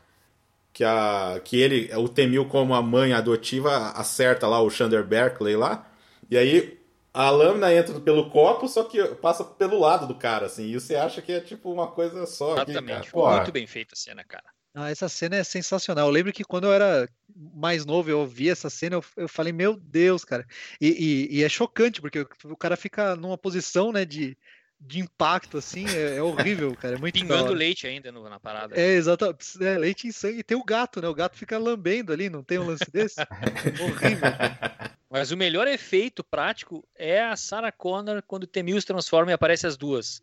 Que, 0.74 0.86
a, 0.86 1.42
que 1.44 1.60
ele, 1.60 1.94
o 1.96 2.08
Temil, 2.08 2.46
como 2.46 2.74
a 2.74 2.82
mãe 2.82 3.12
adotiva, 3.12 3.90
acerta 3.92 4.48
lá 4.48 4.62
o 4.62 4.70
Xander 4.70 5.04
Berkeley 5.04 5.58
lá. 5.58 5.86
E 6.30 6.38
aí 6.38 6.81
a 7.14 7.30
lâmina 7.30 7.74
entra 7.74 8.00
pelo 8.00 8.30
copo, 8.30 8.68
só 8.68 8.84
que 8.84 9.04
passa 9.16 9.44
pelo 9.44 9.80
lado 9.80 10.08
do 10.08 10.16
cara, 10.16 10.46
assim. 10.46 10.66
E 10.66 10.74
você 10.74 10.96
acha 10.96 11.22
que 11.22 11.32
é 11.32 11.40
tipo 11.40 11.72
uma 11.72 11.88
coisa 11.88 12.26
só. 12.26 12.54
Exatamente. 12.54 13.10
Aqui, 13.10 13.18
Muito 13.18 13.52
bem 13.52 13.68
feita 13.68 13.94
a 13.94 13.98
cena, 13.98 14.24
cara. 14.24 14.46
Ah, 14.74 14.90
essa 14.90 15.10
cena 15.10 15.36
é 15.36 15.44
sensacional. 15.44 16.08
Eu 16.08 16.14
lembro 16.14 16.32
que 16.32 16.46
quando 16.46 16.66
eu 16.66 16.74
era 16.74 17.10
mais 17.36 17.86
novo, 17.86 18.10
eu 18.10 18.26
vi 18.26 18.50
essa 18.50 18.70
cena, 18.70 18.96
eu, 18.96 19.04
eu 19.18 19.28
falei, 19.28 19.52
meu 19.52 19.76
Deus, 19.76 20.24
cara. 20.24 20.48
E, 20.80 20.88
e, 20.88 21.40
e, 21.40 21.44
é 21.44 21.50
chocante, 21.50 22.00
porque 22.00 22.26
o 22.46 22.56
cara 22.56 22.78
fica 22.78 23.16
numa 23.18 23.38
posição, 23.38 23.92
né, 23.92 24.06
de, 24.06 24.38
de 24.84 25.00
impacto, 25.00 25.60
assim, 25.60 25.86
é, 25.88 26.18
é 26.18 26.22
horrível, 26.22 26.76
cara. 26.76 26.96
É 26.96 26.98
muito 26.98 27.14
Pingando 27.14 27.54
leite 27.54 27.86
ainda 27.86 28.12
no, 28.12 28.28
na 28.28 28.40
parada. 28.40 28.76
É, 28.76 28.94
exato. 28.94 29.36
É, 29.62 29.78
leite 29.78 30.08
em 30.08 30.12
sangue. 30.12 30.40
E 30.40 30.44
tem 30.44 30.58
o 30.58 30.64
gato, 30.64 31.00
né? 31.02 31.08
O 31.08 31.14
gato 31.14 31.38
fica 31.38 31.58
lambendo 31.58 32.12
ali, 32.12 32.30
não 32.30 32.44
tem 32.44 32.58
um 32.58 32.66
lance 32.66 32.90
desse? 32.92 33.18
horrível, 33.80 34.32
cara. 34.32 34.92
Mas 35.10 35.32
o 35.32 35.38
melhor 35.38 35.68
efeito 35.68 36.24
prático 36.24 36.88
é 36.96 37.22
a 37.22 37.36
Sarah 37.36 37.72
Connor 37.72 38.24
quando 38.26 38.44
o 38.44 38.48
Temil 38.48 38.80
se 38.82 38.88
transforma 38.88 39.32
e 39.32 39.34
aparece 39.34 39.68
as 39.68 39.78
duas. 39.78 40.22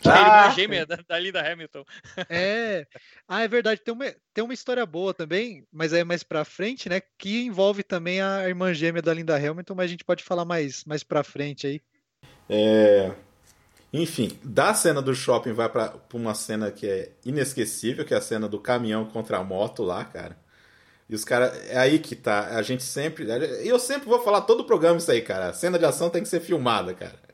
Que 0.00 0.08
ah, 0.08 0.12
é 0.12 0.18
a 0.18 0.42
irmã 0.42 0.54
gêmea 0.54 0.86
da, 0.86 0.96
da 0.96 1.18
Linda 1.18 1.52
Hamilton. 1.52 1.84
É. 2.28 2.86
Ah, 3.28 3.42
é 3.42 3.48
verdade. 3.48 3.80
Tem 3.80 3.94
uma, 3.94 4.12
tem 4.32 4.42
uma 4.42 4.52
história 4.52 4.84
boa 4.84 5.14
também, 5.14 5.64
mas 5.72 5.92
é 5.92 6.02
mais 6.02 6.22
pra 6.22 6.44
frente, 6.44 6.88
né? 6.88 7.00
Que 7.16 7.44
envolve 7.44 7.82
também 7.82 8.20
a 8.20 8.48
irmã 8.48 8.74
gêmea 8.74 9.00
da 9.00 9.14
Linda 9.14 9.36
Hamilton, 9.36 9.74
mas 9.74 9.84
a 9.84 9.88
gente 9.88 10.04
pode 10.04 10.24
falar 10.24 10.44
mais, 10.44 10.84
mais 10.84 11.02
pra 11.02 11.22
frente 11.22 11.66
aí. 11.66 11.80
É. 12.48 13.12
Enfim, 13.96 14.38
da 14.42 14.74
cena 14.74 15.00
do 15.00 15.14
shopping 15.14 15.52
vai 15.52 15.68
pra, 15.68 15.88
pra 15.88 16.18
uma 16.18 16.34
cena 16.34 16.70
que 16.70 16.86
é 16.86 17.12
inesquecível, 17.24 18.04
que 18.04 18.12
é 18.12 18.16
a 18.16 18.20
cena 18.20 18.48
do 18.48 18.58
caminhão 18.58 19.04
contra 19.04 19.38
a 19.38 19.44
moto 19.44 19.82
lá, 19.82 20.04
cara. 20.04 20.36
E 21.08 21.14
os 21.14 21.24
caras. 21.24 21.56
É 21.68 21.78
aí 21.78 21.98
que 21.98 22.16
tá. 22.16 22.56
A 22.56 22.62
gente 22.62 22.82
sempre. 22.82 23.26
Eu 23.62 23.78
sempre 23.78 24.08
vou 24.08 24.22
falar 24.22 24.42
todo 24.42 24.60
o 24.60 24.64
programa 24.64 24.98
isso 24.98 25.10
aí, 25.10 25.22
cara. 25.22 25.48
A 25.48 25.52
cena 25.52 25.78
de 25.78 25.84
ação 25.84 26.10
tem 26.10 26.22
que 26.22 26.28
ser 26.28 26.40
filmada, 26.40 26.92
cara 26.92 27.24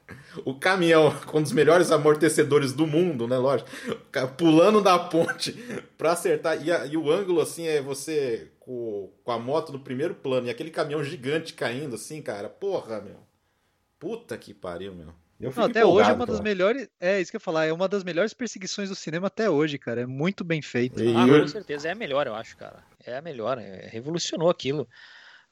o 0.44 0.54
caminhão 0.54 1.10
com 1.26 1.38
um 1.38 1.42
dos 1.42 1.52
melhores 1.52 1.90
amortecedores 1.90 2.72
do 2.72 2.86
mundo, 2.86 3.26
né? 3.26 3.36
Lógico. 3.36 3.70
Pulando 4.36 4.80
da 4.80 4.98
ponte 4.98 5.52
para 5.96 6.12
acertar. 6.12 6.64
E, 6.64 6.70
a, 6.70 6.86
e, 6.86 6.96
o 6.96 7.10
ângulo, 7.10 7.40
assim, 7.40 7.66
é 7.66 7.80
você 7.80 8.50
com, 8.58 9.12
com 9.24 9.32
a 9.32 9.38
moto 9.38 9.72
no 9.72 9.80
primeiro 9.80 10.14
plano 10.14 10.46
e 10.46 10.50
aquele 10.50 10.70
caminhão 10.70 11.02
gigante 11.02 11.54
caindo, 11.54 11.94
assim, 11.94 12.20
cara. 12.22 12.48
Porra, 12.48 13.00
meu. 13.00 13.16
Puta 13.98 14.36
que 14.36 14.54
pariu, 14.54 14.94
meu. 14.94 15.19
Não, 15.40 15.64
até 15.64 15.84
hoje 15.84 16.10
é 16.10 16.12
uma 16.12 16.26
das 16.26 16.40
melhores. 16.40 16.88
É 17.00 17.20
isso 17.20 17.30
que 17.30 17.36
eu 17.36 17.40
ia 17.40 17.44
falar, 17.44 17.64
é 17.64 17.72
uma 17.72 17.88
das 17.88 18.04
melhores 18.04 18.34
perseguições 18.34 18.90
do 18.90 18.94
cinema 18.94 19.28
até 19.28 19.48
hoje, 19.48 19.78
cara. 19.78 20.02
É 20.02 20.06
muito 20.06 20.44
bem 20.44 20.60
feito. 20.60 21.00
Ah, 21.16 21.40
com 21.40 21.48
certeza 21.48 21.88
é 21.88 21.92
a 21.92 21.94
melhor, 21.94 22.26
eu 22.26 22.34
acho, 22.34 22.56
cara. 22.56 22.82
É 23.04 23.16
a 23.16 23.22
melhor. 23.22 23.58
É, 23.58 23.88
revolucionou 23.90 24.50
aquilo. 24.50 24.86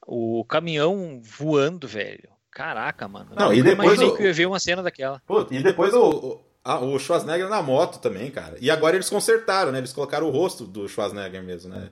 O 0.05 0.45
caminhão 0.45 1.19
voando, 1.23 1.87
velho. 1.87 2.29
Caraca, 2.51 3.07
mano. 3.07 3.31
Não, 3.35 3.53
e 3.53 3.63
depois 3.63 3.99
o... 3.99 4.15
que 4.15 4.23
eu 4.23 4.27
ia 4.27 4.33
ver 4.33 4.45
uma 4.45 4.59
cena 4.59 4.83
daquela. 4.83 5.21
Pô, 5.25 5.45
e 5.49 5.63
depois 5.63 5.93
o, 5.93 6.43
o, 6.63 6.93
o 6.93 6.99
Schwarzenegger 6.99 7.49
na 7.49 7.61
moto 7.61 7.99
também, 7.99 8.29
cara. 8.29 8.57
E 8.59 8.69
agora 8.69 8.95
eles 8.95 9.09
consertaram, 9.09 9.71
né? 9.71 9.79
Eles 9.79 9.93
colocaram 9.93 10.27
o 10.27 10.31
rosto 10.31 10.65
do 10.65 10.87
Schwarzenegger 10.87 11.43
mesmo, 11.43 11.73
né? 11.73 11.89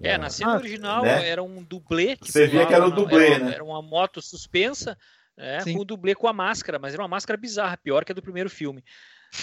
É, 0.00 0.16
na 0.16 0.30
cena 0.30 0.54
ah, 0.54 0.56
original 0.56 1.02
né? 1.02 1.28
era 1.28 1.42
um 1.42 1.62
dublê. 1.62 2.16
Que 2.16 2.30
Você 2.30 2.46
via 2.46 2.66
que 2.66 2.74
era 2.74 2.86
o 2.86 2.90
dublê, 2.90 3.32
era, 3.32 3.44
né? 3.44 3.54
Era 3.54 3.64
uma 3.64 3.82
moto 3.82 4.22
suspensa, 4.22 4.96
né, 5.36 5.64
com 5.64 5.78
o 5.78 5.84
dublê 5.84 6.14
com 6.14 6.28
a 6.28 6.32
máscara, 6.32 6.78
mas 6.78 6.94
era 6.94 7.02
uma 7.02 7.08
máscara 7.08 7.38
bizarra, 7.38 7.76
pior 7.76 8.04
que 8.04 8.12
a 8.12 8.14
do 8.14 8.22
primeiro 8.22 8.50
filme. 8.50 8.82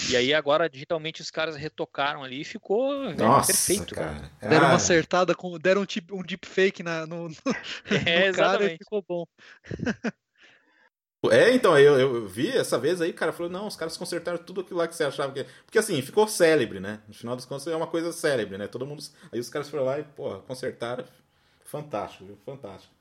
E 0.09 0.15
aí 0.15 0.33
agora 0.35 0.69
digitalmente 0.69 1.21
os 1.21 1.31
caras 1.31 1.55
retocaram 1.55 2.23
ali 2.23 2.41
e 2.41 2.45
ficou 2.45 3.11
Nossa, 3.15 3.47
perfeito. 3.47 3.95
Cara. 3.95 4.31
Deram 4.39 4.67
uma 4.67 4.75
acertada 4.75 5.33
com, 5.33 5.57
deram 5.57 5.81
um, 5.81 5.85
tipo, 5.85 6.15
um 6.15 6.21
deepfake 6.21 6.83
na, 6.83 7.07
no, 7.07 7.27
no, 7.27 7.35
é, 8.05 8.29
no 8.29 8.35
cara 8.35 8.71
e 8.71 8.77
ficou 8.77 9.03
bom. 9.07 9.25
É, 11.31 11.53
então, 11.53 11.77
eu, 11.77 11.99
eu 11.99 12.27
vi 12.27 12.49
essa 12.49 12.77
vez 12.77 13.01
aí, 13.01 13.11
cara, 13.11 13.33
falou, 13.33 13.51
não, 13.51 13.67
os 13.67 13.75
caras 13.75 13.97
consertaram 13.97 14.37
tudo 14.37 14.61
aquilo 14.61 14.79
lá 14.79 14.87
que 14.87 14.95
você 14.95 15.03
achava 15.03 15.33
que. 15.33 15.43
Porque 15.65 15.77
assim, 15.77 16.01
ficou 16.01 16.27
célebre, 16.27 16.79
né? 16.79 17.01
No 17.07 17.13
final 17.13 17.35
dos 17.35 17.45
contos 17.45 17.67
é 17.67 17.75
uma 17.75 17.87
coisa 17.87 18.13
célebre, 18.13 18.57
né? 18.57 18.67
Todo 18.67 18.85
mundo. 18.85 19.03
Aí 19.31 19.39
os 19.39 19.49
caras 19.49 19.67
foram 19.67 19.83
lá 19.83 19.99
e, 19.99 20.03
porra, 20.03 20.39
consertaram. 20.39 21.03
Fantástico, 21.65 22.25
viu? 22.25 22.37
Fantástico. 22.45 22.93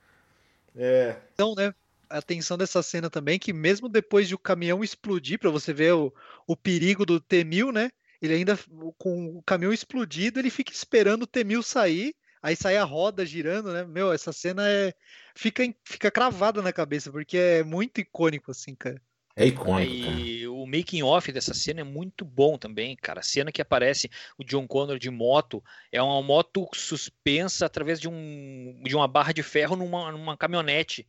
É. 0.75 1.17
Então, 1.35 1.55
né? 1.55 1.73
A 2.11 2.19
atenção 2.19 2.57
dessa 2.57 2.83
cena 2.83 3.11
também, 3.11 3.39
que 3.39 3.53
mesmo 3.53 3.89
depois 3.89 4.29
de 4.29 4.35
o 4.35 4.39
caminhão 4.39 4.83
explodir, 4.83 5.39
para 5.39 5.51
você 5.51 5.73
ver 5.73 5.95
o, 5.95 6.13
o 6.47 6.57
perigo 6.57 7.05
do 7.05 7.21
T-1000, 7.21 7.73
né? 7.73 7.91
Ele 8.21 8.35
ainda, 8.35 8.59
com 8.97 9.39
o 9.39 9.43
caminhão 9.43 9.73
explodido, 9.73 10.39
ele 10.39 10.51
fica 10.51 10.73
esperando 10.73 11.23
o 11.23 11.27
T-1000 11.27 11.63
sair 11.63 12.15
aí 12.43 12.57
sai 12.57 12.77
a 12.77 12.85
roda 12.85 13.25
girando, 13.25 13.73
né? 13.73 13.85
Meu, 13.85 14.13
essa 14.13 14.33
cena 14.33 14.69
é 14.69 14.93
fica 15.35 15.63
fica 15.85 16.11
cravada 16.11 16.63
na 16.63 16.73
cabeça 16.73 17.11
porque 17.11 17.37
é 17.37 17.63
muito 17.63 18.01
icônico 18.01 18.51
assim, 18.51 18.75
cara. 18.75 19.01
É 19.37 19.47
icônico. 19.47 19.93
E 19.93 20.41
cara. 20.41 20.51
o 20.51 20.67
making 20.67 21.03
off 21.03 21.31
dessa 21.31 21.55
cena 21.55 21.81
é 21.81 21.85
muito 21.85 22.25
bom 22.25 22.59
também, 22.59 22.97
cara. 22.97 23.21
A 23.21 23.23
cena 23.23 23.53
que 23.53 23.63
aparece 23.63 24.11
o 24.37 24.43
John 24.43 24.67
Connor 24.67 24.99
de 24.99 25.11
moto 25.11 25.63
é 25.93 26.03
uma 26.03 26.21
moto 26.23 26.69
suspensa 26.75 27.67
através 27.67 28.01
de, 28.01 28.09
um, 28.09 28.83
de 28.85 28.97
uma 28.97 29.07
barra 29.07 29.33
de 29.33 29.43
ferro 29.43 29.77
numa, 29.77 30.11
numa 30.11 30.37
caminhonete. 30.37 31.07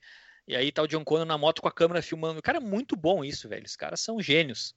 E 0.49 0.55
aí 0.55 0.71
tá 0.71 0.81
o 0.81 0.87
John 0.87 1.03
Connor 1.03 1.27
na 1.27 1.37
moto 1.37 1.61
com 1.61 1.67
a 1.67 1.71
câmera 1.71 2.01
filmando. 2.01 2.41
Cara, 2.41 2.57
é 2.57 2.59
muito 2.59 2.95
bom 2.95 3.23
isso, 3.23 3.47
velho. 3.47 3.63
Os 3.67 3.75
caras 3.75 3.99
são 3.99 4.19
gênios. 4.19 4.73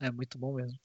É 0.00 0.10
muito 0.10 0.36
bom 0.36 0.52
mesmo. 0.54 0.76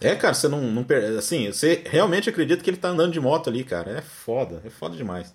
É, 0.00 0.16
cara, 0.16 0.32
você 0.32 0.48
não, 0.48 0.62
não. 0.62 0.86
Assim, 1.18 1.52
você 1.52 1.84
realmente 1.84 2.30
acredita 2.30 2.64
que 2.64 2.70
ele 2.70 2.78
tá 2.78 2.88
andando 2.88 3.12
de 3.12 3.20
moto 3.20 3.50
ali, 3.50 3.62
cara. 3.62 3.98
É 3.98 4.00
foda, 4.00 4.62
é 4.64 4.70
foda 4.70 4.96
demais. 4.96 5.34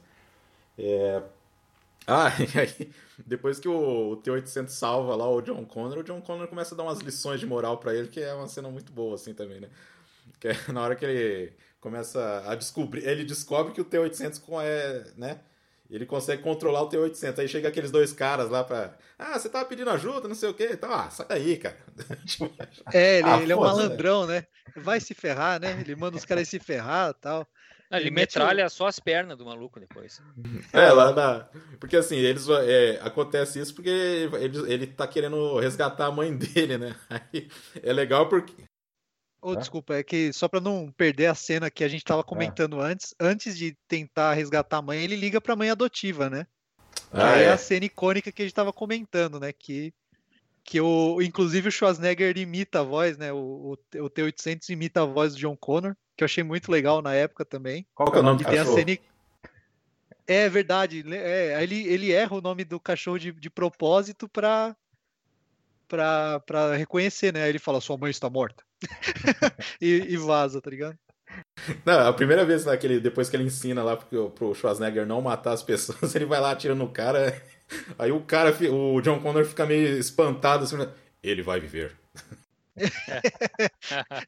É... 0.77 1.21
Ah, 2.07 2.31
e 2.39 2.59
aí, 2.59 2.91
depois 3.27 3.59
que 3.59 3.67
o, 3.67 4.13
o 4.13 4.15
T-800 4.17 4.69
salva 4.69 5.15
lá 5.15 5.29
o 5.29 5.39
John 5.39 5.63
Connor, 5.63 5.99
o 5.99 6.03
John 6.03 6.19
Connor 6.19 6.47
começa 6.47 6.73
a 6.73 6.77
dar 6.77 6.83
umas 6.83 6.97
lições 6.97 7.39
de 7.39 7.45
moral 7.45 7.77
para 7.77 7.93
ele, 7.93 8.07
que 8.07 8.19
é 8.19 8.33
uma 8.33 8.47
cena 8.47 8.69
muito 8.69 8.91
boa, 8.91 9.13
assim, 9.13 9.35
também, 9.35 9.59
né? 9.59 9.69
Que 10.39 10.47
é 10.47 10.53
na 10.73 10.81
hora 10.81 10.95
que 10.95 11.05
ele 11.05 11.53
começa 11.79 12.43
a 12.47 12.55
descobrir. 12.55 13.07
Ele 13.07 13.23
descobre 13.23 13.71
que 13.71 13.79
o 13.79 13.85
T-800 13.85 14.41
é, 14.63 15.11
né? 15.15 15.41
Ele 15.91 16.05
consegue 16.05 16.41
controlar 16.41 16.83
o 16.83 16.87
T-800. 16.87 17.39
Aí 17.39 17.47
chega 17.49 17.67
aqueles 17.67 17.91
dois 17.91 18.13
caras 18.13 18.49
lá 18.49 18.63
pra. 18.63 18.97
Ah, 19.19 19.37
você 19.37 19.49
tava 19.49 19.65
pedindo 19.65 19.89
ajuda, 19.89 20.25
não 20.29 20.35
sei 20.35 20.49
o 20.49 20.53
quê. 20.53 20.69
Então, 20.71 20.91
ah, 20.91 21.09
sai 21.09 21.27
daí, 21.27 21.57
cara. 21.57 21.77
É, 22.93 23.19
ele, 23.19 23.27
ah, 23.27 23.41
ele 23.41 23.51
é 23.51 23.55
um 23.55 23.59
malandrão, 23.59 24.25
né? 24.25 24.45
Vai 24.77 25.01
se 25.01 25.13
ferrar, 25.13 25.59
né? 25.59 25.77
Ele 25.79 25.95
manda 25.95 26.15
os 26.15 26.23
caras 26.23 26.47
se 26.47 26.59
ferrar 26.59 27.13
tal. 27.15 27.45
Não, 27.89 27.97
ele, 27.97 28.07
Ele 28.07 28.15
mete 28.15 28.37
metralha 28.37 28.69
só 28.69 28.87
as 28.87 28.99
pernas 28.99 29.37
do 29.37 29.45
maluco 29.45 29.77
depois. 29.79 30.21
É, 30.71 30.91
lá 30.91 31.11
na. 31.11 31.49
Porque 31.77 31.97
assim, 31.97 32.15
eles. 32.15 32.47
é, 32.47 33.01
acontece 33.03 33.59
isso 33.59 33.75
porque 33.75 33.89
ele, 33.89 34.73
ele 34.73 34.87
tá 34.87 35.05
querendo 35.05 35.59
resgatar 35.59 36.05
a 36.05 36.11
mãe 36.11 36.31
dele, 36.37 36.77
né? 36.77 36.95
Aí 37.09 37.49
é 37.83 37.91
legal 37.91 38.29
porque. 38.29 38.53
Ô, 39.41 39.53
Hã? 39.53 39.55
desculpa, 39.55 39.95
é 39.95 40.03
que 40.03 40.31
só 40.31 40.47
pra 40.47 40.61
não 40.61 40.91
perder 40.91 41.25
a 41.25 41.35
cena 41.35 41.71
que 41.71 41.83
a 41.83 41.87
gente 41.87 42.01
É. 42.01 42.05
tava 42.05 42.23
comentando 42.23 42.79
antes, 42.79 43.15
antes 43.19 43.57
de 43.57 43.75
tentar 43.87 44.33
resgatar 44.33 44.77
a 44.77 44.81
mãe, 44.81 45.03
ele 45.03 45.15
liga 45.15 45.41
pra 45.41 45.55
mãe 45.55 45.69
adotiva, 45.69 46.29
né? 46.29 46.45
Ah, 47.11 47.37
é 47.37 47.45
é. 47.45 47.49
a 47.49 47.57
cena 47.57 47.85
icônica 47.85 48.31
que 48.31 48.41
a 48.41 48.45
gente 48.45 48.53
tava 48.53 48.71
comentando, 48.71 49.39
né? 49.39 49.51
Que, 49.51 49.91
que 50.63 50.79
o, 50.79 51.21
inclusive 51.21 51.69
o 51.69 51.71
Schwarzenegger 51.71 52.37
imita 52.37 52.81
a 52.81 52.83
voz, 52.83 53.17
né? 53.17 53.33
O, 53.33 53.75
o, 53.95 54.03
o 54.03 54.09
T-800 54.09 54.69
imita 54.69 55.01
a 55.01 55.05
voz 55.05 55.33
do 55.33 55.39
John 55.39 55.57
Connor, 55.57 55.95
que 56.15 56.23
eu 56.23 56.25
achei 56.25 56.43
muito 56.43 56.71
legal 56.71 57.01
na 57.01 57.15
época 57.15 57.43
também. 57.43 57.85
Qual 57.95 58.11
que 58.11 58.17
é 58.17 58.21
o 58.21 58.23
nome 58.23 58.43
do 58.43 58.47
a 58.47 58.51
cachorro? 58.51 58.75
cena. 58.75 58.97
É 60.27 60.47
verdade, 60.47 61.03
é, 61.13 61.61
ele, 61.63 61.83
ele 61.87 62.11
erra 62.11 62.35
o 62.35 62.41
nome 62.41 62.63
do 62.63 62.79
cachorro 62.79 63.17
de, 63.17 63.31
de 63.31 63.49
propósito 63.49 64.29
pra 64.29 64.75
reconhecer, 66.77 67.33
né? 67.33 67.43
Aí 67.43 67.49
ele 67.49 67.59
fala: 67.59 67.81
Sua 67.81 67.97
mãe 67.97 68.11
está 68.11 68.29
morta. 68.29 68.63
E, 69.81 70.13
e 70.13 70.17
vaza, 70.17 70.61
tá 70.61 70.69
ligado? 70.69 70.97
Não, 71.85 72.07
a 72.07 72.13
primeira 72.13 72.45
vez 72.45 72.65
naquele, 72.65 72.99
depois 72.99 73.29
que 73.29 73.35
ele 73.35 73.45
ensina 73.45 73.83
lá 73.83 73.95
pro, 73.95 74.29
pro 74.31 74.53
Schwarzenegger 74.53 75.05
não 75.05 75.21
matar 75.21 75.53
as 75.53 75.63
pessoas, 75.63 76.13
ele 76.15 76.25
vai 76.25 76.39
lá 76.39 76.51
atirando 76.51 76.79
no 76.79 76.89
cara. 76.89 77.41
Aí 77.97 78.11
o 78.11 78.21
cara, 78.21 78.55
o 78.69 79.01
John 79.01 79.19
Connor 79.21 79.45
fica 79.45 79.65
meio 79.65 79.97
espantado 79.97 80.63
assim, 80.63 80.77
ele 81.23 81.41
vai 81.41 81.59
viver. 81.59 81.95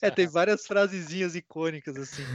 É, 0.02 0.12
tem 0.12 0.28
várias 0.28 0.66
frasezinhas 0.66 1.36
icônicas, 1.36 1.98
assim. 1.98 2.28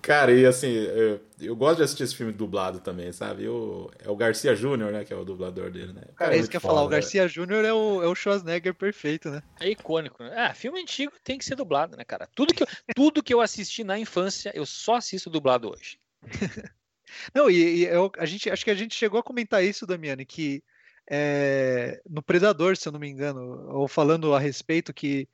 Cara, 0.00 0.32
e 0.32 0.46
assim, 0.46 0.68
eu, 0.68 1.20
eu 1.40 1.54
gosto 1.54 1.76
de 1.78 1.82
assistir 1.84 2.02
esse 2.04 2.16
filme 2.16 2.32
dublado 2.32 2.80
também, 2.80 3.12
sabe? 3.12 3.44
Eu, 3.44 3.90
é 3.98 4.08
o 4.10 4.16
Garcia 4.16 4.54
Júnior, 4.54 4.90
né, 4.92 5.04
que 5.04 5.12
é 5.12 5.16
o 5.16 5.24
dublador 5.24 5.70
dele, 5.70 5.92
né? 5.92 6.02
Cara, 6.16 6.34
É 6.34 6.38
isso 6.38 6.48
que 6.48 6.56
eu 6.56 6.58
ia 6.58 6.60
falar, 6.60 6.80
o 6.80 6.84
foda, 6.84 6.96
Garcia 6.96 7.28
Júnior 7.28 7.64
é 7.64 7.72
o, 7.72 8.02
é 8.02 8.06
o 8.06 8.14
Schwarzenegger 8.14 8.74
perfeito, 8.74 9.30
né? 9.30 9.42
É 9.60 9.68
icônico. 9.68 10.22
né? 10.22 10.34
Ah, 10.36 10.54
filme 10.54 10.80
antigo 10.80 11.12
tem 11.22 11.38
que 11.38 11.44
ser 11.44 11.56
dublado, 11.56 11.96
né, 11.96 12.04
cara? 12.04 12.28
Tudo 12.34 12.54
que 12.54 12.62
eu, 12.62 12.66
tudo 12.94 13.22
que 13.22 13.32
eu 13.34 13.40
assisti 13.40 13.84
na 13.84 13.98
infância, 13.98 14.50
eu 14.54 14.64
só 14.66 14.94
assisto 14.96 15.28
dublado 15.30 15.70
hoje. 15.70 15.98
Não, 17.34 17.50
e, 17.50 17.80
e 17.80 17.84
eu- 17.84 18.10
a 18.18 18.26
gente, 18.26 18.50
acho 18.50 18.64
que 18.64 18.70
a 18.70 18.74
gente 18.74 18.94
chegou 18.94 19.20
a 19.20 19.22
comentar 19.22 19.64
isso, 19.64 19.86
Damiani, 19.86 20.24
que 20.24 20.62
é, 21.10 22.00
no 22.08 22.22
Predador, 22.22 22.76
se 22.76 22.88
eu 22.88 22.92
não 22.92 23.00
me 23.00 23.08
engano, 23.08 23.40
ou 23.74 23.88
falando 23.88 24.34
a 24.34 24.38
respeito 24.40 24.92
que, 24.94 25.28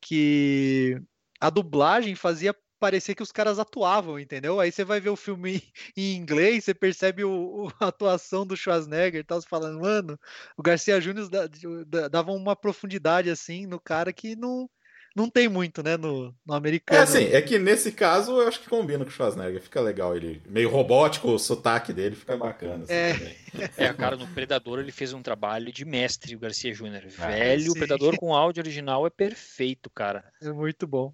que 0.00 1.00
a 1.40 1.50
dublagem 1.50 2.14
fazia 2.14 2.56
parecer 2.78 3.14
que 3.14 3.22
os 3.22 3.32
caras 3.32 3.58
atuavam, 3.60 4.18
entendeu? 4.18 4.58
Aí 4.60 4.72
você 4.72 4.84
vai 4.84 5.00
ver 5.00 5.10
o 5.10 5.16
filme 5.16 5.62
em 5.96 6.16
inglês, 6.16 6.64
você 6.64 6.74
percebe 6.74 7.24
o, 7.24 7.68
a 7.80 7.88
atuação 7.88 8.46
do 8.46 8.56
Schwarzenegger 8.56 9.20
e 9.20 9.24
tal, 9.24 9.40
você 9.40 9.48
falando, 9.48 9.80
mano, 9.80 10.18
o 10.56 10.62
Garcia 10.62 11.00
Júnior 11.00 11.28
da- 11.30 11.48
da- 11.86 12.08
dava 12.08 12.32
uma 12.32 12.56
profundidade 12.56 13.30
assim 13.30 13.66
no 13.66 13.80
cara 13.80 14.12
que 14.12 14.34
não, 14.36 14.68
não 15.14 15.28
tem 15.30 15.48
muito, 15.48 15.82
né, 15.82 15.96
no, 15.96 16.34
no 16.46 16.54
É 16.54 16.56
americano. 16.56 17.02
assim, 17.02 17.24
é 17.26 17.40
que 17.42 17.58
nesse 17.58 17.92
caso 17.92 18.40
eu 18.40 18.48
acho 18.48 18.60
que 18.60 18.68
combina 18.68 19.04
com 19.04 19.10
o 19.10 19.12
Schwarzenegger, 19.12 19.60
fica 19.60 19.80
legal 19.80 20.16
ele, 20.16 20.42
meio 20.46 20.68
robótico, 20.70 21.28
o 21.32 21.38
sotaque 21.38 21.92
dele 21.92 22.16
fica 22.16 22.36
bacana. 22.36 22.84
assim, 22.84 22.92
É. 22.94 23.36
É, 23.76 23.92
cara, 23.92 24.16
no 24.16 24.26
Predador 24.28 24.78
ele 24.78 24.90
fez 24.92 25.12
um 25.12 25.22
trabalho 25.22 25.70
de 25.70 25.84
mestre, 25.84 26.34
o 26.34 26.38
Garcia 26.38 26.72
Júnior. 26.72 27.04
Ah, 27.18 27.26
Velho, 27.28 27.70
o 27.70 27.72
sim. 27.72 27.78
Predador 27.78 28.16
com 28.16 28.34
áudio 28.34 28.62
original 28.62 29.06
é 29.06 29.10
perfeito, 29.10 29.90
cara. 29.90 30.24
É 30.40 30.50
muito 30.50 30.86
bom. 30.86 31.12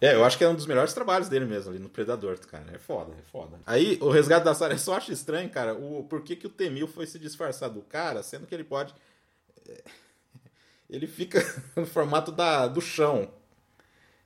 É, 0.00 0.14
eu 0.14 0.24
acho 0.24 0.36
que 0.36 0.42
é 0.42 0.48
um 0.48 0.54
dos 0.56 0.66
melhores 0.66 0.92
trabalhos 0.92 1.28
dele 1.28 1.44
mesmo, 1.44 1.70
ali 1.70 1.78
no 1.78 1.88
Predador, 1.88 2.36
cara. 2.40 2.66
É 2.74 2.78
foda, 2.78 3.12
é 3.16 3.22
foda. 3.30 3.60
Aí, 3.64 3.98
o 4.00 4.10
Resgate 4.10 4.44
da 4.44 4.52
Sarah, 4.52 4.74
eu 4.74 4.78
só 4.78 4.96
acho 4.96 5.12
estranho, 5.12 5.48
cara, 5.48 5.74
o 5.74 6.02
por 6.10 6.22
que, 6.22 6.34
que 6.34 6.46
o 6.48 6.50
Temil 6.50 6.88
foi 6.88 7.06
se 7.06 7.20
disfarçar 7.20 7.70
do 7.70 7.82
cara, 7.82 8.20
sendo 8.24 8.44
que 8.46 8.54
ele 8.54 8.64
pode. 8.64 8.92
Ele 10.92 11.06
fica 11.06 11.40
no 11.74 11.86
formato 11.86 12.30
da, 12.30 12.68
do 12.68 12.80
chão. 12.80 13.32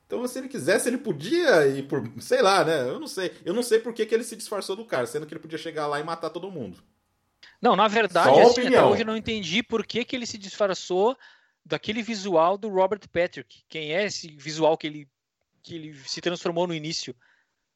Então, 0.04 0.26
se 0.26 0.38
ele 0.38 0.48
quisesse, 0.48 0.88
ele 0.88 0.98
podia 0.98 1.66
ir 1.66 1.84
por. 1.84 2.02
Sei 2.20 2.42
lá, 2.42 2.64
né? 2.64 2.88
Eu 2.88 2.98
não 2.98 3.06
sei. 3.06 3.32
Eu 3.44 3.54
não 3.54 3.62
sei 3.62 3.78
por 3.78 3.92
que, 3.92 4.04
que 4.04 4.14
ele 4.14 4.24
se 4.24 4.36
disfarçou 4.36 4.74
do 4.76 4.84
cara, 4.84 5.06
sendo 5.06 5.26
que 5.26 5.32
ele 5.32 5.40
podia 5.40 5.58
chegar 5.58 5.86
lá 5.86 5.98
e 6.00 6.04
matar 6.04 6.30
todo 6.30 6.50
mundo. 6.50 6.78
Não, 7.62 7.74
na 7.74 7.88
verdade, 7.88 8.40
assim, 8.40 8.66
até 8.66 8.84
hoje 8.84 9.02
eu 9.02 9.06
não 9.06 9.16
entendi 9.16 9.62
por 9.62 9.86
que, 9.86 10.04
que 10.04 10.14
ele 10.14 10.26
se 10.26 10.36
disfarçou 10.36 11.16
daquele 11.64 12.02
visual 12.02 12.58
do 12.58 12.68
Robert 12.68 13.00
Patrick. 13.12 13.62
Quem 13.68 13.94
é 13.94 14.04
esse 14.04 14.28
visual 14.36 14.76
que 14.76 14.86
ele, 14.86 15.08
que 15.62 15.74
ele 15.74 15.94
se 16.06 16.20
transformou 16.20 16.66
no 16.66 16.74
início? 16.74 17.14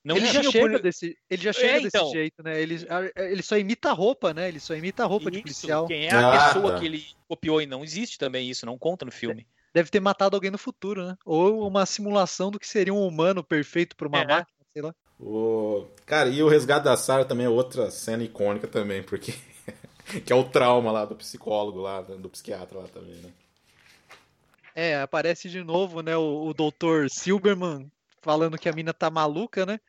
Não 0.02 0.16
ele 0.16 0.26
já 0.26 0.42
chega 0.42 0.70
por- 0.70 0.82
desse, 0.82 1.18
ele 1.28 1.42
já 1.42 1.52
chega 1.52 1.78
então. 1.86 2.04
desse 2.04 2.12
jeito, 2.12 2.42
né? 2.42 2.60
Ele, 2.60 2.86
a- 2.88 3.22
ele 3.24 3.42
só 3.42 3.58
imita 3.58 3.90
a 3.90 3.92
roupa, 3.92 4.32
né? 4.32 4.48
Ele 4.48 4.58
só 4.58 4.74
imita 4.74 5.04
a 5.04 5.06
roupa 5.06 5.30
de 5.30 5.38
Isso, 5.38 5.42
policial. 5.44 5.86
Quem 5.86 6.06
é 6.06 6.12
a 6.12 6.28
Ah, 6.32 6.54
pessoa 6.54 6.72
tá. 6.72 6.78
que 6.78 6.86
ele 6.86 7.04
copiou 7.28 7.60
e 7.60 7.66
não 7.66 7.84
existe 7.84 8.18
também 8.18 8.48
isso, 8.48 8.64
não 8.64 8.78
conta 8.78 9.04
no 9.04 9.12
filme. 9.12 9.46
Deve 9.74 9.90
ter 9.90 10.00
matado 10.00 10.34
alguém 10.36 10.50
no 10.50 10.58
futuro, 10.58 11.06
né? 11.06 11.16
Ou 11.24 11.66
uma 11.68 11.84
simulação 11.86 12.50
do 12.50 12.58
que 12.58 12.66
seria 12.66 12.94
um 12.94 13.06
humano 13.06 13.44
perfeito 13.44 13.94
para 13.94 14.08
uma 14.08 14.20
É. 14.20 14.26
máquina, 14.26 14.58
sei 14.72 14.82
lá. 14.82 14.94
O... 15.18 15.86
Cara, 16.06 16.30
e 16.30 16.42
o 16.42 16.48
Resgate 16.48 16.84
da 16.84 16.96
Sarah 16.96 17.24
também 17.26 17.44
é 17.46 17.50
outra 17.50 17.90
cena 17.90 18.24
icônica 18.24 18.66
também, 18.66 19.02
porque. 19.02 19.32
que 20.24 20.32
é 20.32 20.36
o 20.36 20.44
trauma 20.44 20.90
lá 20.90 21.04
do 21.04 21.14
psicólogo 21.14 21.78
lá, 21.80 22.00
do 22.00 22.28
psiquiatra 22.30 22.78
lá 22.80 22.88
também, 22.88 23.14
né? 23.16 23.30
É, 24.74 25.00
aparece 25.00 25.48
de 25.48 25.62
novo, 25.62 26.00
né? 26.00 26.16
O, 26.16 26.46
o 26.46 26.54
doutor 26.54 27.10
Silberman 27.10 27.90
falando 28.22 28.58
que 28.58 28.68
a 28.68 28.72
mina 28.72 28.92
tá 28.92 29.10
maluca, 29.10 29.64
né? 29.66 29.80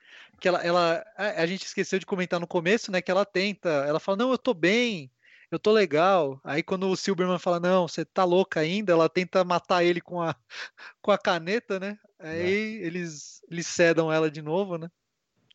Que 0.41 0.47
ela, 0.47 0.61
ela 0.63 1.05
a, 1.15 1.43
a 1.43 1.45
gente 1.45 1.65
esqueceu 1.65 1.99
de 1.99 2.05
comentar 2.05 2.39
no 2.39 2.47
começo, 2.47 2.91
né? 2.91 3.01
Que 3.01 3.11
ela 3.11 3.25
tenta, 3.25 3.69
ela 3.69 3.99
fala, 3.99 4.17
não, 4.17 4.31
eu 4.31 4.37
tô 4.39 4.53
bem, 4.53 5.11
eu 5.51 5.59
tô 5.59 5.71
legal. 5.71 6.41
Aí 6.43 6.63
quando 6.63 6.89
o 6.89 6.97
Silberman 6.97 7.39
fala, 7.39 7.59
não, 7.59 7.87
você 7.87 8.03
tá 8.03 8.23
louca 8.23 8.59
ainda, 8.59 8.91
ela 8.91 9.07
tenta 9.07 9.43
matar 9.43 9.83
ele 9.83 10.01
com 10.01 10.21
a, 10.21 10.35
com 11.01 11.11
a 11.11 11.17
caneta, 11.17 11.79
né? 11.79 11.97
Aí 12.19 12.81
eles, 12.83 13.41
eles 13.49 13.67
cedam 13.67 14.11
ela 14.11 14.29
de 14.31 14.41
novo, 14.41 14.77
né? 14.77 14.89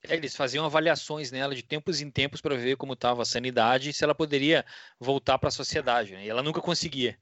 É, 0.05 0.15
eles 0.15 0.37
faziam 0.37 0.65
avaliações 0.65 1.33
nela 1.33 1.55
de 1.55 1.65
tempos 1.65 2.01
em 2.01 2.09
tempos 2.11 2.41
para 2.41 2.55
ver 2.57 2.77
como 2.77 2.93
estava 2.93 3.23
a 3.23 3.27
sanidade 3.27 3.91
e 3.91 3.93
se 3.93 4.05
ela 4.05 4.15
poderia 4.15 4.65
voltar 5.01 5.37
para 5.37 5.49
a 5.49 5.53
sociedade. 5.53 6.13
né? 6.13 6.25
E 6.25 6.29
ela 6.29 6.43
nunca 6.45 6.61
conseguia. 6.61 7.19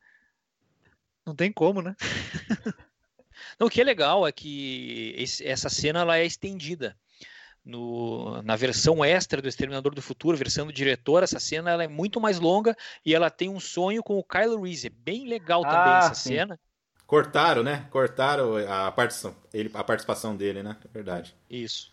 Não 1.24 1.34
tem 1.34 1.50
como, 1.50 1.80
né? 1.80 1.96
Não, 3.58 3.66
o 3.66 3.70
que 3.70 3.80
é 3.80 3.84
legal 3.84 4.26
é 4.26 4.32
que 4.32 5.14
esse- 5.16 5.46
essa 5.46 5.68
cena 5.70 6.00
ela 6.00 6.18
é 6.18 6.24
estendida. 6.26 6.96
No, 7.64 8.42
na 8.42 8.56
versão 8.56 9.02
extra 9.02 9.40
do 9.40 9.48
Exterminador 9.48 9.94
do 9.94 10.02
Futuro, 10.02 10.36
versão 10.36 10.66
do 10.66 10.72
diretor, 10.72 11.22
essa 11.22 11.40
cena 11.40 11.70
ela 11.70 11.82
é 11.82 11.88
muito 11.88 12.20
mais 12.20 12.38
longa 12.38 12.76
e 13.06 13.14
ela 13.14 13.30
tem 13.30 13.48
um 13.48 13.58
sonho 13.58 14.02
com 14.02 14.18
o 14.18 14.24
Kylo 14.24 14.62
Reese. 14.62 14.88
É 14.88 14.90
bem 14.90 15.26
legal 15.26 15.62
também 15.62 15.78
Ah, 15.78 15.98
essa 15.98 16.14
sim. 16.14 16.30
cena. 16.34 16.60
Cortaram, 17.06 17.62
né? 17.62 17.86
Cortaram 17.90 18.56
a 18.56 18.92
participação, 18.92 19.36
ele, 19.52 19.70
a 19.72 19.82
participação 19.82 20.36
dele, 20.36 20.62
né? 20.62 20.76
É 20.84 20.88
verdade. 20.88 21.34
Isso. 21.48 21.90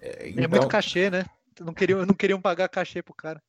É, 0.00 0.28
É 0.28 0.48
muito 0.48 0.68
cachê, 0.68 1.08
né? 1.08 1.24
Não 1.60 1.74
queriam, 1.74 2.04
não 2.04 2.14
queriam 2.14 2.40
pagar 2.40 2.68
cachê 2.68 3.02
pro 3.02 3.14
cara. 3.14 3.42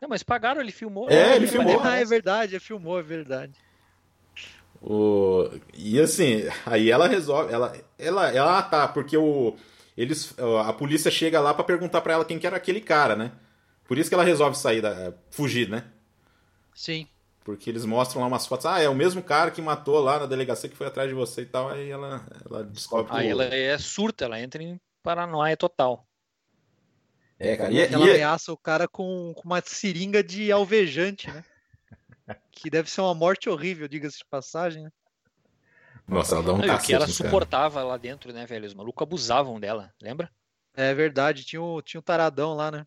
Não, 0.00 0.08
mas 0.08 0.22
pagaram, 0.22 0.60
ele 0.60 0.72
filmou. 0.72 1.08
É, 1.08 1.30
né? 1.30 1.36
ele 1.36 1.46
filmou. 1.46 1.80
Ah, 1.82 1.96
é 1.96 2.04
verdade, 2.04 2.56
é 2.56 2.60
filmou, 2.60 2.98
é 2.98 3.02
verdade. 3.02 3.54
O... 4.86 5.48
E 5.72 5.98
assim, 5.98 6.42
aí 6.66 6.90
ela 6.90 7.08
resolve, 7.08 7.50
ela, 7.52 7.74
ela, 7.98 8.28
ela 8.30 8.58
ah, 8.58 8.62
tá, 8.62 8.86
porque 8.86 9.16
o 9.16 9.56
eles, 9.96 10.34
a 10.66 10.72
polícia 10.72 11.10
chega 11.10 11.40
lá 11.40 11.54
pra 11.54 11.64
perguntar 11.64 12.00
pra 12.02 12.14
ela 12.14 12.24
quem 12.24 12.38
que 12.38 12.46
era 12.46 12.56
aquele 12.56 12.80
cara, 12.80 13.16
né? 13.16 13.32
Por 13.86 13.96
isso 13.96 14.10
que 14.10 14.14
ela 14.14 14.24
resolve 14.24 14.58
sair 14.58 14.82
da, 14.82 15.14
fugir, 15.30 15.68
né? 15.68 15.84
Sim. 16.74 17.06
Porque 17.44 17.70
eles 17.70 17.84
mostram 17.84 18.20
lá 18.20 18.26
umas 18.26 18.46
fotos, 18.46 18.66
ah, 18.66 18.80
é 18.80 18.88
o 18.88 18.94
mesmo 18.94 19.22
cara 19.22 19.50
que 19.50 19.62
matou 19.62 20.00
lá 20.00 20.18
na 20.18 20.26
delegacia 20.26 20.68
que 20.68 20.76
foi 20.76 20.86
atrás 20.86 21.08
de 21.08 21.14
você 21.14 21.42
e 21.42 21.46
tal, 21.46 21.68
aí 21.70 21.90
ela, 21.90 22.26
ela 22.44 22.64
descobre 22.64 23.10
que 23.10 23.16
Aí 23.16 23.28
o- 23.28 23.30
ela 23.30 23.44
é 23.44 23.78
surta, 23.78 24.24
ela 24.24 24.40
entra 24.40 24.62
em 24.62 24.78
paranoia 25.02 25.56
total. 25.56 26.06
É, 27.38 27.56
cara, 27.56 27.72
e, 27.72 27.78
Ela 27.80 28.06
e- 28.06 28.10
ameaça 28.10 28.52
o 28.52 28.56
cara 28.56 28.88
com, 28.88 29.32
com 29.34 29.42
uma 29.44 29.60
seringa 29.60 30.22
de 30.22 30.50
alvejante, 30.50 31.30
né? 31.30 31.44
Que 32.54 32.70
deve 32.70 32.90
ser 32.90 33.00
uma 33.00 33.14
morte 33.14 33.48
horrível, 33.48 33.88
diga-se 33.88 34.18
de 34.18 34.24
passagem, 34.26 34.84
né? 34.84 34.90
Nossa, 36.06 36.34
ela 36.34 36.44
dá 36.44 36.52
um 36.52 36.58
Não, 36.58 36.66
cacete 36.66 36.86
que 36.86 36.94
ela 36.94 37.06
cara. 37.06 37.12
suportava 37.12 37.82
lá 37.82 37.96
dentro, 37.96 38.32
né, 38.32 38.46
velho? 38.46 38.66
Os 38.66 38.74
malucos 38.74 39.02
abusavam 39.02 39.58
dela, 39.58 39.92
lembra? 40.00 40.30
É 40.74 40.92
verdade, 40.92 41.44
tinha 41.44 41.62
o, 41.62 41.80
tinha 41.80 42.00
o 42.00 42.02
taradão 42.02 42.54
lá, 42.54 42.70
né? 42.70 42.86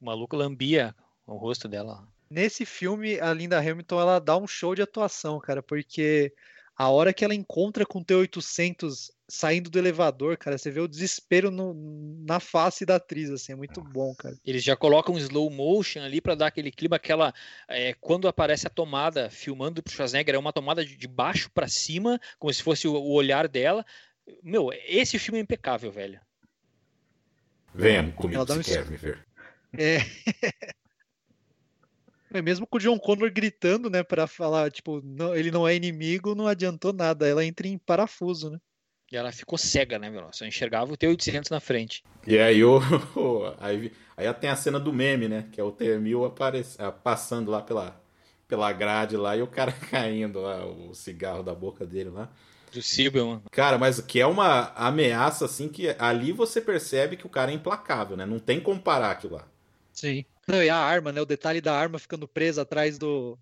O 0.00 0.04
maluco 0.04 0.36
lambia 0.36 0.94
o 1.26 1.36
rosto 1.36 1.68
dela. 1.68 2.06
Nesse 2.30 2.64
filme, 2.64 3.20
a 3.20 3.32
Linda 3.32 3.58
Hamilton, 3.58 4.00
ela 4.00 4.18
dá 4.18 4.36
um 4.36 4.46
show 4.46 4.74
de 4.74 4.82
atuação, 4.82 5.38
cara, 5.40 5.62
porque 5.62 6.34
a 6.76 6.88
hora 6.90 7.12
que 7.12 7.24
ela 7.24 7.34
encontra 7.34 7.86
com 7.86 8.00
o 8.00 8.04
T-800 8.04 9.10
saindo 9.28 9.68
do 9.70 9.78
elevador, 9.78 10.36
cara, 10.36 10.56
você 10.56 10.70
vê 10.70 10.78
o 10.78 10.86
desespero 10.86 11.50
no- 11.50 11.74
na 12.24 12.38
face 12.38 12.84
da 12.86 12.96
atriz, 12.96 13.28
assim, 13.30 13.52
é 13.52 13.56
muito 13.56 13.80
bom, 13.80 14.14
cara. 14.14 14.36
Eles 14.44 14.62
já 14.62 14.76
colocam 14.76 15.14
um 15.14 15.18
slow 15.18 15.50
motion 15.50 16.00
ali 16.02 16.20
pra 16.20 16.34
dar 16.34 16.46
aquele 16.48 16.70
clima, 16.70 16.96
aquela. 16.96 17.34
é, 17.66 17.94
quando 17.94 18.28
aparece 18.28 18.66
a 18.66 18.70
tomada 18.70 19.28
filmando 19.30 19.82
pro 19.82 19.92
Schwarzenegger, 19.92 20.34
é 20.34 20.38
uma 20.38 20.52
tomada 20.52 20.84
de, 20.84 21.08
baixo 21.08 21.50
pra 21.50 21.66
cima, 21.66 22.20
como 22.38 22.52
se 22.52 22.62
fosse 22.62 22.86
o, 22.86 22.94
o 22.94 23.12
olhar 23.12 23.48
dela. 23.48 23.84
Meu, 24.42 24.70
esse 24.86 25.18
filme 25.18 25.38
é 25.38 25.42
impecável, 25.42 25.90
velho. 25.90 26.20
Venha 27.74 28.12
comigo 28.12 28.46
se 28.46 28.58
um 28.58 28.62
quer 28.62 28.86
me 28.86 28.96
ver. 28.96 29.26
É. 29.76 29.98
É 32.36 32.42
mesmo 32.42 32.66
com 32.66 32.76
o 32.76 32.80
John 32.80 32.98
Connor 32.98 33.30
gritando, 33.32 33.88
né, 33.90 34.02
Pra 34.02 34.26
falar, 34.26 34.70
tipo, 34.70 35.00
não- 35.04 35.34
ele 35.34 35.50
não 35.50 35.66
é 35.66 35.74
inimigo, 35.74 36.34
não 36.34 36.46
adiantou 36.46 36.92
nada. 36.92 37.26
Ela 37.28 37.44
entra 37.44 37.66
em 37.66 37.78
parafuso, 37.78 38.50
né? 38.50 38.58
E 39.12 39.16
ela 39.16 39.30
ficou 39.30 39.56
cega, 39.56 39.98
né, 39.98 40.10
meu? 40.10 40.28
Só 40.32 40.44
enxergava 40.44 40.92
o 40.92 40.96
T-800 40.96 41.48
na 41.50 41.60
frente. 41.60 42.02
E 42.26 42.38
aí, 42.38 42.64
o, 42.64 42.78
o- 43.16 43.54
aí, 43.60 43.92
aí 44.16 44.34
tem 44.34 44.50
a 44.50 44.56
cena 44.56 44.80
do 44.80 44.92
meme, 44.92 45.28
né? 45.28 45.48
Que 45.52 45.60
é 45.60 45.64
o 45.64 45.70
T-1000 45.70 46.24
aparece- 46.26 46.76
ah, 46.80 46.90
passando 46.90 47.50
lá 47.50 47.62
pela, 47.62 48.00
pela 48.48 48.72
grade 48.72 49.16
lá 49.16 49.36
e 49.36 49.42
o 49.42 49.46
cara 49.46 49.70
caindo 49.90 50.40
lá, 50.40 50.66
o 50.66 50.92
cigarro 50.94 51.42
da 51.42 51.54
boca 51.54 51.86
dele 51.86 52.10
lá. 52.10 52.28
Do 52.72 52.82
Silberman. 52.82 53.42
Cara, 53.52 53.78
mas 53.78 54.00
que 54.00 54.20
é 54.20 54.26
uma 54.26 54.72
ameaça, 54.74 55.44
assim, 55.44 55.68
que 55.68 55.94
ali 56.00 56.32
você 56.32 56.60
percebe 56.60 57.16
que 57.16 57.26
o 57.26 57.30
cara 57.30 57.52
é 57.52 57.54
implacável, 57.54 58.16
né? 58.16 58.26
Não 58.26 58.40
tem 58.40 58.60
como 58.60 58.80
parar 58.80 59.12
aquilo 59.12 59.34
lá. 59.36 59.46
Sim. 59.96 60.24
Não, 60.46 60.62
e 60.62 60.68
a 60.68 60.76
arma, 60.76 61.10
né? 61.10 61.20
O 61.20 61.26
detalhe 61.26 61.60
da 61.60 61.74
arma 61.74 61.98
ficando 61.98 62.28
presa 62.28 62.62
atrás 62.62 62.98
do, 62.98 63.38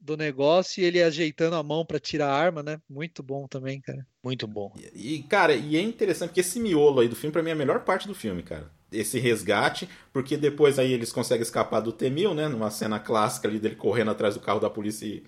do 0.00 0.16
negócio 0.16 0.80
e 0.80 0.84
ele 0.84 1.02
ajeitando 1.02 1.56
a 1.56 1.62
mão 1.62 1.84
pra 1.84 1.98
tirar 1.98 2.28
a 2.28 2.34
arma, 2.34 2.62
né? 2.62 2.80
Muito 2.88 3.22
bom 3.22 3.46
também, 3.48 3.80
cara. 3.80 4.06
Muito 4.22 4.46
bom. 4.46 4.72
E, 4.94 5.24
cara, 5.24 5.54
e 5.54 5.76
é 5.76 5.80
interessante 5.82 6.28
porque 6.28 6.40
esse 6.40 6.60
miolo 6.60 7.00
aí 7.00 7.08
do 7.08 7.16
filme, 7.16 7.32
pra 7.32 7.42
mim, 7.42 7.50
é 7.50 7.52
a 7.52 7.56
melhor 7.56 7.80
parte 7.80 8.06
do 8.06 8.14
filme, 8.14 8.42
cara. 8.42 8.70
Esse 8.92 9.18
resgate, 9.18 9.88
porque 10.12 10.36
depois 10.36 10.78
aí 10.78 10.92
eles 10.92 11.12
conseguem 11.12 11.42
escapar 11.42 11.80
do 11.80 11.92
T-1000, 11.92 12.34
né? 12.34 12.48
Numa 12.48 12.70
cena 12.70 13.00
clássica 13.00 13.48
ali 13.48 13.58
dele 13.58 13.74
correndo 13.74 14.12
atrás 14.12 14.34
do 14.34 14.40
carro 14.40 14.60
da 14.60 14.70
polícia 14.70 15.04
e 15.04 15.24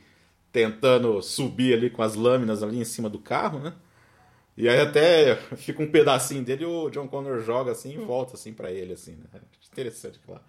tentando 0.52 1.20
subir 1.20 1.74
ali 1.74 1.90
com 1.90 2.02
as 2.02 2.14
lâminas 2.14 2.62
ali 2.62 2.78
em 2.78 2.84
cima 2.84 3.10
do 3.10 3.18
carro, 3.18 3.58
né? 3.58 3.74
E 4.56 4.68
aí 4.68 4.80
até 4.80 5.36
fica 5.56 5.82
um 5.82 5.90
pedacinho 5.90 6.44
dele 6.44 6.62
e 6.62 6.66
o 6.66 6.88
John 6.90 7.08
Connor 7.08 7.40
joga 7.40 7.72
assim 7.72 7.94
e 7.94 7.98
volta 7.98 8.34
assim 8.34 8.52
pra 8.52 8.70
ele, 8.70 8.92
assim, 8.92 9.16
né? 9.16 9.40
Interessante, 9.72 10.20
claro. 10.24 10.42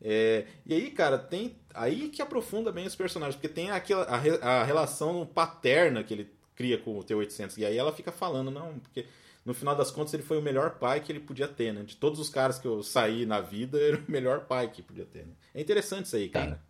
É, 0.00 0.46
e 0.64 0.74
aí, 0.74 0.90
cara, 0.90 1.18
tem 1.18 1.56
aí 1.74 2.08
que 2.08 2.22
aprofunda 2.22 2.72
bem 2.72 2.86
os 2.86 2.94
personagens, 2.94 3.34
porque 3.34 3.48
tem 3.48 3.70
aquela, 3.70 4.04
a, 4.04 4.60
a 4.60 4.64
relação 4.64 5.26
paterna 5.26 6.02
que 6.02 6.14
ele 6.14 6.30
cria 6.54 6.78
com 6.78 6.98
o 6.98 7.04
T-800. 7.04 7.58
E 7.58 7.66
aí 7.66 7.76
ela 7.76 7.92
fica 7.92 8.10
falando, 8.10 8.50
não, 8.50 8.78
porque 8.78 9.06
no 9.44 9.54
final 9.54 9.76
das 9.76 9.90
contas 9.90 10.12
ele 10.14 10.22
foi 10.22 10.38
o 10.38 10.42
melhor 10.42 10.78
pai 10.78 11.00
que 11.00 11.12
ele 11.12 11.20
podia 11.20 11.46
ter, 11.46 11.72
né? 11.72 11.82
De 11.82 11.96
todos 11.96 12.18
os 12.18 12.28
caras 12.28 12.58
que 12.58 12.66
eu 12.66 12.82
saí 12.82 13.24
na 13.26 13.40
vida, 13.40 13.78
era 13.80 13.96
o 13.96 14.10
melhor 14.10 14.46
pai 14.46 14.70
que 14.70 14.82
podia 14.82 15.04
ter. 15.04 15.26
Né? 15.26 15.32
É 15.54 15.60
interessante 15.60 16.06
isso 16.06 16.16
aí, 16.16 16.28
cara. 16.28 16.60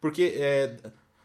Porque 0.00 0.34
é, 0.36 0.76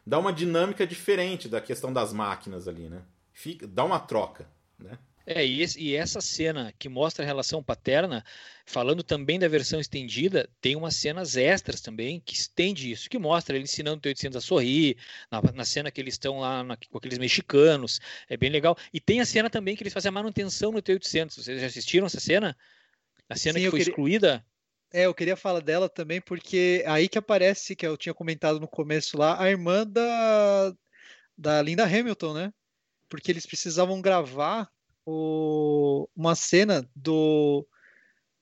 dá 0.06 0.18
uma 0.18 0.34
dinâmica 0.34 0.86
diferente 0.88 1.48
da 1.48 1.62
questão 1.62 1.94
das 1.94 2.12
máquinas 2.12 2.68
ali, 2.68 2.90
né? 2.90 3.02
Fica, 3.32 3.68
dá 3.68 3.84
uma 3.84 4.00
troca, 4.00 4.48
né? 4.80 4.98
É, 5.28 5.44
e, 5.46 5.62
esse- 5.64 5.80
e 5.82 5.96
essa 5.96 6.22
cena 6.22 6.72
que 6.78 6.88
mostra 6.88 7.24
a 7.24 7.26
relação 7.26 7.64
paterna, 7.64 8.24
falando 8.64 9.02
também 9.04 9.40
da 9.40 9.48
versão 9.48 9.80
estendida, 9.80 10.48
tem 10.62 10.76
umas 10.76 10.96
cenas 10.96 11.36
extras 11.36 11.82
também 11.82 12.20
que 12.20 12.36
estende 12.36 12.92
isso, 12.92 13.10
que 13.10 13.18
mostra 13.18 13.56
ele 13.56 13.64
ensinando 13.64 13.98
o 13.98 14.02
T-800 14.02 14.36
a 14.38 14.42
sorrir, 14.42 14.98
na, 15.32 15.42
na 15.52 15.66
cena 15.66 15.90
que 15.90 16.00
eles 16.00 16.14
estão 16.14 16.40
lá 16.40 16.64
na- 16.64 16.78
com 16.78 16.98
aqueles 17.00 17.18
mexicanos, 17.18 18.00
é 18.30 18.38
bem 18.38 18.52
legal. 18.52 18.78
E 18.94 19.00
tem 19.00 19.20
a 19.20 19.26
cena 19.26 19.50
também 19.50 19.76
que 19.76 19.82
eles 19.82 19.94
fazem 19.94 20.10
a 20.10 20.12
manutenção 20.12 20.72
no 20.72 20.82
T-800, 20.82 21.36
vocês 21.44 21.60
já 21.60 21.68
assistiram 21.68 22.06
essa 22.06 22.20
cena? 22.20 22.56
A 23.30 23.36
cena 23.36 23.58
Sim, 23.60 23.66
que 23.66 23.72
foi 23.72 23.80
queria- 23.80 23.92
excluída? 23.92 24.46
É, 24.94 25.06
eu 25.08 25.14
queria 25.14 25.36
falar 25.36 25.60
dela 25.60 25.90
também, 25.90 26.22
porque 26.22 26.84
aí 26.88 27.10
que 27.10 27.18
aparece, 27.18 27.76
que 27.76 27.86
eu 27.86 27.98
tinha 27.98 28.14
comentado 28.14 28.60
no 28.60 28.68
começo 28.68 29.18
lá, 29.18 29.42
a 29.42 29.50
irmã 29.50 29.86
da, 29.86 30.74
da 31.38 31.62
Linda 31.62 31.86
Hamilton, 31.86 32.34
né? 32.34 32.54
Porque 33.10 33.32
eles 33.32 33.46
precisavam 33.46 34.02
gravar 34.02 34.70
o- 35.06 36.10
uma 36.16 36.36
cena 36.36 36.90
do, 36.96 37.68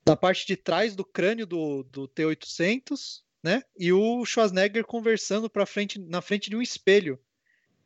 da 0.06 0.15
parte 0.15 0.48
de 0.48 0.56
trás 0.56 0.95
do 0.95 1.06
crânio 1.06 1.45
do, 1.45 1.84
do 1.84 2.07
T-800, 2.07 3.23
né? 3.44 3.64
E 3.77 3.91
o 3.91 4.26
Schwarzenegger 4.26 4.85
conversando 4.85 5.49
pra 5.49 5.65
frente, 5.65 5.99
na 5.99 6.22
frente 6.22 6.49
de 6.49 6.56
um 6.56 6.61
espelho. 6.61 7.19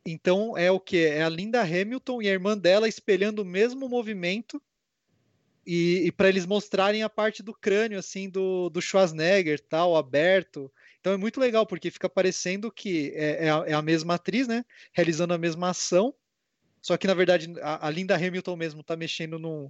Então 0.05 0.57
é 0.57 0.71
o 0.71 0.79
que? 0.79 0.97
É 0.97 1.23
a 1.23 1.29
Linda 1.29 1.61
Hamilton 1.61 2.21
e 2.21 2.29
a 2.29 2.31
irmã 2.31 2.57
dela 2.57 2.87
espelhando 2.87 3.41
o 3.41 3.45
mesmo 3.45 3.89
movimento 3.89 4.61
e, 5.65 6.07
e 6.07 6.11
para 6.13 6.29
eles 6.29 6.45
mostrarem 6.45 7.03
a 7.03 7.09
parte 7.09 7.43
do 7.43 7.53
crânio 7.53 7.99
assim 7.99 8.29
do, 8.29 8.69
do 8.69 8.81
Schwarzenegger 8.81 9.59
tal 9.59 9.97
aberto 9.97 10.71
então 11.01 11.11
é 11.11 11.17
muito 11.17 11.41
legal 11.41 11.65
porque 11.67 11.91
fica 11.91 12.07
parecendo 12.07 12.71
que 12.71 13.11
é, 13.15 13.47
é 13.47 13.49
a, 13.49 13.63
é 13.67 13.73
a 13.73 13.81
mesma 13.81 14.15
atriz 14.15 14.47
né 14.47 14.63
realizando 14.93 15.33
a 15.33 15.37
mesma 15.37 15.71
ação 15.71 16.15
só 16.88 16.95
que 16.95 17.05
na 17.05 17.14
verdade 17.14 17.53
a, 17.61 17.85
a 17.88 17.89
Linda 17.89 18.15
Hamilton 18.15 18.55
mesmo 18.55 18.81
tá 18.81 18.95
mexendo 18.95 19.38
num, 19.38 19.69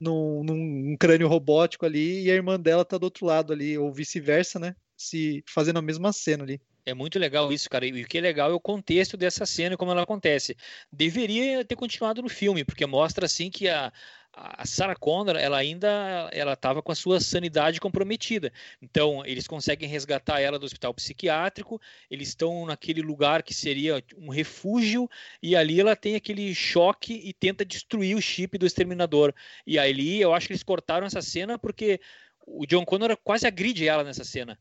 num, 0.00 0.42
num 0.42 0.96
crânio 0.98 1.28
robótico 1.28 1.86
ali 1.86 2.24
e 2.24 2.30
a 2.32 2.34
irmã 2.34 2.58
dela 2.58 2.84
tá 2.84 2.98
do 2.98 3.04
outro 3.04 3.24
lado 3.24 3.52
ali 3.52 3.78
ou 3.78 3.92
vice-versa 3.92 4.58
né 4.58 4.74
se 4.96 5.44
fazendo 5.46 5.78
a 5.78 5.82
mesma 5.82 6.12
cena 6.12 6.42
ali 6.42 6.60
É 6.84 6.92
muito 6.94 7.16
legal 7.16 7.52
isso, 7.52 7.70
cara. 7.70 7.86
E 7.86 8.02
o 8.02 8.08
que 8.08 8.18
é 8.18 8.20
legal 8.20 8.50
é 8.50 8.54
o 8.54 8.60
contexto 8.60 9.16
dessa 9.16 9.46
cena 9.46 9.74
e 9.74 9.76
como 9.76 9.92
ela 9.92 10.02
acontece. 10.02 10.56
Deveria 10.90 11.64
ter 11.64 11.76
continuado 11.76 12.22
no 12.22 12.28
filme, 12.28 12.64
porque 12.64 12.86
mostra 12.86 13.26
assim 13.26 13.50
que 13.50 13.68
a, 13.68 13.92
a 14.40 14.64
Sarah 14.64 14.94
Connor, 14.94 15.36
ela 15.36 15.58
ainda 15.58 16.30
ela 16.32 16.52
estava 16.52 16.80
com 16.80 16.92
a 16.92 16.94
sua 16.94 17.20
sanidade 17.20 17.80
comprometida. 17.80 18.52
Então, 18.80 19.24
eles 19.26 19.48
conseguem 19.48 19.88
resgatar 19.88 20.40
ela 20.40 20.58
do 20.58 20.64
hospital 20.64 20.94
psiquiátrico, 20.94 21.80
eles 22.10 22.28
estão 22.28 22.64
naquele 22.64 23.02
lugar 23.02 23.42
que 23.42 23.52
seria 23.52 24.02
um 24.16 24.28
refúgio, 24.28 25.10
e 25.42 25.56
ali 25.56 25.80
ela 25.80 25.96
tem 25.96 26.14
aquele 26.14 26.54
choque 26.54 27.14
e 27.14 27.32
tenta 27.32 27.64
destruir 27.64 28.16
o 28.16 28.22
chip 28.22 28.56
do 28.56 28.66
exterminador. 28.66 29.34
E 29.66 29.78
ali 29.78 30.20
eu 30.20 30.32
acho 30.32 30.46
que 30.46 30.52
eles 30.52 30.62
cortaram 30.62 31.06
essa 31.06 31.20
cena 31.20 31.58
porque 31.58 32.00
o 32.46 32.64
John 32.64 32.84
Connor 32.84 33.16
quase 33.22 33.46
agride 33.46 33.88
ela 33.88 34.04
nessa 34.04 34.24
cena. 34.24 34.58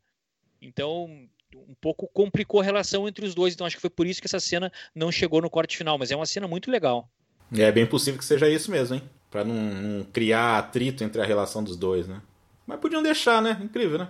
Então, 0.60 1.28
um 1.56 1.76
pouco 1.80 2.08
complicou 2.08 2.62
a 2.62 2.64
relação 2.64 3.08
entre 3.08 3.26
os 3.26 3.36
dois. 3.36 3.54
Então, 3.54 3.68
acho 3.68 3.76
que 3.76 3.82
foi 3.82 3.90
por 3.90 4.08
isso 4.08 4.20
que 4.20 4.28
essa 4.28 4.40
cena 4.40 4.72
não 4.94 5.12
chegou 5.12 5.41
no 5.41 5.49
corte 5.49 5.78
final. 5.78 5.98
Mas 5.98 6.12
é 6.12 6.16
uma 6.16 6.26
cena 6.26 6.48
muito 6.48 6.72
legal. 6.72 7.10
É 7.56 7.72
bem 7.72 7.86
possível 7.86 8.18
que 8.18 8.26
seja 8.26 8.49
isso 8.49 8.70
mesmo, 8.70 8.95
hein? 8.95 9.04
Pra 9.30 9.44
não, 9.44 9.56
não 9.56 10.04
criar 10.06 10.58
atrito 10.58 11.04
entre 11.04 11.22
a 11.22 11.26
relação 11.26 11.64
dos 11.64 11.76
dois, 11.76 12.08
né? 12.08 12.22
Mas 12.66 12.80
podiam 12.80 13.02
deixar, 13.02 13.41
né? 13.41 13.58
Incrível, 13.62 13.98
né? 13.98 14.10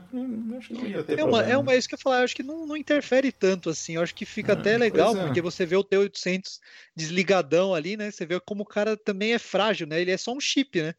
Acho 0.58 0.70
que 0.70 0.74
não 0.74 0.88
ia 0.88 1.04
ter 1.04 1.20
É, 1.20 1.24
uma, 1.24 1.38
problema. 1.38 1.52
é 1.54 1.58
uma, 1.58 1.74
é 1.74 1.78
isso 1.78 1.88
que 1.88 1.94
eu 1.96 1.98
ia 1.98 2.02
falar, 2.02 2.18
eu 2.20 2.24
acho 2.24 2.36
que 2.36 2.44
não, 2.44 2.66
não 2.66 2.76
interfere 2.78 3.32
tanto 3.32 3.70
assim, 3.70 3.96
eu 3.96 4.02
acho 4.02 4.16
que 4.16 4.26
fica 4.26 4.54
Ah, 4.54 4.60
até 4.60 4.78
legal, 4.78 5.16
é. 5.16 5.26
porque 5.26 5.42
você 5.42 5.66
vê 5.66 5.76
o 5.76 5.84
T800 5.84 6.60
desligadão 6.96 7.74
ali, 7.74 7.96
né? 7.98 8.10
Você 8.10 8.26
vê 8.26 8.40
como 8.40 8.64
o 8.64 8.66
cara 8.66 8.98
também 8.98 9.34
é 9.34 9.40
frágil, 9.40 9.86
né? 9.86 10.02
Ele 10.02 10.12
é 10.12 10.18
só 10.18 10.34
um 10.34 10.40
chip, 10.40 10.82
né? 10.82 10.94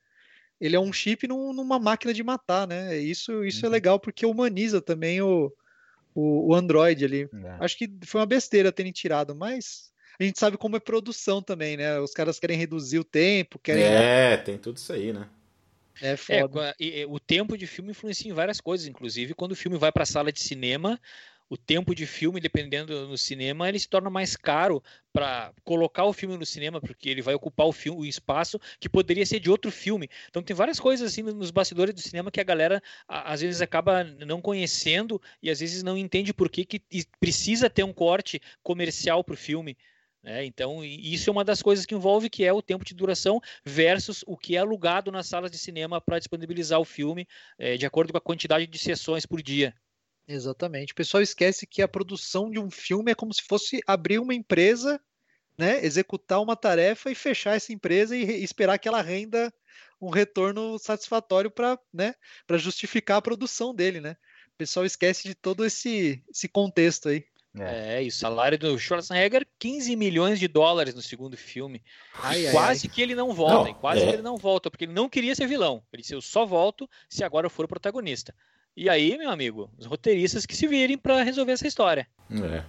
Ele 0.61 0.77
é 0.77 0.81
um 0.81 0.93
chip 0.93 1.27
num- 1.29 1.53
numa 1.53 1.79
máquina 1.79 2.13
de 2.15 2.23
matar, 2.23 2.67
né? 2.67 2.97
Isso, 2.99 3.45
isso 3.45 3.65
Uhum. 3.65 3.71
é 3.73 3.73
legal 3.75 4.01
porque 4.01 4.27
humaniza 4.27 4.81
também 4.81 5.21
o, 5.23 5.53
o, 6.15 6.51
o 6.51 6.55
Android 6.55 7.05
ali. 7.05 7.29
É. 7.45 7.57
Acho 7.61 7.77
que 7.79 7.91
foi 8.07 8.21
uma 8.21 8.27
besteira 8.27 8.73
terem 8.73 8.93
tirado, 8.93 9.35
mas 9.35 9.91
a 10.19 10.25
gente 10.25 10.39
sabe 10.39 10.57
como 10.57 10.77
é 10.77 10.81
produção 10.81 11.43
também, 11.43 11.77
né? 11.77 11.99
Os 12.01 12.13
caras 12.13 12.39
querem 12.39 12.57
reduzir 12.59 12.99
o 12.99 13.05
tempo, 13.05 13.59
querem. 13.59 13.85
É, 13.85 14.37
tem 14.37 14.59
tudo 14.59 14.77
isso 14.77 14.93
aí, 14.93 15.13
né? 15.13 15.29
É 16.01 16.13
É, 16.13 16.17
foda. 16.17 16.75
e- 16.79 17.01
e 17.01 17.07
o 17.07 17.19
tempo 17.19 17.57
de 17.57 17.67
filme 17.67 17.91
influencia 17.91 18.31
em 18.31 18.35
várias 18.35 18.61
coisas. 18.61 18.87
Inclusive, 18.87 19.35
quando 19.35 19.53
o 19.53 19.57
filme 19.57 19.77
vai 19.77 19.91
para 19.91 20.05
a 20.05 20.07
sala 20.07 20.33
de 20.33 20.41
cinema, 20.41 21.01
o 21.51 21.57
tempo 21.57 21.95
de 21.95 22.07
filme, 22.07 22.41
dependendo 22.41 23.09
no 23.09 23.17
cinema, 23.19 23.69
ele 23.69 23.79
se 23.79 23.89
torna 23.89 24.11
mais 24.11 24.37
caro 24.37 24.83
para 25.13 25.53
colocar 25.65 26.05
o 26.05 26.13
filme 26.13 26.37
no 26.37 26.45
cinema, 26.47 26.81
porque 26.81 27.09
ele 27.09 27.23
vai 27.23 27.35
ocupar 27.35 27.67
o, 27.67 27.73
filme, 27.73 27.99
o 28.01 28.05
espaço 28.05 28.61
que 28.79 28.89
poderia 28.89 29.25
ser 29.27 29.41
de 29.41 29.51
outro 29.51 29.71
filme. 29.73 30.09
Então 30.29 30.43
tem 30.43 30.55
várias 30.55 30.79
coisas 30.79 31.11
assim 31.11 31.23
nos 31.23 31.51
bastidores 31.51 31.95
do 31.95 32.01
cinema 32.01 32.31
que 32.31 32.41
a 32.41 32.45
galera 32.45 32.83
a- 33.09 33.33
às 33.33 33.41
vezes 33.41 33.61
acaba 33.61 34.05
não 34.05 34.41
conhecendo 34.43 35.21
e 35.43 35.51
às 35.51 35.59
vezes 35.61 35.83
não 35.83 35.97
entende 35.97 36.33
por 36.35 36.49
que, 36.51 36.65
que 36.65 36.81
precisa 37.19 37.69
ter 37.71 37.83
um 37.83 37.93
corte 37.93 38.41
comercial 38.63 39.25
para 39.25 39.35
o 39.35 39.37
filme. 39.37 39.77
Né? 40.29 40.45
Então, 40.45 40.85
isso 40.85 41.31
é 41.31 41.33
uma 41.33 41.43
das 41.43 41.63
coisas 41.63 41.87
que 41.87 41.95
envolve, 41.95 42.29
que 42.29 42.45
é 42.45 42.53
o 42.53 42.61
tempo 42.61 42.85
de 42.85 42.95
duração 42.95 43.41
versus 43.65 44.23
o 44.27 44.37
que 44.37 44.57
é 44.57 44.59
alugado 44.59 45.11
nas 45.11 45.27
salas 45.27 45.51
de 45.51 45.57
cinema 45.57 46.03
para 46.03 46.19
disponibilizar 46.19 46.79
o 46.79 46.85
filme 46.85 47.27
eh, 47.59 47.79
de 47.79 47.87
acordo 47.87 48.13
com 48.13 48.19
a 48.19 48.21
quantidade 48.21 48.67
de 48.67 48.79
sessões 48.79 49.25
por 49.25 49.41
dia. 49.41 49.75
Exatamente. 50.29 50.93
O 50.93 50.95
pessoal 50.95 51.23
esquece 51.23 51.67
que 51.67 51.81
a 51.81 51.89
produção 51.89 52.51
de 52.51 52.59
um 52.59 52.71
filme 52.71 53.11
é 53.11 53.15
como 53.15 53.33
se 53.33 53.41
fosse 53.43 53.81
abrir 53.87 54.19
uma 54.19 54.35
empresa, 54.35 55.01
né, 55.57 55.83
executar 55.83 56.43
uma 56.43 56.55
tarefa 56.55 57.11
e 57.11 57.15
fechar 57.15 57.57
essa 57.57 57.73
empresa 57.73 58.15
e 58.15 58.45
esperar 58.45 58.77
que 58.77 58.87
ela 58.87 59.01
renda 59.01 59.51
um 59.99 60.11
retorno 60.11 60.79
satisfatório 60.79 61.51
para, 61.51 61.79
né, 61.91 62.13
justificar 62.59 63.17
a 63.17 63.23
produção 63.23 63.75
dele, 63.75 63.99
né? 63.99 64.15
O 64.49 64.59
pessoal 64.59 64.85
esquece 64.85 65.27
de 65.27 65.35
todo 65.35 65.65
esse, 65.65 66.23
esse 66.31 66.49
contexto 66.49 67.09
aí. 67.09 67.25
É, 67.61 68.03
e 68.05 68.09
o 68.09 68.13
salário 68.13 68.59
do 68.59 68.79
Schwarzenegger, 68.79 69.47
15 69.59 69.95
milhões 69.97 70.39
de 70.39 70.47
dólares 70.49 70.95
no 70.95 71.03
segundo 71.03 71.37
filme. 71.37 71.83
Ai, 72.23 72.47
ai, 72.47 72.53
quase 72.53 72.89
que 72.89 73.01
ele 73.03 73.15
não 73.15 73.33
volta, 73.33 73.69
Não, 73.71 73.75
quase 73.75 74.03
é. 74.03 74.07
que 74.07 74.13
ele 74.15 74.23
não 74.23 74.37
volta, 74.37 74.71
porque 74.71 74.85
ele 74.85 74.93
não 74.93 75.09
queria 75.09 75.35
ser 75.35 75.47
vilão. 75.47 75.83
Ele 75.93 76.03
disse, 76.03 76.15
eu 76.15 76.21
só 76.21 76.45
volto 76.47 76.89
se 77.09 77.25
agora 77.25 77.47
eu 77.47 77.51
for 77.51 77.65
o 77.65 77.69
protagonista. 77.69 78.35
E 78.77 78.89
aí, 78.89 79.17
meu 79.19 79.31
amigo, 79.31 79.71
os 79.77 79.87
roteiristas 79.87 80.47
que 80.47 80.55
se 80.57 80.67
virem 80.67 80.97
para 80.97 81.23
resolver 81.23 81.53
essa 81.53 81.67
história. 81.67 82.07
É. 82.31 82.63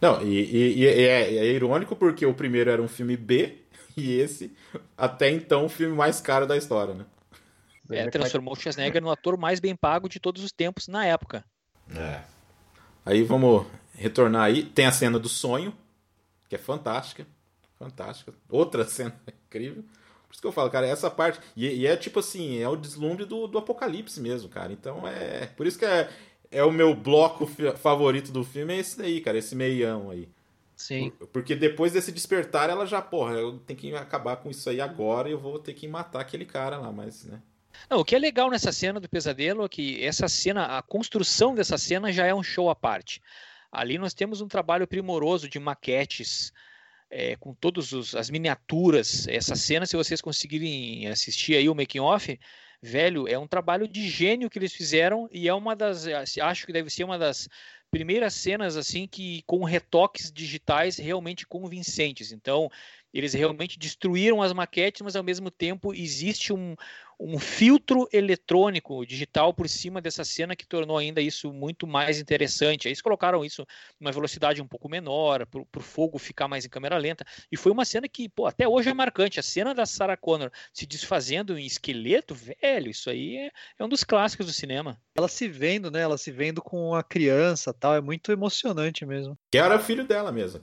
Não, 0.00 0.22
e, 0.22 0.38
e- 0.40 0.78
e 0.78 0.86
é, 0.86 1.34
é 1.36 1.46
irônico 1.46 1.96
porque 1.96 2.24
o 2.24 2.32
primeiro 2.34 2.70
era 2.70 2.80
um 2.80 2.86
filme 2.88 3.16
B 3.16 3.56
E 3.96 4.20
esse, 4.20 4.52
até 4.96 5.28
então, 5.28 5.64
o 5.64 5.68
filme 5.68 5.96
mais 5.96 6.20
caro 6.20 6.46
da 6.46 6.56
história, 6.56 6.94
né? 6.94 7.04
É, 7.90 8.08
transformou 8.08 8.52
o 8.54 8.56
Schwarzenegger 8.56 9.02
no 9.02 9.10
ator 9.10 9.36
mais 9.36 9.58
bem 9.58 9.74
pago 9.74 10.08
de 10.08 10.20
todos 10.20 10.44
os 10.44 10.52
tempos 10.52 10.86
na 10.86 11.04
época. 11.04 11.44
É. 11.96 12.20
Aí 13.04 13.22
vamos 13.24 13.66
retornar 13.98 14.44
aí. 14.44 14.62
Tem 14.62 14.86
a 14.86 14.92
cena 14.92 15.18
do 15.18 15.28
sonho, 15.28 15.74
que 16.48 16.54
é 16.54 16.58
fantástica. 16.58 17.26
Fantástica. 17.78 18.32
Outra 18.48 18.84
cena 18.88 19.20
incrível. 19.46 19.82
Por 20.26 20.32
isso 20.32 20.40
que 20.40 20.46
eu 20.46 20.52
falo, 20.52 20.70
cara, 20.70 20.86
essa 20.86 21.10
parte. 21.10 21.40
E, 21.56 21.66
e 21.66 21.86
é 21.86 21.96
tipo 21.96 22.20
assim, 22.20 22.58
é 22.58 22.68
o 22.68 22.76
deslumbre 22.76 23.24
do, 23.24 23.46
do 23.46 23.58
apocalipse 23.58 24.20
mesmo, 24.20 24.48
cara. 24.48 24.72
Então 24.72 25.06
é. 25.06 25.46
Por 25.46 25.66
isso 25.66 25.78
que 25.78 25.84
é, 25.84 26.08
é 26.50 26.62
o 26.62 26.70
meu 26.70 26.94
bloco 26.94 27.46
favorito 27.76 28.30
do 28.30 28.44
filme, 28.44 28.74
é 28.74 28.78
esse 28.78 28.96
daí, 28.96 29.20
cara, 29.20 29.38
esse 29.38 29.54
meião 29.54 30.10
aí. 30.10 30.28
Sim. 30.76 31.12
Porque 31.32 31.56
depois 31.56 31.92
desse 31.92 32.12
despertar, 32.12 32.70
ela 32.70 32.86
já, 32.86 33.02
porra, 33.02 33.34
eu 33.34 33.58
tenho 33.58 33.78
que 33.78 33.94
acabar 33.94 34.36
com 34.36 34.48
isso 34.48 34.70
aí 34.70 34.80
agora 34.80 35.28
e 35.28 35.32
eu 35.32 35.38
vou 35.38 35.58
ter 35.58 35.74
que 35.74 35.88
matar 35.88 36.20
aquele 36.20 36.44
cara 36.44 36.78
lá, 36.78 36.92
mas, 36.92 37.24
né? 37.24 37.42
Não, 37.90 37.98
o 37.98 38.04
que 38.04 38.14
é 38.14 38.18
legal 38.18 38.48
nessa 38.50 38.70
cena 38.70 39.00
do 39.00 39.08
pesadelo 39.08 39.64
é 39.64 39.68
que 39.68 40.04
essa 40.04 40.28
cena, 40.28 40.78
a 40.78 40.82
construção 40.82 41.54
dessa 41.54 41.76
cena 41.76 42.12
já 42.12 42.26
é 42.26 42.34
um 42.34 42.42
show 42.42 42.70
à 42.70 42.76
parte. 42.76 43.20
Ali 43.70 43.98
nós 43.98 44.14
temos 44.14 44.40
um 44.40 44.48
trabalho 44.48 44.86
primoroso 44.86 45.48
de 45.48 45.58
maquetes, 45.58 46.52
é, 47.10 47.36
com 47.36 47.54
todas 47.54 48.14
as 48.14 48.30
miniaturas. 48.30 49.26
Essa 49.28 49.56
cena, 49.56 49.86
se 49.86 49.96
vocês 49.96 50.20
conseguirem 50.20 51.06
assistir 51.08 51.56
aí 51.56 51.68
o 51.68 51.74
making 51.74 52.00
off, 52.00 52.38
velho, 52.82 53.26
é 53.28 53.38
um 53.38 53.46
trabalho 53.46 53.88
de 53.88 54.08
gênio 54.08 54.48
que 54.48 54.58
eles 54.58 54.72
fizeram 54.72 55.28
e 55.32 55.48
é 55.48 55.54
uma 55.54 55.74
das, 55.74 56.06
acho 56.06 56.66
que 56.66 56.72
deve 56.72 56.90
ser 56.90 57.04
uma 57.04 57.18
das 57.18 57.48
primeiras 57.90 58.34
cenas 58.34 58.76
assim 58.76 59.06
que 59.06 59.42
com 59.46 59.64
retoques 59.64 60.30
digitais 60.30 60.98
realmente 60.98 61.46
convincentes. 61.46 62.32
Então, 62.32 62.70
eles 63.12 63.32
realmente 63.32 63.78
destruíram 63.78 64.42
as 64.42 64.52
maquetes, 64.52 65.00
mas 65.02 65.16
ao 65.16 65.24
mesmo 65.24 65.50
tempo 65.50 65.94
existe 65.94 66.52
um, 66.52 66.76
um 67.20 67.38
filtro 67.38 68.08
eletrônico 68.12 69.04
digital 69.04 69.52
por 69.52 69.68
cima 69.68 70.00
dessa 70.00 70.24
cena 70.24 70.54
que 70.54 70.66
tornou 70.66 70.96
ainda 70.96 71.20
isso 71.20 71.52
muito 71.52 71.86
mais 71.86 72.20
interessante. 72.20 72.86
Eles 72.86 73.02
colocaram 73.02 73.44
isso 73.44 73.66
numa 73.98 74.12
velocidade 74.12 74.62
um 74.62 74.66
pouco 74.68 74.88
menor, 74.88 75.44
para 75.46 75.60
o 75.60 75.82
fogo 75.82 76.18
ficar 76.18 76.46
mais 76.46 76.64
em 76.64 76.68
câmera 76.68 76.96
lenta. 76.96 77.24
E 77.50 77.56
foi 77.56 77.72
uma 77.72 77.84
cena 77.84 78.08
que, 78.08 78.28
pô, 78.28 78.46
até 78.46 78.68
hoje 78.68 78.90
é 78.90 78.94
marcante. 78.94 79.40
A 79.40 79.42
cena 79.42 79.74
da 79.74 79.84
Sarah 79.84 80.16
Connor 80.16 80.50
se 80.72 80.86
desfazendo 80.86 81.58
em 81.58 81.66
esqueleto, 81.66 82.34
velho, 82.34 82.90
isso 82.90 83.10
aí 83.10 83.36
é, 83.36 83.50
é 83.78 83.84
um 83.84 83.88
dos 83.88 84.04
clássicos 84.04 84.46
do 84.46 84.52
cinema. 84.52 84.96
Ela 85.16 85.28
se 85.28 85.48
vendo, 85.48 85.90
né? 85.90 86.00
Ela 86.00 86.16
se 86.16 86.30
vendo 86.30 86.62
com 86.62 86.94
a 86.94 87.02
criança 87.02 87.74
tal, 87.74 87.96
é 87.96 88.00
muito 88.00 88.30
emocionante 88.30 89.04
mesmo. 89.04 89.36
Que 89.50 89.58
era 89.58 89.78
filho 89.80 90.06
dela 90.06 90.30
mesmo. 90.30 90.60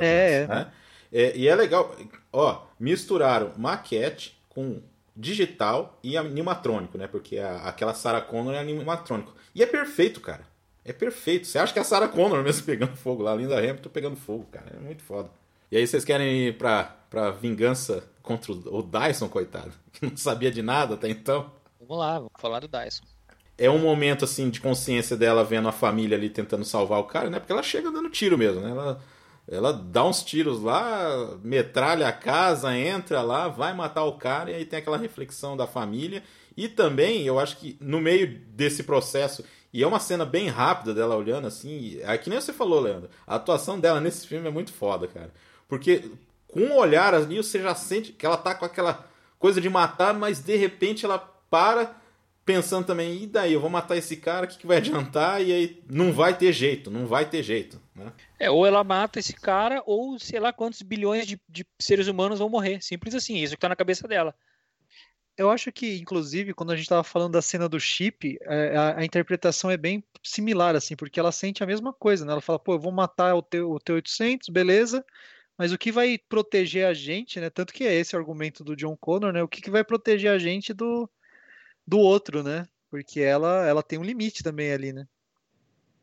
É, 0.00 0.42
é. 0.42 0.46
Né? 0.46 0.72
É, 1.12 1.36
e 1.36 1.48
é 1.48 1.54
legal, 1.54 1.96
ó, 2.32 2.66
misturaram 2.78 3.52
maquete 3.56 4.36
com 4.48 4.82
digital 5.16 5.98
e 6.02 6.16
animatrônico, 6.16 6.98
né? 6.98 7.06
Porque 7.06 7.38
a, 7.38 7.68
aquela 7.68 7.94
Sarah 7.94 8.20
Connor 8.20 8.54
é 8.54 8.58
animatrônico. 8.58 9.34
E 9.54 9.62
é 9.62 9.66
perfeito, 9.66 10.20
cara. 10.20 10.44
É 10.84 10.92
perfeito. 10.92 11.46
Você 11.46 11.58
acha 11.58 11.72
que 11.72 11.78
é 11.78 11.82
a 11.82 11.84
Sarah 11.84 12.08
Connor 12.08 12.42
mesmo 12.44 12.64
pegando 12.64 12.96
fogo 12.96 13.22
lá, 13.22 13.32
a 13.32 13.36
Linda 13.36 13.58
Hamilton 13.58 13.88
pegando 13.88 14.16
fogo, 14.16 14.46
cara. 14.52 14.66
É 14.76 14.78
muito 14.78 15.02
foda. 15.02 15.30
E 15.70 15.76
aí 15.76 15.86
vocês 15.86 16.04
querem 16.04 16.48
ir 16.48 16.58
pra, 16.58 16.84
pra 17.10 17.30
vingança 17.30 18.04
contra 18.22 18.52
o 18.52 18.82
Dyson, 18.82 19.28
coitado, 19.28 19.72
que 19.92 20.06
não 20.06 20.16
sabia 20.16 20.50
de 20.50 20.62
nada 20.62 20.94
até 20.94 21.08
então? 21.08 21.50
Vamos 21.80 21.98
lá, 21.98 22.14
vamos 22.14 22.32
falar 22.38 22.60
do 22.60 22.68
Dyson. 22.68 23.04
É 23.58 23.70
um 23.70 23.78
momento, 23.78 24.24
assim, 24.24 24.50
de 24.50 24.60
consciência 24.60 25.16
dela 25.16 25.42
vendo 25.42 25.66
a 25.66 25.72
família 25.72 26.16
ali 26.16 26.28
tentando 26.28 26.64
salvar 26.64 27.00
o 27.00 27.04
cara, 27.04 27.30
né? 27.30 27.38
Porque 27.38 27.52
ela 27.52 27.62
chega 27.62 27.90
dando 27.90 28.10
tiro 28.10 28.36
mesmo, 28.36 28.60
né? 28.60 28.70
Ela 28.70 29.00
ela 29.48 29.72
dá 29.72 30.04
uns 30.04 30.22
tiros 30.22 30.60
lá, 30.60 31.38
metralha 31.42 32.08
a 32.08 32.12
casa, 32.12 32.76
entra 32.76 33.22
lá, 33.22 33.48
vai 33.48 33.72
matar 33.72 34.04
o 34.04 34.18
cara, 34.18 34.50
e 34.50 34.54
aí 34.54 34.64
tem 34.64 34.78
aquela 34.78 34.96
reflexão 34.96 35.56
da 35.56 35.66
família. 35.66 36.22
E 36.56 36.68
também, 36.68 37.24
eu 37.24 37.38
acho 37.38 37.58
que 37.58 37.76
no 37.80 38.00
meio 38.00 38.40
desse 38.48 38.82
processo, 38.82 39.44
e 39.72 39.82
é 39.82 39.86
uma 39.86 40.00
cena 40.00 40.24
bem 40.24 40.48
rápida 40.48 40.92
dela 40.92 41.14
olhando 41.14 41.46
assim, 41.46 42.00
é 42.02 42.18
que 42.18 42.30
nem 42.30 42.40
você 42.40 42.52
falou, 42.52 42.80
Leandro, 42.80 43.10
a 43.26 43.36
atuação 43.36 43.78
dela 43.78 44.00
nesse 44.00 44.26
filme 44.26 44.48
é 44.48 44.50
muito 44.50 44.72
foda, 44.72 45.06
cara. 45.06 45.32
Porque 45.68 46.10
com 46.48 46.60
o 46.60 46.76
olhar 46.78 47.14
ali, 47.14 47.36
você 47.36 47.60
já 47.60 47.74
sente 47.74 48.12
que 48.12 48.24
ela 48.24 48.36
tá 48.36 48.54
com 48.54 48.64
aquela 48.64 49.06
coisa 49.38 49.60
de 49.60 49.68
matar, 49.68 50.14
mas 50.14 50.40
de 50.40 50.56
repente 50.56 51.04
ela 51.04 51.18
para 51.18 51.94
pensando 52.46 52.86
também, 52.86 53.24
e 53.24 53.26
daí, 53.26 53.52
eu 53.52 53.60
vou 53.60 53.68
matar 53.68 53.96
esse 53.96 54.16
cara, 54.16 54.46
o 54.46 54.48
que, 54.48 54.56
que 54.56 54.66
vai 54.68 54.76
adiantar? 54.76 55.42
E 55.42 55.52
aí 55.52 55.82
não 55.90 56.12
vai 56.12 56.32
ter 56.38 56.52
jeito, 56.52 56.92
não 56.92 57.04
vai 57.04 57.28
ter 57.28 57.42
jeito. 57.42 57.82
Né? 57.92 58.12
É, 58.38 58.48
ou 58.48 58.64
ela 58.64 58.84
mata 58.84 59.18
esse 59.18 59.34
cara, 59.34 59.82
ou 59.84 60.16
sei 60.16 60.38
lá 60.38 60.52
quantos 60.52 60.80
bilhões 60.80 61.26
de, 61.26 61.40
de 61.48 61.66
seres 61.76 62.06
humanos 62.06 62.38
vão 62.38 62.48
morrer. 62.48 62.80
Simples 62.80 63.16
assim, 63.16 63.36
isso 63.38 63.54
que 63.56 63.60
tá 63.60 63.68
na 63.68 63.74
cabeça 63.74 64.06
dela. 64.06 64.32
Eu 65.36 65.50
acho 65.50 65.72
que, 65.72 65.98
inclusive, 65.98 66.54
quando 66.54 66.70
a 66.70 66.76
gente 66.76 66.84
estava 66.84 67.02
falando 67.02 67.32
da 67.32 67.42
cena 67.42 67.68
do 67.68 67.80
chip, 67.80 68.38
é, 68.42 68.76
a, 68.76 69.00
a, 69.00 69.04
interpretação 69.04 69.68
é 69.68 69.76
bem 69.76 70.02
similar, 70.22 70.76
assim, 70.76 70.94
porque 70.94 71.18
ela 71.18 71.32
sente 71.32 71.64
a 71.64 71.66
mesma 71.66 71.92
coisa, 71.92 72.24
né? 72.24 72.30
Ela 72.30 72.40
fala, 72.40 72.60
pô, 72.60 72.74
eu 72.74 72.80
vou 72.80 72.92
matar 72.92 73.34
o 73.34 73.42
teu, 73.42 73.72
o 73.72 73.80
teu 73.80 73.96
800, 73.96 74.48
beleza, 74.50 75.04
mas 75.58 75.72
o 75.72 75.78
que 75.78 75.90
vai 75.90 76.16
proteger 76.16 76.86
a 76.86 76.94
gente, 76.94 77.40
né? 77.40 77.50
Tanto 77.50 77.74
que 77.74 77.84
é 77.84 77.92
esse 77.92 78.14
o 78.14 78.18
argumento 78.18 78.62
do 78.62 78.76
John 78.76 78.96
Connor, 78.96 79.32
né? 79.32 79.42
O 79.42 79.48
que, 79.48 79.60
que 79.60 79.70
vai 79.70 79.82
proteger 79.82 80.30
a 80.30 80.38
gente 80.38 80.72
do, 80.72 81.10
do 81.86 81.98
outro, 81.98 82.42
né? 82.42 82.66
Porque 82.90 83.20
ela, 83.20 83.66
ela 83.66 83.82
tem 83.82 83.98
um 83.98 84.04
limite 84.04 84.42
também 84.42 84.72
ali, 84.72 84.92
né? 84.92 85.06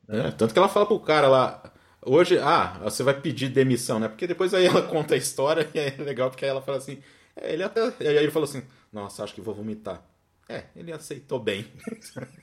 É, 0.08 0.32
tanto 0.32 0.54
que 0.54 0.60
ela 0.60 0.70
fala 0.70 0.86
pro 0.86 1.00
cara 1.00 1.28
lá, 1.28 1.74
hoje, 2.02 2.38
ah, 2.40 2.80
você 2.84 3.04
vai 3.04 3.20
pedir 3.20 3.50
demissão, 3.50 4.00
né? 4.00 4.08
Porque 4.08 4.28
depois 4.28 4.54
aí 4.54 4.66
ela 4.66 4.82
conta 4.88 5.16
a 5.16 5.18
história 5.18 5.70
e 5.74 5.80
é 5.80 5.96
legal 5.98 6.30
porque 6.30 6.46
aí 6.46 6.52
ela 6.52 6.62
fala 6.62 6.78
assim, 6.78 7.02
é, 7.36 7.54
ele 7.54 7.64
até, 7.64 7.82
aí 7.82 8.18
ele 8.18 8.32
falou 8.32 8.48
assim, 8.48 8.64
nossa, 8.92 9.24
acho 9.24 9.34
que 9.34 9.42
vou 9.42 9.56
vomitar. 9.56 10.04
É, 10.48 10.66
ele 10.76 10.92
aceitou 10.92 11.40
bem. 11.40 11.66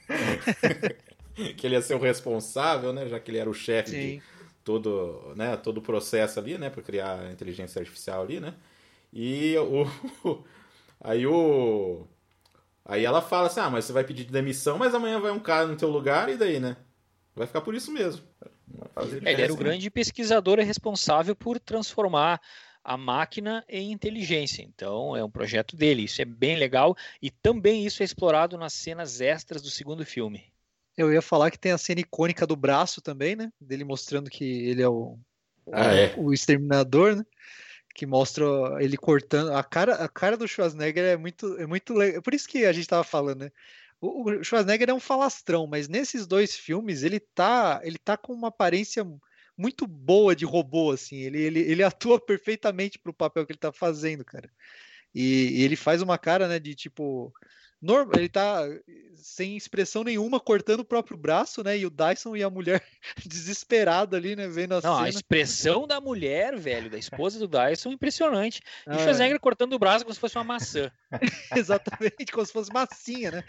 que 1.57 1.67
ele 1.67 1.75
ia 1.75 1.83
ser 1.83 1.95
o 1.95 1.99
responsável, 1.99 2.93
né? 2.93 3.07
Já 3.07 3.21
que 3.21 3.31
ele 3.31 3.39
era 3.39 3.51
o 3.51 3.55
chefe 3.55 3.91
de 3.91 4.23
todo, 4.65 5.33
né, 5.37 5.57
todo 5.57 5.79
o 5.79 5.83
processo 5.83 6.39
ali, 6.39 6.57
né? 6.57 6.71
Para 6.71 6.83
criar 6.83 7.21
a 7.21 7.33
inteligência 7.33 7.79
artificial 7.79 8.23
ali, 8.23 8.41
né? 8.41 8.55
E 9.13 9.55
o, 9.59 9.87
aí 11.01 11.27
o 11.27 12.07
Aí 12.91 13.05
ela 13.05 13.23
fala 13.23 13.47
assim: 13.47 13.61
ah, 13.61 13.71
mas 13.71 13.85
você 13.85 13.93
vai 13.93 14.03
pedir 14.03 14.25
demissão, 14.25 14.77
mas 14.77 14.93
amanhã 14.93 15.21
vai 15.21 15.31
um 15.31 15.39
cara 15.39 15.65
no 15.65 15.77
teu 15.77 15.89
lugar 15.89 16.29
e 16.29 16.37
daí, 16.37 16.59
né? 16.59 16.77
Vai 17.37 17.47
ficar 17.47 17.61
por 17.61 17.73
isso 17.73 17.93
mesmo. 17.93 18.23
É, 19.25 19.33
ele 19.33 19.43
era 19.43 19.53
o 19.53 19.57
grande 19.57 19.89
pesquisador 19.89 20.59
e 20.59 20.65
responsável 20.65 21.37
por 21.37 21.61
transformar 21.61 22.41
a 22.83 22.97
máquina 22.97 23.65
em 23.69 23.93
inteligência. 23.93 24.65
Então 24.65 25.17
é 25.17 25.23
um 25.23 25.31
projeto 25.31 25.77
dele. 25.77 26.03
Isso 26.03 26.21
é 26.21 26.25
bem 26.25 26.57
legal 26.57 26.97
e 27.23 27.31
também 27.31 27.87
isso 27.87 28.03
é 28.03 28.05
explorado 28.05 28.59
nas 28.59 28.73
cenas 28.73 29.21
extras 29.21 29.63
do 29.63 29.71
segundo 29.71 30.05
filme. 30.05 30.53
Eu 30.97 31.13
ia 31.13 31.23
falar 31.23 31.53
que 31.53 31.59
tem 31.59 31.71
a 31.71 31.79
cena 31.79 32.01
icônica 32.01 32.45
do 32.45 32.57
braço 32.57 33.01
também, 33.01 33.37
né? 33.37 33.53
Dele 33.61 33.85
mostrando 33.85 34.29
que 34.29 34.45
ele 34.45 34.83
é 34.83 34.89
o, 34.89 35.17
ah, 35.73 35.95
é. 35.95 36.15
o 36.17 36.33
exterminador, 36.33 37.15
né? 37.15 37.25
Que 37.95 38.07
mostra 38.07 38.45
ele 38.79 38.97
cortando 38.97 39.53
a 39.53 39.63
cara 39.63 39.95
a 39.97 40.09
cara 40.09 40.37
do 40.37 40.47
Schwarzenegger 40.47 41.05
é 41.05 41.17
muito 41.17 41.57
é 41.59 41.67
muito 41.67 41.95
legal. 41.95 42.23
por 42.23 42.35
isso 42.35 42.49
que 42.49 42.65
a 42.65 42.73
gente 42.73 42.89
tava 42.89 43.05
falando 43.05 43.41
né 43.41 43.51
o, 44.01 44.43
Schwarzenegger 44.43 44.91
é 44.91 44.95
um 44.95 45.01
falastrão 45.01 45.67
mas 45.67 45.89
nesses 45.89 46.27
dois 46.27 46.57
filmes 46.57 47.03
ele 47.03 47.21
tá 47.21 47.81
ele 47.83 47.99
tá 47.99 48.17
com 48.17 48.33
uma 48.33 48.49
aparência 48.49 49.05
muito 49.57 49.87
boa 49.87 50.35
de 50.35 50.45
robô 50.45 50.93
assim 50.93 51.17
ele 51.19 51.41
ele, 51.41 51.61
ele 51.61 51.83
atua 51.83 52.19
perfeitamente 52.25 52.99
pro 52.99 53.13
papel 53.13 53.45
que 53.45 53.53
ele 53.53 53.59
tá 53.59 53.73
fazendo 53.73 54.25
cara 54.25 54.51
e, 55.15 55.61
e 55.61 55.63
ele 55.65 55.77
faz 55.77 56.03
uma 56.03 56.19
cara 56.19 56.49
né 56.49 56.59
de 56.59 56.75
tipo 56.75 57.33
normal, 57.81 58.13
ele 58.17 58.29
tá 58.29 58.67
sem 59.15 59.57
expressão 59.57 60.05
nenhuma, 60.05 60.41
cortando 60.41 60.81
o 60.81 60.85
próprio 60.85 61.17
braço, 61.17 61.63
né? 61.63 61.79
E 61.79 61.87
o 61.87 61.91
Dyson 61.91 62.37
e 62.37 62.43
a 62.43 62.51
mulher 62.51 62.83
desesperada 63.25 64.17
ali, 64.17 64.37
né? 64.37 64.49
Vendo 64.49 64.73
a 64.73 64.81
Não, 64.81 64.95
cena. 64.95 65.07
a 65.07 65.09
expressão 65.09 65.87
da 65.87 66.01
mulher, 66.01 66.57
velho, 66.59 66.91
da 66.91 66.99
esposa 66.99 67.39
do 67.39 67.49
Dyson, 67.49 67.93
impressionante. 67.93 68.61
E 68.87 68.91
ah, 68.91 68.97
o 68.97 68.99
Schwarzenegger 68.99 69.37
é. 69.37 69.39
cortando 69.39 69.73
o 69.73 69.79
braço 69.79 70.05
como 70.05 70.15
se 70.15 70.21
fosse 70.21 70.37
uma 70.37 70.45
maçã. 70.45 70.91
Exatamente, 71.57 72.33
como 72.33 72.45
se 72.45 72.53
fosse 72.53 72.73
massinha, 72.73 73.31
né? 73.31 73.45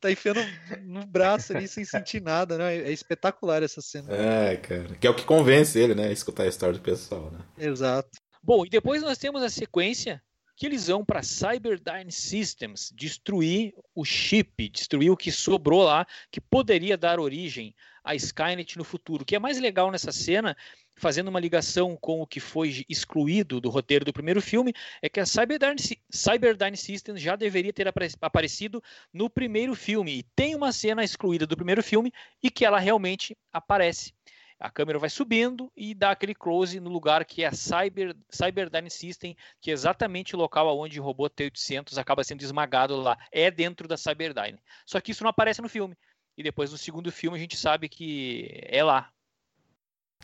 Tá 0.00 0.10
enfiando 0.10 0.40
no 0.82 1.06
braço 1.06 1.56
ali 1.56 1.66
sem 1.66 1.84
sentir 1.84 2.20
nada, 2.20 2.58
né? 2.58 2.76
É 2.76 2.92
espetacular 2.92 3.62
essa 3.62 3.80
cena. 3.80 4.14
É, 4.14 4.56
cara. 4.56 4.94
Que 4.96 5.06
é 5.06 5.10
o 5.10 5.14
que 5.14 5.24
convence 5.24 5.78
ele, 5.78 5.94
né? 5.94 6.12
Escutar 6.12 6.44
a 6.44 6.48
história 6.48 6.74
do 6.74 6.82
pessoal, 6.82 7.30
né? 7.30 7.40
Exato. 7.58 8.10
Bom, 8.42 8.66
e 8.66 8.68
depois 8.68 9.02
nós 9.02 9.16
temos 9.16 9.42
a 9.42 9.48
sequência 9.48 10.22
que 10.56 10.66
eles 10.66 10.86
vão 10.86 11.04
para 11.04 11.22
Cyberdyne 11.22 12.12
Systems 12.12 12.92
destruir 12.94 13.74
o 13.94 14.04
chip, 14.04 14.68
destruir 14.68 15.10
o 15.10 15.16
que 15.16 15.32
sobrou 15.32 15.82
lá, 15.82 16.06
que 16.30 16.40
poderia 16.40 16.96
dar 16.96 17.18
origem 17.18 17.74
à 18.04 18.14
Skynet 18.14 18.78
no 18.78 18.84
futuro. 18.84 19.22
O 19.22 19.26
que 19.26 19.34
é 19.34 19.38
mais 19.38 19.58
legal 19.58 19.90
nessa 19.90 20.12
cena, 20.12 20.56
fazendo 20.96 21.28
uma 21.28 21.40
ligação 21.40 21.96
com 21.96 22.20
o 22.20 22.26
que 22.26 22.38
foi 22.38 22.84
excluído 22.88 23.60
do 23.60 23.68
roteiro 23.68 24.04
do 24.04 24.12
primeiro 24.12 24.40
filme, 24.40 24.72
é 25.02 25.08
que 25.08 25.18
a 25.18 25.26
Cyberdyne, 25.26 25.76
Cyberdyne 26.10 26.76
Systems 26.76 27.20
já 27.20 27.34
deveria 27.34 27.72
ter 27.72 27.92
aparecido 28.20 28.82
no 29.12 29.28
primeiro 29.28 29.74
filme. 29.74 30.18
E 30.18 30.22
tem 30.36 30.54
uma 30.54 30.70
cena 30.70 31.02
excluída 31.02 31.46
do 31.46 31.56
primeiro 31.56 31.82
filme 31.82 32.12
e 32.42 32.50
que 32.50 32.64
ela 32.64 32.78
realmente 32.78 33.36
aparece. 33.52 34.12
A 34.58 34.70
câmera 34.70 34.98
vai 34.98 35.10
subindo 35.10 35.70
e 35.76 35.94
dá 35.94 36.10
aquele 36.10 36.34
close 36.34 36.78
no 36.80 36.90
lugar 36.90 37.24
que 37.24 37.42
é 37.42 37.46
a 37.46 37.52
Cyber, 37.52 38.16
Cyberdyne 38.30 38.90
System, 38.90 39.36
que 39.60 39.70
é 39.70 39.74
exatamente 39.74 40.34
o 40.34 40.38
local 40.38 40.78
onde 40.78 41.00
o 41.00 41.02
robô 41.02 41.28
T-800 41.28 41.98
acaba 41.98 42.24
sendo 42.24 42.42
esmagado 42.42 42.96
lá. 42.96 43.18
É 43.32 43.50
dentro 43.50 43.88
da 43.88 43.96
Cyberdyne. 43.96 44.58
Só 44.86 45.00
que 45.00 45.10
isso 45.10 45.22
não 45.22 45.30
aparece 45.30 45.60
no 45.60 45.68
filme. 45.68 45.96
E 46.36 46.42
depois 46.42 46.72
no 46.72 46.78
segundo 46.78 47.10
filme 47.12 47.36
a 47.36 47.40
gente 47.40 47.56
sabe 47.56 47.88
que 47.88 48.48
é 48.64 48.82
lá. 48.82 49.10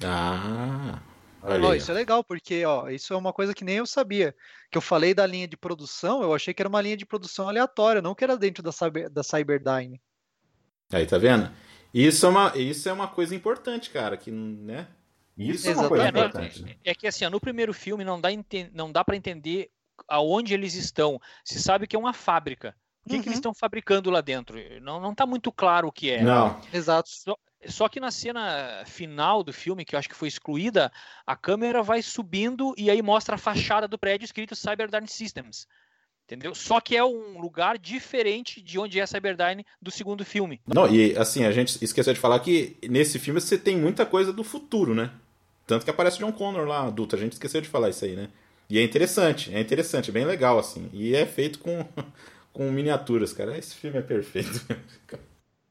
Ah, 0.03 1.01
isso 1.77 1.91
é 1.91 1.95
legal, 1.95 2.23
porque 2.23 2.65
ó, 2.65 2.89
isso 2.89 3.13
é 3.15 3.17
uma 3.17 3.33
coisa 3.33 3.55
que 3.55 3.65
nem 3.65 3.77
eu 3.77 3.87
sabia. 3.87 4.35
Que 4.71 4.79
eu 4.79 4.83
falei 4.83 5.15
da 5.15 5.27
linha 5.27 5.49
de 5.49 5.57
produção, 5.57 6.23
eu 6.23 6.35
achei 6.35 6.53
que 6.53 6.61
era 6.61 6.69
uma 6.69 6.81
linha 6.81 6.97
de 6.97 7.07
produção 7.07 7.49
aleatória, 7.49 8.03
não 8.03 8.15
que 8.15 8.25
era 8.25 8.37
dentro 8.37 8.63
da, 8.63 8.73
Cyber, 8.73 9.11
da 9.11 9.23
Cyberdyne. 9.23 10.01
Aí, 10.93 11.07
tá 11.07 11.19
vendo? 11.19 11.51
Isso 11.93 12.27
é 12.27 12.29
uma, 12.29 12.53
isso 12.57 12.89
é 12.89 12.93
uma 12.93 13.09
coisa 13.09 13.35
importante, 13.35 13.91
cara, 13.91 14.17
que, 14.17 14.31
né? 14.31 14.89
Isso 15.37 15.69
é 15.69 15.73
uma 15.75 15.89
coisa 15.89 16.05
Exatamente. 16.05 16.29
importante, 16.29 16.63
né? 16.63 16.77
É 16.85 16.95
que 16.95 17.07
assim, 17.07 17.25
ó, 17.25 17.31
no 17.31 17.41
primeiro 17.41 17.73
filme 17.73 18.05
não 18.05 18.21
dá, 18.21 18.29
não 18.73 18.93
dá 18.93 19.05
para 19.05 19.17
entender 19.17 19.71
aonde 20.09 20.55
eles 20.55 20.75
estão. 20.75 21.21
Se 21.45 21.61
sabe 21.61 21.87
que 21.87 21.97
é 21.97 21.99
uma 21.99 22.13
fábrica. 22.13 22.75
O 23.05 23.09
que, 23.09 23.15
que 23.15 23.23
eles 23.23 23.27
Uhum. 23.29 23.33
estão 23.35 23.55
fabricando 23.55 24.11
lá 24.11 24.21
dentro? 24.21 24.59
Não, 24.83 25.01
não 25.01 25.15
tá 25.15 25.27
muito 25.27 25.51
claro 25.51 25.89
o 25.89 25.93
que 25.93 26.11
é. 26.11 26.23
Não, 26.23 26.61
Exato. 26.73 27.09
Só, 27.09 27.37
só 27.67 27.89
que 27.89 27.99
na 27.99 28.11
cena 28.11 28.85
final 28.87 29.43
do 29.43 29.53
filme, 29.53 29.85
que 29.85 29.95
eu 29.95 29.99
acho 29.99 30.09
que 30.09 30.15
foi 30.15 30.29
excluída, 30.29 30.93
a 31.27 31.35
câmera 31.35 31.83
vai 31.83 32.03
subindo 32.03 32.75
e 32.77 32.91
aí 32.91 33.01
mostra 33.01 33.37
a 33.37 33.39
fachada 33.39 33.89
do 33.89 33.99
prédio 33.99 34.27
escrito 34.27 34.55
Cyberdyne 34.55 35.09
Systems. 35.09 35.67
Entendeu? 36.31 36.55
Só 36.55 36.81
que 36.81 36.97
é 36.97 37.05
um 37.05 37.41
lugar 37.41 37.77
diferente 37.77 38.63
de 38.63 38.79
onde 38.79 39.01
é 39.01 39.03
a 39.03 39.07
Cyberdyne 39.07 39.67
do 39.83 39.91
segundo 39.91 40.25
filme. 40.25 40.61
Não, 40.65 40.89
e 40.89 41.19
assim, 41.19 41.45
a 41.45 41.51
gente 41.51 41.83
esqueceu 41.83 42.15
de 42.15 42.21
falar 42.21 42.39
que 42.39 42.77
nesse 42.89 43.19
filme 43.19 43.41
você 43.41 43.59
tem 43.59 43.77
muita 43.77 44.07
coisa 44.07 44.33
do 44.33 44.45
futuro, 44.45 44.95
né? 44.95 45.11
Tanto 45.67 45.85
que 45.85 45.91
aparece 45.91 46.19
o 46.19 46.21
John 46.21 46.33
Connor 46.33 46.69
lá, 46.69 46.87
adulto. 46.87 47.17
A 47.17 47.19
gente 47.19 47.33
esqueceu 47.33 47.61
de 47.61 47.69
falar 47.69 47.91
isso 47.91 48.05
aí, 48.05 48.15
né? 48.15 48.29
E 48.69 48.79
é 48.79 48.83
interessante, 48.85 49.53
é 49.53 49.59
interessante, 49.59 50.13
bem 50.13 50.25
legal, 50.25 50.57
assim. 50.57 50.89
E 50.93 51.17
é 51.17 51.27
feito 51.27 51.59
com, 51.59 51.85
com 52.55 52.71
miniaturas, 52.71 53.33
cara. 53.33 53.59
Esse 53.59 53.75
filme 53.75 53.99
é 53.99 54.03
perfeito. 54.03 54.65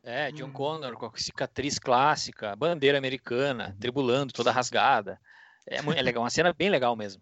É, 0.03 0.30
John 0.34 0.52
Connor 0.52 0.95
com 0.95 1.06
a 1.06 1.11
cicatriz 1.15 1.80
clássica, 1.80 2.53
bandeira 2.57 2.98
americana, 2.98 3.77
tribulando, 3.80 4.34
toda 4.34 4.52
rasgada. 4.52 5.18
É, 5.65 5.77
é 5.77 6.02
legal, 6.02 6.23
uma 6.23 6.30
cena 6.30 6.52
bem 6.52 6.69
legal 6.69 6.98
mesmo. 6.98 7.22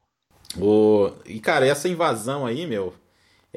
O... 0.58 1.12
E, 1.26 1.40
cara, 1.40 1.68
essa 1.68 1.88
invasão 1.88 2.46
aí, 2.46 2.66
meu, 2.66 2.96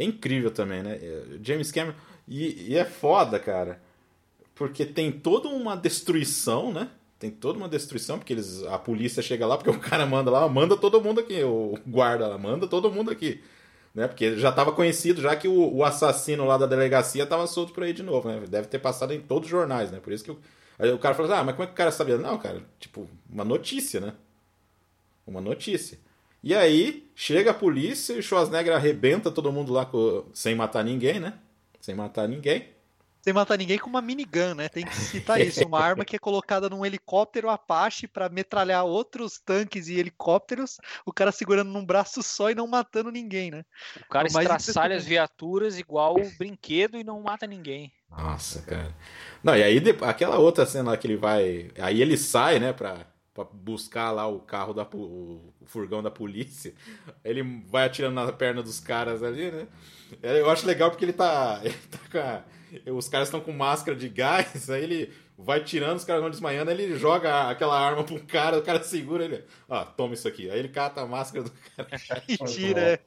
é 0.02 0.04
incrível 0.04 0.50
também, 0.50 0.82
né? 0.82 0.98
É, 1.00 1.22
James 1.42 1.70
Cameron. 1.70 1.96
E, 2.26 2.70
e 2.70 2.76
é 2.76 2.84
foda, 2.84 3.38
cara. 3.38 3.80
Porque 4.54 4.84
tem 4.84 5.10
toda 5.12 5.48
uma 5.48 5.76
destruição, 5.76 6.72
né? 6.72 6.88
Tem 7.18 7.30
toda 7.30 7.58
uma 7.58 7.68
destruição, 7.68 8.18
porque 8.18 8.32
eles, 8.32 8.62
a 8.64 8.78
polícia 8.78 9.22
chega 9.22 9.46
lá, 9.46 9.56
porque 9.56 9.70
o 9.70 9.78
cara 9.78 10.06
manda 10.06 10.30
lá, 10.30 10.48
manda 10.48 10.76
todo 10.76 11.02
mundo 11.02 11.20
aqui, 11.20 11.42
o 11.42 11.78
guarda 11.86 12.26
lá, 12.26 12.38
manda 12.38 12.66
todo 12.66 12.90
mundo 12.90 13.10
aqui. 13.10 13.42
Né? 13.94 14.08
Porque 14.08 14.36
já 14.36 14.48
estava 14.50 14.72
conhecido 14.72 15.20
já 15.20 15.36
que 15.36 15.48
o, 15.48 15.74
o 15.74 15.84
assassino 15.84 16.46
lá 16.46 16.56
da 16.56 16.64
delegacia 16.64 17.24
estava 17.24 17.46
solto 17.46 17.74
por 17.74 17.82
aí 17.82 17.92
de 17.92 18.02
novo, 18.02 18.28
né? 18.28 18.42
Deve 18.48 18.68
ter 18.68 18.78
passado 18.78 19.12
em 19.12 19.20
todos 19.20 19.46
os 19.46 19.50
jornais, 19.50 19.90
né? 19.90 19.98
Por 20.00 20.12
isso 20.12 20.24
que 20.24 20.30
o, 20.30 20.38
aí 20.78 20.90
o 20.92 20.98
cara 20.98 21.14
falou 21.14 21.30
assim, 21.30 21.40
ah, 21.40 21.44
mas 21.44 21.54
como 21.54 21.64
é 21.64 21.66
que 21.66 21.72
o 21.74 21.76
cara 21.76 21.90
sabia? 21.90 22.16
Não, 22.16 22.38
cara, 22.38 22.62
tipo, 22.78 23.06
uma 23.28 23.44
notícia, 23.44 24.00
né? 24.00 24.14
Uma 25.26 25.40
notícia. 25.40 25.98
E 26.42 26.54
aí, 26.54 27.10
chega 27.14 27.50
a 27.50 27.54
polícia 27.54 28.14
e 28.14 28.18
o 28.18 28.22
Schwarzenegger 28.22 28.74
arrebenta 28.74 29.30
todo 29.30 29.52
mundo 29.52 29.72
lá 29.72 29.84
com- 29.84 30.24
sem 30.32 30.54
matar 30.54 30.82
ninguém, 30.84 31.20
né? 31.20 31.38
Sem 31.80 31.94
matar 31.94 32.28
ninguém. 32.28 32.68
Sem 33.22 33.34
matar 33.34 33.58
ninguém 33.58 33.78
com 33.78 33.90
uma 33.90 34.00
minigun, 34.00 34.54
né? 34.54 34.70
Tem 34.70 34.86
que 34.86 34.94
citar 34.96 35.38
isso. 35.38 35.62
Uma 35.66 35.78
arma 35.78 36.06
que 36.06 36.16
é 36.16 36.18
colocada 36.18 36.70
num 36.70 36.86
helicóptero 36.86 37.50
Apache 37.50 38.08
para 38.08 38.30
metralhar 38.30 38.86
outros 38.86 39.38
tanques 39.38 39.88
e 39.88 39.98
helicópteros, 39.98 40.78
o 41.04 41.12
cara 41.12 41.30
segurando 41.30 41.70
num 41.70 41.84
braço 41.84 42.22
só 42.22 42.50
e 42.50 42.54
não 42.54 42.66
matando 42.66 43.10
ninguém, 43.10 43.50
né? 43.50 43.62
O 44.06 44.08
cara 44.08 44.24
O 44.24 44.28
estraçalha 44.28 44.96
as 44.96 45.04
viaturas 45.04 45.78
igual 45.78 46.16
o 46.18 46.30
brinquedo 46.38 46.96
e 46.96 47.04
não 47.04 47.20
mata 47.20 47.46
ninguém. 47.46 47.92
Nossa, 48.08 48.62
cara. 48.62 48.94
Não, 49.44 49.54
e 49.54 49.62
aí 49.62 49.82
aquela 50.02 50.38
outra 50.38 50.64
cena 50.64 50.90
lá 50.92 50.96
que 50.96 51.06
ele 51.06 51.16
vai. 51.16 51.70
Aí 51.78 52.00
ele 52.00 52.16
sai, 52.16 52.58
né, 52.58 52.72
pra, 52.72 53.06
pra 53.44 53.56
buscar 53.58 54.10
lá 54.10 54.26
o 54.26 54.40
carro 54.40 54.72
da 54.74 54.82
o 54.94 55.52
furgão 55.66 56.02
da 56.02 56.10
polícia. 56.10 56.74
Ele 57.24 57.42
vai 57.68 57.86
atirando 57.86 58.14
na 58.14 58.32
perna 58.32 58.62
dos 58.62 58.80
caras 58.80 59.22
ali, 59.22 59.50
né? 59.50 59.66
É, 60.22 60.40
Eu 60.40 60.50
acho 60.50 60.66
legal 60.66 60.90
porque 60.90 61.04
ele 61.04 61.12
tá. 61.12 61.60
Ele 61.64 61.74
tá 61.90 61.98
com 62.10 62.18
a- 62.18 62.92
Os 62.92 63.08
caras 63.08 63.28
estão 63.28 63.40
com 63.40 63.52
máscara 63.52 63.96
de 63.96 64.08
gás, 64.08 64.68
aí 64.70 64.82
ele 64.84 65.12
vai 65.36 65.62
tirando, 65.64 65.96
os 65.96 66.04
caras 66.04 66.20
vão 66.22 66.30
desmaiando, 66.30 66.70
aí 66.70 66.80
ele 66.80 66.96
joga 66.98 67.48
aquela 67.50 67.78
arma 67.78 68.02
um 68.10 68.18
cara, 68.26 68.58
o 68.58 68.62
cara 68.62 68.82
segura 68.82 69.24
ele. 69.24 69.44
Ah, 69.68 69.84
toma 69.84 70.14
isso 70.14 70.28
aqui. 70.28 70.50
Aí 70.50 70.58
ele 70.58 70.68
cata 70.68 71.00
a 71.00 71.06
máscara 71.06 71.44
do 71.44 71.50
cara. 71.76 71.88
E 72.28 72.36
tira. 72.38 72.80
é. 72.94 73.00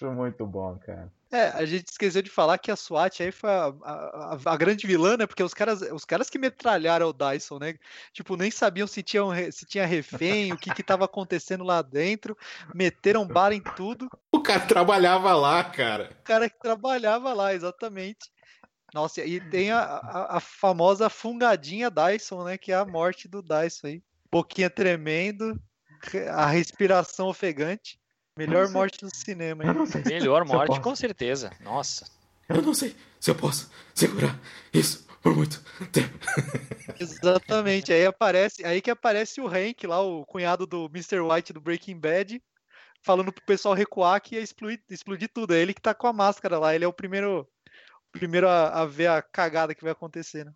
Muito 0.00 0.46
bom, 0.46 0.78
cara. 0.78 1.12
É, 1.32 1.48
a 1.48 1.64
gente 1.64 1.88
esqueceu 1.88 2.20
de 2.20 2.28
falar 2.28 2.58
que 2.58 2.70
a 2.70 2.76
SWAT 2.76 3.22
aí 3.22 3.32
foi 3.32 3.48
a, 3.48 3.72
a- 3.82 4.38
a- 4.44 4.56
grande 4.56 4.86
vilã, 4.86 5.16
né? 5.16 5.26
Porque 5.26 5.42
os 5.42 5.54
caras, 5.54 5.80
os 5.80 6.04
caras 6.04 6.28
que 6.28 6.38
metralharam 6.38 7.08
o 7.08 7.12
Dyson, 7.12 7.58
né? 7.58 7.74
Tipo, 8.12 8.36
nem 8.36 8.50
sabiam 8.50 8.86
se, 8.86 9.02
tinham, 9.02 9.30
se 9.50 9.64
tinha 9.64 9.86
refém, 9.86 10.52
o 10.52 10.58
que 10.58 10.74
que 10.74 10.82
tava 10.82 11.06
acontecendo 11.06 11.64
lá 11.64 11.80
dentro, 11.80 12.36
meteram 12.74 13.26
bala 13.26 13.54
em 13.54 13.62
tudo. 13.74 14.10
O 14.30 14.42
cara 14.42 14.60
trabalhava 14.66 15.34
lá, 15.34 15.64
cara. 15.64 16.10
O 16.20 16.22
cara 16.22 16.50
que 16.50 16.58
trabalhava 16.60 17.32
lá, 17.32 17.54
exatamente. 17.54 18.30
Nossa, 18.92 19.24
e 19.24 19.40
tem 19.40 19.70
a, 19.70 19.80
a, 19.80 20.36
a 20.36 20.40
famosa 20.40 21.08
fungadinha 21.08 21.90
Dyson, 21.90 22.44
né? 22.44 22.58
Que 22.58 22.72
é 22.72 22.74
a 22.74 22.84
morte 22.84 23.26
do 23.26 23.40
Dyson 23.42 23.86
aí. 23.86 24.02
Boquinha 24.30 24.68
tremendo, 24.68 25.58
re- 26.02 26.28
a 26.28 26.44
respiração 26.44 27.28
ofegante. 27.28 27.98
Melhor 28.36 28.68
morte 28.70 28.98
do 29.04 29.14
cinema, 29.14 29.62
hein? 29.62 29.70
Melhor 30.06 30.44
morte, 30.44 30.80
com 30.80 30.96
certeza. 30.96 31.52
Nossa. 31.60 32.10
Eu 32.48 32.62
não 32.62 32.74
sei 32.74 32.96
se 33.20 33.30
eu 33.30 33.34
posso 33.34 33.70
segurar 33.94 34.38
isso 34.72 35.06
por 35.22 35.36
muito 35.36 35.62
tempo. 35.92 36.18
Exatamente. 36.98 37.92
Aí 37.92 38.04
aparece, 38.04 38.64
aí 38.64 38.80
que 38.80 38.90
aparece 38.90 39.40
o 39.40 39.46
Hank 39.46 39.86
lá, 39.86 40.00
o 40.00 40.24
cunhado 40.26 40.66
do 40.66 40.86
Mr. 40.86 41.20
White 41.20 41.52
do 41.52 41.60
Breaking 41.60 41.98
Bad, 41.98 42.42
falando 43.02 43.32
pro 43.32 43.44
pessoal 43.44 43.74
recuar 43.74 44.20
que 44.20 44.34
ia 44.34 44.40
explodir, 44.40 44.82
explodir 44.90 45.30
tudo. 45.32 45.54
É 45.54 45.60
ele 45.60 45.74
que 45.74 45.80
tá 45.80 45.94
com 45.94 46.06
a 46.06 46.12
máscara 46.12 46.58
lá, 46.58 46.74
ele 46.74 46.84
é 46.84 46.88
o 46.88 46.92
primeiro, 46.92 47.48
o 48.08 48.18
primeiro 48.18 48.48
a, 48.48 48.80
a 48.80 48.86
ver 48.86 49.08
a 49.08 49.22
cagada 49.22 49.74
que 49.74 49.82
vai 49.82 49.92
acontecer, 49.92 50.44
né? 50.44 50.52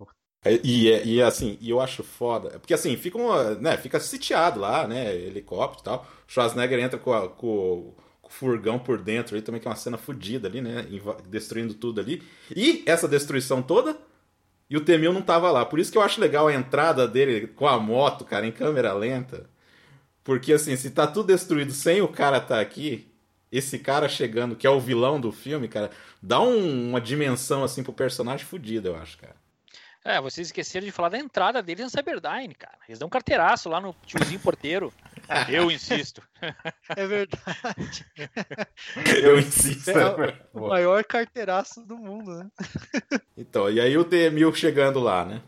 E, 0.63 0.89
é- 0.91 1.05
e 1.05 1.21
assim, 1.23 1.59
e 1.61 1.71
eu 1.71 1.81
acho 1.81 2.05
foda. 2.05 2.51
Porque 2.61 2.73
assim, 2.75 2.97
fica, 2.97 3.19
uma, 3.19 3.55
né, 3.57 3.77
fica 3.77 3.99
sitiado 3.99 4.61
lá, 4.61 4.87
né? 4.87 5.13
Helicóptero 5.15 5.81
e 5.81 5.85
tal. 5.85 6.07
Schwarzenegger 6.27 6.79
entra 6.79 6.99
com, 6.99 7.13
a- 7.13 7.29
com- 7.29 7.95
com 8.23 8.29
o 8.29 8.33
furgão 8.33 8.79
por 8.79 8.99
dentro 9.01 9.35
ali 9.35 9.43
também, 9.43 9.61
que 9.61 9.67
é 9.67 9.71
uma 9.71 9.77
cena 9.77 9.97
fodida 9.99 10.47
ali, 10.49 10.61
né? 10.61 10.87
Destruindo 11.29 11.75
tudo 11.75 12.01
ali. 12.01 12.23
E 12.55 12.83
essa 12.87 13.09
destruição 13.09 13.61
toda. 13.63 13.97
E 14.71 14.77
o 14.77 14.81
Temil 14.85 15.13
não 15.13 15.23
tava 15.23 15.51
lá. 15.51 15.65
Por 15.65 15.79
isso 15.79 15.91
que 15.93 15.99
eu 15.99 16.03
acho 16.03 16.21
legal 16.21 16.49
a 16.49 16.55
entrada 16.55 17.07
dele 17.09 17.47
com 17.49 17.67
a 17.69 17.79
moto, 17.79 18.25
cara, 18.25 18.47
em 18.47 18.53
câmera 18.53 18.93
lenta. 18.93 19.49
Porque 20.25 20.53
assim, 20.53 20.77
se 20.77 20.91
tá 20.91 21.07
tudo 21.07 21.29
destruído 21.29 21.73
sem 21.73 22.03
o 22.03 22.09
cara 22.09 22.41
tá 22.41 22.61
aqui, 22.61 23.09
esse 23.51 23.79
cara 23.79 24.09
chegando, 24.09 24.57
que 24.57 24.67
é 24.67 24.71
o 24.71 24.81
vilão 24.81 25.21
do 25.21 25.33
filme, 25.33 25.69
cara, 25.69 25.91
dá 26.23 26.41
um- 26.41 26.91
uma 26.91 27.01
dimensão 27.01 27.63
assim 27.65 27.83
pro 27.83 27.93
personagem 27.93 28.45
fodida, 28.47 28.89
eu 28.91 28.97
acho, 28.97 29.19
cara. 29.19 29.37
É, 30.09 30.21
vocês 30.21 30.49
esqueceram 30.49 30.87
de 30.87 30.93
falar 30.93 31.09
da 31.09 31.19
entrada 31.19 31.61
deles 31.63 31.83
na 31.85 31.89
Cyberdyne, 31.91 32.55
cara. 32.55 32.79
Eles 32.89 32.99
dão 32.99 33.07
um 33.07 33.11
carteiraço 33.11 33.69
lá 33.69 33.81
no 33.81 33.93
tiozinho 34.07 34.39
porteiro. 34.39 34.93
Eu 35.51 35.71
insisto. 35.71 36.23
É 36.91 37.07
verdade. 37.07 38.07
Eu 39.23 39.39
insisto. 39.39 39.91
É 39.91 40.39
o 40.55 40.69
maior 40.69 41.03
carteiraço 41.05 41.85
do 41.85 41.97
mundo, 41.97 42.31
né? 42.39 42.51
Então, 43.37 43.69
e 43.71 43.81
aí 43.81 43.99
o 43.99 44.05
T-1000 44.05 44.55
chegando 44.55 44.99
lá, 45.01 45.25
né? 45.25 45.43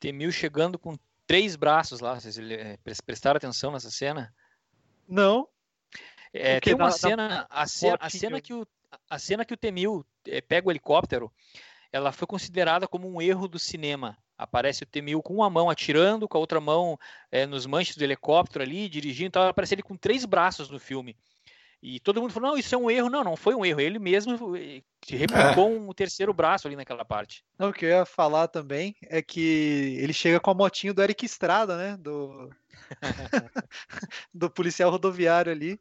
Temil 0.00 0.32
chegando 0.32 0.78
com 0.78 0.96
três 1.26 1.54
braços 1.54 2.00
lá. 2.00 2.18
Vocês 2.18 2.36
pres- 2.82 3.00
prestaram 3.00 3.36
atenção 3.36 3.70
nessa 3.70 3.90
cena? 3.90 4.34
Não, 5.06 5.46
É, 6.32 6.58
tem 6.58 6.74
uma 6.74 6.86
Da- 6.86 6.90
da 6.90 6.96
cena, 6.96 7.46
a, 7.50 7.66
ce- 7.66 7.86
a 7.88 7.90
fotinho. 7.98 8.20
cena 8.20 8.40
que 8.40 8.52
o, 8.54 8.66
a 9.08 9.18
cena 9.18 9.44
que 9.44 9.54
o 9.54 9.56
Temil 9.56 10.04
eh, 10.26 10.40
pega 10.40 10.66
o 10.66 10.72
helicóptero, 10.72 11.30
ela 11.94 12.10
foi 12.10 12.26
considerada 12.26 12.88
como 12.88 13.08
um 13.08 13.22
erro 13.22 13.46
do 13.46 13.56
cinema. 13.56 14.18
Aparece 14.36 14.82
o 14.82 14.86
Temil 14.86 15.22
com 15.22 15.34
uma 15.34 15.48
mão 15.48 15.70
atirando, 15.70 16.26
com 16.26 16.36
a 16.36 16.40
outra 16.40 16.60
mão 16.60 16.98
eh, 17.30 17.46
nos 17.46 17.66
manches 17.66 17.96
do 17.96 18.02
helicóptero 18.02 18.64
ali, 18.64 18.88
dirigindo, 18.88 19.28
então 19.28 19.46
aparece 19.46 19.76
ele 19.76 19.82
com 19.82 19.96
três 19.96 20.24
braços 20.24 20.68
no 20.68 20.80
filme. 20.80 21.16
E 21.80 22.00
todo 22.00 22.20
mundo 22.20 22.32
falou, 22.32 22.50
não, 22.50 22.58
isso 22.58 22.74
é 22.74 22.78
um 22.78 22.90
erro. 22.90 23.08
Não, 23.08 23.22
não 23.22 23.36
foi 23.36 23.54
um 23.54 23.64
erro. 23.64 23.80
Ele 23.80 24.00
mesmo 24.00 24.56
eh, 24.56 24.82
replicou 25.08 25.70
um 25.70 25.92
terceiro 25.92 26.34
braço 26.34 26.66
ali 26.66 26.74
naquela 26.74 27.04
parte. 27.04 27.44
não, 27.56 27.68
o 27.68 27.72
que 27.72 27.84
eu 27.84 27.90
ia 27.90 28.04
falar 28.04 28.48
também 28.48 28.96
é 29.02 29.22
que 29.22 29.96
ele 30.00 30.12
chega 30.12 30.40
com 30.40 30.50
a 30.50 30.54
motinho 30.54 30.92
do 30.92 31.02
Eric 31.02 31.24
Estrada, 31.24 31.76
né? 31.76 31.96
Do, 31.96 32.50
do 34.34 34.50
policial 34.50 34.90
rodoviário 34.90 35.52
ali. 35.52 35.78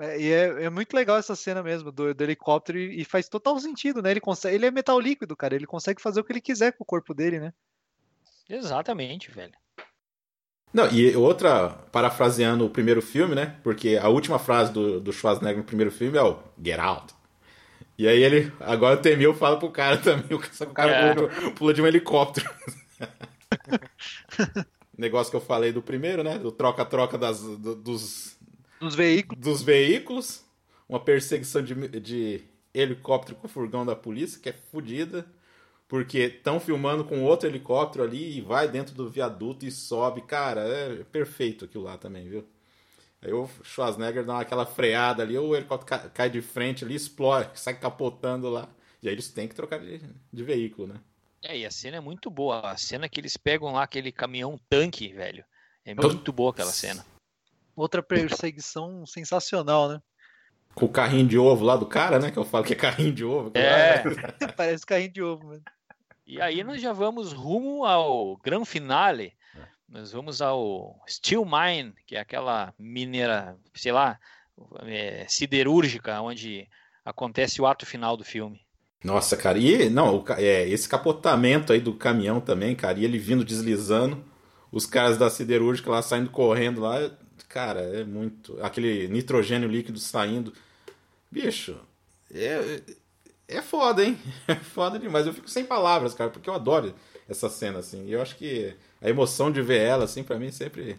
É, 0.00 0.20
e 0.20 0.32
é, 0.32 0.64
é 0.64 0.70
muito 0.70 0.94
legal 0.94 1.16
essa 1.16 1.34
cena 1.34 1.62
mesmo 1.62 1.90
do, 1.90 2.14
do 2.14 2.24
helicóptero 2.24 2.78
e, 2.78 3.00
e 3.00 3.04
faz 3.04 3.28
total 3.28 3.58
sentido, 3.58 4.02
né? 4.02 4.10
Ele 4.10 4.20
consegue, 4.20 4.54
ele 4.54 4.66
é 4.66 4.70
metal 4.70 4.98
líquido, 4.98 5.36
cara. 5.36 5.54
Ele 5.54 5.66
consegue 5.66 6.00
fazer 6.00 6.20
o 6.20 6.24
que 6.24 6.32
ele 6.32 6.40
quiser 6.40 6.72
com 6.72 6.84
o 6.84 6.86
corpo 6.86 7.14
dele, 7.14 7.40
né? 7.40 7.52
Exatamente, 8.48 9.30
velho. 9.30 9.52
Não, 10.72 10.86
e 10.90 11.16
outra, 11.16 11.70
parafraseando 11.90 12.66
o 12.66 12.70
primeiro 12.70 13.00
filme, 13.00 13.34
né? 13.34 13.56
Porque 13.62 13.98
a 14.00 14.08
última 14.08 14.38
frase 14.38 14.72
do, 14.72 15.00
do 15.00 15.12
Schwarzenegger 15.12 15.58
no 15.58 15.64
primeiro 15.64 15.90
filme 15.90 16.18
é 16.18 16.22
o 16.22 16.38
Get 16.62 16.78
out. 16.78 17.14
E 17.96 18.06
aí 18.06 18.22
ele, 18.22 18.52
agora 18.60 18.96
o 18.96 19.02
Temil 19.02 19.34
fala 19.34 19.58
pro 19.58 19.70
cara 19.70 19.96
também, 19.98 20.36
o 20.36 20.72
cara 20.72 20.90
é. 20.90 21.14
pula, 21.14 21.28
de, 21.28 21.50
pula 21.52 21.74
de 21.74 21.82
um 21.82 21.86
helicóptero. 21.86 22.48
Negócio 24.96 25.30
que 25.30 25.36
eu 25.36 25.40
falei 25.40 25.72
do 25.72 25.82
primeiro, 25.82 26.22
né? 26.22 26.38
Do 26.38 26.52
troca-troca 26.52 27.16
das, 27.16 27.40
do, 27.40 27.74
dos, 27.74 28.37
dos 28.80 28.94
veículos. 28.94 29.42
Dos 29.42 29.62
veículos. 29.62 30.44
Uma 30.88 31.00
perseguição 31.00 31.62
de, 31.62 31.74
de 32.00 32.44
helicóptero 32.72 33.36
com 33.36 33.46
o 33.46 33.50
furgão 33.50 33.84
da 33.84 33.94
polícia, 33.94 34.40
que 34.40 34.48
é 34.48 34.52
fodida. 34.52 35.26
Porque 35.86 36.18
estão 36.18 36.60
filmando 36.60 37.04
com 37.04 37.24
outro 37.24 37.48
helicóptero 37.48 38.04
ali 38.04 38.38
e 38.38 38.40
vai 38.40 38.68
dentro 38.68 38.94
do 38.94 39.08
viaduto 39.08 39.64
e 39.64 39.70
sobe. 39.70 40.22
Cara, 40.22 40.60
é 40.60 41.04
perfeito 41.04 41.64
aquilo 41.64 41.84
lá 41.84 41.96
também, 41.96 42.28
viu? 42.28 42.46
Aí 43.20 43.32
o 43.32 43.48
Schwarzenegger 43.64 44.24
dá 44.24 44.40
aquela 44.40 44.64
freada 44.64 45.22
ali, 45.22 45.36
o 45.36 45.56
helicóptero 45.56 46.10
cai 46.10 46.30
de 46.30 46.40
frente 46.40 46.84
ali, 46.84 46.94
explode, 46.94 47.58
sai 47.58 47.78
capotando 47.78 48.48
lá. 48.48 48.68
E 49.02 49.08
aí 49.08 49.14
eles 49.14 49.28
têm 49.28 49.48
que 49.48 49.54
trocar 49.54 49.80
de, 49.80 50.00
de 50.32 50.44
veículo, 50.44 50.88
né? 50.88 51.00
É, 51.42 51.56
e 51.56 51.66
a 51.66 51.70
cena 51.70 51.96
é 51.96 52.00
muito 52.00 52.30
boa. 52.30 52.60
A 52.70 52.76
cena 52.76 53.08
que 53.08 53.20
eles 53.20 53.36
pegam 53.36 53.72
lá 53.72 53.84
aquele 53.84 54.12
caminhão 54.12 54.58
tanque, 54.68 55.12
velho. 55.12 55.44
É 55.84 55.94
muito 55.94 56.32
boa 56.32 56.50
aquela 56.50 56.72
cena. 56.72 57.04
Outra 57.78 58.02
perseguição 58.02 59.06
sensacional, 59.06 59.88
né? 59.88 60.02
Com 60.74 60.86
o 60.86 60.88
carrinho 60.88 61.28
de 61.28 61.38
ovo 61.38 61.64
lá 61.64 61.76
do 61.76 61.86
cara, 61.86 62.18
né? 62.18 62.28
Que 62.28 62.36
eu 62.36 62.44
falo 62.44 62.64
que 62.64 62.72
é 62.72 62.76
carrinho 62.76 63.12
de 63.12 63.24
ovo. 63.24 63.52
É. 63.54 64.02
Parece 64.56 64.84
carrinho 64.84 65.12
de 65.12 65.22
ovo, 65.22 65.46
mano. 65.46 65.62
E 66.26 66.40
aí 66.40 66.64
nós 66.64 66.82
já 66.82 66.92
vamos 66.92 67.32
rumo 67.32 67.84
ao 67.84 68.36
grande 68.38 68.68
finale. 68.68 69.32
Nós 69.88 70.10
vamos 70.10 70.42
ao 70.42 71.00
Steel 71.08 71.44
Mine, 71.44 71.94
que 72.04 72.16
é 72.16 72.20
aquela 72.20 72.74
mineira, 72.76 73.56
sei 73.72 73.92
lá, 73.92 74.18
é, 74.82 75.24
siderúrgica, 75.28 76.20
onde 76.20 76.68
acontece 77.04 77.62
o 77.62 77.66
ato 77.66 77.86
final 77.86 78.16
do 78.16 78.24
filme. 78.24 78.60
Nossa, 79.04 79.36
cara, 79.36 79.56
e 79.56 79.88
não, 79.88 80.24
é, 80.36 80.68
esse 80.68 80.88
capotamento 80.88 81.72
aí 81.72 81.80
do 81.80 81.94
caminhão 81.94 82.40
também, 82.40 82.74
cara, 82.74 82.98
e 82.98 83.04
ele 83.04 83.18
vindo 83.18 83.44
deslizando, 83.44 84.24
os 84.72 84.84
caras 84.84 85.16
da 85.16 85.30
siderúrgica 85.30 85.90
lá 85.90 86.02
saindo 86.02 86.28
correndo 86.28 86.80
lá, 86.80 86.98
cara, 87.48 87.80
é 87.80 88.04
muito. 88.04 88.62
Aquele 88.62 89.08
nitrogênio 89.08 89.68
líquido 89.68 89.98
saindo. 89.98 90.52
Bicho, 91.30 91.78
é, 92.32 92.82
é 93.48 93.62
foda, 93.62 94.04
hein? 94.04 94.18
É 94.46 94.54
foda 94.56 94.98
demais. 94.98 95.26
Eu 95.26 95.34
fico 95.34 95.48
sem 95.48 95.64
palavras, 95.64 96.14
cara, 96.14 96.30
porque 96.30 96.48
eu 96.48 96.54
adoro 96.54 96.94
essa 97.28 97.48
cena, 97.48 97.78
assim. 97.78 98.06
E 98.06 98.12
eu 98.12 98.22
acho 98.22 98.36
que 98.36 98.74
a 99.00 99.08
emoção 99.08 99.50
de 99.50 99.62
ver 99.62 99.80
ela, 99.80 100.04
assim, 100.04 100.22
para 100.22 100.38
mim 100.38 100.50
sempre. 100.50 100.98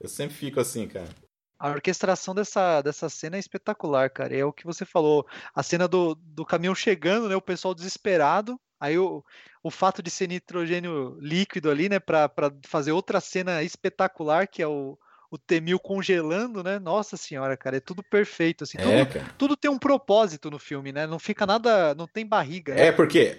Eu 0.00 0.08
sempre 0.08 0.34
fico 0.36 0.60
assim, 0.60 0.86
cara. 0.88 1.08
A 1.58 1.70
orquestração 1.70 2.34
dessa, 2.34 2.82
dessa 2.82 3.08
cena 3.08 3.36
é 3.36 3.40
espetacular, 3.40 4.10
cara. 4.10 4.36
É 4.36 4.44
o 4.44 4.52
que 4.52 4.64
você 4.64 4.84
falou. 4.84 5.26
A 5.54 5.62
cena 5.62 5.88
do, 5.88 6.14
do 6.14 6.44
caminhão 6.44 6.74
chegando, 6.74 7.28
né? 7.28 7.36
O 7.36 7.40
pessoal 7.40 7.74
desesperado. 7.74 8.60
Aí 8.78 8.98
o, 8.98 9.24
o 9.62 9.70
fato 9.70 10.02
de 10.02 10.10
ser 10.10 10.28
nitrogênio 10.28 11.18
líquido 11.18 11.70
ali, 11.70 11.88
né? 11.88 11.98
Para 11.98 12.30
fazer 12.66 12.92
outra 12.92 13.20
cena 13.20 13.62
espetacular, 13.62 14.46
que 14.46 14.62
é 14.62 14.66
o, 14.66 14.98
o 15.30 15.38
Temil 15.38 15.78
congelando, 15.78 16.62
né? 16.62 16.78
Nossa 16.78 17.16
senhora, 17.16 17.56
cara, 17.56 17.76
é 17.76 17.80
tudo 17.80 18.02
perfeito. 18.02 18.64
Assim, 18.64 18.78
é, 18.78 19.04
tudo, 19.04 19.24
tudo, 19.38 19.56
tem 19.56 19.70
um 19.70 19.78
propósito 19.78 20.50
no 20.50 20.58
filme, 20.58 20.92
né? 20.92 21.06
Não 21.06 21.18
fica 21.18 21.46
nada. 21.46 21.94
Não 21.94 22.06
tem 22.06 22.26
barriga. 22.26 22.74
Né? 22.74 22.86
É, 22.86 22.92
porque. 22.92 23.38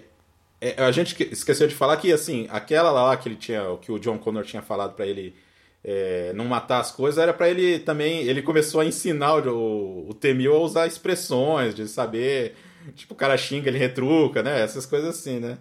É, 0.60 0.82
a 0.82 0.90
gente 0.90 1.22
esqueceu 1.32 1.68
de 1.68 1.74
falar 1.74 1.96
que, 1.98 2.12
assim, 2.12 2.48
aquela 2.50 2.90
lá 2.90 3.16
que 3.16 3.28
ele 3.28 3.36
tinha. 3.36 3.62
que 3.80 3.92
o 3.92 3.98
John 3.98 4.18
Connor 4.18 4.44
tinha 4.44 4.62
falado 4.62 4.94
para 4.94 5.06
ele 5.06 5.34
é, 5.84 6.32
não 6.34 6.44
matar 6.44 6.80
as 6.80 6.90
coisas, 6.90 7.22
era 7.22 7.32
para 7.32 7.48
ele 7.48 7.78
também. 7.78 8.22
Ele 8.22 8.42
começou 8.42 8.80
a 8.80 8.84
ensinar 8.84 9.46
o, 9.46 10.08
o 10.08 10.14
Temil 10.14 10.54
a 10.54 10.58
usar 10.58 10.86
expressões, 10.86 11.74
de 11.74 11.86
saber. 11.88 12.54
Tipo, 12.94 13.14
o 13.14 13.16
cara 13.16 13.36
xinga, 13.36 13.68
ele 13.68 13.78
retruca, 13.78 14.42
né? 14.42 14.60
Essas 14.62 14.86
coisas 14.86 15.10
assim, 15.10 15.38
né? 15.38 15.58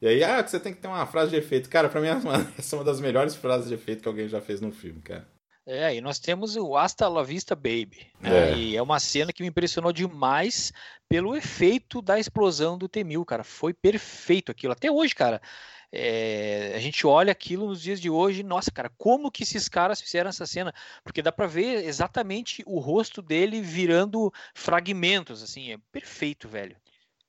E 0.00 0.06
aí, 0.06 0.22
ah, 0.22 0.46
você 0.46 0.60
tem 0.60 0.74
que 0.74 0.80
ter 0.80 0.88
uma 0.88 1.06
frase 1.06 1.30
de 1.30 1.36
efeito. 1.36 1.68
Cara, 1.68 1.88
pra 1.88 2.00
mim, 2.00 2.08
essa 2.58 2.76
é 2.76 2.78
uma 2.78 2.84
das 2.84 3.00
melhores 3.00 3.34
frases 3.34 3.68
de 3.68 3.74
efeito 3.74 4.02
que 4.02 4.08
alguém 4.08 4.28
já 4.28 4.40
fez 4.40 4.60
num 4.60 4.72
filme, 4.72 5.00
cara. 5.00 5.26
É, 5.66 5.96
e 5.96 6.00
nós 6.00 6.20
temos 6.20 6.54
o 6.54 6.76
Hasta 6.76 7.08
La 7.08 7.24
Vista 7.24 7.56
Baby. 7.56 8.06
Né? 8.20 8.52
É. 8.52 8.56
E 8.56 8.76
é 8.76 8.82
uma 8.82 9.00
cena 9.00 9.32
que 9.32 9.42
me 9.42 9.48
impressionou 9.48 9.92
demais 9.92 10.72
pelo 11.08 11.36
efeito 11.36 12.00
da 12.00 12.20
explosão 12.20 12.78
do 12.78 12.88
T-1000, 12.88 13.24
cara. 13.24 13.42
Foi 13.42 13.74
perfeito 13.74 14.52
aquilo. 14.52 14.72
Até 14.72 14.90
hoje, 14.90 15.14
cara. 15.14 15.42
É, 15.90 16.72
a 16.74 16.78
gente 16.78 17.06
olha 17.06 17.32
aquilo 17.32 17.66
nos 17.66 17.80
dias 17.80 18.00
de 18.00 18.10
hoje, 18.10 18.42
nossa, 18.42 18.70
cara, 18.70 18.90
como 18.98 19.30
que 19.30 19.44
esses 19.44 19.68
caras 19.68 20.00
fizeram 20.00 20.28
essa 20.28 20.44
cena? 20.44 20.74
Porque 21.02 21.22
dá 21.22 21.30
para 21.30 21.46
ver 21.46 21.84
exatamente 21.84 22.62
o 22.66 22.80
rosto 22.80 23.22
dele 23.22 23.60
virando 23.60 24.32
fragmentos, 24.52 25.42
assim, 25.42 25.72
é 25.72 25.78
perfeito, 25.92 26.48
velho. 26.48 26.76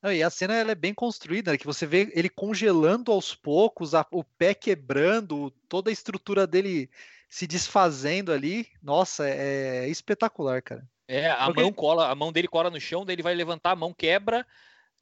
Não, 0.01 0.11
e 0.11 0.21
a 0.21 0.29
cena 0.29 0.55
ela 0.55 0.71
é 0.71 0.75
bem 0.75 0.93
construída, 0.93 1.51
né? 1.51 1.57
que 1.57 1.65
você 1.65 1.85
vê 1.85 2.11
ele 2.13 2.29
congelando 2.29 3.11
aos 3.11 3.33
poucos, 3.33 3.95
a, 3.95 4.05
o 4.11 4.23
pé 4.23 4.53
quebrando, 4.53 5.51
toda 5.69 5.89
a 5.89 5.93
estrutura 5.93 6.45
dele 6.45 6.89
se 7.29 7.47
desfazendo 7.47 8.31
ali. 8.31 8.67
Nossa, 8.81 9.27
é, 9.27 9.85
é 9.85 9.89
espetacular, 9.89 10.61
cara. 10.61 10.87
É, 11.07 11.29
a 11.29 11.45
Porque... 11.45 11.61
mão 11.61 11.71
cola, 11.71 12.09
a 12.09 12.15
mão 12.15 12.31
dele 12.31 12.47
cola 12.47 12.69
no 12.69 12.79
chão, 12.79 13.05
daí 13.05 13.15
ele 13.15 13.23
vai 13.23 13.33
levantar 13.33 13.71
a 13.71 13.75
mão, 13.75 13.93
quebra, 13.93 14.45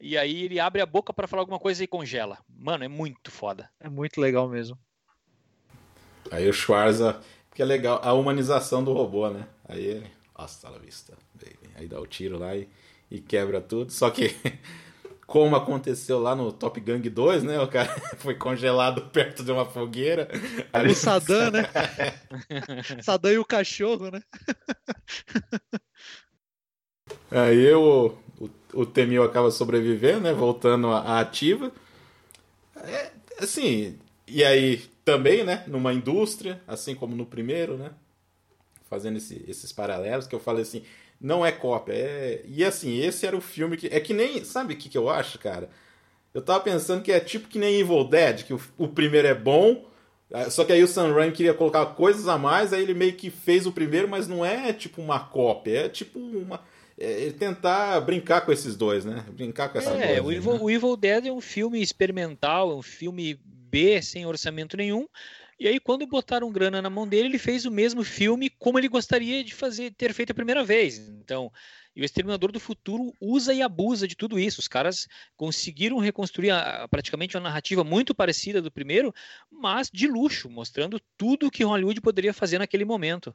e 0.00 0.16
aí 0.16 0.44
ele 0.44 0.60
abre 0.60 0.80
a 0.80 0.86
boca 0.86 1.12
para 1.12 1.26
falar 1.26 1.42
alguma 1.42 1.58
coisa 1.58 1.82
e 1.82 1.86
congela. 1.86 2.38
Mano, 2.48 2.84
é 2.84 2.88
muito 2.88 3.30
foda. 3.30 3.68
É 3.80 3.88
muito 3.88 4.20
legal 4.20 4.48
mesmo. 4.48 4.78
Aí 6.30 6.48
o 6.48 6.52
Schwarza, 6.52 7.20
que 7.54 7.62
é 7.62 7.64
legal, 7.64 8.00
a 8.02 8.12
humanização 8.12 8.84
do 8.84 8.92
robô, 8.92 9.30
né? 9.30 9.46
Aí 9.68 9.84
ele, 9.84 10.10
nossa, 10.36 10.68
la 10.68 10.78
vista, 10.78 11.16
baby. 11.34 11.70
Aí 11.74 11.88
dá 11.88 12.00
o 12.00 12.06
tiro 12.06 12.38
lá 12.38 12.54
e, 12.54 12.68
e 13.10 13.20
quebra 13.20 13.60
tudo. 13.60 13.90
Só 13.90 14.10
que, 14.10 14.36
como 15.26 15.56
aconteceu 15.56 16.20
lá 16.20 16.36
no 16.36 16.52
Top 16.52 16.78
Gang 16.80 17.08
2, 17.08 17.42
né? 17.42 17.60
O 17.60 17.66
cara 17.68 17.88
foi 18.18 18.34
congelado 18.34 19.10
perto 19.10 19.42
de 19.42 19.50
uma 19.50 19.64
fogueira. 19.66 20.28
Ali... 20.72 20.92
O 20.92 20.94
Saddam, 20.94 21.50
né? 21.50 21.64
Saddam 23.02 23.32
e 23.32 23.38
o 23.38 23.44
cachorro, 23.44 24.10
né? 24.10 24.22
Aí 27.30 27.72
o, 27.72 28.14
o, 28.38 28.50
o 28.72 28.86
Temil 28.86 29.22
acaba 29.24 29.50
sobrevivendo, 29.50 30.20
né? 30.20 30.32
Voltando 30.32 30.88
à 30.88 31.20
ativa. 31.20 31.72
É, 32.76 33.10
assim, 33.40 33.98
e 34.26 34.44
aí 34.44 34.78
também, 35.04 35.44
né? 35.44 35.64
Numa 35.66 35.92
indústria, 35.92 36.60
assim 36.66 36.94
como 36.94 37.16
no 37.16 37.26
primeiro, 37.26 37.76
né? 37.76 37.90
Fazendo 38.88 39.18
esse, 39.18 39.44
esses 39.48 39.72
paralelos 39.72 40.26
que 40.26 40.34
eu 40.34 40.40
falei 40.40 40.62
assim, 40.62 40.84
não 41.20 41.44
é 41.44 41.52
cópia. 41.52 41.94
É... 41.94 42.42
E 42.46 42.64
assim, 42.64 42.98
esse 43.00 43.26
era 43.26 43.36
o 43.36 43.40
filme 43.40 43.76
que. 43.76 43.86
É 43.88 44.00
que 44.00 44.14
nem. 44.14 44.44
Sabe 44.44 44.74
o 44.74 44.76
que, 44.76 44.88
que 44.88 44.98
eu 44.98 45.08
acho, 45.08 45.38
cara? 45.38 45.70
Eu 46.34 46.42
tava 46.42 46.60
pensando 46.60 47.02
que 47.02 47.12
é 47.12 47.18
tipo 47.20 47.48
que 47.48 47.58
nem 47.58 47.80
Evil 47.80 48.04
Dead, 48.04 48.44
que 48.44 48.52
o, 48.52 48.60
o 48.76 48.88
primeiro 48.88 49.26
é 49.26 49.34
bom. 49.34 49.86
É, 50.30 50.50
só 50.50 50.64
que 50.64 50.72
aí 50.72 50.82
o 50.82 50.88
Sam 50.88 51.12
Raimi 51.12 51.32
queria 51.32 51.54
colocar 51.54 51.86
coisas 51.86 52.26
a 52.26 52.36
mais, 52.36 52.72
aí 52.72 52.82
ele 52.82 52.94
meio 52.94 53.14
que 53.14 53.30
fez 53.30 53.64
o 53.64 53.72
primeiro, 53.72 54.08
mas 54.08 54.26
não 54.26 54.44
é 54.44 54.72
tipo 54.72 55.00
uma 55.00 55.20
cópia, 55.20 55.86
é 55.86 55.88
tipo 55.88 56.18
uma 56.18 56.60
é, 56.98 57.30
tentar 57.30 58.00
brincar 58.00 58.40
com 58.40 58.52
esses 58.52 58.74
dois, 58.74 59.04
né? 59.04 59.24
Brincar 59.30 59.68
com 59.68 59.78
essa 59.78 59.90
É, 59.90 60.20
o 60.20 60.32
Evil, 60.32 60.54
né? 60.54 60.58
o 60.60 60.70
Evil 60.70 60.96
Dead 60.96 61.26
é 61.26 61.32
um 61.32 61.40
filme 61.40 61.80
experimental, 61.80 62.70
é 62.70 62.74
um 62.74 62.82
filme 62.82 63.38
B 63.44 64.00
sem 64.02 64.26
orçamento 64.26 64.76
nenhum. 64.76 65.06
E 65.58 65.66
aí, 65.66 65.80
quando 65.80 66.06
botaram 66.06 66.52
grana 66.52 66.82
na 66.82 66.90
mão 66.90 67.08
dele, 67.08 67.28
ele 67.28 67.38
fez 67.38 67.64
o 67.64 67.70
mesmo 67.70 68.04
filme 68.04 68.50
como 68.50 68.78
ele 68.78 68.88
gostaria 68.88 69.42
de 69.42 69.54
fazer, 69.54 69.92
ter 69.94 70.12
feito 70.12 70.32
a 70.32 70.34
primeira 70.34 70.62
vez. 70.62 70.98
Então, 70.98 71.50
e 71.96 72.02
o 72.02 72.04
Exterminador 72.04 72.52
do 72.52 72.60
Futuro 72.60 73.10
usa 73.18 73.54
e 73.54 73.62
abusa 73.62 74.06
de 74.06 74.14
tudo 74.14 74.38
isso. 74.38 74.60
Os 74.60 74.68
caras 74.68 75.08
conseguiram 75.34 75.98
reconstruir 75.98 76.50
a, 76.50 76.86
praticamente 76.88 77.36
uma 77.36 77.44
narrativa 77.44 77.82
muito 77.82 78.14
parecida 78.14 78.60
do 78.60 78.70
primeiro, 78.70 79.14
mas 79.50 79.90
de 79.90 80.06
luxo, 80.06 80.50
mostrando 80.50 81.00
tudo 81.16 81.50
que 81.50 81.64
Hollywood 81.64 82.02
poderia 82.02 82.34
fazer 82.34 82.58
naquele 82.58 82.84
momento. 82.84 83.34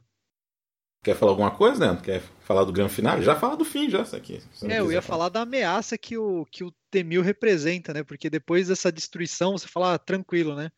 Quer 1.02 1.16
falar 1.16 1.32
alguma 1.32 1.50
coisa, 1.50 1.80
Leandro? 1.80 2.04
Quer 2.04 2.22
falar 2.38 2.62
do 2.62 2.72
grande 2.72 2.92
final? 2.92 3.20
Já 3.20 3.34
fala 3.34 3.56
do 3.56 3.64
fim, 3.64 3.90
já, 3.90 4.02
isso 4.02 4.14
aqui. 4.14 4.40
É, 4.62 4.78
eu 4.78 4.92
ia 4.92 5.02
falar. 5.02 5.24
falar 5.24 5.28
da 5.30 5.40
ameaça 5.40 5.98
que 5.98 6.16
o, 6.16 6.46
que 6.46 6.62
o 6.62 6.72
Temil 6.88 7.22
representa, 7.22 7.92
né? 7.92 8.04
Porque 8.04 8.30
depois 8.30 8.68
dessa 8.68 8.92
destruição, 8.92 9.58
você 9.58 9.66
fala, 9.66 9.94
ah, 9.94 9.98
tranquilo, 9.98 10.54
né? 10.54 10.70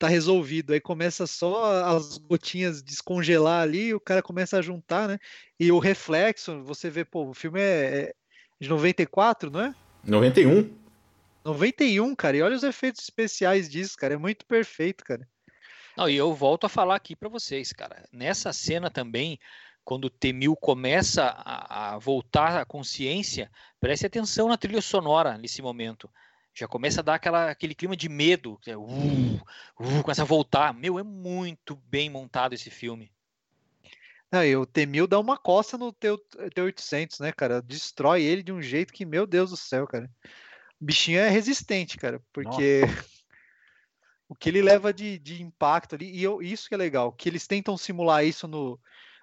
Tá 0.00 0.08
resolvido. 0.08 0.72
Aí 0.72 0.80
começa 0.80 1.26
só 1.26 1.84
as 1.84 2.16
gotinhas 2.16 2.82
descongelar 2.82 3.60
ali, 3.60 3.92
o 3.92 4.00
cara 4.00 4.22
começa 4.22 4.56
a 4.56 4.62
juntar, 4.62 5.06
né? 5.06 5.18
E 5.58 5.70
o 5.70 5.78
reflexo, 5.78 6.64
você 6.64 6.88
vê, 6.88 7.04
pô, 7.04 7.28
o 7.28 7.34
filme 7.34 7.60
é, 7.60 7.64
é 7.64 8.14
de 8.58 8.66
94, 8.66 9.50
não 9.50 9.60
é? 9.60 9.74
91. 10.02 10.74
91, 11.44 12.14
cara. 12.14 12.38
E 12.38 12.40
olha 12.40 12.56
os 12.56 12.62
efeitos 12.62 13.02
especiais 13.02 13.68
disso, 13.68 13.94
cara. 13.98 14.14
É 14.14 14.16
muito 14.16 14.46
perfeito, 14.46 15.04
cara. 15.04 15.28
Não, 15.94 16.08
e 16.08 16.16
eu 16.16 16.32
volto 16.32 16.64
a 16.64 16.70
falar 16.70 16.96
aqui 16.96 17.14
para 17.14 17.28
vocês, 17.28 17.70
cara. 17.70 18.02
Nessa 18.10 18.54
cena 18.54 18.88
também, 18.88 19.38
quando 19.84 20.06
o 20.06 20.10
Temil 20.10 20.56
começa 20.56 21.24
a, 21.24 21.92
a, 21.92 21.98
voltar 21.98 22.58
à 22.58 22.64
consciência, 22.64 23.50
preste 23.78 24.06
atenção 24.06 24.48
na 24.48 24.56
trilha 24.56 24.80
sonora 24.80 25.36
nesse 25.36 25.60
momento. 25.60 26.08
Já 26.54 26.66
começa 26.66 27.00
a 27.00 27.02
dar 27.02 27.14
aquela, 27.14 27.50
aquele 27.50 27.74
clima 27.74 27.96
de 27.96 28.08
medo. 28.08 28.58
Uh, 28.66 29.36
uh, 29.80 30.02
começa 30.02 30.22
a 30.22 30.26
voltar. 30.26 30.74
Meu, 30.74 30.98
é 30.98 31.02
muito 31.02 31.76
bem 31.86 32.10
montado 32.10 32.54
esse 32.54 32.70
filme. 32.70 33.12
Não, 34.30 34.44
e 34.44 34.54
o 34.56 34.64
T-1000 34.64 35.08
dá 35.08 35.18
uma 35.18 35.36
coça 35.36 35.76
no 35.76 35.92
T-800, 35.92 37.20
né, 37.20 37.32
cara? 37.32 37.60
Destrói 37.60 38.22
ele 38.22 38.42
de 38.42 38.52
um 38.52 38.62
jeito 38.62 38.92
que, 38.92 39.04
meu 39.04 39.26
Deus 39.26 39.50
do 39.50 39.56
céu, 39.56 39.86
cara. 39.86 40.08
O 40.80 40.84
bichinho 40.84 41.18
é 41.18 41.28
resistente, 41.28 41.96
cara, 41.96 42.22
porque 42.32 42.82
o 44.28 44.34
que 44.34 44.48
ele 44.48 44.62
leva 44.62 44.92
de, 44.92 45.18
de 45.18 45.42
impacto 45.42 45.96
ali, 45.96 46.10
e 46.10 46.22
eu, 46.22 46.40
isso 46.40 46.68
que 46.68 46.74
é 46.74 46.78
legal, 46.78 47.12
que 47.12 47.28
eles 47.28 47.46
tentam 47.46 47.76
simular 47.76 48.24
isso 48.24 48.46
no, 48.46 48.78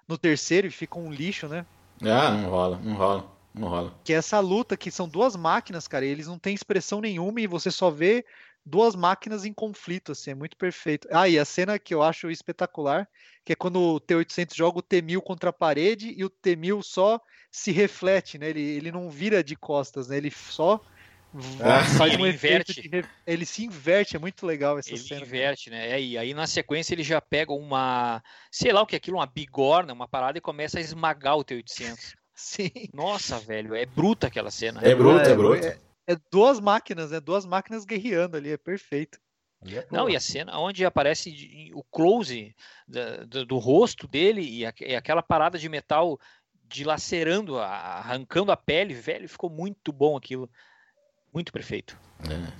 no 0.06 0.18
terceiro 0.18 0.66
e 0.66 0.70
fica 0.70 0.98
um 0.98 1.10
lixo, 1.10 1.48
né? 1.48 1.64
Ah, 2.02 2.30
não 2.30 2.50
rola, 2.50 2.78
não 2.78 2.94
rola, 2.94 3.37
não 3.58 3.68
rola. 3.68 3.98
Que 4.04 4.12
é 4.12 4.16
essa 4.16 4.40
luta 4.40 4.76
que 4.76 4.90
são 4.90 5.08
duas 5.08 5.36
máquinas, 5.36 5.88
cara, 5.88 6.04
e 6.04 6.08
eles 6.08 6.26
não 6.26 6.38
têm 6.38 6.54
expressão 6.54 7.00
nenhuma 7.00 7.40
e 7.40 7.46
você 7.46 7.70
só 7.70 7.90
vê 7.90 8.24
duas 8.64 8.94
máquinas 8.94 9.44
em 9.44 9.52
conflito, 9.52 10.12
assim, 10.12 10.30
é 10.30 10.34
muito 10.34 10.56
perfeito. 10.56 11.08
Ah, 11.10 11.28
e 11.28 11.38
a 11.38 11.44
cena 11.44 11.78
que 11.78 11.94
eu 11.94 12.02
acho 12.02 12.30
espetacular, 12.30 13.08
que 13.44 13.52
é 13.52 13.56
quando 13.56 13.80
o 13.80 14.00
T-800 14.00 14.54
joga 14.54 14.78
o 14.78 14.82
T-1000 14.82 15.20
contra 15.22 15.50
a 15.50 15.52
parede 15.52 16.14
e 16.16 16.24
o 16.24 16.30
T-1000 16.30 16.82
só 16.82 17.20
se 17.50 17.72
reflete, 17.72 18.38
né? 18.38 18.50
Ele, 18.50 18.60
ele 18.60 18.92
não 18.92 19.10
vira 19.10 19.42
de 19.42 19.56
costas, 19.56 20.08
né? 20.08 20.18
Ele 20.18 20.30
só 20.30 20.80
ah, 21.60 21.84
faz 21.96 22.14
um 22.16 22.26
inverte. 22.26 22.82
De... 22.88 23.04
Ele 23.26 23.46
se 23.46 23.64
inverte, 23.64 24.16
é 24.16 24.18
muito 24.18 24.46
legal 24.46 24.78
essa 24.78 24.90
ele 24.90 24.98
cena. 24.98 25.20
Ele 25.20 25.26
inverte, 25.26 25.70
né? 25.70 25.90
É, 25.90 26.00
e 26.00 26.18
aí 26.18 26.34
na 26.34 26.46
sequência 26.46 26.94
ele 26.94 27.02
já 27.02 27.20
pega 27.20 27.52
uma, 27.52 28.22
sei 28.50 28.72
lá 28.72 28.82
o 28.82 28.86
que 28.86 28.96
é 28.96 28.98
aquilo, 28.98 29.16
uma 29.16 29.26
bigorna, 29.26 29.92
uma 29.92 30.08
parada 30.08 30.38
e 30.38 30.42
começa 30.42 30.78
a 30.78 30.82
esmagar 30.82 31.36
o 31.36 31.44
T-800. 31.44 32.14
Sim. 32.38 32.70
Nossa, 32.94 33.36
velho, 33.40 33.74
é 33.74 33.84
bruta 33.84 34.28
aquela 34.28 34.48
cena. 34.48 34.80
É 34.80 34.94
bruta, 34.94 35.28
é, 35.28 35.32
é 35.32 35.34
bruta. 35.34 35.80
É, 36.06 36.12
é, 36.12 36.16
duas 36.30 36.60
máquinas, 36.60 37.10
né? 37.10 37.18
Duas 37.18 37.44
máquinas 37.44 37.84
guerreando 37.84 38.36
ali, 38.36 38.52
é 38.52 38.56
perfeito. 38.56 39.18
É 39.66 39.84
Não, 39.90 40.08
e 40.08 40.14
a 40.14 40.20
cena 40.20 40.56
onde 40.56 40.84
aparece 40.84 41.72
o 41.74 41.82
close 41.82 42.54
do, 43.26 43.44
do 43.44 43.58
rosto 43.58 44.06
dele 44.06 44.40
e, 44.40 44.64
a, 44.64 44.72
e 44.80 44.94
aquela 44.94 45.20
parada 45.20 45.58
de 45.58 45.68
metal 45.68 46.16
dilacerando, 46.68 47.58
arrancando 47.58 48.52
a 48.52 48.56
pele, 48.56 48.94
velho, 48.94 49.28
ficou 49.28 49.50
muito 49.50 49.92
bom 49.92 50.16
aquilo. 50.16 50.48
Muito 51.34 51.52
perfeito. 51.52 51.98
É. 52.30 52.52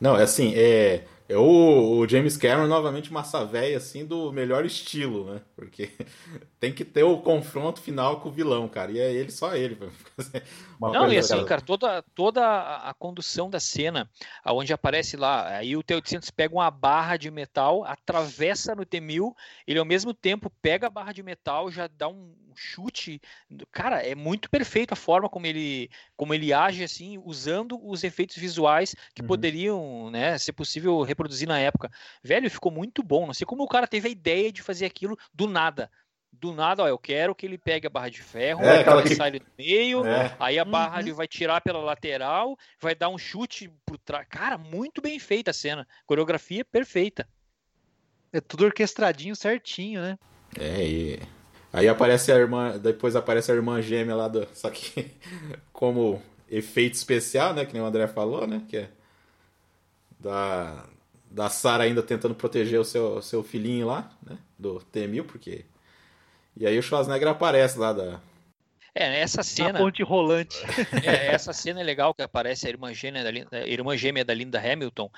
Não, 0.00 0.16
é 0.16 0.22
assim, 0.22 0.54
é, 0.56 1.04
é 1.28 1.36
o, 1.36 1.98
o, 1.98 2.08
James 2.08 2.38
Cameron 2.38 2.68
novamente 2.68 3.12
massa 3.12 3.44
velha 3.44 3.76
assim 3.76 4.06
do 4.06 4.32
melhor 4.32 4.64
estilo, 4.64 5.34
né? 5.34 5.42
Porque 5.54 5.90
tem 6.60 6.72
que 6.72 6.84
ter 6.84 7.04
o 7.04 7.18
confronto 7.18 7.80
final 7.80 8.20
com 8.20 8.28
o 8.28 8.32
vilão, 8.32 8.68
cara. 8.68 8.90
E 8.90 8.98
é 8.98 9.12
ele 9.12 9.30
só 9.30 9.54
ele. 9.54 9.78
Não, 10.80 11.12
e 11.12 11.18
assim, 11.18 11.44
cara, 11.44 11.60
toda, 11.60 12.02
toda 12.14 12.42
a 12.78 12.94
condução 12.94 13.48
da 13.48 13.60
cena, 13.60 14.10
onde 14.44 14.72
aparece 14.72 15.16
lá, 15.16 15.56
aí 15.56 15.76
o 15.76 15.82
T-800 15.82 16.30
pega 16.34 16.54
uma 16.54 16.70
barra 16.70 17.16
de 17.16 17.30
metal, 17.30 17.84
atravessa 17.84 18.74
no 18.74 18.84
T-1000, 18.84 19.32
ele 19.66 19.78
ao 19.78 19.84
mesmo 19.84 20.12
tempo 20.14 20.50
pega 20.62 20.86
a 20.86 20.90
barra 20.90 21.12
de 21.12 21.22
metal, 21.22 21.70
já 21.70 21.88
dá 21.88 22.08
um 22.08 22.34
chute. 22.54 23.20
Cara, 23.70 24.02
é 24.02 24.14
muito 24.14 24.50
perfeito 24.50 24.92
a 24.92 24.96
forma 24.96 25.28
como 25.28 25.46
ele, 25.46 25.88
como 26.16 26.34
ele 26.34 26.52
age, 26.52 26.82
assim, 26.82 27.20
usando 27.24 27.78
os 27.84 28.02
efeitos 28.02 28.36
visuais 28.36 28.94
que 29.14 29.22
uhum. 29.22 29.28
poderiam, 29.28 30.10
né, 30.10 30.36
ser 30.38 30.52
possível 30.52 31.02
reproduzir 31.02 31.46
na 31.46 31.58
época. 31.58 31.90
Velho, 32.22 32.50
ficou 32.50 32.72
muito 32.72 33.02
bom. 33.02 33.26
Não 33.26 33.34
sei 33.34 33.46
como 33.46 33.62
o 33.62 33.68
cara 33.68 33.86
teve 33.86 34.08
a 34.08 34.12
ideia 34.12 34.52
de 34.52 34.62
fazer 34.62 34.86
aquilo 34.86 35.16
do 35.32 35.46
nada 35.46 35.90
do 36.40 36.52
nada, 36.52 36.82
ó, 36.82 36.88
eu 36.88 36.98
quero 36.98 37.34
que 37.34 37.46
ele 37.46 37.58
pegue 37.58 37.86
a 37.86 37.90
barra 37.90 38.08
de 38.08 38.22
ferro, 38.22 38.62
é, 38.62 38.80
aquela 38.80 39.02
que 39.02 39.14
sai 39.14 39.30
do 39.32 39.40
meio, 39.58 40.06
é. 40.06 40.34
aí 40.38 40.58
a 40.58 40.64
barra 40.64 40.94
uhum. 40.94 41.00
ele 41.00 41.12
vai 41.12 41.26
tirar 41.26 41.60
pela 41.60 41.80
lateral, 41.80 42.56
vai 42.80 42.94
dar 42.94 43.08
um 43.08 43.18
chute 43.18 43.70
por 43.84 43.98
trás. 43.98 44.26
Cara, 44.28 44.56
muito 44.56 45.00
bem 45.00 45.18
feita 45.18 45.50
a 45.50 45.54
cena. 45.54 45.86
Coreografia 46.06 46.64
perfeita. 46.64 47.28
É 48.32 48.40
tudo 48.40 48.64
orquestradinho 48.64 49.34
certinho, 49.34 50.00
né? 50.00 50.18
É, 50.58 50.84
e 50.84 51.20
Aí 51.72 51.86
aparece 51.86 52.32
a 52.32 52.36
irmã, 52.36 52.78
depois 52.78 53.14
aparece 53.14 53.52
a 53.52 53.54
irmã 53.54 53.80
gêmea 53.82 54.16
lá 54.16 54.26
do, 54.26 54.46
só 54.54 54.70
que 54.70 55.10
como 55.72 56.22
efeito 56.50 56.94
especial, 56.94 57.52
né, 57.52 57.64
que 57.64 57.74
nem 57.74 57.82
o 57.82 57.86
André 57.86 58.06
falou, 58.06 58.46
né, 58.46 58.62
que 58.68 58.78
é 58.78 58.90
da 60.18 60.86
da 61.30 61.50
Sara 61.50 61.84
ainda 61.84 62.02
tentando 62.02 62.34
proteger 62.34 62.80
o 62.80 62.84
seu, 62.84 63.20
seu 63.20 63.42
filhinho 63.42 63.86
lá, 63.86 64.10
né, 64.22 64.38
do 64.58 64.80
T-1000, 64.80 65.24
porque 65.24 65.66
e 66.58 66.66
aí 66.66 66.78
o 66.78 66.82
Schwarzenegger 66.82 67.28
aparece 67.28 67.78
lá 67.78 67.92
da 67.92 68.20
é, 68.94 69.20
essa 69.20 69.44
cena. 69.44 69.74
Na 69.74 69.78
ponte 69.78 70.02
rolante. 70.02 70.56
É, 71.04 71.32
essa 71.32 71.52
cena 71.52 71.80
é 71.80 71.84
legal 71.84 72.12
que 72.12 72.22
aparece 72.22 72.66
a 72.66 72.70
irmã 72.70 72.92
gêmea, 72.92 73.22
da, 73.22 73.58
a 73.58 73.66
irmã 73.66 73.96
gêmea 73.96 74.24
da 74.24 74.34
Linda 74.34 74.58
Hamilton. 74.58 75.08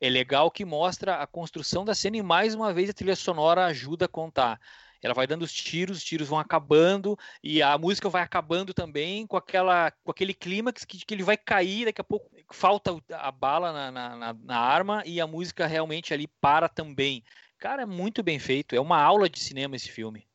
É 0.00 0.08
legal 0.08 0.50
que 0.50 0.64
mostra 0.64 1.16
a 1.16 1.26
construção 1.26 1.84
da 1.84 1.94
cena 1.94 2.16
e 2.16 2.22
mais 2.22 2.54
uma 2.54 2.72
vez 2.72 2.90
a 2.90 2.92
trilha 2.92 3.14
sonora 3.14 3.66
ajuda 3.66 4.06
a 4.06 4.08
contar. 4.08 4.60
Ela 5.00 5.14
vai 5.14 5.28
dando 5.28 5.42
os 5.42 5.52
tiros, 5.52 5.98
os 5.98 6.04
tiros 6.04 6.26
vão 6.26 6.40
acabando 6.40 7.16
e 7.40 7.62
a 7.62 7.78
música 7.78 8.08
vai 8.08 8.22
acabando 8.22 8.74
também 8.74 9.24
com 9.28 9.36
aquela, 9.36 9.92
com 10.02 10.10
aquele 10.10 10.34
clímax 10.34 10.84
que, 10.84 10.98
que 11.04 11.14
ele 11.14 11.22
vai 11.22 11.36
cair, 11.36 11.84
daqui 11.84 12.00
a 12.00 12.04
pouco 12.04 12.28
falta 12.50 12.90
a 13.12 13.30
bala 13.30 13.72
na, 13.72 14.16
na, 14.16 14.34
na 14.34 14.58
arma 14.58 15.04
e 15.06 15.20
a 15.20 15.26
música 15.26 15.68
realmente 15.68 16.12
ali 16.12 16.26
para 16.40 16.68
também. 16.68 17.22
Cara, 17.58 17.82
é 17.82 17.86
muito 17.86 18.22
bem 18.22 18.40
feito. 18.40 18.74
É 18.74 18.80
uma 18.80 19.00
aula 19.00 19.28
de 19.28 19.38
cinema 19.38 19.76
esse 19.76 19.90
filme. 19.90 20.27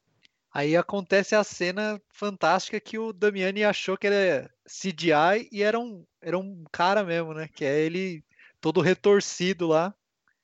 Aí 0.54 0.78
acontece 0.78 1.36
a 1.36 1.44
cena 1.44 2.00
fantástica 2.10 2.80
que 2.80 3.00
o 3.00 3.12
Damiani 3.12 3.64
achou 3.64 3.98
que 3.98 4.06
era 4.06 4.54
CGI 4.68 5.50
e 5.52 5.64
era 5.64 5.80
um, 5.80 6.06
era 6.22 6.38
um 6.38 6.64
cara 6.72 7.04
mesmo, 7.04 7.34
né? 7.34 7.48
Que 7.48 7.66
é 7.66 7.80
ele 7.80 8.24
todo 8.62 8.80
retorcido 8.80 9.68
lá. 9.68 9.96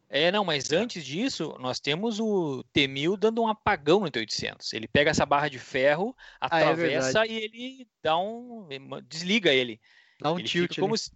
É, 0.10 0.32
não, 0.32 0.44
mas 0.44 0.72
antes 0.72 1.06
disso, 1.06 1.56
nós 1.60 1.80
temos 1.80 2.20
o 2.20 2.64
T-1000 2.74 3.16
dando 3.16 3.44
um 3.44 3.48
apagão 3.48 4.00
no 4.00 4.10
T-800. 4.10 4.74
Ele 4.74 4.88
pega 4.88 5.12
essa 5.12 5.28
barra 5.28 5.48
de 5.48 5.60
ferro, 5.60 6.16
atravessa 6.42 7.22
ah, 7.22 7.28
é 7.28 7.30
e 7.30 7.38
ele 7.44 7.88
dá 8.02 8.18
um. 8.18 8.68
desliga 9.08 9.54
ele. 9.54 9.80
Dá 10.20 10.34
um 10.34 10.40
ele 10.40 10.48
tilt. 10.48 10.70
Fica 10.70 10.82
como, 10.82 10.98
se, 10.98 11.12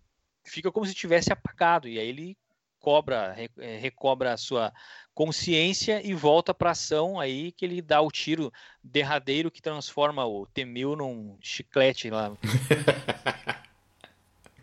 fica 0.46 0.72
como 0.72 0.86
se 0.86 0.94
tivesse 0.94 1.34
apagado. 1.34 1.88
E 1.88 1.98
aí 1.98 2.08
ele 2.08 2.38
cobra, 2.84 3.34
é, 3.58 3.78
recobra 3.78 4.34
a 4.34 4.38
sua 4.38 4.74
consciência 5.14 6.06
e 6.06 6.14
volta 6.14 6.54
para 6.54 6.72
ação 6.72 7.18
aí 7.18 7.54
que 7.54 7.64
ele 7.64 7.82
dá 7.82 8.02
o 8.02 8.12
tiro 8.12 8.52
derradeiro 8.84 9.50
que 9.50 9.62
transforma 9.62 10.26
o 10.26 10.46
T-1000 10.48 10.98
num 10.98 11.38
chiclete 11.42 12.10
lá. 12.10 12.34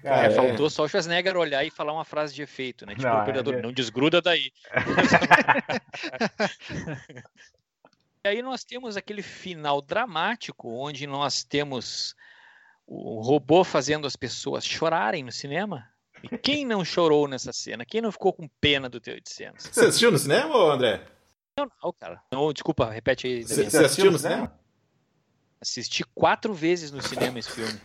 Cara, 0.03 0.27
é, 0.27 0.31
faltou 0.31 0.67
é. 0.67 0.71
só 0.71 0.85
o 0.85 0.89
Schwarzenegger 0.89 1.35
olhar 1.37 1.65
e 1.65 1.71
falar 1.71 1.95
uma 1.95 2.05
frase 2.05 2.35
de 2.35 2.43
efeito, 2.43 2.85
né? 2.85 2.95
Tipo, 2.95 3.09
não, 3.09 3.21
o 3.21 3.25
predador, 3.25 3.55
é... 3.55 3.63
não 3.63 3.73
desgruda 3.73 4.21
daí. 4.21 4.53
e 8.25 8.29
aí 8.29 8.43
nós 8.43 8.65
temos 8.65 8.97
aquele 8.97 9.23
final 9.23 9.83
dramático, 9.83 10.71
onde 10.71 11.07
nós 11.07 11.45
temos 11.45 12.17
o 12.87 13.21
robô 13.21 13.63
fazendo 13.63 14.07
as 14.07 14.17
pessoas 14.17 14.65
chorarem 14.65 15.23
no 15.23 15.33
cinema. 15.33 15.87
E 16.23 16.39
quem 16.39 16.65
não 16.65 16.85
chorou 16.85 17.27
nessa 17.27 17.53
cena? 17.53 17.85
Quem 17.85 18.01
não 18.01 18.13
ficou 18.13 18.33
com 18.33 18.49
pena 18.61 18.89
do 18.89 19.01
T-800? 19.01 19.55
Você 19.59 19.87
assistiu 19.87 20.11
no 20.11 20.19
cinema, 20.19 20.55
André? 20.73 21.07
Não, 21.57 21.71
não, 21.83 21.93
cara. 21.93 22.23
Não, 22.33 22.53
desculpa, 22.53 22.91
repete 22.91 23.27
aí. 23.27 23.43
Você, 23.43 23.71
você 23.71 23.85
assistiu 23.85 24.11
no 24.11 24.19
cinema? 24.19 24.59
Assisti 25.61 26.05
quatro 26.15 26.55
vezes 26.55 26.91
no 26.91 27.03
cinema 27.03 27.39
esse 27.39 27.51
filme. 27.51 27.81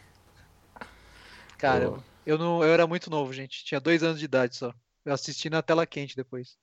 Cara, 1.57 1.91
oh. 1.91 1.99
eu, 2.26 2.38
não, 2.38 2.64
eu 2.64 2.72
era 2.72 2.88
muito 2.88 3.10
novo, 3.10 3.34
gente. 3.34 3.64
Tinha 3.66 3.80
dois 3.80 4.03
anos 4.03 4.20
de 4.20 4.26
idade 4.26 4.56
só. 4.56 4.74
Eu 5.03 5.14
assisti 5.14 5.49
na 5.49 5.62
tela 5.62 5.86
quente 5.86 6.16
depois. 6.16 6.57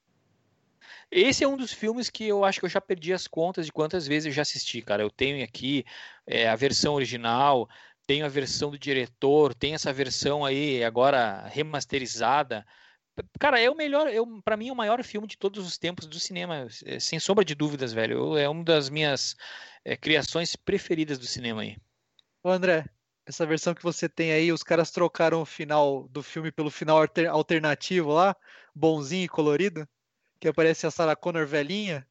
Esse 1.10 1.44
é 1.44 1.48
um 1.48 1.56
dos 1.56 1.72
filmes 1.72 2.10
que 2.10 2.26
eu 2.26 2.44
acho 2.44 2.58
que 2.58 2.64
eu 2.64 2.70
já 2.70 2.80
perdi 2.80 3.12
as 3.12 3.26
contas 3.26 3.66
de 3.66 3.72
quantas 3.72 4.06
vezes 4.06 4.26
eu 4.26 4.32
já 4.32 4.42
assisti, 4.42 4.82
cara. 4.82 5.02
Eu 5.02 5.10
tenho 5.10 5.44
aqui 5.44 5.84
é, 6.26 6.48
a 6.48 6.56
versão 6.56 6.94
original, 6.94 7.68
tenho 8.12 8.26
a 8.26 8.28
versão 8.28 8.70
do 8.70 8.78
diretor, 8.78 9.54
tem 9.54 9.72
essa 9.72 9.90
versão 9.90 10.44
aí 10.44 10.84
agora 10.84 11.46
remasterizada. 11.48 12.62
Cara, 13.40 13.58
é 13.58 13.70
o 13.70 13.74
melhor, 13.74 14.06
para 14.44 14.54
mim 14.54 14.68
é 14.68 14.72
o 14.72 14.76
maior 14.76 15.02
filme 15.02 15.26
de 15.26 15.38
todos 15.38 15.66
os 15.66 15.78
tempos 15.78 16.06
do 16.06 16.20
cinema, 16.20 16.66
é, 16.84 17.00
sem 17.00 17.18
sombra 17.18 17.42
de 17.42 17.54
dúvidas, 17.54 17.90
velho. 17.94 18.36
É 18.36 18.46
uma 18.46 18.62
das 18.62 18.90
minhas 18.90 19.34
é, 19.82 19.96
criações 19.96 20.54
preferidas 20.54 21.18
do 21.18 21.24
cinema 21.24 21.62
aí. 21.62 21.78
Ô 22.44 22.50
André, 22.50 22.84
essa 23.24 23.46
versão 23.46 23.72
que 23.72 23.82
você 23.82 24.10
tem 24.10 24.30
aí, 24.30 24.52
os 24.52 24.62
caras 24.62 24.90
trocaram 24.90 25.40
o 25.40 25.46
final 25.46 26.06
do 26.08 26.22
filme 26.22 26.52
pelo 26.52 26.70
final 26.70 26.98
alter, 26.98 27.30
alternativo 27.30 28.12
lá, 28.12 28.36
bonzinho 28.74 29.24
e 29.24 29.28
colorido, 29.28 29.88
que 30.38 30.48
aparece 30.48 30.86
a 30.86 30.90
Sarah 30.90 31.16
Connor 31.16 31.46
velhinha. 31.46 32.06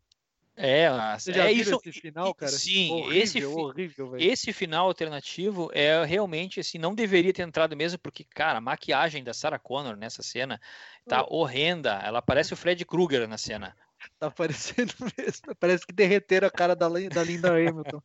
É, 0.55 0.89
Você 1.17 1.33
já 1.33 1.45
é 1.45 1.51
isso. 1.51 1.79
Esse 1.85 2.01
final, 2.01 2.33
cara? 2.33 2.51
Sim, 2.51 2.91
horrível, 2.91 3.23
esse, 3.23 3.45
horrível, 3.45 4.17
esse 4.17 4.53
final 4.53 4.87
alternativo 4.87 5.71
é 5.73 6.03
realmente 6.03 6.59
assim, 6.59 6.77
não 6.77 6.93
deveria 6.93 7.33
ter 7.33 7.43
entrado 7.43 7.75
mesmo, 7.75 7.97
porque, 7.99 8.23
cara, 8.23 8.57
a 8.59 8.61
maquiagem 8.61 9.23
da 9.23 9.33
Sarah 9.33 9.57
Connor 9.57 9.95
nessa 9.95 10.21
cena 10.21 10.59
tá 11.07 11.25
horrenda. 11.27 12.01
Ela 12.03 12.21
parece 12.21 12.53
o 12.53 12.57
Fred 12.57 12.83
Krueger 12.85 13.27
na 13.27 13.37
cena. 13.37 13.75
Tá 14.19 14.29
parecendo 14.31 14.93
mesmo. 15.17 15.55
Parece 15.59 15.85
que 15.85 15.93
derreteram 15.93 16.47
a 16.47 16.51
cara 16.51 16.75
da, 16.75 16.87
da 16.87 17.23
Linda 17.23 17.49
Hamilton. 17.49 18.01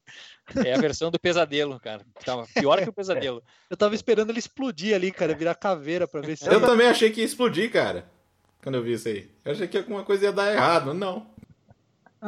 É 0.65 0.75
a 0.75 0.79
versão 0.79 1.11
do 1.11 1.19
pesadelo, 1.19 1.81
cara. 1.81 2.05
Tava 2.25 2.47
pior 2.55 2.83
que 2.83 2.89
o 2.89 2.93
pesadelo. 2.93 3.43
Eu 3.69 3.77
tava 3.77 3.95
esperando 3.95 4.31
ele 4.31 4.39
explodir 4.39 4.95
ali, 4.95 5.11
cara, 5.11 5.35
virar 5.35 5.55
caveira 5.55 6.07
pra 6.07 6.21
ver 6.21 6.37
se. 6.37 6.47
Eu 6.47 6.61
também 6.61 6.87
achei 6.87 7.11
que 7.11 7.21
ia 7.21 7.27
explodir, 7.27 7.71
cara. 7.73 8.11
Quando 8.63 8.77
eu 8.77 8.83
vi 8.83 8.95
isso 8.95 9.07
aí. 9.07 9.31
Eu 9.45 9.53
achei 9.53 9.69
que 9.69 9.79
alguma 9.79 10.03
coisa 10.03 10.25
ia 10.25 10.33
dar 10.33 10.53
errado. 10.53 10.93
Não. 10.93 11.31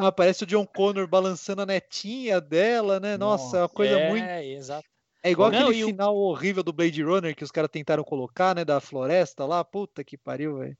Ah, 0.00 0.12
parece 0.12 0.44
o 0.44 0.46
John 0.46 0.64
Connor 0.64 1.08
balançando 1.08 1.62
a 1.62 1.66
netinha 1.66 2.40
dela, 2.40 3.00
né? 3.00 3.16
Nossa, 3.16 3.58
é 3.58 3.62
uma 3.62 3.68
coisa 3.68 3.96
é, 3.96 4.08
muito. 4.08 4.24
exato. 4.24 4.88
É 5.22 5.30
igual 5.30 5.50
Não, 5.50 5.58
aquele 5.58 5.78
e 5.78 5.84
o- 5.84 5.86
final 5.88 6.16
horrível 6.16 6.62
do 6.62 6.72
Blade 6.72 7.02
Runner 7.02 7.34
que 7.34 7.42
os 7.42 7.50
caras 7.50 7.70
tentaram 7.70 8.04
colocar, 8.04 8.54
né? 8.54 8.64
Da 8.64 8.80
floresta 8.80 9.44
lá. 9.44 9.64
Puta 9.64 10.04
que 10.04 10.16
pariu, 10.16 10.58
velho. 10.58 10.76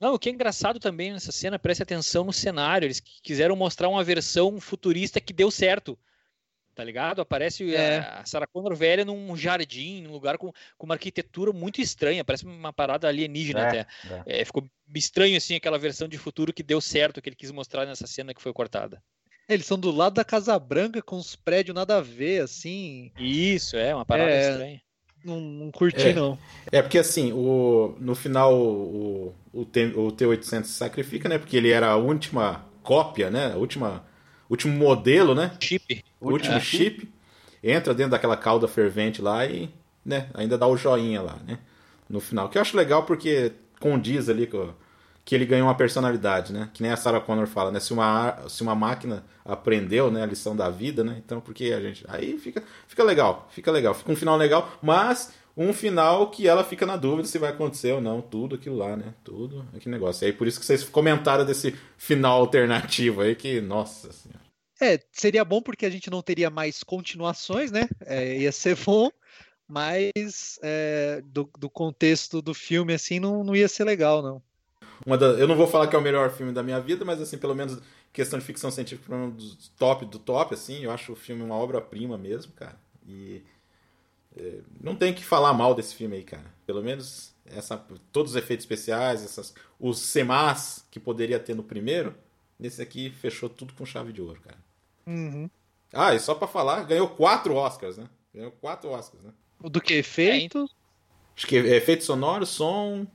Não, 0.00 0.14
o 0.14 0.18
que 0.18 0.28
é 0.28 0.32
engraçado 0.32 0.78
também 0.78 1.12
nessa 1.12 1.32
cena, 1.32 1.58
preste 1.58 1.82
atenção 1.82 2.24
no 2.24 2.32
cenário. 2.32 2.86
Eles 2.86 3.00
quiseram 3.00 3.56
mostrar 3.56 3.88
uma 3.88 4.02
versão 4.04 4.60
futurista 4.60 5.20
que 5.20 5.32
deu 5.32 5.50
certo. 5.50 5.98
Tá 6.74 6.82
ligado? 6.82 7.20
Aparece 7.20 7.74
É. 7.74 7.98
a- 7.98 8.22
Sarah 8.24 8.46
Connor 8.46 8.74
velha 8.74 9.04
num 9.04 9.36
jardim, 9.36 10.02
num 10.02 10.12
lugar 10.12 10.38
com, 10.38 10.50
com 10.78 10.86
uma 10.86 10.94
arquitetura 10.94 11.52
muito 11.52 11.80
estranha, 11.82 12.24
parece 12.24 12.46
uma 12.46 12.72
parada 12.72 13.06
alienígena 13.08 13.60
É, 13.60 13.66
até. 13.68 13.86
é. 14.26 14.40
É, 14.40 14.44
ficou 14.44 14.64
estranho 14.94 15.36
assim 15.36 15.54
aquela 15.54 15.78
versão 15.78 16.08
de 16.08 16.16
futuro 16.16 16.52
que 16.52 16.62
deu 16.62 16.80
certo, 16.80 17.20
que 17.20 17.28
ele 17.28 17.36
quis 17.36 17.50
mostrar 17.50 17.84
nessa 17.84 18.06
cena 18.06 18.32
que 18.32 18.40
foi 18.40 18.52
cortada. 18.52 19.02
Eles 19.48 19.66
são 19.66 19.78
do 19.78 19.90
lado 19.90 20.14
da 20.14 20.24
Casa 20.24 20.58
Branca 20.58 21.02
com 21.02 21.16
os 21.16 21.36
prédios 21.36 21.74
nada 21.74 21.98
a 21.98 22.00
ver, 22.00 22.42
assim. 22.42 23.12
Isso, 23.18 23.76
é 23.76 23.94
uma 23.94 24.06
parada 24.06 24.30
É. 24.30 24.50
estranha. 24.50 24.82
Não, 25.24 25.40
não 25.40 25.70
curti, 25.70 26.08
É. 26.08 26.12
não. 26.14 26.38
É 26.72 26.80
porque 26.80 26.98
assim, 26.98 27.32
o, 27.32 27.94
no 28.00 28.14
final 28.14 28.54
o, 28.54 29.34
o, 29.52 29.64
T, 29.64 29.86
o 29.94 30.10
T800 30.10 30.64
se 30.64 30.72
sacrifica, 30.72 31.28
né? 31.28 31.38
Porque 31.38 31.56
ele 31.56 31.70
era 31.70 31.88
a 31.88 31.96
última 31.96 32.64
cópia, 32.82 33.30
né? 33.30 33.52
A 33.52 33.56
última, 33.56 34.04
último 34.52 34.76
modelo, 34.76 35.34
né? 35.34 35.52
Chip. 35.60 36.04
O 36.20 36.30
último 36.30 36.54
É. 36.56 36.60
chip. 36.60 37.08
Entra 37.62 37.94
dentro 37.94 38.10
daquela 38.12 38.36
cauda 38.36 38.66
fervente 38.68 39.20
lá 39.22 39.46
e, 39.46 39.70
né? 40.04 40.28
Ainda 40.34 40.58
dá 40.58 40.66
o 40.66 40.76
joinha 40.76 41.22
lá, 41.22 41.38
né? 41.46 41.58
No 42.08 42.20
final. 42.20 42.48
Que 42.48 42.58
eu 42.58 42.62
acho 42.62 42.76
legal 42.76 43.04
porque 43.04 43.52
condiz 43.80 44.28
ali 44.28 44.46
com, 44.46 44.70
que 45.24 45.34
ele 45.34 45.46
ganhou 45.46 45.68
uma 45.68 45.74
personalidade, 45.74 46.52
né? 46.52 46.68
Que 46.74 46.82
nem 46.82 46.90
a 46.90 46.96
Sarah 46.96 47.20
Connor 47.20 47.46
fala, 47.46 47.70
né? 47.70 47.78
Se 47.80 47.92
uma, 47.92 48.36
se 48.48 48.62
uma 48.62 48.74
máquina 48.74 49.24
aprendeu, 49.44 50.10
né? 50.10 50.22
A 50.22 50.26
lição 50.26 50.56
da 50.56 50.68
vida, 50.68 51.04
né? 51.04 51.22
Então, 51.24 51.40
porque 51.40 51.72
a 51.72 51.80
gente... 51.80 52.04
Aí 52.08 52.36
fica, 52.36 52.62
fica 52.88 53.04
legal, 53.04 53.48
fica 53.50 53.70
legal. 53.70 53.94
Fica 53.94 54.10
um 54.10 54.16
final 54.16 54.36
legal, 54.36 54.68
mas 54.82 55.32
um 55.56 55.72
final 55.72 56.30
que 56.30 56.48
ela 56.48 56.64
fica 56.64 56.84
na 56.84 56.96
dúvida 56.96 57.28
se 57.28 57.38
vai 57.38 57.50
acontecer 57.50 57.92
ou 57.92 58.00
não. 58.00 58.20
Tudo 58.20 58.56
aquilo 58.56 58.76
lá, 58.76 58.96
né? 58.96 59.14
Tudo 59.22 59.64
aquele 59.74 59.94
negócio. 59.94 60.24
E 60.24 60.26
aí 60.26 60.32
por 60.32 60.48
isso 60.48 60.58
que 60.58 60.66
vocês 60.66 60.82
comentaram 60.82 61.44
desse 61.44 61.74
final 61.96 62.40
alternativo 62.40 63.20
aí 63.20 63.36
que, 63.36 63.60
nossa 63.60 64.12
senhora. 64.12 64.41
É, 64.82 64.98
seria 65.12 65.44
bom 65.44 65.62
porque 65.62 65.86
a 65.86 65.90
gente 65.90 66.10
não 66.10 66.20
teria 66.20 66.50
mais 66.50 66.82
continuações, 66.82 67.70
né? 67.70 67.88
É, 68.00 68.38
ia 68.38 68.50
ser 68.50 68.76
bom, 68.84 69.10
mas 69.68 70.58
é, 70.62 71.22
do, 71.24 71.48
do 71.58 71.70
contexto 71.70 72.42
do 72.42 72.52
filme, 72.52 72.92
assim, 72.92 73.20
não, 73.20 73.44
não 73.44 73.54
ia 73.54 73.68
ser 73.68 73.84
legal, 73.84 74.20
não. 74.22 74.42
Da- 75.18 75.26
eu 75.38 75.46
não 75.48 75.56
vou 75.56 75.66
falar 75.66 75.86
que 75.88 75.96
é 75.96 75.98
o 75.98 76.02
melhor 76.02 76.30
filme 76.30 76.52
da 76.52 76.62
minha 76.62 76.80
vida, 76.80 77.04
mas 77.04 77.20
assim, 77.20 77.38
pelo 77.38 77.54
menos 77.54 77.78
questão 78.12 78.38
de 78.38 78.44
ficção 78.44 78.70
científica, 78.70 79.14
um 79.14 79.30
dos 79.30 79.68
top 79.78 80.04
do 80.06 80.18
top, 80.18 80.54
assim, 80.54 80.84
eu 80.84 80.90
acho 80.90 81.12
o 81.12 81.16
filme 81.16 81.42
uma 81.42 81.54
obra-prima 81.56 82.18
mesmo, 82.18 82.52
cara. 82.52 82.76
E 83.06 83.42
é, 84.36 84.60
não 84.80 84.94
tem 84.96 85.12
que 85.14 85.24
falar 85.24 85.52
mal 85.52 85.74
desse 85.74 85.94
filme 85.94 86.16
aí, 86.16 86.24
cara. 86.24 86.44
Pelo 86.66 86.82
menos 86.82 87.34
essa, 87.46 87.76
todos 88.12 88.32
os 88.32 88.36
efeitos 88.36 88.64
especiais, 88.64 89.24
essas, 89.24 89.54
os 89.78 89.98
semas 90.00 90.86
que 90.90 91.00
poderia 91.00 91.38
ter 91.38 91.54
no 91.54 91.62
primeiro, 91.62 92.14
nesse 92.58 92.80
aqui 92.82 93.10
fechou 93.10 93.48
tudo 93.48 93.74
com 93.74 93.84
chave 93.86 94.12
de 94.12 94.22
ouro, 94.22 94.40
cara. 94.40 94.58
Uhum. 95.06 95.50
Ah, 95.92 96.14
e 96.14 96.20
só 96.20 96.34
pra 96.34 96.48
falar, 96.48 96.84
ganhou 96.84 97.08
quatro 97.08 97.54
Oscars, 97.54 97.98
né? 97.98 98.08
Ganhou 98.34 98.50
quatro 98.52 98.90
Oscars, 98.90 99.22
né? 99.22 99.32
Do 99.60 99.80
que 99.80 99.94
efeito? 99.94 100.68
Acho 101.36 101.46
que 101.46 101.56
é 101.56 101.76
efeito 101.76 102.04
sonoro, 102.04 102.46
som. 102.46 103.06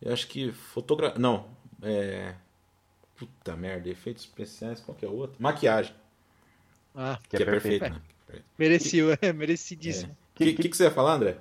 Eu 0.00 0.12
acho 0.12 0.26
que 0.28 0.52
fotografia. 0.52 1.18
Não. 1.18 1.48
É. 1.82 2.34
Puta 3.16 3.54
merda, 3.56 3.88
efeitos 3.88 4.24
especiais, 4.24 4.80
qual 4.80 4.96
que 4.96 5.04
é 5.04 5.08
o 5.08 5.14
outro? 5.14 5.36
Maquiagem, 5.40 5.94
Ah, 6.94 7.18
que, 7.28 7.36
é 7.36 7.44
perfeito, 7.44 7.88
né? 7.88 8.00
merecia, 8.58 9.16
é 9.22 9.32
merecidíssimo. 9.32 10.12
O 10.12 10.34
que, 10.34 10.52
que, 10.54 10.68
que 10.68 10.76
você 10.76 10.84
ia 10.84 10.90
falar, 10.90 11.14
André? 11.14 11.38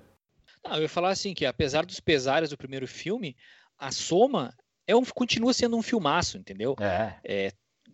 Não, 0.63 0.75
eu 0.75 0.83
ia 0.83 0.89
falar 0.89 1.09
assim 1.09 1.33
que 1.33 1.45
apesar 1.45 1.85
dos 1.85 1.99
pesares 1.99 2.51
do 2.51 2.57
primeiro 2.57 2.87
filme, 2.87 3.35
a 3.79 3.91
soma 3.91 4.53
é 4.85 4.95
um, 4.95 5.03
continua 5.03 5.53
sendo 5.53 5.75
um 5.75 5.81
filmaço, 5.81 6.37
entendeu? 6.37 6.75
É. 6.79 7.51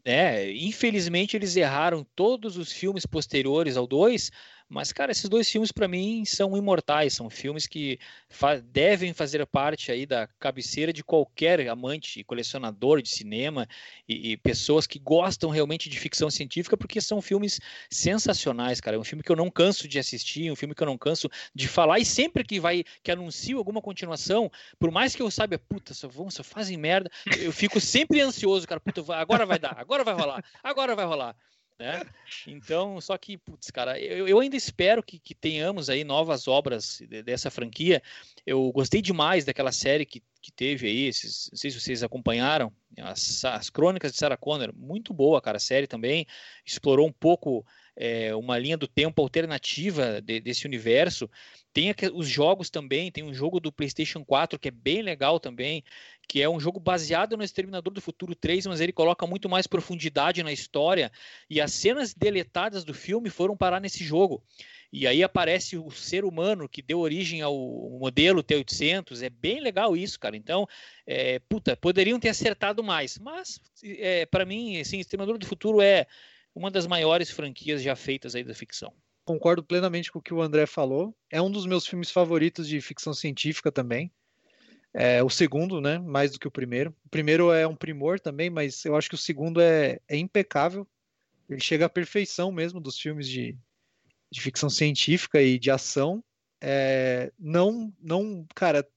É, 0.09 0.49
infelizmente 0.55 1.35
eles 1.35 1.57
erraram 1.57 2.01
todos 2.15 2.55
os 2.55 2.71
filmes 2.71 3.05
posteriores 3.05 3.75
ao 3.75 3.85
2, 3.85 4.31
mas 4.69 4.91
cara, 4.91 5.11
esses 5.11 5.29
dois 5.29 5.49
filmes 5.49 5.71
para 5.71 5.87
mim 5.87 6.25
são 6.25 6.55
imortais, 6.57 7.13
são 7.13 7.29
filmes 7.29 7.65
que 7.65 7.99
fa- 8.29 8.57
devem 8.59 9.13
fazer 9.13 9.45
parte 9.45 9.91
aí 9.91 10.05
da 10.05 10.27
cabeceira 10.39 10.91
de 10.91 11.03
qualquer 11.03 11.67
amante 11.69 12.19
e 12.19 12.23
colecionador 12.23 13.01
de 13.01 13.09
cinema 13.09 13.67
e, 14.07 14.31
e 14.31 14.37
pessoas 14.37 14.85
que 14.85 14.99
gostam 14.99 15.49
realmente 15.49 15.89
de 15.89 15.97
ficção 15.99 16.29
científica, 16.29 16.75
porque 16.75 16.99
são 16.99 17.21
filmes 17.21 17.59
sensacionais, 17.89 18.81
cara. 18.81 18.97
É 18.97 18.99
um 18.99 19.03
filme 19.03 19.23
que 19.23 19.31
eu 19.31 19.35
não 19.35 19.49
canso 19.49 19.87
de 19.87 19.99
assistir, 19.99 20.51
um 20.51 20.55
filme 20.55 20.75
que 20.75 20.83
eu 20.83 20.87
não 20.87 20.97
canso 20.97 21.29
de 21.55 21.67
falar 21.67 21.99
e 21.99 22.05
sempre 22.05 22.43
que 22.43 22.59
vai 22.59 22.83
que 23.03 23.11
anuncio 23.11 23.57
alguma 23.57 23.81
continuação, 23.81 24.51
por 24.77 24.91
mais 24.91 25.15
que 25.15 25.21
eu 25.21 25.31
saiba, 25.31 25.57
puta, 25.57 25.93
só 25.93 26.07
vão, 26.07 26.29
só 26.29 26.43
fazem 26.43 26.77
merda, 26.77 27.09
eu 27.25 27.51
fico 27.51 27.79
sempre 27.79 28.21
ansioso, 28.21 28.67
cara, 28.67 28.79
puta, 28.81 29.01
agora 29.15 29.45
vai 29.45 29.59
dar, 29.59 29.77
agora 29.79 30.03
vai 30.03 30.13
rolar, 30.13 30.43
agora 30.63 30.95
vai 30.95 31.05
rolar. 31.05 31.35
Né? 31.79 32.01
Então, 32.47 32.99
só 32.99 33.15
que, 33.17 33.37
putz, 33.37 33.69
cara, 33.69 33.99
eu, 33.99 34.27
eu 34.27 34.39
ainda 34.39 34.55
espero 34.55 35.03
que, 35.03 35.19
que 35.19 35.35
tenhamos 35.35 35.89
aí 35.89 36.03
novas 36.03 36.47
obras 36.47 36.99
de- 37.07 37.21
dessa 37.21 37.51
franquia. 37.51 38.01
Eu 38.45 38.71
gostei 38.71 38.99
demais 38.99 39.45
daquela 39.45 39.71
série 39.71 40.05
que, 40.05 40.23
que 40.41 40.51
teve 40.51 40.87
aí, 40.87 41.05
esses, 41.05 41.49
não 41.51 41.57
sei 41.57 41.69
se 41.69 41.79
vocês 41.79 42.01
acompanharam, 42.01 42.73
as, 42.97 43.45
as 43.45 43.69
Crônicas 43.69 44.11
de 44.11 44.17
Sarah 44.17 44.37
Connor, 44.37 44.73
muito 44.75 45.13
boa, 45.13 45.39
cara, 45.39 45.57
a 45.57 45.59
série 45.59 45.85
também, 45.85 46.25
explorou 46.65 47.07
um 47.07 47.13
pouco 47.13 47.63
é, 47.97 48.33
uma 48.35 48.59
linha 48.59 48.77
do 48.77 48.87
tempo 48.87 49.21
alternativa 49.21 50.21
de- 50.21 50.39
desse 50.39 50.67
universo. 50.67 51.29
Tem 51.73 51.93
os 52.13 52.27
jogos 52.27 52.69
também, 52.69 53.11
tem 53.11 53.23
um 53.23 53.33
jogo 53.33 53.59
do 53.59 53.71
PlayStation 53.71 54.23
4 54.23 54.59
que 54.59 54.67
é 54.67 54.71
bem 54.71 55.01
legal 55.01 55.39
também, 55.39 55.83
que 56.27 56.41
é 56.41 56.47
um 56.49 56.59
jogo 56.59 56.79
baseado 56.79 57.35
no 57.35 57.43
Exterminador 57.43 57.91
do 57.91 58.01
Futuro 58.01 58.35
3, 58.35 58.67
mas 58.67 58.81
ele 58.81 58.91
coloca 58.91 59.25
muito 59.25 59.49
mais 59.49 59.65
profundidade 59.65 60.43
na 60.43 60.51
história, 60.51 61.11
e 61.49 61.59
as 61.59 61.73
cenas 61.73 62.13
deletadas 62.13 62.83
do 62.83 62.93
filme 62.93 63.29
foram 63.29 63.57
parar 63.57 63.79
nesse 63.79 64.03
jogo. 64.03 64.43
E 64.91 65.05
aí 65.05 65.21
aparece 65.21 65.77
o 65.77 65.91
ser 65.91 66.23
humano 66.23 66.69
que 66.69 66.81
deu 66.81 66.99
origem 66.99 67.41
ao 67.41 67.55
modelo 67.99 68.43
T800, 68.43 69.21
é 69.21 69.29
bem 69.29 69.59
legal 69.59 69.97
isso, 69.97 70.19
cara. 70.19 70.37
Então, 70.37 70.67
é, 71.05 71.39
puta, 71.39 71.75
poderiam 71.75 72.19
ter 72.19 72.29
acertado 72.29 72.83
mais, 72.83 73.17
mas 73.17 73.59
é, 73.83 74.25
para 74.25 74.45
mim, 74.45 74.79
assim, 74.79 74.99
Exterminador 74.99 75.37
do 75.37 75.45
Futuro 75.45 75.81
é 75.81 76.07
uma 76.57 76.71
das 76.71 76.87
maiores 76.87 77.29
franquias 77.29 77.81
já 77.81 77.95
feitas 77.95 78.33
aí 78.35 78.43
da 78.43 78.53
ficção. 78.53 78.91
Concordo 79.23 79.63
plenamente 79.63 80.11
com 80.11 80.19
o 80.19 80.21
que 80.21 80.33
o 80.33 80.41
André 80.41 80.65
falou. 80.65 81.15
É 81.29 81.41
um 81.41 81.51
dos 81.51 81.65
meus 81.65 81.85
filmes 81.85 82.09
favoritos 82.09 82.67
de 82.67 82.81
ficção 82.81 83.13
científica 83.13 83.71
também. 83.71 84.11
É, 84.93 85.21
o 85.21 85.29
segundo, 85.29 85.79
né? 85.79 85.99
Mais 85.99 86.31
do 86.31 86.39
que 86.39 86.47
o 86.47 86.51
primeiro. 86.51 86.95
O 87.05 87.09
primeiro 87.09 87.51
é 87.51 87.67
um 87.67 87.75
primor 87.75 88.19
também, 88.19 88.49
mas 88.49 88.83
eu 88.85 88.95
acho 88.95 89.09
que 89.09 89.15
o 89.15 89.17
segundo 89.17 89.61
é, 89.61 89.99
é 90.07 90.17
impecável. 90.17 90.87
Ele 91.49 91.59
chega 91.59 91.85
à 91.85 91.89
perfeição 91.89 92.51
mesmo 92.51 92.79
dos 92.79 92.97
filmes 92.97 93.27
de, 93.27 93.55
de 94.31 94.41
ficção 94.41 94.69
científica 94.69 95.41
e 95.41 95.59
de 95.59 95.69
ação. 95.69 96.23
É, 96.59 97.31
não, 97.37 97.93
não, 98.01 98.45
cara. 98.55 98.87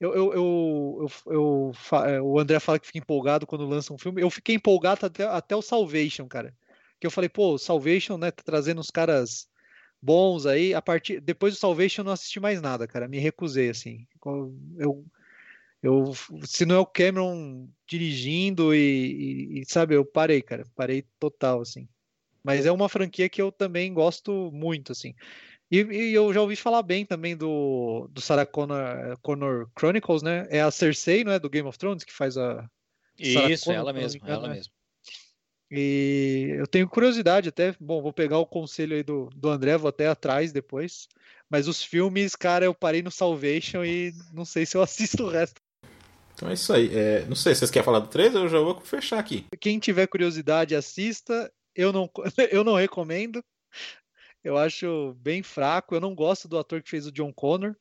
Eu, 0.00 0.14
eu, 0.14 0.32
eu, 0.32 1.08
eu- 1.26 1.72
é, 2.06 2.20
o 2.20 2.38
André 2.38 2.58
fala 2.58 2.78
que 2.78 2.86
fica 2.86 2.98
empolgado 2.98 3.46
quando 3.46 3.66
lança 3.68 3.92
um 3.92 3.98
filme. 3.98 4.22
Eu 4.22 4.30
fiquei 4.30 4.54
empolgado 4.54 5.04
até, 5.06 5.24
até 5.24 5.54
o 5.54 5.62
Salvation, 5.62 6.26
cara. 6.26 6.54
Que 7.00 7.06
eu 7.06 7.10
falei, 7.10 7.28
pô, 7.28 7.56
Salvation, 7.58 8.16
né, 8.18 8.30
tá 8.30 8.42
trazendo 8.42 8.80
uns 8.80 8.90
caras 8.90 9.48
bons 10.00 10.46
aí. 10.46 10.74
A 10.74 10.82
partir 10.82 11.20
depois 11.20 11.54
do 11.54 11.60
Salvation 11.60 12.02
eu 12.02 12.06
não 12.06 12.12
assisti 12.12 12.40
mais 12.40 12.60
nada, 12.60 12.86
cara. 12.86 13.08
Me 13.08 13.18
recusei 13.18 13.70
assim. 13.70 14.06
Eu, 14.76 15.04
eu 15.82 16.12
se 16.42 16.64
não 16.66 16.76
é 16.76 16.78
o 16.78 16.86
Cameron 16.86 17.68
dirigindo 17.86 18.74
e, 18.74 18.78
e- 18.78 19.60
e, 19.60 19.64
sabe, 19.66 19.94
eu 19.94 20.04
parei, 20.04 20.42
cara. 20.42 20.64
Parei 20.74 21.04
total 21.18 21.60
assim. 21.60 21.88
Mas 22.42 22.64
é 22.66 22.72
uma 22.72 22.88
franquia 22.88 23.28
que 23.28 23.42
eu 23.42 23.52
também 23.52 23.92
gosto 23.92 24.50
muito, 24.52 24.92
assim. 24.92 25.14
E, 25.70 25.82
e 25.82 26.14
eu 26.14 26.32
já 26.32 26.40
ouvi 26.40 26.56
falar 26.56 26.82
bem 26.82 27.04
também 27.04 27.36
do, 27.36 28.08
do 28.10 28.20
Sarah 28.20 28.46
Connor, 28.46 29.18
Connor 29.20 29.68
Chronicles, 29.78 30.22
né? 30.22 30.46
É 30.48 30.62
a 30.62 30.70
Cersei, 30.70 31.24
não 31.24 31.32
é? 31.32 31.38
Do 31.38 31.50
Game 31.50 31.68
of 31.68 31.78
Thrones, 31.78 32.04
que 32.04 32.12
faz 32.12 32.38
a. 32.38 32.68
Isso, 33.18 33.64
Connor, 33.64 33.80
ela 33.80 33.92
mesma, 33.92 34.28
ela 34.28 34.48
né? 34.48 34.54
mesma. 34.54 34.72
E 35.70 36.54
eu 36.56 36.66
tenho 36.66 36.88
curiosidade 36.88 37.50
até, 37.50 37.74
bom, 37.78 38.00
vou 38.00 38.12
pegar 38.12 38.38
o 38.38 38.46
conselho 38.46 38.96
aí 38.96 39.02
do, 39.02 39.28
do 39.36 39.50
André, 39.50 39.76
vou 39.76 39.88
até 39.88 40.08
atrás 40.08 40.50
depois. 40.50 41.08
Mas 41.50 41.68
os 41.68 41.82
filmes, 41.82 42.34
cara, 42.34 42.64
eu 42.64 42.74
parei 42.74 43.02
no 43.02 43.10
Salvation 43.10 43.84
e 43.84 44.14
não 44.32 44.44
sei 44.44 44.64
se 44.64 44.76
eu 44.76 44.82
assisto 44.82 45.24
o 45.24 45.28
resto. 45.28 45.60
Então 46.34 46.48
é 46.48 46.54
isso 46.54 46.72
aí. 46.72 46.96
É, 46.96 47.24
não 47.26 47.34
sei 47.34 47.54
se 47.54 47.60
vocês 47.60 47.70
querem 47.70 47.84
falar 47.84 47.98
do 47.98 48.08
3, 48.08 48.34
eu 48.34 48.48
já 48.48 48.58
vou 48.60 48.80
fechar 48.80 49.18
aqui. 49.18 49.46
Quem 49.60 49.78
tiver 49.78 50.06
curiosidade, 50.06 50.74
assista. 50.74 51.52
Eu 51.74 51.92
não, 51.92 52.10
eu 52.50 52.64
não 52.64 52.74
recomendo. 52.74 53.44
Eu 54.42 54.56
acho 54.56 55.14
bem 55.18 55.42
fraco. 55.42 55.94
Eu 55.94 56.00
não 56.00 56.14
gosto 56.14 56.48
do 56.48 56.58
ator 56.58 56.82
que 56.82 56.90
fez 56.90 57.06
o 57.06 57.12
John 57.12 57.32
Connor. 57.32 57.74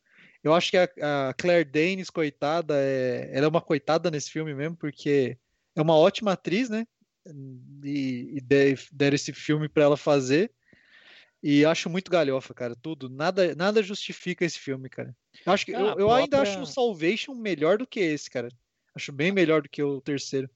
Eu 0.44 0.54
acho 0.54 0.72
que 0.72 0.78
a, 0.78 1.30
a 1.30 1.34
Claire 1.34 1.70
Danes, 1.70 2.10
coitada, 2.10 2.76
é, 2.78 3.30
ela 3.32 3.46
é 3.46 3.50
uma 3.50 3.62
coitada 3.62 4.10
nesse 4.10 4.32
filme 4.32 4.54
mesmo, 4.54 4.76
porque 4.76 5.38
é 5.76 5.82
uma 5.82 5.96
ótima 5.96 6.34
atriz, 6.34 6.70
né? 6.70 6.86
E, 7.84 8.38
e 8.38 8.42
deram 8.92 9.16
esse 9.16 9.34
filme 9.34 9.68
para 9.70 9.84
ela 9.84 9.98
fazer. 9.98 10.52
E 11.42 11.64
acho 11.66 11.90
muito 11.90 12.12
galhofa, 12.12 12.54
cara. 12.54 12.76
Tudo. 12.76 13.10
Nada, 13.10 13.56
nada 13.56 13.84
justifica 13.84 14.44
esse 14.44 14.60
filme, 14.60 14.90
cara. 14.90 15.16
Eu, 15.46 15.54
acho 15.54 15.66
que, 15.66 15.76
ah, 15.76 15.80
eu, 15.80 15.86
eu 15.88 15.96
própria... 15.96 16.16
ainda 16.18 16.42
acho 16.42 16.60
o 16.60 16.66
Salvation 16.66 17.34
melhor 17.36 17.78
do 17.78 17.88
que 17.88 18.00
esse, 18.00 18.30
cara. 18.30 18.50
Acho 18.96 19.12
bem 19.12 19.32
melhor 19.32 19.62
do 19.62 19.70
que 19.70 19.82
o 19.84 20.02
terceiro. 20.02 20.50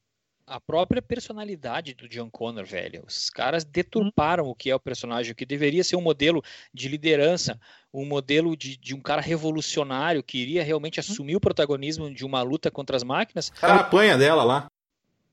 A 0.48 0.60
própria 0.60 1.02
personalidade 1.02 1.94
do 1.94 2.10
John 2.10 2.30
Connor, 2.30 2.66
velho. 2.66 3.04
Os 3.08 3.30
caras 3.30 3.64
deturparam 3.64 4.46
hum. 4.46 4.50
o 4.50 4.56
que 4.56 4.72
é 4.72 4.76
o 4.76 4.80
personagem, 4.80 5.32
o 5.32 5.36
que 5.36 5.46
deveria 5.46 5.84
ser 5.84 5.96
um 5.96 6.02
modelo 6.02 6.44
de 6.74 6.90
liderança, 6.90 7.60
um 7.94 8.06
modelo 8.06 8.58
de, 8.58 8.76
de 8.76 8.96
um 8.96 9.00
cara 9.00 9.22
revolucionário 9.22 10.24
que 10.24 10.40
iria 10.40 10.64
realmente 10.64 11.00
hum. 11.00 11.02
assumir 11.02 11.36
o 11.36 11.40
protagonismo 11.40 12.12
de 12.12 12.26
uma 12.26 12.42
luta 12.42 12.72
contra 12.72 12.98
as 12.98 13.04
máquinas. 13.04 13.50
O 13.50 13.54
cara 13.54 13.76
apanha 13.76 14.18
dela 14.18 14.44
lá. 14.44 14.72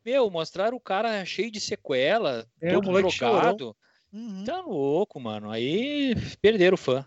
Meu, 0.08 0.30
mostrar 0.30 0.72
o 0.72 0.80
cara 0.80 1.22
cheio 1.26 1.50
de 1.50 1.60
sequela, 1.60 2.46
é, 2.62 2.72
todo 2.72 2.90
drogado. 2.90 3.76
Uhum. 4.10 4.42
Tá 4.42 4.58
louco, 4.62 5.20
mano. 5.20 5.50
Aí 5.50 6.14
perderam 6.40 6.76
o 6.76 6.78
fã. 6.78 7.04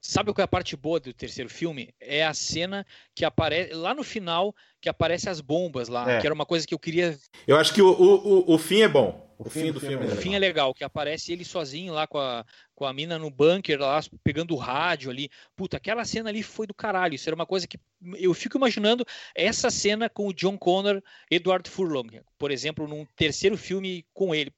Sabe 0.00 0.32
qual 0.32 0.40
é 0.40 0.46
a 0.46 0.48
parte 0.48 0.74
boa 0.74 0.98
do 0.98 1.12
terceiro 1.12 1.50
filme? 1.50 1.92
É 2.00 2.24
a 2.24 2.32
cena 2.32 2.86
que 3.14 3.22
aparece 3.22 3.74
lá 3.74 3.92
no 3.92 4.02
final, 4.02 4.56
que 4.80 4.88
aparece 4.88 5.28
as 5.28 5.42
bombas 5.42 5.88
lá, 5.88 6.10
é. 6.10 6.20
que 6.20 6.26
era 6.26 6.34
uma 6.34 6.46
coisa 6.46 6.66
que 6.66 6.72
eu 6.72 6.78
queria. 6.78 7.18
Eu 7.46 7.58
acho 7.58 7.74
que 7.74 7.82
o, 7.82 7.90
o, 7.90 8.54
o 8.54 8.56
fim 8.56 8.80
é 8.80 8.88
bom. 8.88 9.27
O, 9.38 9.46
o 9.46 9.50
fim, 9.50 9.60
fim, 9.60 9.72
do 9.72 9.78
filme, 9.78 9.96
filme 9.96 10.10
é, 10.10 10.14
O 10.14 10.16
fim 10.16 10.34
é 10.34 10.38
legal, 10.38 10.74
que 10.74 10.82
aparece 10.82 11.32
ele 11.32 11.44
sozinho 11.44 11.94
lá 11.94 12.08
com 12.08 12.18
a, 12.18 12.44
com 12.74 12.84
a 12.84 12.92
mina 12.92 13.18
no 13.18 13.30
bunker, 13.30 13.78
lá 13.78 14.00
pegando 14.24 14.52
o 14.52 14.58
rádio 14.58 15.10
ali. 15.10 15.30
Puta, 15.54 15.76
aquela 15.76 16.04
cena 16.04 16.28
ali 16.28 16.42
foi 16.42 16.66
do 16.66 16.74
caralho. 16.74 17.14
Isso 17.14 17.28
era 17.28 17.36
uma 17.36 17.46
coisa 17.46 17.66
que 17.66 17.78
eu 18.16 18.34
fico 18.34 18.58
imaginando 18.58 19.06
essa 19.34 19.70
cena 19.70 20.08
com 20.08 20.26
o 20.26 20.34
John 20.34 20.58
Connor, 20.58 21.00
Edward 21.30 21.70
Furlong, 21.70 22.20
por 22.36 22.50
exemplo, 22.50 22.88
num 22.88 23.06
terceiro 23.16 23.56
filme 23.56 24.04
com 24.12 24.34
ele. 24.34 24.52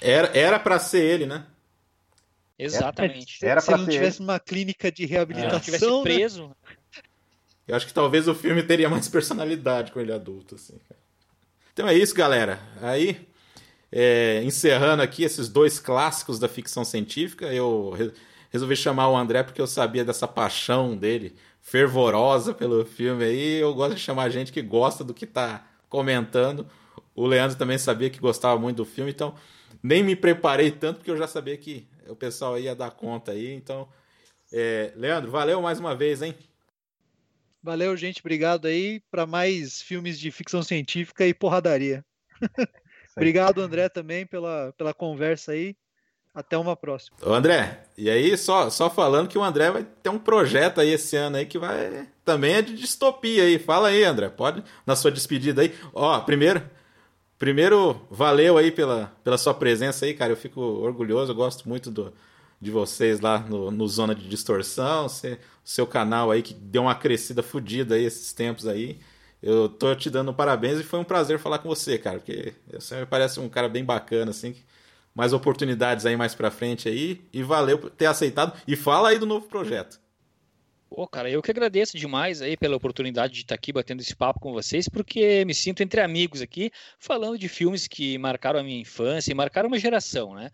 Era 0.00 0.36
era 0.36 0.58
para 0.58 0.78
ser 0.78 1.02
ele, 1.02 1.24
né? 1.24 1.46
Exatamente. 2.58 3.38
Era, 3.42 3.60
se 3.62 3.72
ele 3.72 3.82
não 3.82 3.88
tivesse 3.88 4.18
ele. 4.18 4.24
uma 4.24 4.38
clínica 4.38 4.92
de 4.92 5.06
reabilitação, 5.06 5.58
se 5.58 5.64
tivesse 5.64 5.90
né? 5.90 6.02
preso. 6.02 6.48
Né? 6.48 6.54
Eu 7.66 7.74
acho 7.74 7.86
que 7.86 7.94
talvez 7.94 8.28
o 8.28 8.34
filme 8.34 8.62
teria 8.62 8.88
mais 8.90 9.08
personalidade 9.08 9.92
com 9.92 10.00
ele 10.00 10.12
adulto, 10.12 10.56
assim. 10.56 10.78
Então 11.72 11.88
é 11.88 11.94
isso, 11.94 12.14
galera. 12.14 12.60
Aí, 12.82 13.29
é, 13.92 14.42
encerrando 14.44 15.02
aqui 15.02 15.24
esses 15.24 15.48
dois 15.48 15.78
clássicos 15.78 16.38
da 16.38 16.48
ficção 16.48 16.84
científica, 16.84 17.52
eu 17.52 17.90
re 17.90 18.12
resolvi 18.52 18.74
chamar 18.74 19.08
o 19.08 19.16
André 19.16 19.44
porque 19.44 19.60
eu 19.60 19.66
sabia 19.66 20.04
dessa 20.04 20.26
paixão 20.26 20.96
dele, 20.96 21.36
fervorosa 21.60 22.52
pelo 22.52 22.84
filme 22.84 23.24
aí. 23.24 23.60
Eu 23.60 23.72
gosto 23.72 23.94
de 23.94 24.00
chamar 24.00 24.28
gente 24.28 24.50
que 24.50 24.60
gosta 24.60 25.04
do 25.04 25.14
que 25.14 25.24
tá 25.24 25.64
comentando. 25.88 26.66
O 27.14 27.26
Leandro 27.26 27.56
também 27.56 27.78
sabia 27.78 28.10
que 28.10 28.18
gostava 28.18 28.58
muito 28.58 28.78
do 28.78 28.84
filme, 28.84 29.12
então 29.12 29.36
nem 29.80 30.02
me 30.02 30.16
preparei 30.16 30.72
tanto 30.72 30.96
porque 30.96 31.10
eu 31.12 31.16
já 31.16 31.28
sabia 31.28 31.56
que 31.56 31.86
o 32.08 32.16
pessoal 32.16 32.58
ia 32.58 32.74
dar 32.74 32.90
conta 32.90 33.30
aí. 33.32 33.52
Então, 33.52 33.88
é, 34.52 34.92
Leandro, 34.96 35.30
valeu 35.30 35.62
mais 35.62 35.78
uma 35.78 35.94
vez, 35.94 36.20
hein? 36.20 36.34
Valeu, 37.62 37.96
gente. 37.96 38.20
Obrigado 38.20 38.66
aí 38.66 39.00
para 39.10 39.26
mais 39.26 39.80
filmes 39.80 40.18
de 40.18 40.30
ficção 40.30 40.62
científica 40.62 41.26
e 41.26 41.32
porradaria. 41.32 42.04
Obrigado, 43.16 43.60
André, 43.60 43.88
também 43.88 44.26
pela, 44.26 44.72
pela 44.76 44.94
conversa 44.94 45.52
aí. 45.52 45.76
Até 46.32 46.56
uma 46.56 46.76
próxima. 46.76 47.16
Ô 47.22 47.34
André, 47.34 47.82
e 47.98 48.08
aí 48.08 48.38
só, 48.38 48.70
só 48.70 48.88
falando 48.88 49.26
que 49.26 49.36
o 49.36 49.42
André 49.42 49.68
vai 49.72 49.84
ter 50.00 50.10
um 50.10 50.18
projeto 50.18 50.80
aí 50.80 50.90
esse 50.90 51.16
ano 51.16 51.36
aí 51.36 51.44
que 51.44 51.58
vai 51.58 52.06
também 52.24 52.54
é 52.54 52.62
de 52.62 52.76
distopia 52.76 53.42
aí. 53.42 53.58
Fala 53.58 53.88
aí, 53.88 54.04
André, 54.04 54.28
pode 54.28 54.62
na 54.86 54.94
sua 54.94 55.10
despedida 55.10 55.62
aí. 55.62 55.74
Ó, 55.92 56.20
primeiro, 56.20 56.62
Primeiro, 57.40 58.06
valeu 58.10 58.58
aí 58.58 58.70
pela, 58.70 59.16
pela 59.24 59.38
sua 59.38 59.54
presença 59.54 60.04
aí, 60.04 60.12
cara. 60.12 60.30
Eu 60.30 60.36
fico 60.36 60.60
orgulhoso, 60.60 61.32
eu 61.32 61.34
gosto 61.34 61.66
muito 61.66 61.90
do, 61.90 62.12
de 62.60 62.70
vocês 62.70 63.18
lá 63.18 63.38
no, 63.38 63.70
no 63.70 63.88
Zona 63.88 64.14
de 64.14 64.28
Distorção, 64.28 65.06
o 65.06 65.10
seu 65.64 65.86
canal 65.86 66.30
aí 66.30 66.42
que 66.42 66.52
deu 66.52 66.82
uma 66.82 66.94
crescida 66.94 67.42
fodida 67.42 67.94
aí 67.94 68.04
esses 68.04 68.34
tempos 68.34 68.66
aí. 68.66 69.00
Eu 69.42 69.68
tô 69.68 69.94
te 69.94 70.10
dando 70.10 70.34
parabéns 70.34 70.78
e 70.78 70.84
foi 70.84 71.00
um 71.00 71.04
prazer 71.04 71.38
falar 71.38 71.58
com 71.60 71.68
você, 71.68 71.98
cara, 71.98 72.18
porque 72.18 72.52
você 72.70 73.00
me 73.00 73.06
parece 73.06 73.40
um 73.40 73.48
cara 73.48 73.68
bem 73.68 73.84
bacana, 73.84 74.30
assim. 74.30 74.54
Mais 75.14 75.32
oportunidades 75.32 76.06
aí 76.06 76.16
mais 76.16 76.34
pra 76.34 76.50
frente 76.50 76.88
aí. 76.88 77.20
E 77.32 77.42
valeu 77.42 77.78
por 77.78 77.90
ter 77.90 78.06
aceitado. 78.06 78.58
E 78.66 78.76
fala 78.76 79.08
aí 79.08 79.18
do 79.18 79.26
novo 79.26 79.48
projeto. 79.48 79.98
Pô, 80.90 81.06
cara, 81.06 81.30
eu 81.30 81.40
que 81.40 81.50
agradeço 81.52 81.96
demais 81.96 82.42
aí 82.42 82.56
pela 82.56 82.76
oportunidade 82.76 83.32
de 83.32 83.42
estar 83.42 83.54
aqui 83.54 83.72
batendo 83.72 84.00
esse 84.00 84.14
papo 84.14 84.40
com 84.40 84.52
vocês, 84.52 84.88
porque 84.88 85.44
me 85.44 85.54
sinto 85.54 85.82
entre 85.84 86.00
amigos 86.00 86.42
aqui, 86.42 86.70
falando 86.98 87.38
de 87.38 87.48
filmes 87.48 87.86
que 87.86 88.18
marcaram 88.18 88.58
a 88.58 88.62
minha 88.62 88.80
infância 88.80 89.30
e 89.30 89.34
marcaram 89.34 89.68
uma 89.68 89.78
geração, 89.78 90.34
né? 90.34 90.50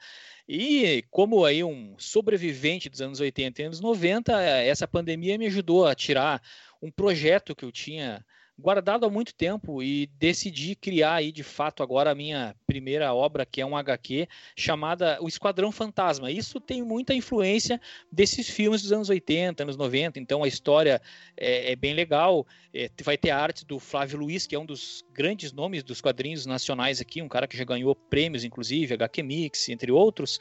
E 0.47 1.03
como 1.11 1.45
aí 1.45 1.65
um 1.65 1.95
sobrevivente 1.99 2.91
dos 2.91 3.01
anos 3.01 3.19
80 3.19 3.63
e 3.63 3.65
anos 3.65 3.81
90, 3.81 4.39
essa 4.41 4.87
pandemia 4.87 5.39
me 5.39 5.47
ajudou 5.47 5.87
a 5.87 5.95
tirar 5.95 6.43
um 6.83 6.91
projeto 6.91 7.57
que 7.57 7.65
eu 7.65 7.73
tinha 7.73 8.25
guardado 8.59 9.05
há 9.05 9.11
muito 9.11 9.35
tempo 9.35 9.83
e 9.83 10.07
decidi 10.19 10.74
criar 10.74 11.15
aí 11.15 11.31
de 11.31 11.43
fato 11.43 11.83
agora 11.83 12.11
a 12.11 12.15
minha 12.15 12.57
primeira 12.66 13.12
obra, 13.12 13.45
que 13.45 13.61
é 13.61 13.66
um 13.66 13.77
HQ 13.77 14.27
chamada 14.57 15.19
O 15.20 15.28
Esquadrão 15.28 15.70
Fantasma. 15.70 16.31
Isso 16.31 16.59
tem 16.59 16.83
muita 16.83 17.15
influência 17.15 17.81
desses 18.11 18.49
filmes 18.49 18.83
dos 18.83 18.93
anos 18.93 19.11
80, 19.11 19.62
anos 19.62 19.77
90, 19.77 20.19
então 20.19 20.43
a 20.43 20.49
história 20.49 21.01
é, 21.37 21.73
é 21.73 21.77
bem 21.77 21.93
legal. 21.93 22.47
É, 22.73 22.91
vai 23.03 23.16
ter 23.16 23.31
arte 23.31 23.65
do 23.65 23.78
Flávio 23.78 24.19
Luiz, 24.19 24.47
que 24.47 24.55
é 24.55 24.59
um 24.59 24.66
dos 24.66 25.05
grandes 25.12 25.53
nomes 25.53 25.83
dos 25.83 26.01
quadrinhos 26.01 26.47
nacionais 26.47 27.01
aqui, 27.01 27.23
um 27.23 27.28
cara 27.28 27.47
que 27.47 27.57
já 27.57 27.65
ganhou 27.65 27.95
prêmios, 27.95 28.45
inclusive, 28.45 28.95
HQ 28.95 29.23
Mix, 29.23 29.69
entre 29.69 29.93
outros. 29.93 30.39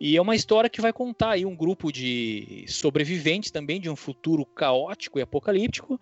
E 0.00 0.16
é 0.16 0.20
uma 0.20 0.34
história 0.34 0.68
que 0.68 0.80
vai 0.80 0.92
contar 0.92 1.32
aí 1.32 1.46
um 1.46 1.56
grupo 1.56 1.92
de 1.92 2.64
sobreviventes 2.68 3.50
também 3.50 3.80
de 3.80 3.90
um 3.90 3.96
futuro 3.96 4.44
caótico 4.44 5.18
e 5.18 5.22
apocalíptico 5.22 6.00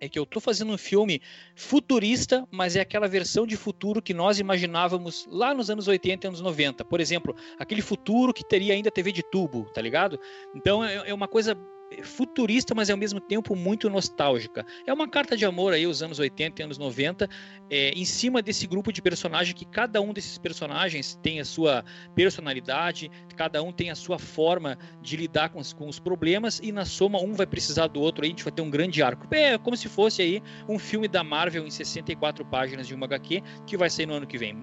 é 0.01 0.09
que 0.09 0.17
eu 0.17 0.23
estou 0.23 0.41
fazendo 0.41 0.73
um 0.73 0.77
filme 0.77 1.21
futurista, 1.55 2.45
mas 2.49 2.75
é 2.75 2.81
aquela 2.81 3.07
versão 3.07 3.45
de 3.45 3.55
futuro 3.55 4.01
que 4.01 4.15
nós 4.15 4.39
imaginávamos 4.39 5.27
lá 5.29 5.53
nos 5.53 5.69
anos 5.69 5.87
80 5.87 6.25
e 6.25 6.27
anos 6.27 6.41
90. 6.41 6.83
Por 6.83 6.99
exemplo, 6.99 7.35
aquele 7.59 7.83
futuro 7.83 8.33
que 8.33 8.43
teria 8.43 8.73
ainda 8.73 8.89
TV 8.89 9.11
de 9.11 9.21
tubo, 9.21 9.65
tá 9.71 9.79
ligado? 9.79 10.19
Então 10.55 10.83
é, 10.83 11.09
é 11.09 11.13
uma 11.13 11.27
coisa 11.27 11.55
futurista, 12.03 12.73
mas 12.73 12.89
ao 12.89 12.97
mesmo 12.97 13.19
tempo 13.19 13.55
muito 13.55 13.89
nostálgica. 13.89 14.65
É 14.85 14.93
uma 14.93 15.07
carta 15.07 15.35
de 15.35 15.45
amor 15.45 15.73
aí, 15.73 15.85
os 15.85 16.01
anos 16.01 16.19
80 16.19 16.61
e 16.61 16.65
anos 16.65 16.77
90, 16.77 17.29
é, 17.69 17.89
em 17.89 18.05
cima 18.05 18.41
desse 18.41 18.65
grupo 18.65 18.91
de 18.91 19.01
personagens 19.01 19.53
que 19.53 19.65
cada 19.65 20.01
um 20.01 20.13
desses 20.13 20.37
personagens 20.37 21.19
tem 21.21 21.39
a 21.39 21.45
sua 21.45 21.83
personalidade, 22.15 23.11
cada 23.35 23.61
um 23.61 23.71
tem 23.71 23.89
a 23.89 23.95
sua 23.95 24.17
forma 24.17 24.77
de 25.01 25.17
lidar 25.17 25.49
com 25.49 25.59
os, 25.59 25.73
com 25.73 25.87
os 25.87 25.99
problemas 25.99 26.59
e 26.63 26.71
na 26.71 26.85
soma 26.85 27.21
um 27.21 27.33
vai 27.33 27.45
precisar 27.45 27.87
do 27.87 27.99
outro, 27.99 28.23
aí 28.23 28.29
a 28.29 28.31
gente 28.31 28.43
vai 28.43 28.53
ter 28.53 28.61
um 28.61 28.69
grande 28.69 29.01
arco. 29.01 29.27
É 29.33 29.57
como 29.57 29.75
se 29.75 29.89
fosse 29.89 30.21
aí 30.21 30.41
um 30.67 30.79
filme 30.79 31.07
da 31.07 31.23
Marvel 31.23 31.65
em 31.65 31.71
64 31.71 32.45
páginas 32.45 32.87
de 32.87 32.93
uma 32.93 33.05
HQ 33.05 33.41
que 33.65 33.75
vai 33.77 33.89
sair 33.89 34.05
no 34.05 34.13
ano 34.13 34.27
que 34.27 34.37
vem. 34.37 34.53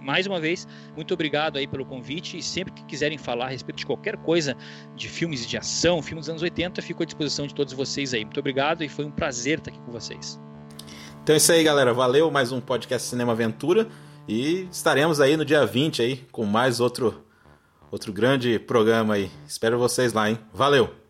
Mais 0.00 0.26
uma 0.26 0.40
vez, 0.40 0.66
muito 0.96 1.14
obrigado 1.14 1.58
aí 1.58 1.66
pelo 1.66 1.84
convite 1.84 2.38
e 2.38 2.42
sempre 2.42 2.72
que 2.72 2.84
quiserem 2.84 3.18
falar 3.18 3.46
a 3.46 3.48
respeito 3.48 3.78
de 3.78 3.86
qualquer 3.86 4.16
coisa 4.18 4.56
de 4.96 5.08
filmes 5.08 5.46
de 5.46 5.56
ação, 5.56 6.02
filmes 6.02 6.26
dos 6.26 6.30
anos 6.30 6.42
80, 6.42 6.71
fico 6.80 7.02
à 7.02 7.06
disposição 7.06 7.46
de 7.46 7.54
todos 7.54 7.72
vocês 7.74 8.14
aí. 8.14 8.24
Muito 8.24 8.40
obrigado 8.40 8.82
e 8.82 8.88
foi 8.88 9.04
um 9.04 9.10
prazer 9.10 9.58
estar 9.58 9.70
aqui 9.70 9.80
com 9.80 9.92
vocês. 9.92 10.40
Então 11.22 11.34
é 11.34 11.36
isso 11.36 11.52
aí, 11.52 11.62
galera. 11.62 11.92
Valeu, 11.92 12.30
mais 12.30 12.52
um 12.52 12.60
podcast 12.60 13.08
Cinema 13.08 13.32
Aventura. 13.32 13.88
E 14.26 14.68
estaremos 14.70 15.20
aí 15.20 15.36
no 15.36 15.44
dia 15.44 15.66
20 15.66 16.00
aí 16.02 16.16
com 16.30 16.44
mais 16.44 16.80
outro 16.80 17.24
outro 17.90 18.12
grande 18.12 18.58
programa 18.58 19.14
aí. 19.14 19.30
Espero 19.46 19.78
vocês 19.78 20.12
lá, 20.12 20.30
hein? 20.30 20.38
Valeu! 20.54 21.01